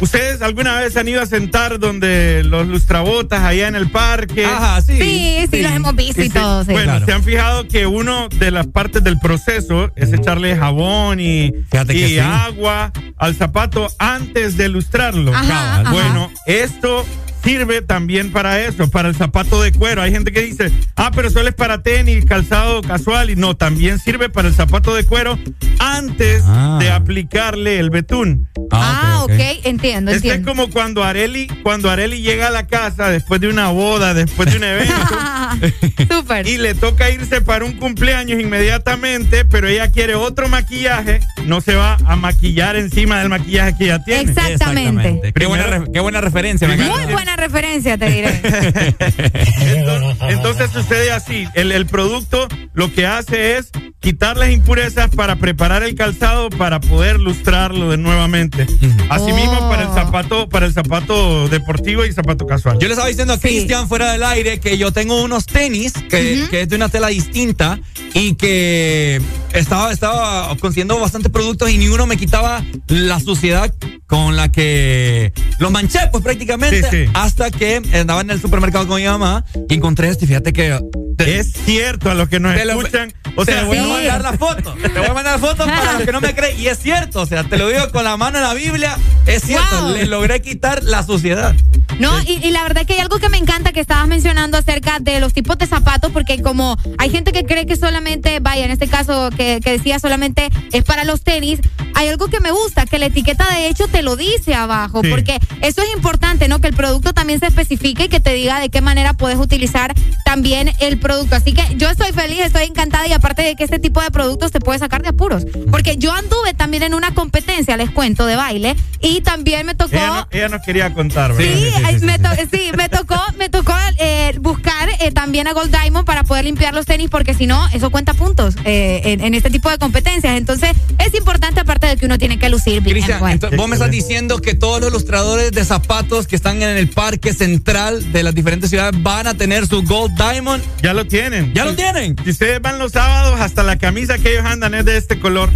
[0.00, 4.44] ¿Ustedes alguna vez han ido a sentar donde los lustrabotas allá en el parque?
[4.46, 4.98] Ajá, sí.
[4.98, 6.64] Sí, sí, los hemos visto y Sí, todo.
[6.64, 6.72] sí.
[6.72, 7.06] Bueno, Claro.
[7.06, 11.92] se han fijado que uno de las partes del proceso es echarle jabón y, y
[12.08, 12.18] sí.
[12.18, 15.34] agua al zapato antes de lustrarlo.
[15.34, 15.92] Ajá, ajá.
[15.92, 17.04] Bueno, esto
[17.42, 20.02] sirve también para eso, para el zapato de cuero.
[20.02, 23.30] Hay gente que dice, ah, pero solo es para tenis, calzado casual.
[23.30, 25.38] Y no, también sirve para el zapato de cuero
[25.78, 26.78] antes Ah.
[26.80, 28.48] de aplicarle el betún.
[28.72, 33.40] Ah, ok, entiendo, Este es como cuando Areli, cuando Areli llega a la casa después
[33.40, 34.94] de una boda, después de un evento.
[36.10, 36.46] Súper.
[36.46, 41.74] Y le toca irse para un cumpleaños inmediatamente, pero ella quiere otro maquillaje, no se
[41.74, 44.22] va a maquillar encima del maquillaje que ya tiene.
[44.30, 45.32] Exactamente.
[45.34, 46.68] Qué buena, re- qué buena referencia.
[46.68, 46.96] me encanta.
[46.96, 48.40] Muy buena referencia, te diré.
[50.28, 55.82] Entonces sucede así, el, el producto lo que hace es quitar las impurezas para preparar
[55.82, 58.66] el calzado para poder lustrarlo de nuevamente.
[59.08, 59.68] Asimismo Oh.
[59.68, 62.78] para el zapato, para el zapato deportivo y zapato casual.
[62.78, 66.46] Yo le estaba diciendo a Cristian fuera del aire que yo tengo unos tenis que,
[66.50, 67.78] que es de una tela distinta
[68.14, 69.20] y que
[69.52, 73.72] estaba, estaba consiguiendo bastantes productos y ni uno me quitaba la suciedad
[74.06, 77.10] con la que los manché, pues prácticamente, Sí, sí.
[77.22, 80.78] Hasta que andaba en el supermercado con mi mamá y encontré esto y fíjate que...
[81.18, 83.12] es cierto a los que nos Te lo- escuchan.
[83.36, 84.74] O te sea, voy a mandar la foto.
[84.74, 86.58] Te voy a mandar la foto para los que no me creen.
[86.60, 88.96] Y es cierto, o sea, te lo digo con la mano en la Biblia.
[89.26, 89.92] Es cierto, Wow.
[89.92, 91.54] le logré quitar la suciedad.
[92.00, 94.98] No, y, y la verdad que hay algo que me encanta que estabas mencionando acerca
[95.00, 98.70] de los tipos de zapatos, porque como hay gente que cree que solamente, vaya, en
[98.72, 101.60] este caso que, que decía solamente es para los tenis,
[101.94, 105.10] hay algo que me gusta, que la etiqueta de hecho te lo dice abajo, Sí.
[105.10, 106.60] porque eso es importante, ¿no?
[106.60, 109.94] Que el producto también se especifique y que te diga de qué manera puedes utilizar
[110.24, 111.36] también el producto.
[111.36, 114.50] Así que yo estoy feliz, estoy encantada y aparte de que este tipo de productos
[114.52, 118.36] te puede sacar de apuros, porque yo anduve también en una competencia, les cuento, de
[118.36, 119.94] baile y también me tocó...
[119.94, 121.52] Ella, no, ella nos quería contar, ¿verdad?
[121.52, 125.70] Sí, ay, me, to- sí, me tocó, me tocó eh, buscar eh, también a Gold
[125.74, 129.34] Diamond para poder limpiar los tenis, porque si no, eso cuenta puntos eh, en, en
[129.34, 130.36] este tipo de competencias.
[130.36, 132.96] Entonces, es importante, aparte de que uno tiene que lucir bien.
[132.96, 133.56] Cristian, pues.
[133.56, 137.32] vos me estás diciendo que todos los ilustradores de zapatos que están en el parque
[137.32, 140.62] central de las diferentes ciudades van a tener su Gold Diamond.
[140.82, 141.54] Ya lo tienen.
[141.54, 142.14] Ya lo tienen.
[142.22, 145.48] Si ustedes van los sábados, hasta la camisa que ellos andan es de este color.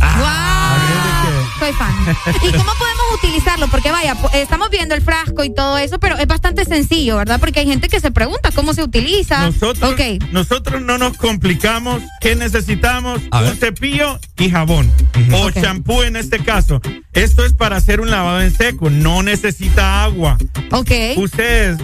[1.58, 1.94] Soy fan.
[2.42, 3.68] ¿Y cómo podemos utilizarlo?
[3.68, 7.40] Porque vaya, estamos viendo el frasco y todo eso, pero es bastante sencillo, ¿verdad?
[7.40, 9.46] Porque hay gente que se pregunta cómo se utiliza.
[9.46, 10.00] Nosotros, Ok.
[10.32, 12.02] nosotros no nos complicamos.
[12.20, 13.20] ¿Qué necesitamos?
[13.32, 14.90] Un cepillo y jabón.
[15.32, 16.80] O champú en este caso.
[17.12, 18.90] Esto es para hacer un lavado en seco.
[18.90, 20.36] No necesita agua.
[20.72, 20.90] Ok.
[21.16, 21.78] Ustedes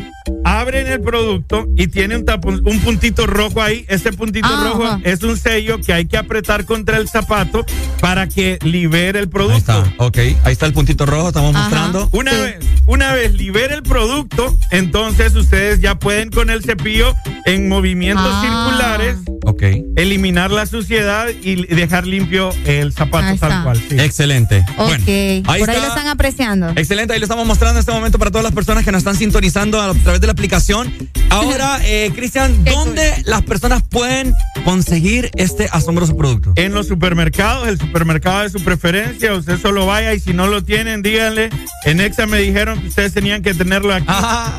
[0.45, 3.85] abren el producto y tiene un, tapón- un puntito rojo ahí.
[3.89, 5.01] Ese puntito Ah, rojo ajá.
[5.05, 7.65] es un sello que hay que apretar contra el zapato
[8.01, 9.73] para que libere el producto.
[9.73, 10.19] Ahí está, ok.
[10.45, 12.09] Ahí está el puntito rojo, estamos mostrando.
[12.13, 17.15] Una vez, una vez libere el producto, entonces ustedes ya pueden con el cepillo
[17.47, 18.41] en movimientos Ah.
[18.71, 19.63] circulares Ok.
[19.97, 23.77] eliminar la suciedad y dejar limpio el zapato tal cual.
[23.89, 23.97] sí.
[23.99, 24.65] Excelente.
[24.77, 24.87] Ok.
[24.89, 26.69] Bueno, ahí Por ahí lo están apreciando.
[26.77, 29.17] Excelente, ahí lo estamos mostrando en este momento para todas las personas que nos están
[29.17, 30.93] sintonizando a través de la aplicación.
[31.29, 36.53] Ahora, eh, Cristian, ¿dónde las personas pueden conseguir este asombroso producto?
[36.57, 40.65] En los supermercados, el supermercado de su preferencia, usted solo vaya y si no lo
[40.65, 41.51] tienen, díganle.
[41.85, 44.07] En Exa me dijeron que ustedes tenían que tenerlo aquí.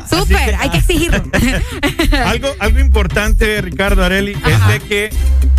[0.08, 1.22] Súper, hay que exigirlo.
[2.24, 5.10] algo, algo importante, Ricardo Areli, es de que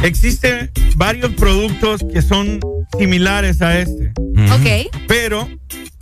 [0.02, 2.60] existen varios productos que son
[2.98, 4.12] similares a este.
[4.50, 4.92] Ok.
[5.08, 5.48] Pero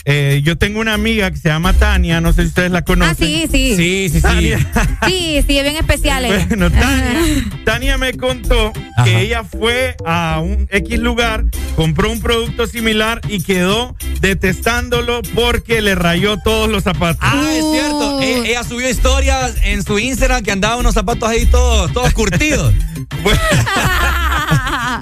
[0.06, 3.12] eh, yo tengo una amiga que se llama Tania, no sé si ustedes la conocen.
[3.12, 3.76] Ah, sí, sí.
[3.76, 4.22] Sí, sí, sí.
[4.22, 4.60] Tania,
[5.08, 6.26] Sí, sí, es bien especial.
[6.26, 6.46] ella.
[6.48, 8.72] bueno, Tania, Tania me contó
[9.04, 15.82] que ella fue a un X lugar, compró un producto similar y quedó detestándolo porque
[15.82, 17.20] le rayó todos los zapatos.
[17.22, 18.22] Ah, es cierto.
[18.22, 22.74] E- Ella, subió historias en su Instagram que andaba unos zapatos ahí todos, todos curtidos.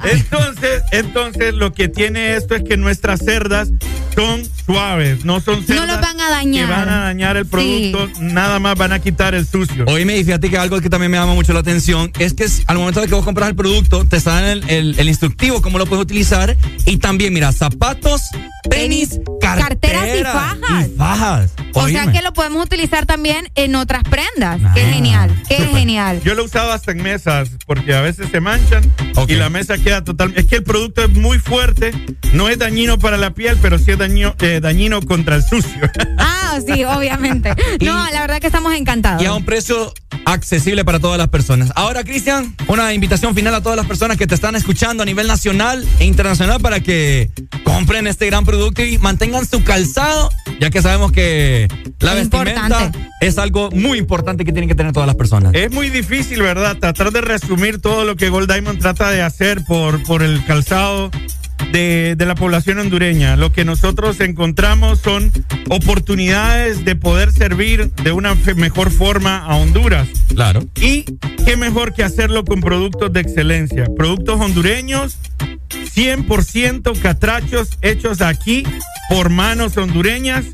[0.03, 3.69] Entonces, entonces lo que tiene esto es que nuestras cerdas
[4.15, 4.88] son suaves,
[5.23, 6.65] no son cerdas No los van a dañar.
[6.67, 9.85] que van a dañar el producto, nada más van a quitar el sucio.
[9.87, 12.63] Oíme, y fíjate que algo que también me llama mucho la atención es que es-
[12.67, 15.77] al momento de que vos compras el producto, te dan el, el- el instructivo, cómo
[15.77, 16.55] lo puedes utilizar.
[16.85, 18.21] Y también, mira, zapatos,
[18.69, 20.87] tenis, carteras, Carteras y fajas.
[20.87, 21.51] y fajas.
[21.73, 24.59] O sea que lo podemos utilizar también en otras prendas.
[24.73, 26.21] Qué genial, qué genial.
[26.23, 28.83] Yo lo he usado hasta en mesas porque a veces se manchan
[29.27, 30.33] y la mesa queda total.
[30.35, 31.91] Es que el producto es muy fuerte,
[32.33, 35.89] no es dañino para la piel, pero sí es dañino, eh, dañino contra el sucio.
[36.51, 37.53] Ah, sí, obviamente.
[37.79, 39.21] No, la verdad que estamos encantados.
[39.21, 39.93] Y a un precio
[40.25, 41.71] accesible para todas las personas.
[41.75, 45.27] Ahora, Cristian, una invitación final a todas las personas que te están escuchando a nivel
[45.27, 47.29] nacional e internacional para que
[47.63, 51.67] compren este gran producto y mantengan su calzado, ya que sabemos que
[51.99, 52.99] la Es vestimenta importante.
[53.21, 55.53] es algo muy importante que tienen que tener todas las personas.
[55.53, 56.77] Es muy difícil, ¿verdad?
[56.77, 61.11] Tratar de resumir todo lo que Gold Diamond trata de hacer por, por el calzado.
[61.71, 63.35] De, de la población hondureña.
[63.35, 65.31] Lo que nosotros encontramos son
[65.69, 70.07] oportunidades de poder servir de una mejor forma a Honduras.
[70.33, 70.61] Claro.
[70.75, 71.05] Y
[71.45, 73.85] qué mejor que hacerlo con productos de excelencia.
[73.95, 75.17] Productos hondureños,
[75.69, 78.63] 100% catrachos hechos aquí
[79.09, 80.45] por manos hondureñas.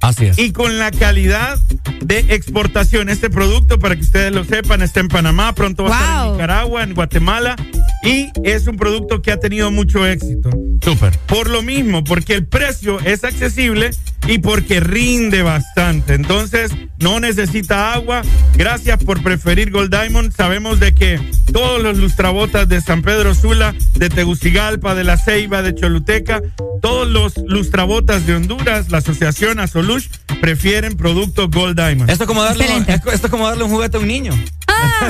[0.00, 0.38] Así es.
[0.38, 1.58] Y con la calidad
[2.00, 3.08] de exportación.
[3.08, 6.32] Este producto, para que ustedes lo sepan, está en Panamá, pronto va a estar en
[6.32, 7.56] Nicaragua, en Guatemala.
[8.02, 10.50] Y es un producto que ha tenido mucho éxito.
[10.82, 11.18] Súper.
[11.26, 13.90] Por lo mismo, porque el precio es accesible
[14.26, 16.14] y porque rinde bastante.
[16.14, 18.22] Entonces, no necesita agua.
[18.54, 20.32] Gracias por preferir Gold Diamond.
[20.34, 21.20] Sabemos de que
[21.52, 26.42] todos los lustrabotas de San Pedro Sula, de Tegucigalpa, de La Ceiba, de Choluteca,
[26.80, 30.08] todos los lustrabotas de Honduras, la asociación Asolush,
[30.40, 32.10] prefieren productos Gold Diamond.
[32.10, 34.32] Esto es como darle, un, esto es como darle un juguete a un niño.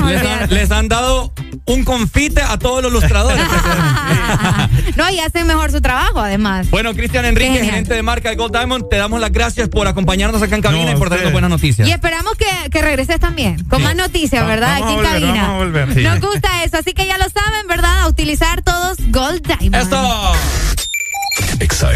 [0.07, 1.33] Les, han, les han dado
[1.65, 3.41] un confite a todos los lustradores.
[4.95, 6.69] No, y hacen mejor su trabajo, además.
[6.69, 10.41] bueno, Cristian Enrique, gerente de marca de Gold Diamond, te damos las gracias por acompañarnos
[10.41, 11.87] acá en cabina No, y por darnos buenas noticias.
[11.87, 13.83] Y esperamos que, que regreses también, con Sí.
[13.85, 14.79] más noticias, ¿verdad?
[14.79, 15.41] vamos Aquí a en volver, cabina.
[15.47, 16.01] vamos a volver, sí.
[16.01, 18.01] Nos gusta eso, así que ya lo saben, ¿verdad?
[18.01, 19.75] A utilizar todos Gold Diamond.
[19.75, 20.31] ¡Esto!
[21.59, 21.89] Exa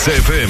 [0.00, 0.49] XFM.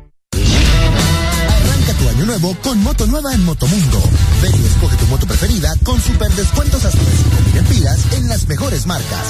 [2.41, 4.01] Con moto nueva en Motomundo.
[4.41, 7.11] Ven y escoge tu moto preferida con super descuentos hasta de
[7.53, 9.27] 5.000 empiras en las mejores marcas.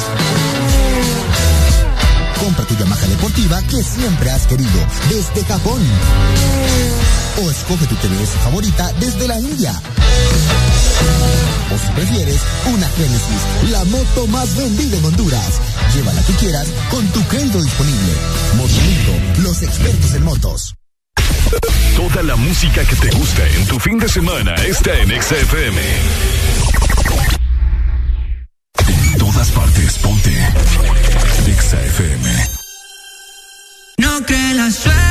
[2.40, 5.82] Compra tu Yamaha deportiva que siempre has querido desde Japón.
[7.44, 9.74] O escoge tu TVS favorita desde la India.
[11.74, 12.40] O si prefieres,
[12.74, 15.60] una Genesis, la moto más vendida en Honduras.
[15.94, 18.14] Llévala que quieras con tu crédito disponible.
[18.56, 20.76] Motomundo, los expertos en motos.
[22.02, 25.82] Toda la música que te gusta en tu fin de semana está en XFM.
[28.88, 30.32] En todas partes, ponte.
[31.46, 32.48] XFM.
[34.00, 35.11] No que la suerte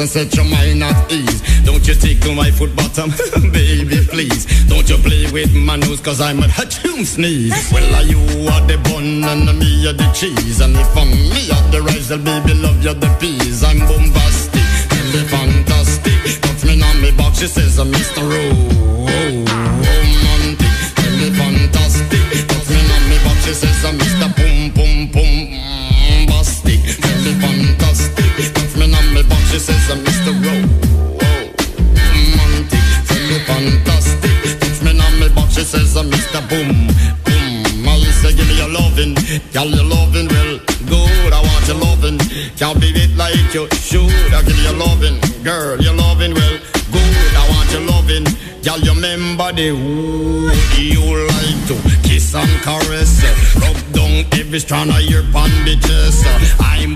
[0.00, 1.42] and set your mind at ease.
[1.64, 3.10] Don't you tickle my foot bottom,
[3.52, 4.46] baby, please.
[4.66, 7.52] Don't you play with my nose, cause I'm a hatchoon sneeze.
[7.70, 11.50] Well, are you are the bun and me are the cheese, and if I'm me
[11.52, 13.62] are the rice, well, baby, love you the peas.
[13.62, 14.62] I'm bombastic,
[15.12, 16.40] me fantastic.
[16.40, 18.22] Touch me on me box, she says I'm Mr.
[18.24, 19.04] Romantic.
[20.96, 22.48] Tell me fantastic.
[22.48, 24.09] Touch me on me back, she says I'm Mr.
[29.60, 30.32] says I'm Mr.
[30.40, 30.80] Romantic.
[33.08, 34.58] Tell me fantastic.
[34.60, 36.40] Touch me on me back, she says I'm Mr.
[36.48, 36.88] Boom
[37.26, 37.86] Boom.
[37.86, 39.14] I say give me your loving,
[39.52, 40.58] girl your loving well
[40.88, 41.32] good.
[41.32, 42.18] I want your loving,
[42.56, 44.32] can't be it like you should.
[44.32, 46.58] I give you your loving, girl your loving well
[46.90, 47.34] good.
[47.36, 48.24] I want your loving,
[48.64, 50.48] girl you remember the who
[50.80, 51.76] you like to
[52.08, 53.20] kiss and caress,
[53.60, 56.24] rub down every strand of your bandages.
[56.60, 56.94] I'm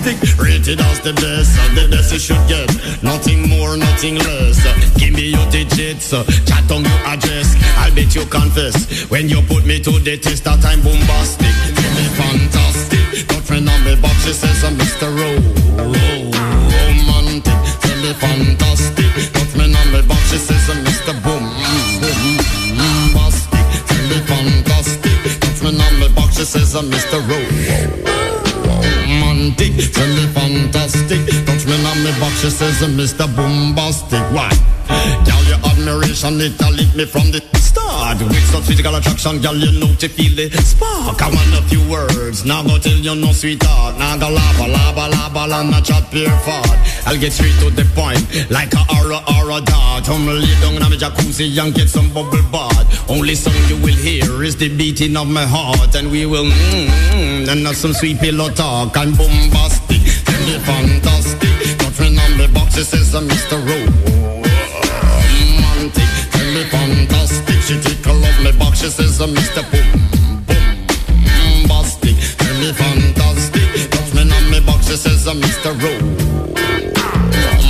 [0.00, 2.68] bombastic, rated as the best, the best you should get.
[3.02, 4.60] Nothing more, nothing less.
[4.96, 7.54] Give me your digits, chat on your address.
[7.78, 11.54] I'll bet you confess when you put me to the test that I'm bombastic.
[11.76, 15.08] Tell me fantastic, touch me on me box, she says I'm Mr.
[15.10, 15.40] Ro-
[16.86, 17.58] Romantic.
[17.80, 21.12] Tell me fantastic, touch me on me box, she says I'm Mr.
[21.22, 21.44] Boom.
[22.76, 23.64] Bombastic.
[23.88, 27.20] Tell me fantastic, touch me on me box, she says I'm Mr.
[27.28, 27.99] Ro-
[29.92, 33.26] Tell me fantastic, touch me on me box, she says uh, Mr.
[33.36, 34.22] Bombastic.
[34.32, 34.50] Why?
[35.24, 37.59] Girl, your admiration, it a lit me from the
[38.16, 38.30] start.
[38.30, 41.20] With such physical attraction, girl, you know to feel the spark.
[41.22, 43.98] I want a few words, now go tell you no sweetheart.
[43.98, 46.78] Now go lava, lava, lava, la, not chat pure fart.
[47.06, 50.04] I'll get straight to the point, like a aura, aura dart.
[50.04, 53.10] Come lay down in my jacuzzi and get some bubble bath.
[53.10, 57.48] Only song you will hear is the beating of my heart, and we will mmm,
[57.48, 58.96] and have some sweet pillow talk.
[58.96, 61.50] I'm bombastic, tell me fantastic.
[62.00, 63.60] Me on the box, it says I'm Mr.
[63.60, 64.39] Romantic.
[67.66, 69.62] She tickle up my box, she says I'm Mr.
[69.70, 69.86] Boom
[71.68, 72.16] Bombastic.
[72.38, 73.90] Tell me fantastic.
[73.90, 75.72] Touch me on my box, she says I'm Mr.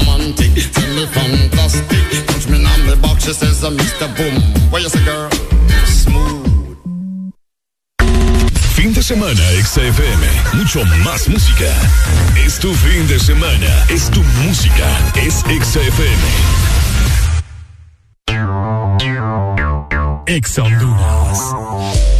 [0.06, 0.53] Romantic.
[0.73, 2.26] Tell me fantastic.
[2.26, 4.08] Touch me on my box, she says I'm Mr.
[4.17, 4.40] Boom.
[4.71, 5.28] Where you say, girl?
[5.85, 6.76] Smooth.
[8.74, 10.23] Fin de semana XFM.
[10.55, 11.71] Mucho más música.
[12.47, 13.87] Es tu fin de semana.
[13.89, 14.89] Es tu música.
[15.17, 16.60] Es XFM.
[20.30, 22.19] Ex Honduras.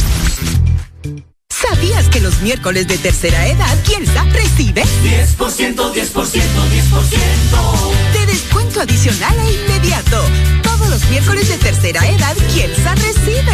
[1.61, 9.39] ¿Sabías que los miércoles de tercera edad Kielsa recibe 10%, 10%, 10% de descuento adicional
[9.39, 10.25] e inmediato?
[10.63, 13.53] Todos los miércoles de tercera edad Kielsa recibe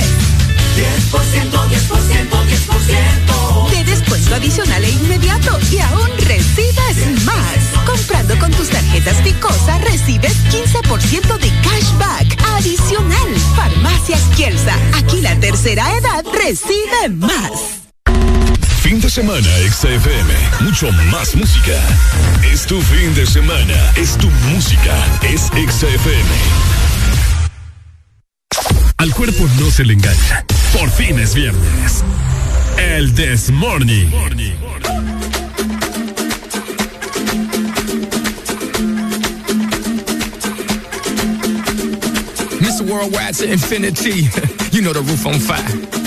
[0.78, 7.58] 10%, 10%, 10% de descuento adicional e inmediato y aún recibes más.
[7.86, 13.36] Comprando con tus tarjetas Picosa recibes 15% de cashback adicional.
[13.56, 17.87] Farmacias Kielsa, aquí la tercera edad recibe más.
[18.82, 20.34] Fin de semana, XFM.
[20.62, 21.74] Mucho más música.
[22.52, 23.92] Es tu fin de semana.
[23.96, 24.96] Es tu música.
[25.24, 26.30] Es XFM.
[28.98, 30.46] Al cuerpo no se le engaña.
[30.74, 32.04] Por fin es viernes.
[32.78, 34.08] El This Morning.
[42.62, 42.90] Mr.
[42.90, 44.30] Worldwide to infinity.
[44.72, 46.07] you know the roof on fire.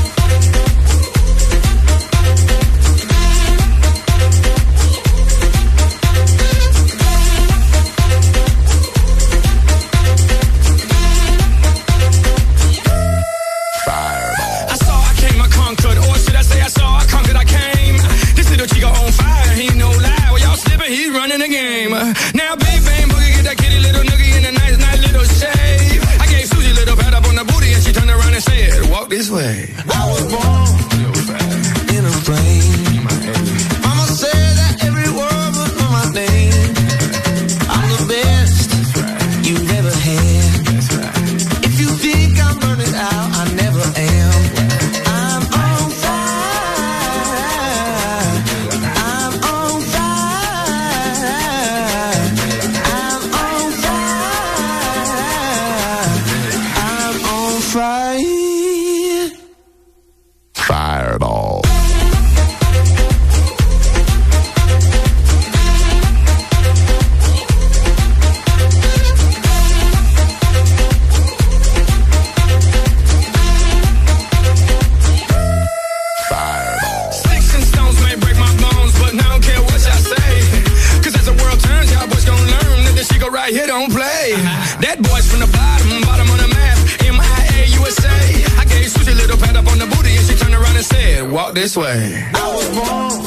[91.61, 92.27] This way.
[92.33, 93.21] I was born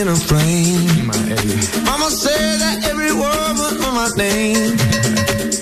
[0.00, 1.06] in a plane.
[1.84, 4.72] Mama said that every word was on my name.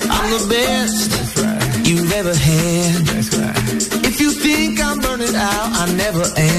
[0.06, 1.10] I'm the best
[1.84, 2.94] you've ever had.
[4.06, 6.57] If you think I'm burning out, I never am.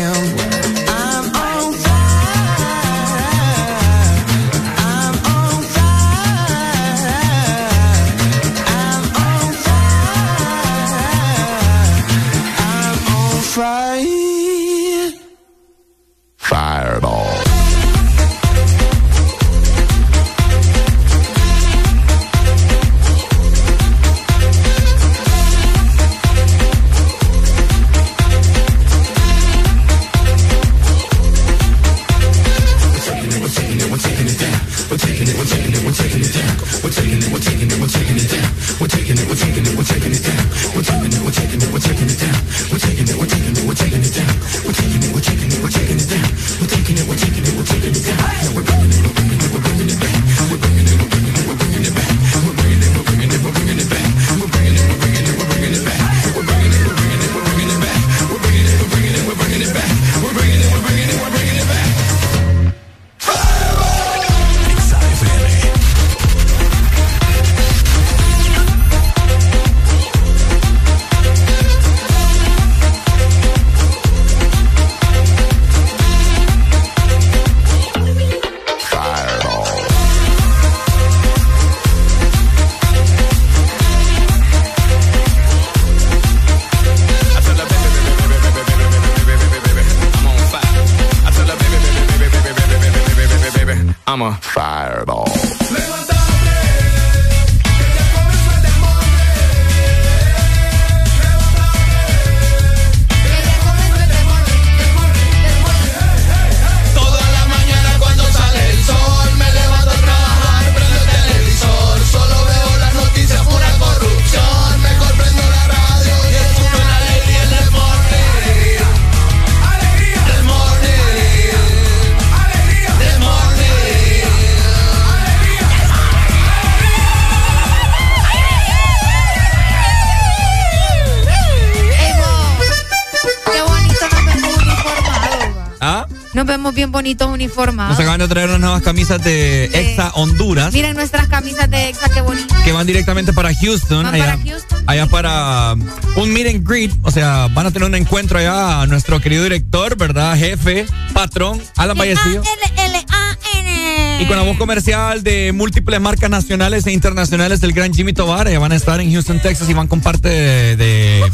[137.65, 140.73] Nos acaban de traer unas nuevas camisas de Exa Honduras.
[140.73, 142.55] Miren nuestras camisas de Exa, qué bonito.
[142.63, 144.03] Que van directamente para Houston.
[144.05, 144.83] Van allá, para Houston.
[144.87, 145.73] allá para
[146.15, 146.91] un meet and greet.
[147.03, 150.37] O sea, van a tener un encuentro allá a nuestro querido director, ¿verdad?
[150.37, 152.41] Jefe, patrón, Alan Vallecillo.
[152.41, 154.23] L-L-A-N.
[154.23, 158.47] Y con la voz comercial de múltiples marcas nacionales e internacionales del gran Jimmy Tobar.
[158.47, 161.31] Ellos van a estar en Houston, Texas y van con parte de, de-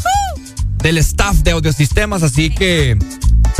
[0.82, 2.22] del staff de audiosistemas.
[2.22, 2.96] Así que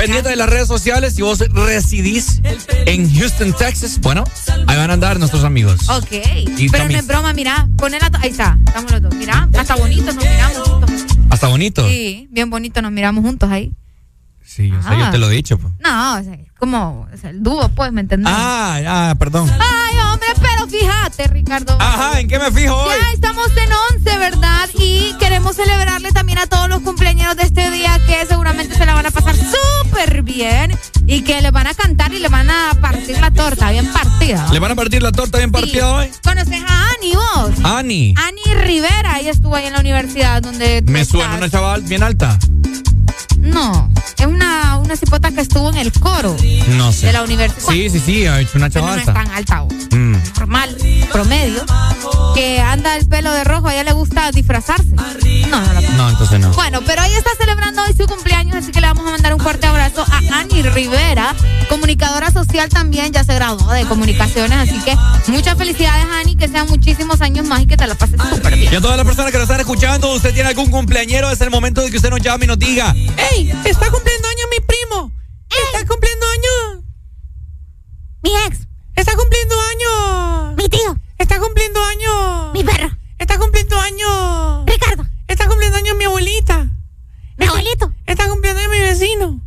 [0.06, 1.14] pendiente de las redes sociales.
[1.14, 2.40] Si vos residís
[2.86, 4.24] en Houston, Texas, bueno,
[4.66, 5.88] ahí van a andar nuestros amigos.
[5.88, 6.12] Ok.
[6.56, 7.68] Y Pero no es broma, mira.
[7.76, 8.10] Poner la.
[8.20, 8.58] Ahí está.
[8.66, 9.14] Estamos los dos.
[9.14, 9.48] Mira.
[9.58, 10.90] Hasta bonito nos miramos juntos.
[11.30, 11.88] Hasta bonito.
[11.88, 13.72] Sí, bien bonito nos miramos juntos ahí.
[14.44, 14.96] Sí, yo, sé, Ah.
[15.06, 15.58] yo te lo he dicho.
[15.58, 15.74] pues.
[15.80, 18.32] No, o sea, como o sea, el dúo, pues, ¿me entendés?
[18.34, 19.50] Ah, ah, perdón.
[19.50, 19.66] Hombre,
[21.26, 21.76] Ricardo.
[21.80, 22.94] Ajá, ¿en qué me fijo hoy?
[23.00, 24.68] Ya estamos en 11, ¿verdad?
[24.78, 28.94] Y queremos celebrarle también a todos los cumpleaños de este día que seguramente se la
[28.94, 32.72] van a pasar súper bien y que le van a cantar y le van a
[32.80, 34.46] partir la torta bien partida.
[34.52, 36.10] ¿Le van a partir la torta bien partida hoy?
[36.22, 37.50] ¿Conoces a Ani vos?
[37.64, 38.14] Ani.
[38.16, 40.82] Ani Rivera, ella estuvo ahí en la universidad donde...
[40.82, 41.20] tú Me estás.
[41.20, 42.38] suena una chaval bien alta.
[43.38, 46.36] No, es una, una cipota que estuvo en el coro
[46.68, 47.06] No sé.
[47.06, 47.68] de la universidad.
[47.70, 49.64] Sí, sí, sí, ha hecho una Pero chaval no es tan alta.
[49.92, 50.15] Mm.
[50.46, 50.76] Normal,
[51.12, 51.64] promedio,
[52.34, 54.94] que anda el pelo de rojo, a ella le gusta disfrazarse.
[55.50, 55.80] No, no, no.
[55.96, 56.50] No, entonces no.
[56.52, 59.40] Bueno, pero ella está celebrando hoy su cumpleaños, así que le vamos a mandar un
[59.40, 61.34] fuerte abrazo a Ani Rivera,
[61.68, 64.96] comunicadora social también, ya se graduó de comunicaciones, así que
[65.32, 68.72] muchas felicidades Ani, que sean muchísimos años más y que te la pases súper bien.
[68.72, 71.50] Y a todas las personas que nos están escuchando, usted tiene algún cumpleañero, es el
[71.50, 72.94] momento de que usted nos llame y nos diga.
[73.32, 73.50] ¡Ey!
[73.64, 75.12] Está cumpliendo años mi primo.
[75.48, 76.84] Está cumpliendo años.
[78.22, 78.66] Mi ex.
[78.96, 80.56] Está cumpliendo años.
[80.56, 80.96] Mi tío.
[81.18, 82.52] Está cumpliendo años.
[82.54, 82.90] Mi perro.
[83.18, 84.64] Está cumpliendo años.
[84.66, 85.06] Ricardo.
[85.28, 86.66] Está cumpliendo años mi abuelita.
[87.36, 87.92] Mi abuelito.
[88.06, 89.42] Está cumpliendo años mi vecino.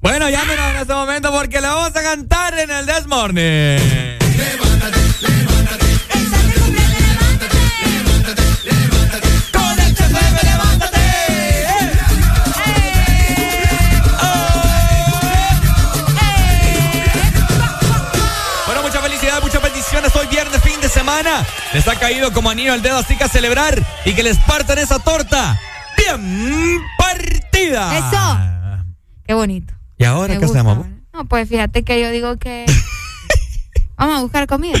[0.00, 2.72] Bueno, llámenos en este momento porque le vamos a cantar en
[3.38, 5.72] el This Morning.
[9.52, 10.98] Con el FM, levántate.
[18.66, 20.14] Bueno, muchas felicidades, muchas bendiciones.
[20.16, 21.44] Hoy viernes, fin de semana.
[21.72, 24.78] Les ha caído como anillo al dedo, así que a celebrar y que les partan
[24.78, 25.60] esa torta
[25.96, 27.98] bien partida.
[27.98, 28.84] Eso.
[29.26, 29.74] Qué bonito.
[29.98, 30.60] ¿Y ahora Me qué gusta.
[30.60, 30.86] hacemos?
[31.12, 32.64] No, pues fíjate que yo digo que
[33.96, 34.78] vamos a buscar comida.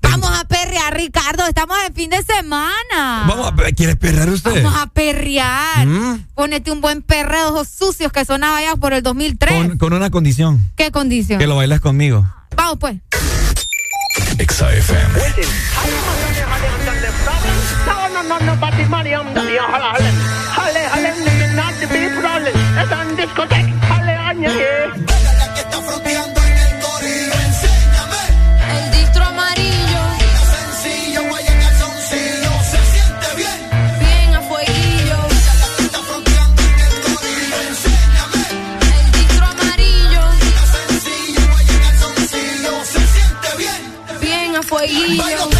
[0.00, 1.46] Vamos a perrear, Ricardo.
[1.46, 3.24] Estamos en fin de semana.
[3.26, 4.62] Vamos a, ¿Quiere perrar usted?
[4.62, 5.86] Vamos a perrear.
[5.86, 6.26] Mm.
[6.34, 9.68] Ponete un buen perreo de ojos sucios que sonaba ya por el 2003.
[9.68, 10.70] Con, con una condición.
[10.76, 11.38] ¿Qué condición?
[11.38, 12.26] Que lo bailes conmigo.
[12.56, 12.96] Vamos pues.
[14.38, 14.70] Exa
[45.08, 45.59] Bien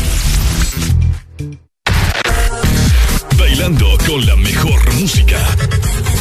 [3.51, 5.37] Bailando con la mejor música.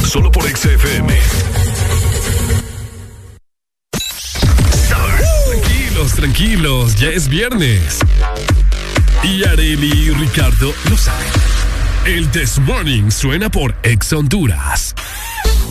[0.05, 1.17] Solo por XFM.
[4.89, 8.01] Tranquilos, tranquilos, ya es viernes.
[9.23, 11.29] Y Areli y Ricardo lo saben.
[12.05, 14.97] El This Morning suena por Ex Honduras.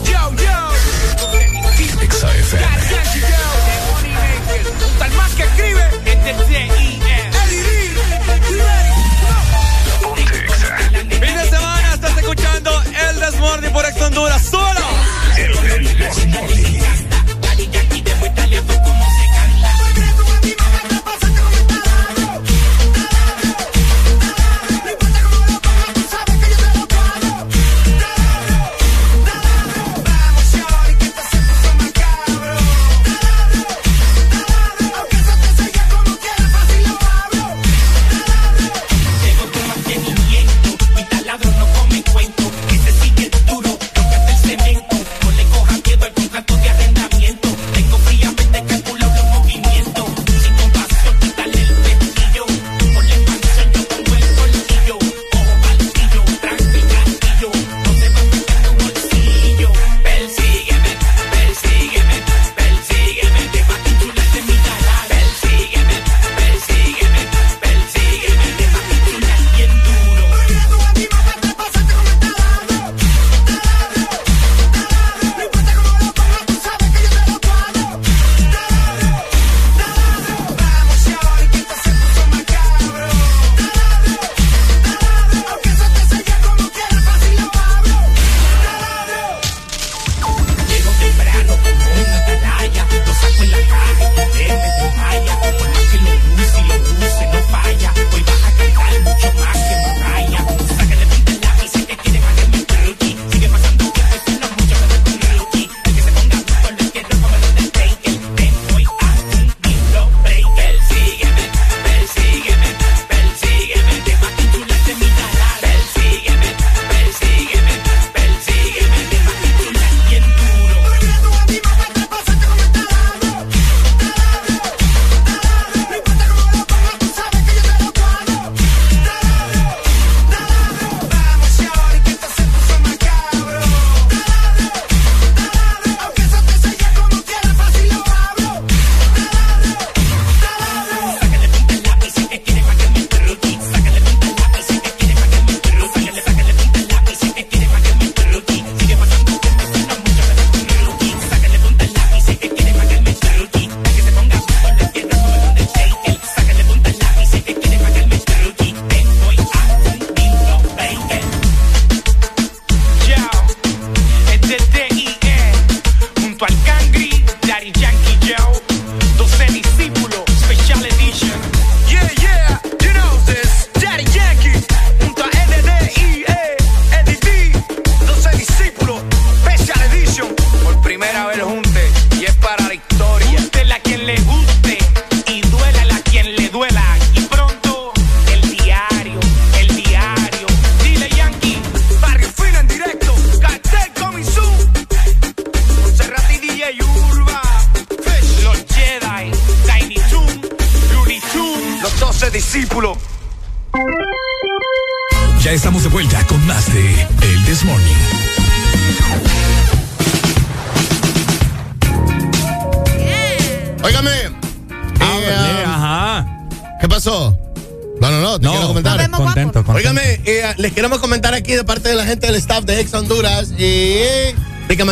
[0.06, 0.70] Yo, yo.
[2.38, 2.64] FM.
[4.98, 5.90] Tal más que escribe
[13.40, 14.80] el Desmorning por Ex Honduras solo.
[18.68, 18.89] Mi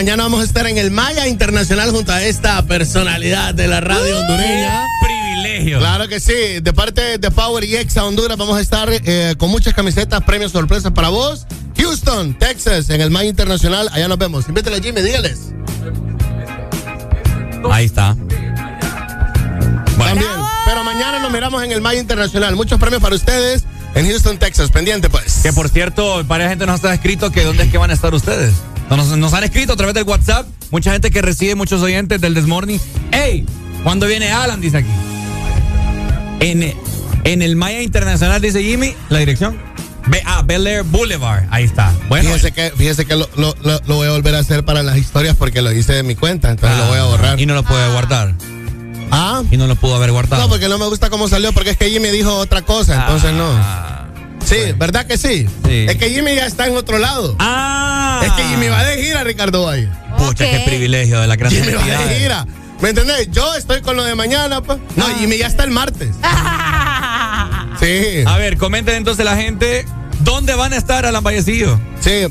[0.09, 4.19] mañana vamos a estar en el Maya Internacional junto a esta personalidad de la radio
[4.19, 4.83] hondureña.
[5.03, 5.81] Privilegio.
[5.81, 9.51] Claro que sí, de parte de Power y Exa Honduras vamos a estar eh, con
[9.51, 11.47] muchas camisetas, premios, sorpresas para vos.
[11.77, 14.49] Houston, Texas, en el Maya Internacional, allá nos vemos.
[14.49, 15.53] Invítale a Jimmy, dígales.
[17.71, 18.17] Ahí está.
[19.99, 20.31] También.
[20.65, 22.57] Pero mañana nos miramos en el Maya Internacional.
[22.57, 24.71] Muchos premios para ustedes en Houston, Texas.
[24.71, 25.41] Pendiente, pues.
[25.43, 28.15] Que por cierto, varias gente nos ha escrito que dónde es que van a estar
[28.15, 28.55] ustedes.
[28.91, 30.47] Nos, nos han escrito a través del WhatsApp.
[30.71, 32.81] Mucha gente que recibe, muchos oyentes del Desmorning.
[33.13, 33.45] ¡Ey!
[33.83, 34.61] ¿Cuándo viene Alan?
[34.61, 34.89] Dice aquí.
[36.41, 36.75] En,
[37.25, 39.59] en el Maya Internacional, dice Jimmy, la dirección.
[40.07, 41.45] Be, ah, Bel Air Boulevard.
[41.51, 41.93] Ahí está.
[42.09, 42.29] Bueno.
[42.31, 44.97] Fíjese que, fíjese que lo, lo- lo- lo voy a volver a hacer para las
[44.97, 47.41] historias porque lo hice de mi cuenta, entonces lo voy a borrar.
[47.41, 48.35] Y no lo puede guardar.
[49.11, 49.43] Ah.
[49.51, 50.43] Y no lo pudo haber guardado.
[50.43, 53.33] No, porque no me gusta cómo salió, porque es que Jimmy dijo otra cosa, entonces
[53.33, 53.49] no.
[54.49, 55.47] Sí, ¿verdad que sí?
[55.67, 55.87] Sí.
[55.89, 57.37] Es que Jimmy ya está en otro lado.
[57.39, 58.23] Ah.
[58.25, 59.89] Es que Jimmy va de gira, Ricardo Valle.
[60.17, 62.47] Pucha, qué privilegio de la gran Jimmy va de gira.
[62.81, 63.31] ¿Me entendés?
[63.31, 64.79] Yo estoy con lo de mañana, pues.
[64.97, 66.11] No, Jimmy ya está el martes.
[67.79, 68.25] Sí.
[68.27, 69.85] A ver, comenten entonces la gente.
[70.21, 71.79] ¿Dónde van a estar Alan Vallecillo?
[72.01, 72.27] Sí.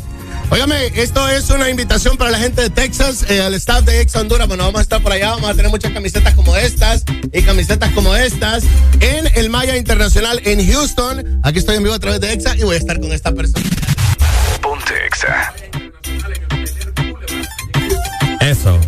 [0.50, 4.16] Óigame, esto es una invitación para la gente de Texas, eh, al staff de Ex
[4.16, 4.48] Honduras.
[4.48, 7.92] Bueno, vamos a estar por allá, vamos a tener muchas camisetas como estas y camisetas
[7.92, 8.64] como estas
[9.02, 11.42] en el Maya Internacional en Houston.
[11.44, 13.66] Aquí estoy en vivo a través de Exa y voy a estar con esta persona.
[14.62, 15.54] Ponte Exa.
[18.40, 18.80] Eso.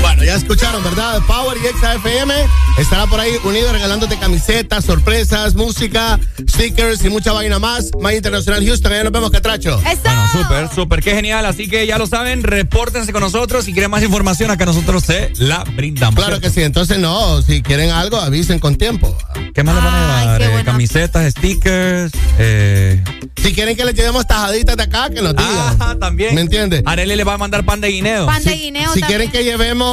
[0.00, 1.20] Bueno, ya escucharon, ¿verdad?
[1.26, 2.34] Power y Exa FM
[2.78, 7.90] estará por ahí unido regalándote camisetas, sorpresas, música, stickers y mucha vaina más.
[8.00, 9.80] Maya Internacional Houston, allá nos vemos, Catracho.
[9.80, 11.44] Bueno, súper, súper, qué genial.
[11.46, 13.64] Así que ya lo saben, repórtense con nosotros.
[13.64, 16.16] Si quieren más información, acá nosotros se la brindamos.
[16.22, 19.16] Claro que sí, entonces no, si quieren algo, avisen con tiempo.
[19.54, 20.42] ¿Qué más les van a llevar?
[20.60, 22.12] Eh, camisetas, stickers.
[22.38, 23.02] Eh...
[23.42, 25.76] Si quieren que les llevemos tajaditas de acá, que nos digan.
[25.80, 26.34] Ah, también.
[26.34, 26.82] ¿Me entiendes?
[26.84, 28.26] Arely le va a mandar pan de guineo.
[28.26, 29.06] Pan de guineo Si también.
[29.06, 29.87] quieren que llevemos,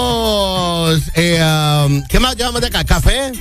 [1.15, 2.83] eh, um, ¿qué más llevamos de acá?
[2.83, 3.31] Café,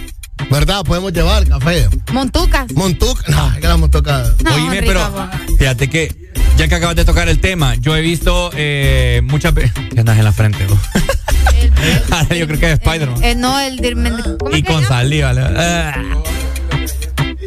[0.51, 0.83] ¿verdad?
[0.85, 1.88] Podemos llevar café.
[2.12, 2.72] Montucas.
[2.72, 4.24] Montuca, no, que la montuca.
[4.44, 5.10] No, Oíme, rica,
[5.47, 6.15] pero fíjate que
[6.56, 9.72] ya que acabas de tocar el tema, yo he visto eh, muchas veces.
[9.92, 10.67] ¿Qué andas en la frente?
[10.67, 10.78] vos?
[12.10, 13.22] Ahora yo creo que es Spider-Man.
[13.24, 14.88] Eh, no, el dirmen- ¿Cómo Y con llama?
[14.88, 15.33] saliva.
[15.56, 15.94] Ah.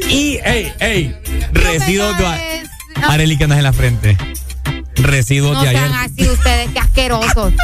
[0.10, 1.16] Y, ey, ey,
[1.54, 2.16] residuos.
[3.10, 4.18] Arely, que andas en la frente.
[4.98, 5.82] Residuos No de ayer.
[5.82, 7.54] sean así ustedes, qué asquerosos.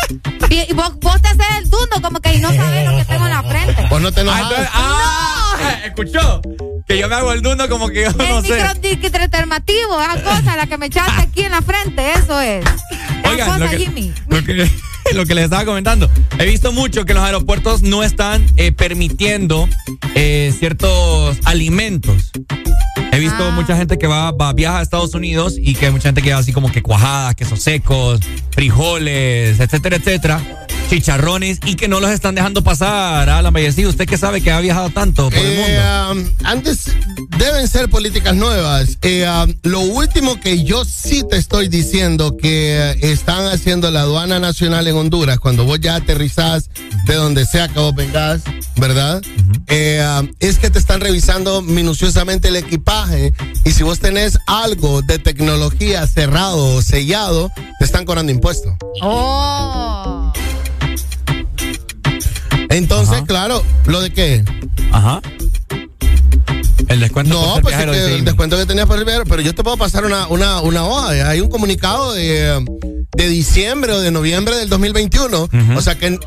[0.49, 3.26] Y, y vos, vos te haces el dundo como que no sabes lo que tengo
[3.26, 3.85] en la frente.
[3.90, 4.42] Pues no te Ah, enojas.
[4.44, 6.42] entonces- ah, escuchó.
[6.88, 8.62] Que yo me hago el dundo como que yo no El sé.
[8.98, 12.64] microtermativo, esa cosa, la que me echaste aquí en la frente, eso es.
[13.28, 14.14] Oigan, cosa, lo que- Jimmy.
[14.28, 14.69] Lo que,
[15.14, 16.10] lo que les estaba comentando.
[16.38, 19.67] He visto mucho que los aeropuertos no están eh, permitiendo
[20.14, 22.32] eh, ciertos alimentos.
[23.11, 23.51] He visto Ah.
[23.51, 26.33] mucha gente que va, va viaja a Estados Unidos y que hay mucha gente que
[26.33, 28.19] va así como que cuajadas, quesos secos,
[28.51, 33.90] frijoles, etcétera, etcétera, chicharrones y que no los están dejando pasar a la Vallecillo.
[33.90, 35.67] Usted que sabe que ha viajado tanto por el mundo.
[35.67, 36.85] Eh, um, antes
[37.38, 38.97] deben ser políticas nuevas.
[39.01, 44.01] Eh, um, lo último que yo sí te estoy diciendo que eh, están haciendo la
[44.01, 46.69] aduana nacional en Honduras, cuando vos ya aterrizás
[47.06, 48.42] de donde sea que vos vengas,
[48.77, 49.22] ¿verdad?
[49.67, 53.33] Eh, um, es que te están revisando minuciosamente el equipaje
[53.64, 58.76] y si vos tenés algo de tecnología cerrado o sellado, te están cobrando impuestos.
[59.01, 60.32] Oh.
[62.69, 64.44] Entonces, claro, ¿lo de qué?
[64.92, 65.22] Ajá.
[66.90, 69.56] El descuento No, pues es que el descuento que tenías por el viajero, pero yo
[69.56, 71.30] te puedo pasar una, una, una hoja.
[71.30, 72.66] Hay un comunicado de,
[73.16, 75.49] de diciembre o de noviembre del 2021.
[75.76, 76.19] O sea que.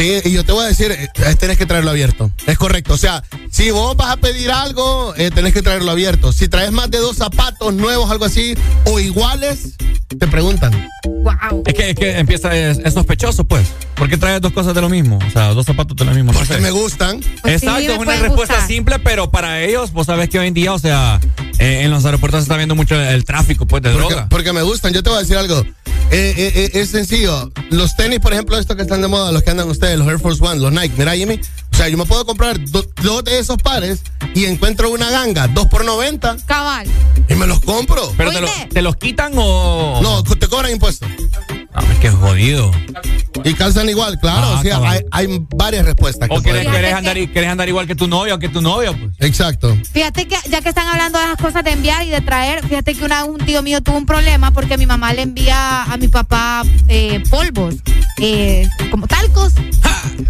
[0.00, 2.30] Sí, y yo te voy a decir, eh, tenés que traerlo abierto.
[2.46, 2.94] Es correcto.
[2.94, 6.32] O sea, si vos vas a pedir algo, eh, tenés que traerlo abierto.
[6.32, 8.54] Si traes más de dos zapatos nuevos, algo así,
[8.86, 9.74] o iguales,
[10.08, 10.72] te preguntan.
[11.04, 11.64] Wow.
[11.66, 13.66] Es que, es que empieza, es, es sospechoso, pues.
[13.94, 15.18] ¿Por qué traes dos cosas de lo mismo?
[15.18, 16.32] O sea, dos zapatos de lo mismo.
[16.32, 16.60] No Porque sé.
[16.60, 17.20] me gustan.
[17.42, 18.66] Pues sí, Exacto, me es una respuesta gustar.
[18.68, 21.20] simple, pero para ellos, vos sabés que hoy en día, o sea,
[21.58, 24.28] eh, en los aeropuertos se está viendo mucho el, el tráfico, pues, de Porque, droga.
[24.30, 24.94] porque me gustan.
[24.94, 25.62] Yo te voy a decir algo.
[26.12, 27.52] Eh, eh, eh, es sencillo.
[27.70, 30.18] Los tenis, por ejemplo, estos que están de moda, los que andan ustedes, los Air
[30.18, 30.94] Force One, los Nike.
[30.96, 31.40] Mira, Jimmy.
[31.72, 34.00] O sea, yo me puedo comprar do- dos de esos pares
[34.34, 36.86] y encuentro una ganga, dos por 90, Cabal.
[37.28, 38.12] y me los compro.
[38.18, 39.98] ¿Pero te, lo- te los quitan o...?
[40.02, 41.08] No, te cobran impuestos.
[41.74, 42.70] No, es que jodido.
[43.44, 44.46] Y calzan igual, claro.
[44.46, 46.28] Ah, o sea, hay, hay varias respuestas.
[46.28, 48.96] que O querés, querés andar, querés andar igual que tu novio o que tu novio,
[48.98, 49.12] pues.
[49.20, 49.76] Exacto.
[49.92, 52.94] Fíjate que ya que están hablando de esas cosas de enviar y de traer, fíjate
[52.94, 56.08] que una, un tío mío tuvo un problema porque mi mamá le envía a mi
[56.08, 57.76] papá eh, polvos,
[58.18, 59.54] eh, como talcos.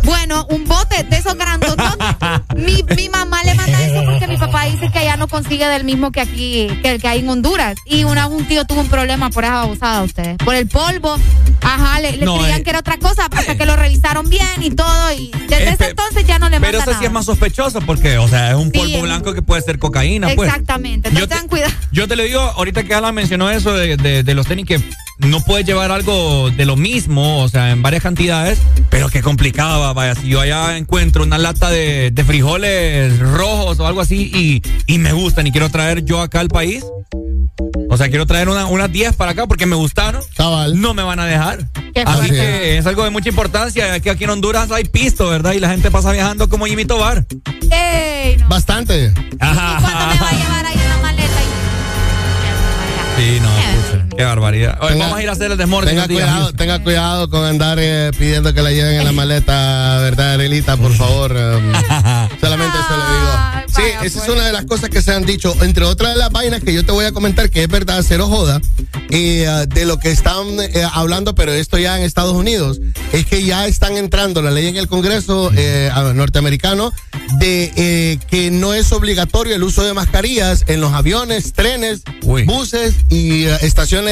[0.04, 1.96] Bueno, un bote de esos grandotones.
[2.60, 5.84] mi mi mamá le manda eso porque mi papá dice que allá no consigue del
[5.84, 7.76] mismo que aquí, que el que hay en Honduras.
[7.84, 10.36] Y una, un tío tuvo un problema por esa abusada ustedes.
[10.38, 11.16] Por el polvo.
[11.62, 12.62] Ajá, le, le No, creían eh.
[12.62, 15.12] que era otra cosa hasta que lo revisaron bien y todo.
[15.12, 17.80] Y desde Eh, ese entonces ya no le Pero manda eso sí es más sospechoso
[17.82, 20.48] porque, o sea, es un polvo blanco que puede ser cocaína, pues.
[20.48, 21.08] Exactamente.
[21.08, 21.72] Entonces tengan cuidado.
[21.92, 24.80] Yo te lo digo, ahorita que Alan mencionó eso de, de- de los tenis que
[25.26, 29.80] no puedes llevar algo de lo mismo, o sea, en varias cantidades, pero qué complicado,
[29.80, 30.14] va, vaya.
[30.14, 34.98] Si yo allá encuentro una lata de, de frijoles rojos o algo así y, y
[34.98, 36.84] me gustan y quiero traer yo acá al país,
[37.90, 40.22] o sea, quiero traer una- unas 10 para acá porque me gustaron,
[40.74, 41.66] no me van a dejar.
[42.06, 45.52] Así que es algo de mucha importancia, que aquí en Honduras hay pisto, ¿verdad?
[45.52, 47.26] Y la gente pasa viajando como Jimmy Tobar.
[47.70, 48.48] Ey, no.
[48.48, 49.12] Bastante.
[49.40, 49.78] Ajá.
[49.80, 51.28] ¿Cuándo me va a llevar ahí una maleta?
[53.18, 53.79] Sí, no, pucha,
[54.16, 54.78] qué barbaridad.
[54.80, 55.90] Oye, Tenga- vamos a ir a hacer el desmorning.
[55.94, 60.34] Tenga cuidado, tenga cuidado con andar eh, pidiendo que la lleven en la maleta, ¿verdad,
[60.34, 60.76] Arelita?
[60.76, 61.32] Por favor.
[61.32, 61.72] um,
[62.40, 63.30] solamente eso le digo.
[63.68, 65.54] Sí, esa es una de las cosas que se han dicho.
[65.62, 68.26] Entre otras de las vainas que yo te voy a comentar, que es verdad, cero
[68.28, 72.80] joda, uh, de lo que están eh, hablando, pero esto ya en Estados Unidos,
[73.12, 76.92] es que ya están entrando la ley en el Congreso eh, norteamericano
[77.38, 82.02] de eh, que no es obligatorio el uso de mascarillas en los aviones, trenes,
[82.46, 83.56] buses y eh,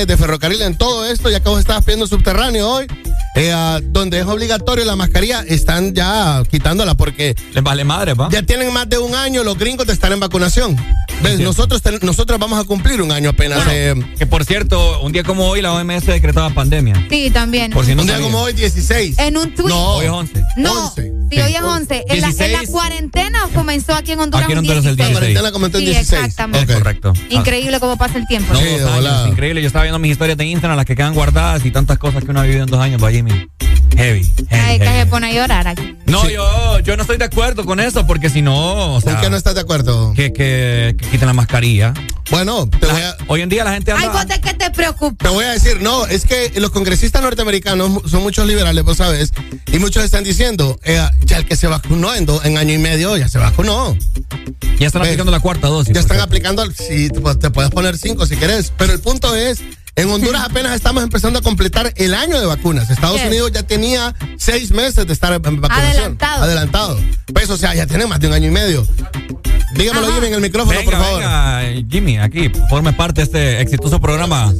[0.06, 0.62] de ferrocarril.
[0.62, 2.86] En todo esto, ya que vos estabas pidiendo subterráneo hoy,
[3.34, 8.28] eh, ah, donde es obligatorio la mascarilla, están ya quitándola porque Les vale madre, ¿va?
[8.30, 10.76] ya tienen más de un año los gringos de estar en vacunación.
[11.22, 11.40] ¿Ves?
[11.40, 13.60] Nosotros, ten- nosotros vamos a cumplir un año apenas.
[13.70, 17.06] eh, Que por cierto, un día como hoy la OMS decretaba pandemia.
[17.10, 17.72] Sí, también.
[17.72, 18.30] Por si no un día sabían.
[18.32, 19.18] como hoy, 16.
[19.18, 19.68] En un tweet.
[19.68, 20.42] No, hoy es 11.
[20.56, 21.02] No, sí,
[21.40, 22.04] hoy es 11.
[22.08, 22.70] En la, en la 16.
[22.70, 24.44] cuarentena comenzó aquí en Honduras.
[24.44, 25.08] Aquí en Honduras el 16.
[25.20, 25.34] 16.
[25.34, 26.22] La cuarentena comenzó en Sí, 16.
[26.22, 26.72] exactamente.
[26.72, 27.12] Es correcto.
[27.30, 28.52] Increíble cómo pasa el tiempo.
[28.52, 29.60] No, Sí, años, increíble.
[29.60, 32.30] Yo estaba viendo mis historias de Instagram, las que quedan guardadas y tantas cosas que
[32.30, 33.30] uno ha vivido en dos años, va Jimmy.
[33.96, 34.22] Heavy.
[34.24, 34.98] heavy, Ay, que heavy.
[35.00, 35.96] se pone a llorar aquí.
[36.06, 39.22] No, yo, yo no estoy de acuerdo con eso, porque si no, o sea, ¿Por
[39.22, 40.12] qué no estás de acuerdo?
[40.14, 41.94] que, que, que quiten la mascarilla.
[42.30, 44.18] Bueno, te voy a, Hoy en día la gente Ay, anda...
[44.18, 45.16] vos de qué te preocupas.
[45.26, 49.32] te voy a decir, no, es que los congresistas norteamericanos son muchos liberales, vos sabes,
[49.72, 52.78] y muchos están diciendo, eh, ya el que se vacunó en, do- en año y
[52.78, 53.96] medio, ya se vacunó.
[54.78, 55.94] ya están aplicando la cuarta dosis.
[55.94, 56.24] Ya están cierto.
[56.28, 59.60] aplicando, sí, te, te puedes poner cinco si querés, pero el punto es,
[59.98, 62.88] en Honduras apenas estamos empezando a completar el año de vacunas.
[62.88, 63.26] Estados ¿Qué?
[63.26, 65.86] Unidos ya tenía seis meses de estar en vacunación.
[65.86, 66.44] Adelantado.
[66.44, 67.00] Adelantado.
[67.32, 68.86] Pues, o sea, ya tienen más de un año y medio.
[69.74, 70.14] Dígamelo, Ajá.
[70.14, 71.20] Jimmy, en el micrófono, Venga, por favor.
[71.20, 74.52] venga, Jimmy, aquí, forme parte de este exitoso programa.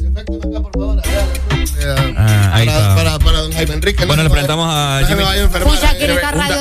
[2.17, 2.95] Ah, ahí para, está.
[2.95, 4.05] para, para don Jaime Enrique.
[4.05, 5.23] Bueno, no le se presentamos a Jimmy.
[5.23, 5.73] vaya a enfermar.
[5.73, 6.55] Pucha, aquí en Eh, esta radio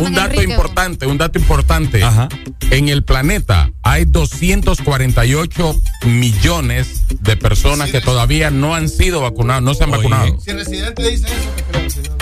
[0.00, 0.50] un dato Enrique.
[0.52, 2.02] importante, un dato importante.
[2.02, 2.28] Ajá.
[2.70, 5.74] En el planeta hay 248
[6.06, 9.98] millones de personas que todavía no han sido vacunadas, no se han Oye.
[9.98, 10.40] vacunado.
[10.40, 11.90] Si el residente dice eso, te creo.
[11.90, 12.21] si no-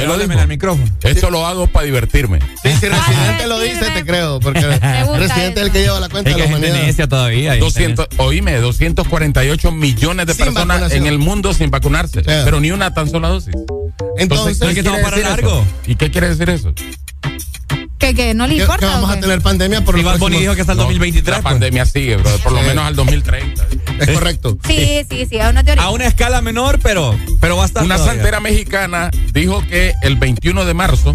[0.00, 0.40] Digo.
[0.40, 0.90] al micrófono.
[1.02, 2.38] Esto lo hago para divertirme.
[2.62, 4.40] Sí, si el residente lo dice, te creo.
[4.40, 7.08] Porque el residente es el que lleva la cuenta Es de que la humanidad.
[7.08, 7.52] todavía.
[7.52, 12.60] hay gente 200, oíme, 248 millones de Sin personas en el mundo sin vacunarse, pero
[12.60, 13.54] ni una tan sola dosis.
[14.16, 15.48] Entonces, ¿qué que quiere decir largo.
[15.62, 15.64] eso?
[15.86, 16.72] ¿Y qué quiere decir eso?
[17.98, 18.32] ¿Qué, qué?
[18.34, 18.86] ¿No le que, importa?
[18.86, 21.36] que vamos a tener pandemia por Bad Bunny próximos- dijo que hasta el No, 2023.
[21.36, 21.52] La pues.
[21.52, 23.66] pandemia sigue, bro, por lo menos al 2030.
[24.00, 24.58] Es correcto.
[24.66, 25.82] Sí, sí, sí, es una teoría.
[25.84, 28.14] A una escala menor, pero, pero va a estar Una todavía.
[28.14, 31.12] santera mexicana dijo que el 21 de marzo,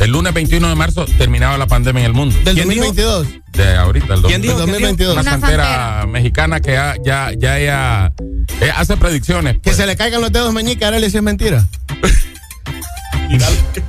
[0.00, 2.34] el lunes 21 de marzo, terminaba la pandemia en el mundo.
[2.44, 2.84] Del ¿Quién dijo?
[2.86, 3.26] 2022.
[3.52, 4.58] De ahorita, el ¿Quién dijo?
[4.58, 5.12] Del ¿Quién dijo?
[5.12, 5.12] 2022.
[5.12, 6.06] Una, Una santera, santera.
[6.06, 8.12] mexicana que ya, ya, ya ella,
[8.60, 9.54] eh, hace predicciones.
[9.54, 9.76] Que pues.
[9.76, 11.66] se le caigan los dedos meñique, ahora le es mentira.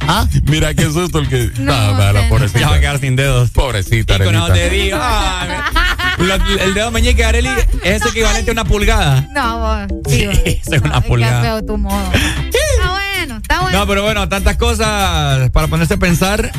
[0.07, 0.27] ¿Ah?
[0.43, 1.51] Mira qué susto el que.
[1.59, 2.59] No, No, no, la pobrecita.
[2.59, 3.49] Ya va a quedar sin dedos.
[3.51, 4.97] Pobrecita, Y con te digo,
[6.17, 7.49] lo- el dedo meñique de Areli
[7.83, 9.27] es equivalente a una pulgada.
[9.33, 10.11] No, vos.
[10.11, 11.41] Sí, es una Ay, Qué pulgada.
[11.41, 12.11] feo tu modo.
[12.13, 13.79] Está bueno, está bueno.
[13.79, 16.51] No, pero bueno, tantas cosas para ponerse a pensar.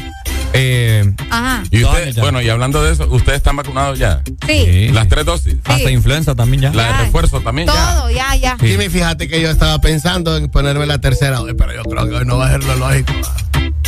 [0.58, 1.62] Eh, Ajá.
[1.70, 2.22] Y usted, ya.
[2.22, 4.22] bueno, y hablando de eso, ¿ustedes están vacunados ya?
[4.46, 4.88] Sí.
[4.88, 5.56] Las tres dosis.
[5.64, 6.72] Hasta influenza también ya.
[6.72, 6.98] La de Ya.
[7.02, 7.94] refuerzo también ya.
[7.94, 8.56] Todo, ya, ya.
[8.60, 8.68] Sí.
[8.68, 12.14] Jimmy, fíjate que yo estaba pensando en ponerme la tercera hoy, pero yo creo que
[12.14, 13.12] hoy no va a ser lo lógico.
[13.12, 13.34] ¿va?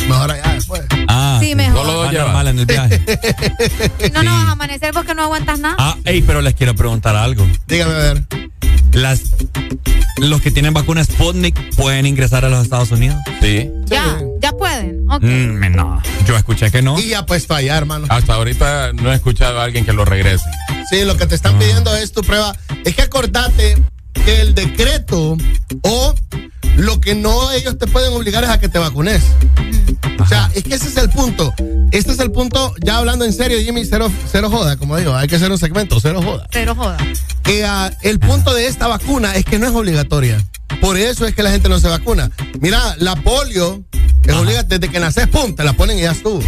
[0.07, 0.81] Mejor allá después.
[1.07, 1.77] Ah, Sí, mejor.
[1.81, 2.33] Solo dos Anda lleva.
[2.33, 3.01] mal en el viaje.
[4.13, 5.75] No, no vas a amanecer porque no aguantas nada.
[5.77, 7.45] Ah, ey, pero les quiero preguntar algo.
[7.67, 8.23] Dígame a ver.
[8.91, 9.21] Las,
[10.17, 13.17] los que tienen vacuna Sputnik pueden ingresar a los Estados Unidos.
[13.41, 13.69] Sí.
[13.85, 15.05] Ya, ya pueden.
[15.09, 15.21] Ok.
[15.23, 16.99] Mm, no, yo escuché que no.
[16.99, 18.07] Y ya puesto allá, hermano.
[18.09, 20.45] Hasta ahorita no he escuchado a alguien que lo regrese.
[20.89, 22.55] Sí, lo que te están pidiendo es tu prueba.
[22.83, 23.77] Es que acordate
[24.25, 25.37] que el decreto
[25.83, 26.15] o
[26.77, 29.21] lo que no ellos te pueden obligar es a que te vacunes.
[30.19, 31.53] O sea, es que ese es el punto.
[31.91, 35.27] Este es el punto, ya hablando en serio, Jimmy, cero, cero joda, como digo, hay
[35.27, 36.47] que hacer un segmento, cero joda.
[36.51, 36.97] Pero joda.
[37.43, 40.43] Que, ah, el punto de esta vacuna es que no es obligatoria.
[40.81, 42.31] Por eso es que la gente no se vacuna.
[42.59, 43.83] Mira, la polio
[44.23, 44.63] es obligatoria.
[44.63, 46.41] Desde que naces, pum, te la ponen y ya estuvo.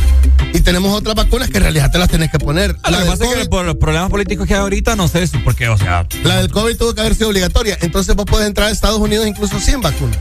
[0.54, 2.76] Y tenemos otras vacunas que en realidad te las tenés que poner.
[2.84, 5.26] Ah, lo que pasa es que por los problemas políticos que hay ahorita, no sé
[5.28, 6.08] si, porque, o sea.
[6.24, 7.78] La del COVID tuvo que haber sido obligatoria.
[7.82, 10.18] Entonces vos podés entrar a Estados Unidos incluso sin vacuna.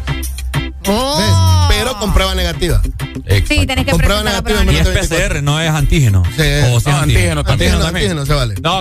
[0.87, 1.67] Oh.
[1.69, 2.81] Pero con prueba negativa.
[3.47, 4.73] Sí, tenés que Con prueba presentar negativa.
[4.73, 5.29] Y es menos de 24.
[5.29, 6.23] PCR, no es antígeno.
[6.37, 6.43] Sí.
[6.73, 8.55] O sea, No, antígeno, antígeno, antígeno se vale.
[8.63, 8.79] No,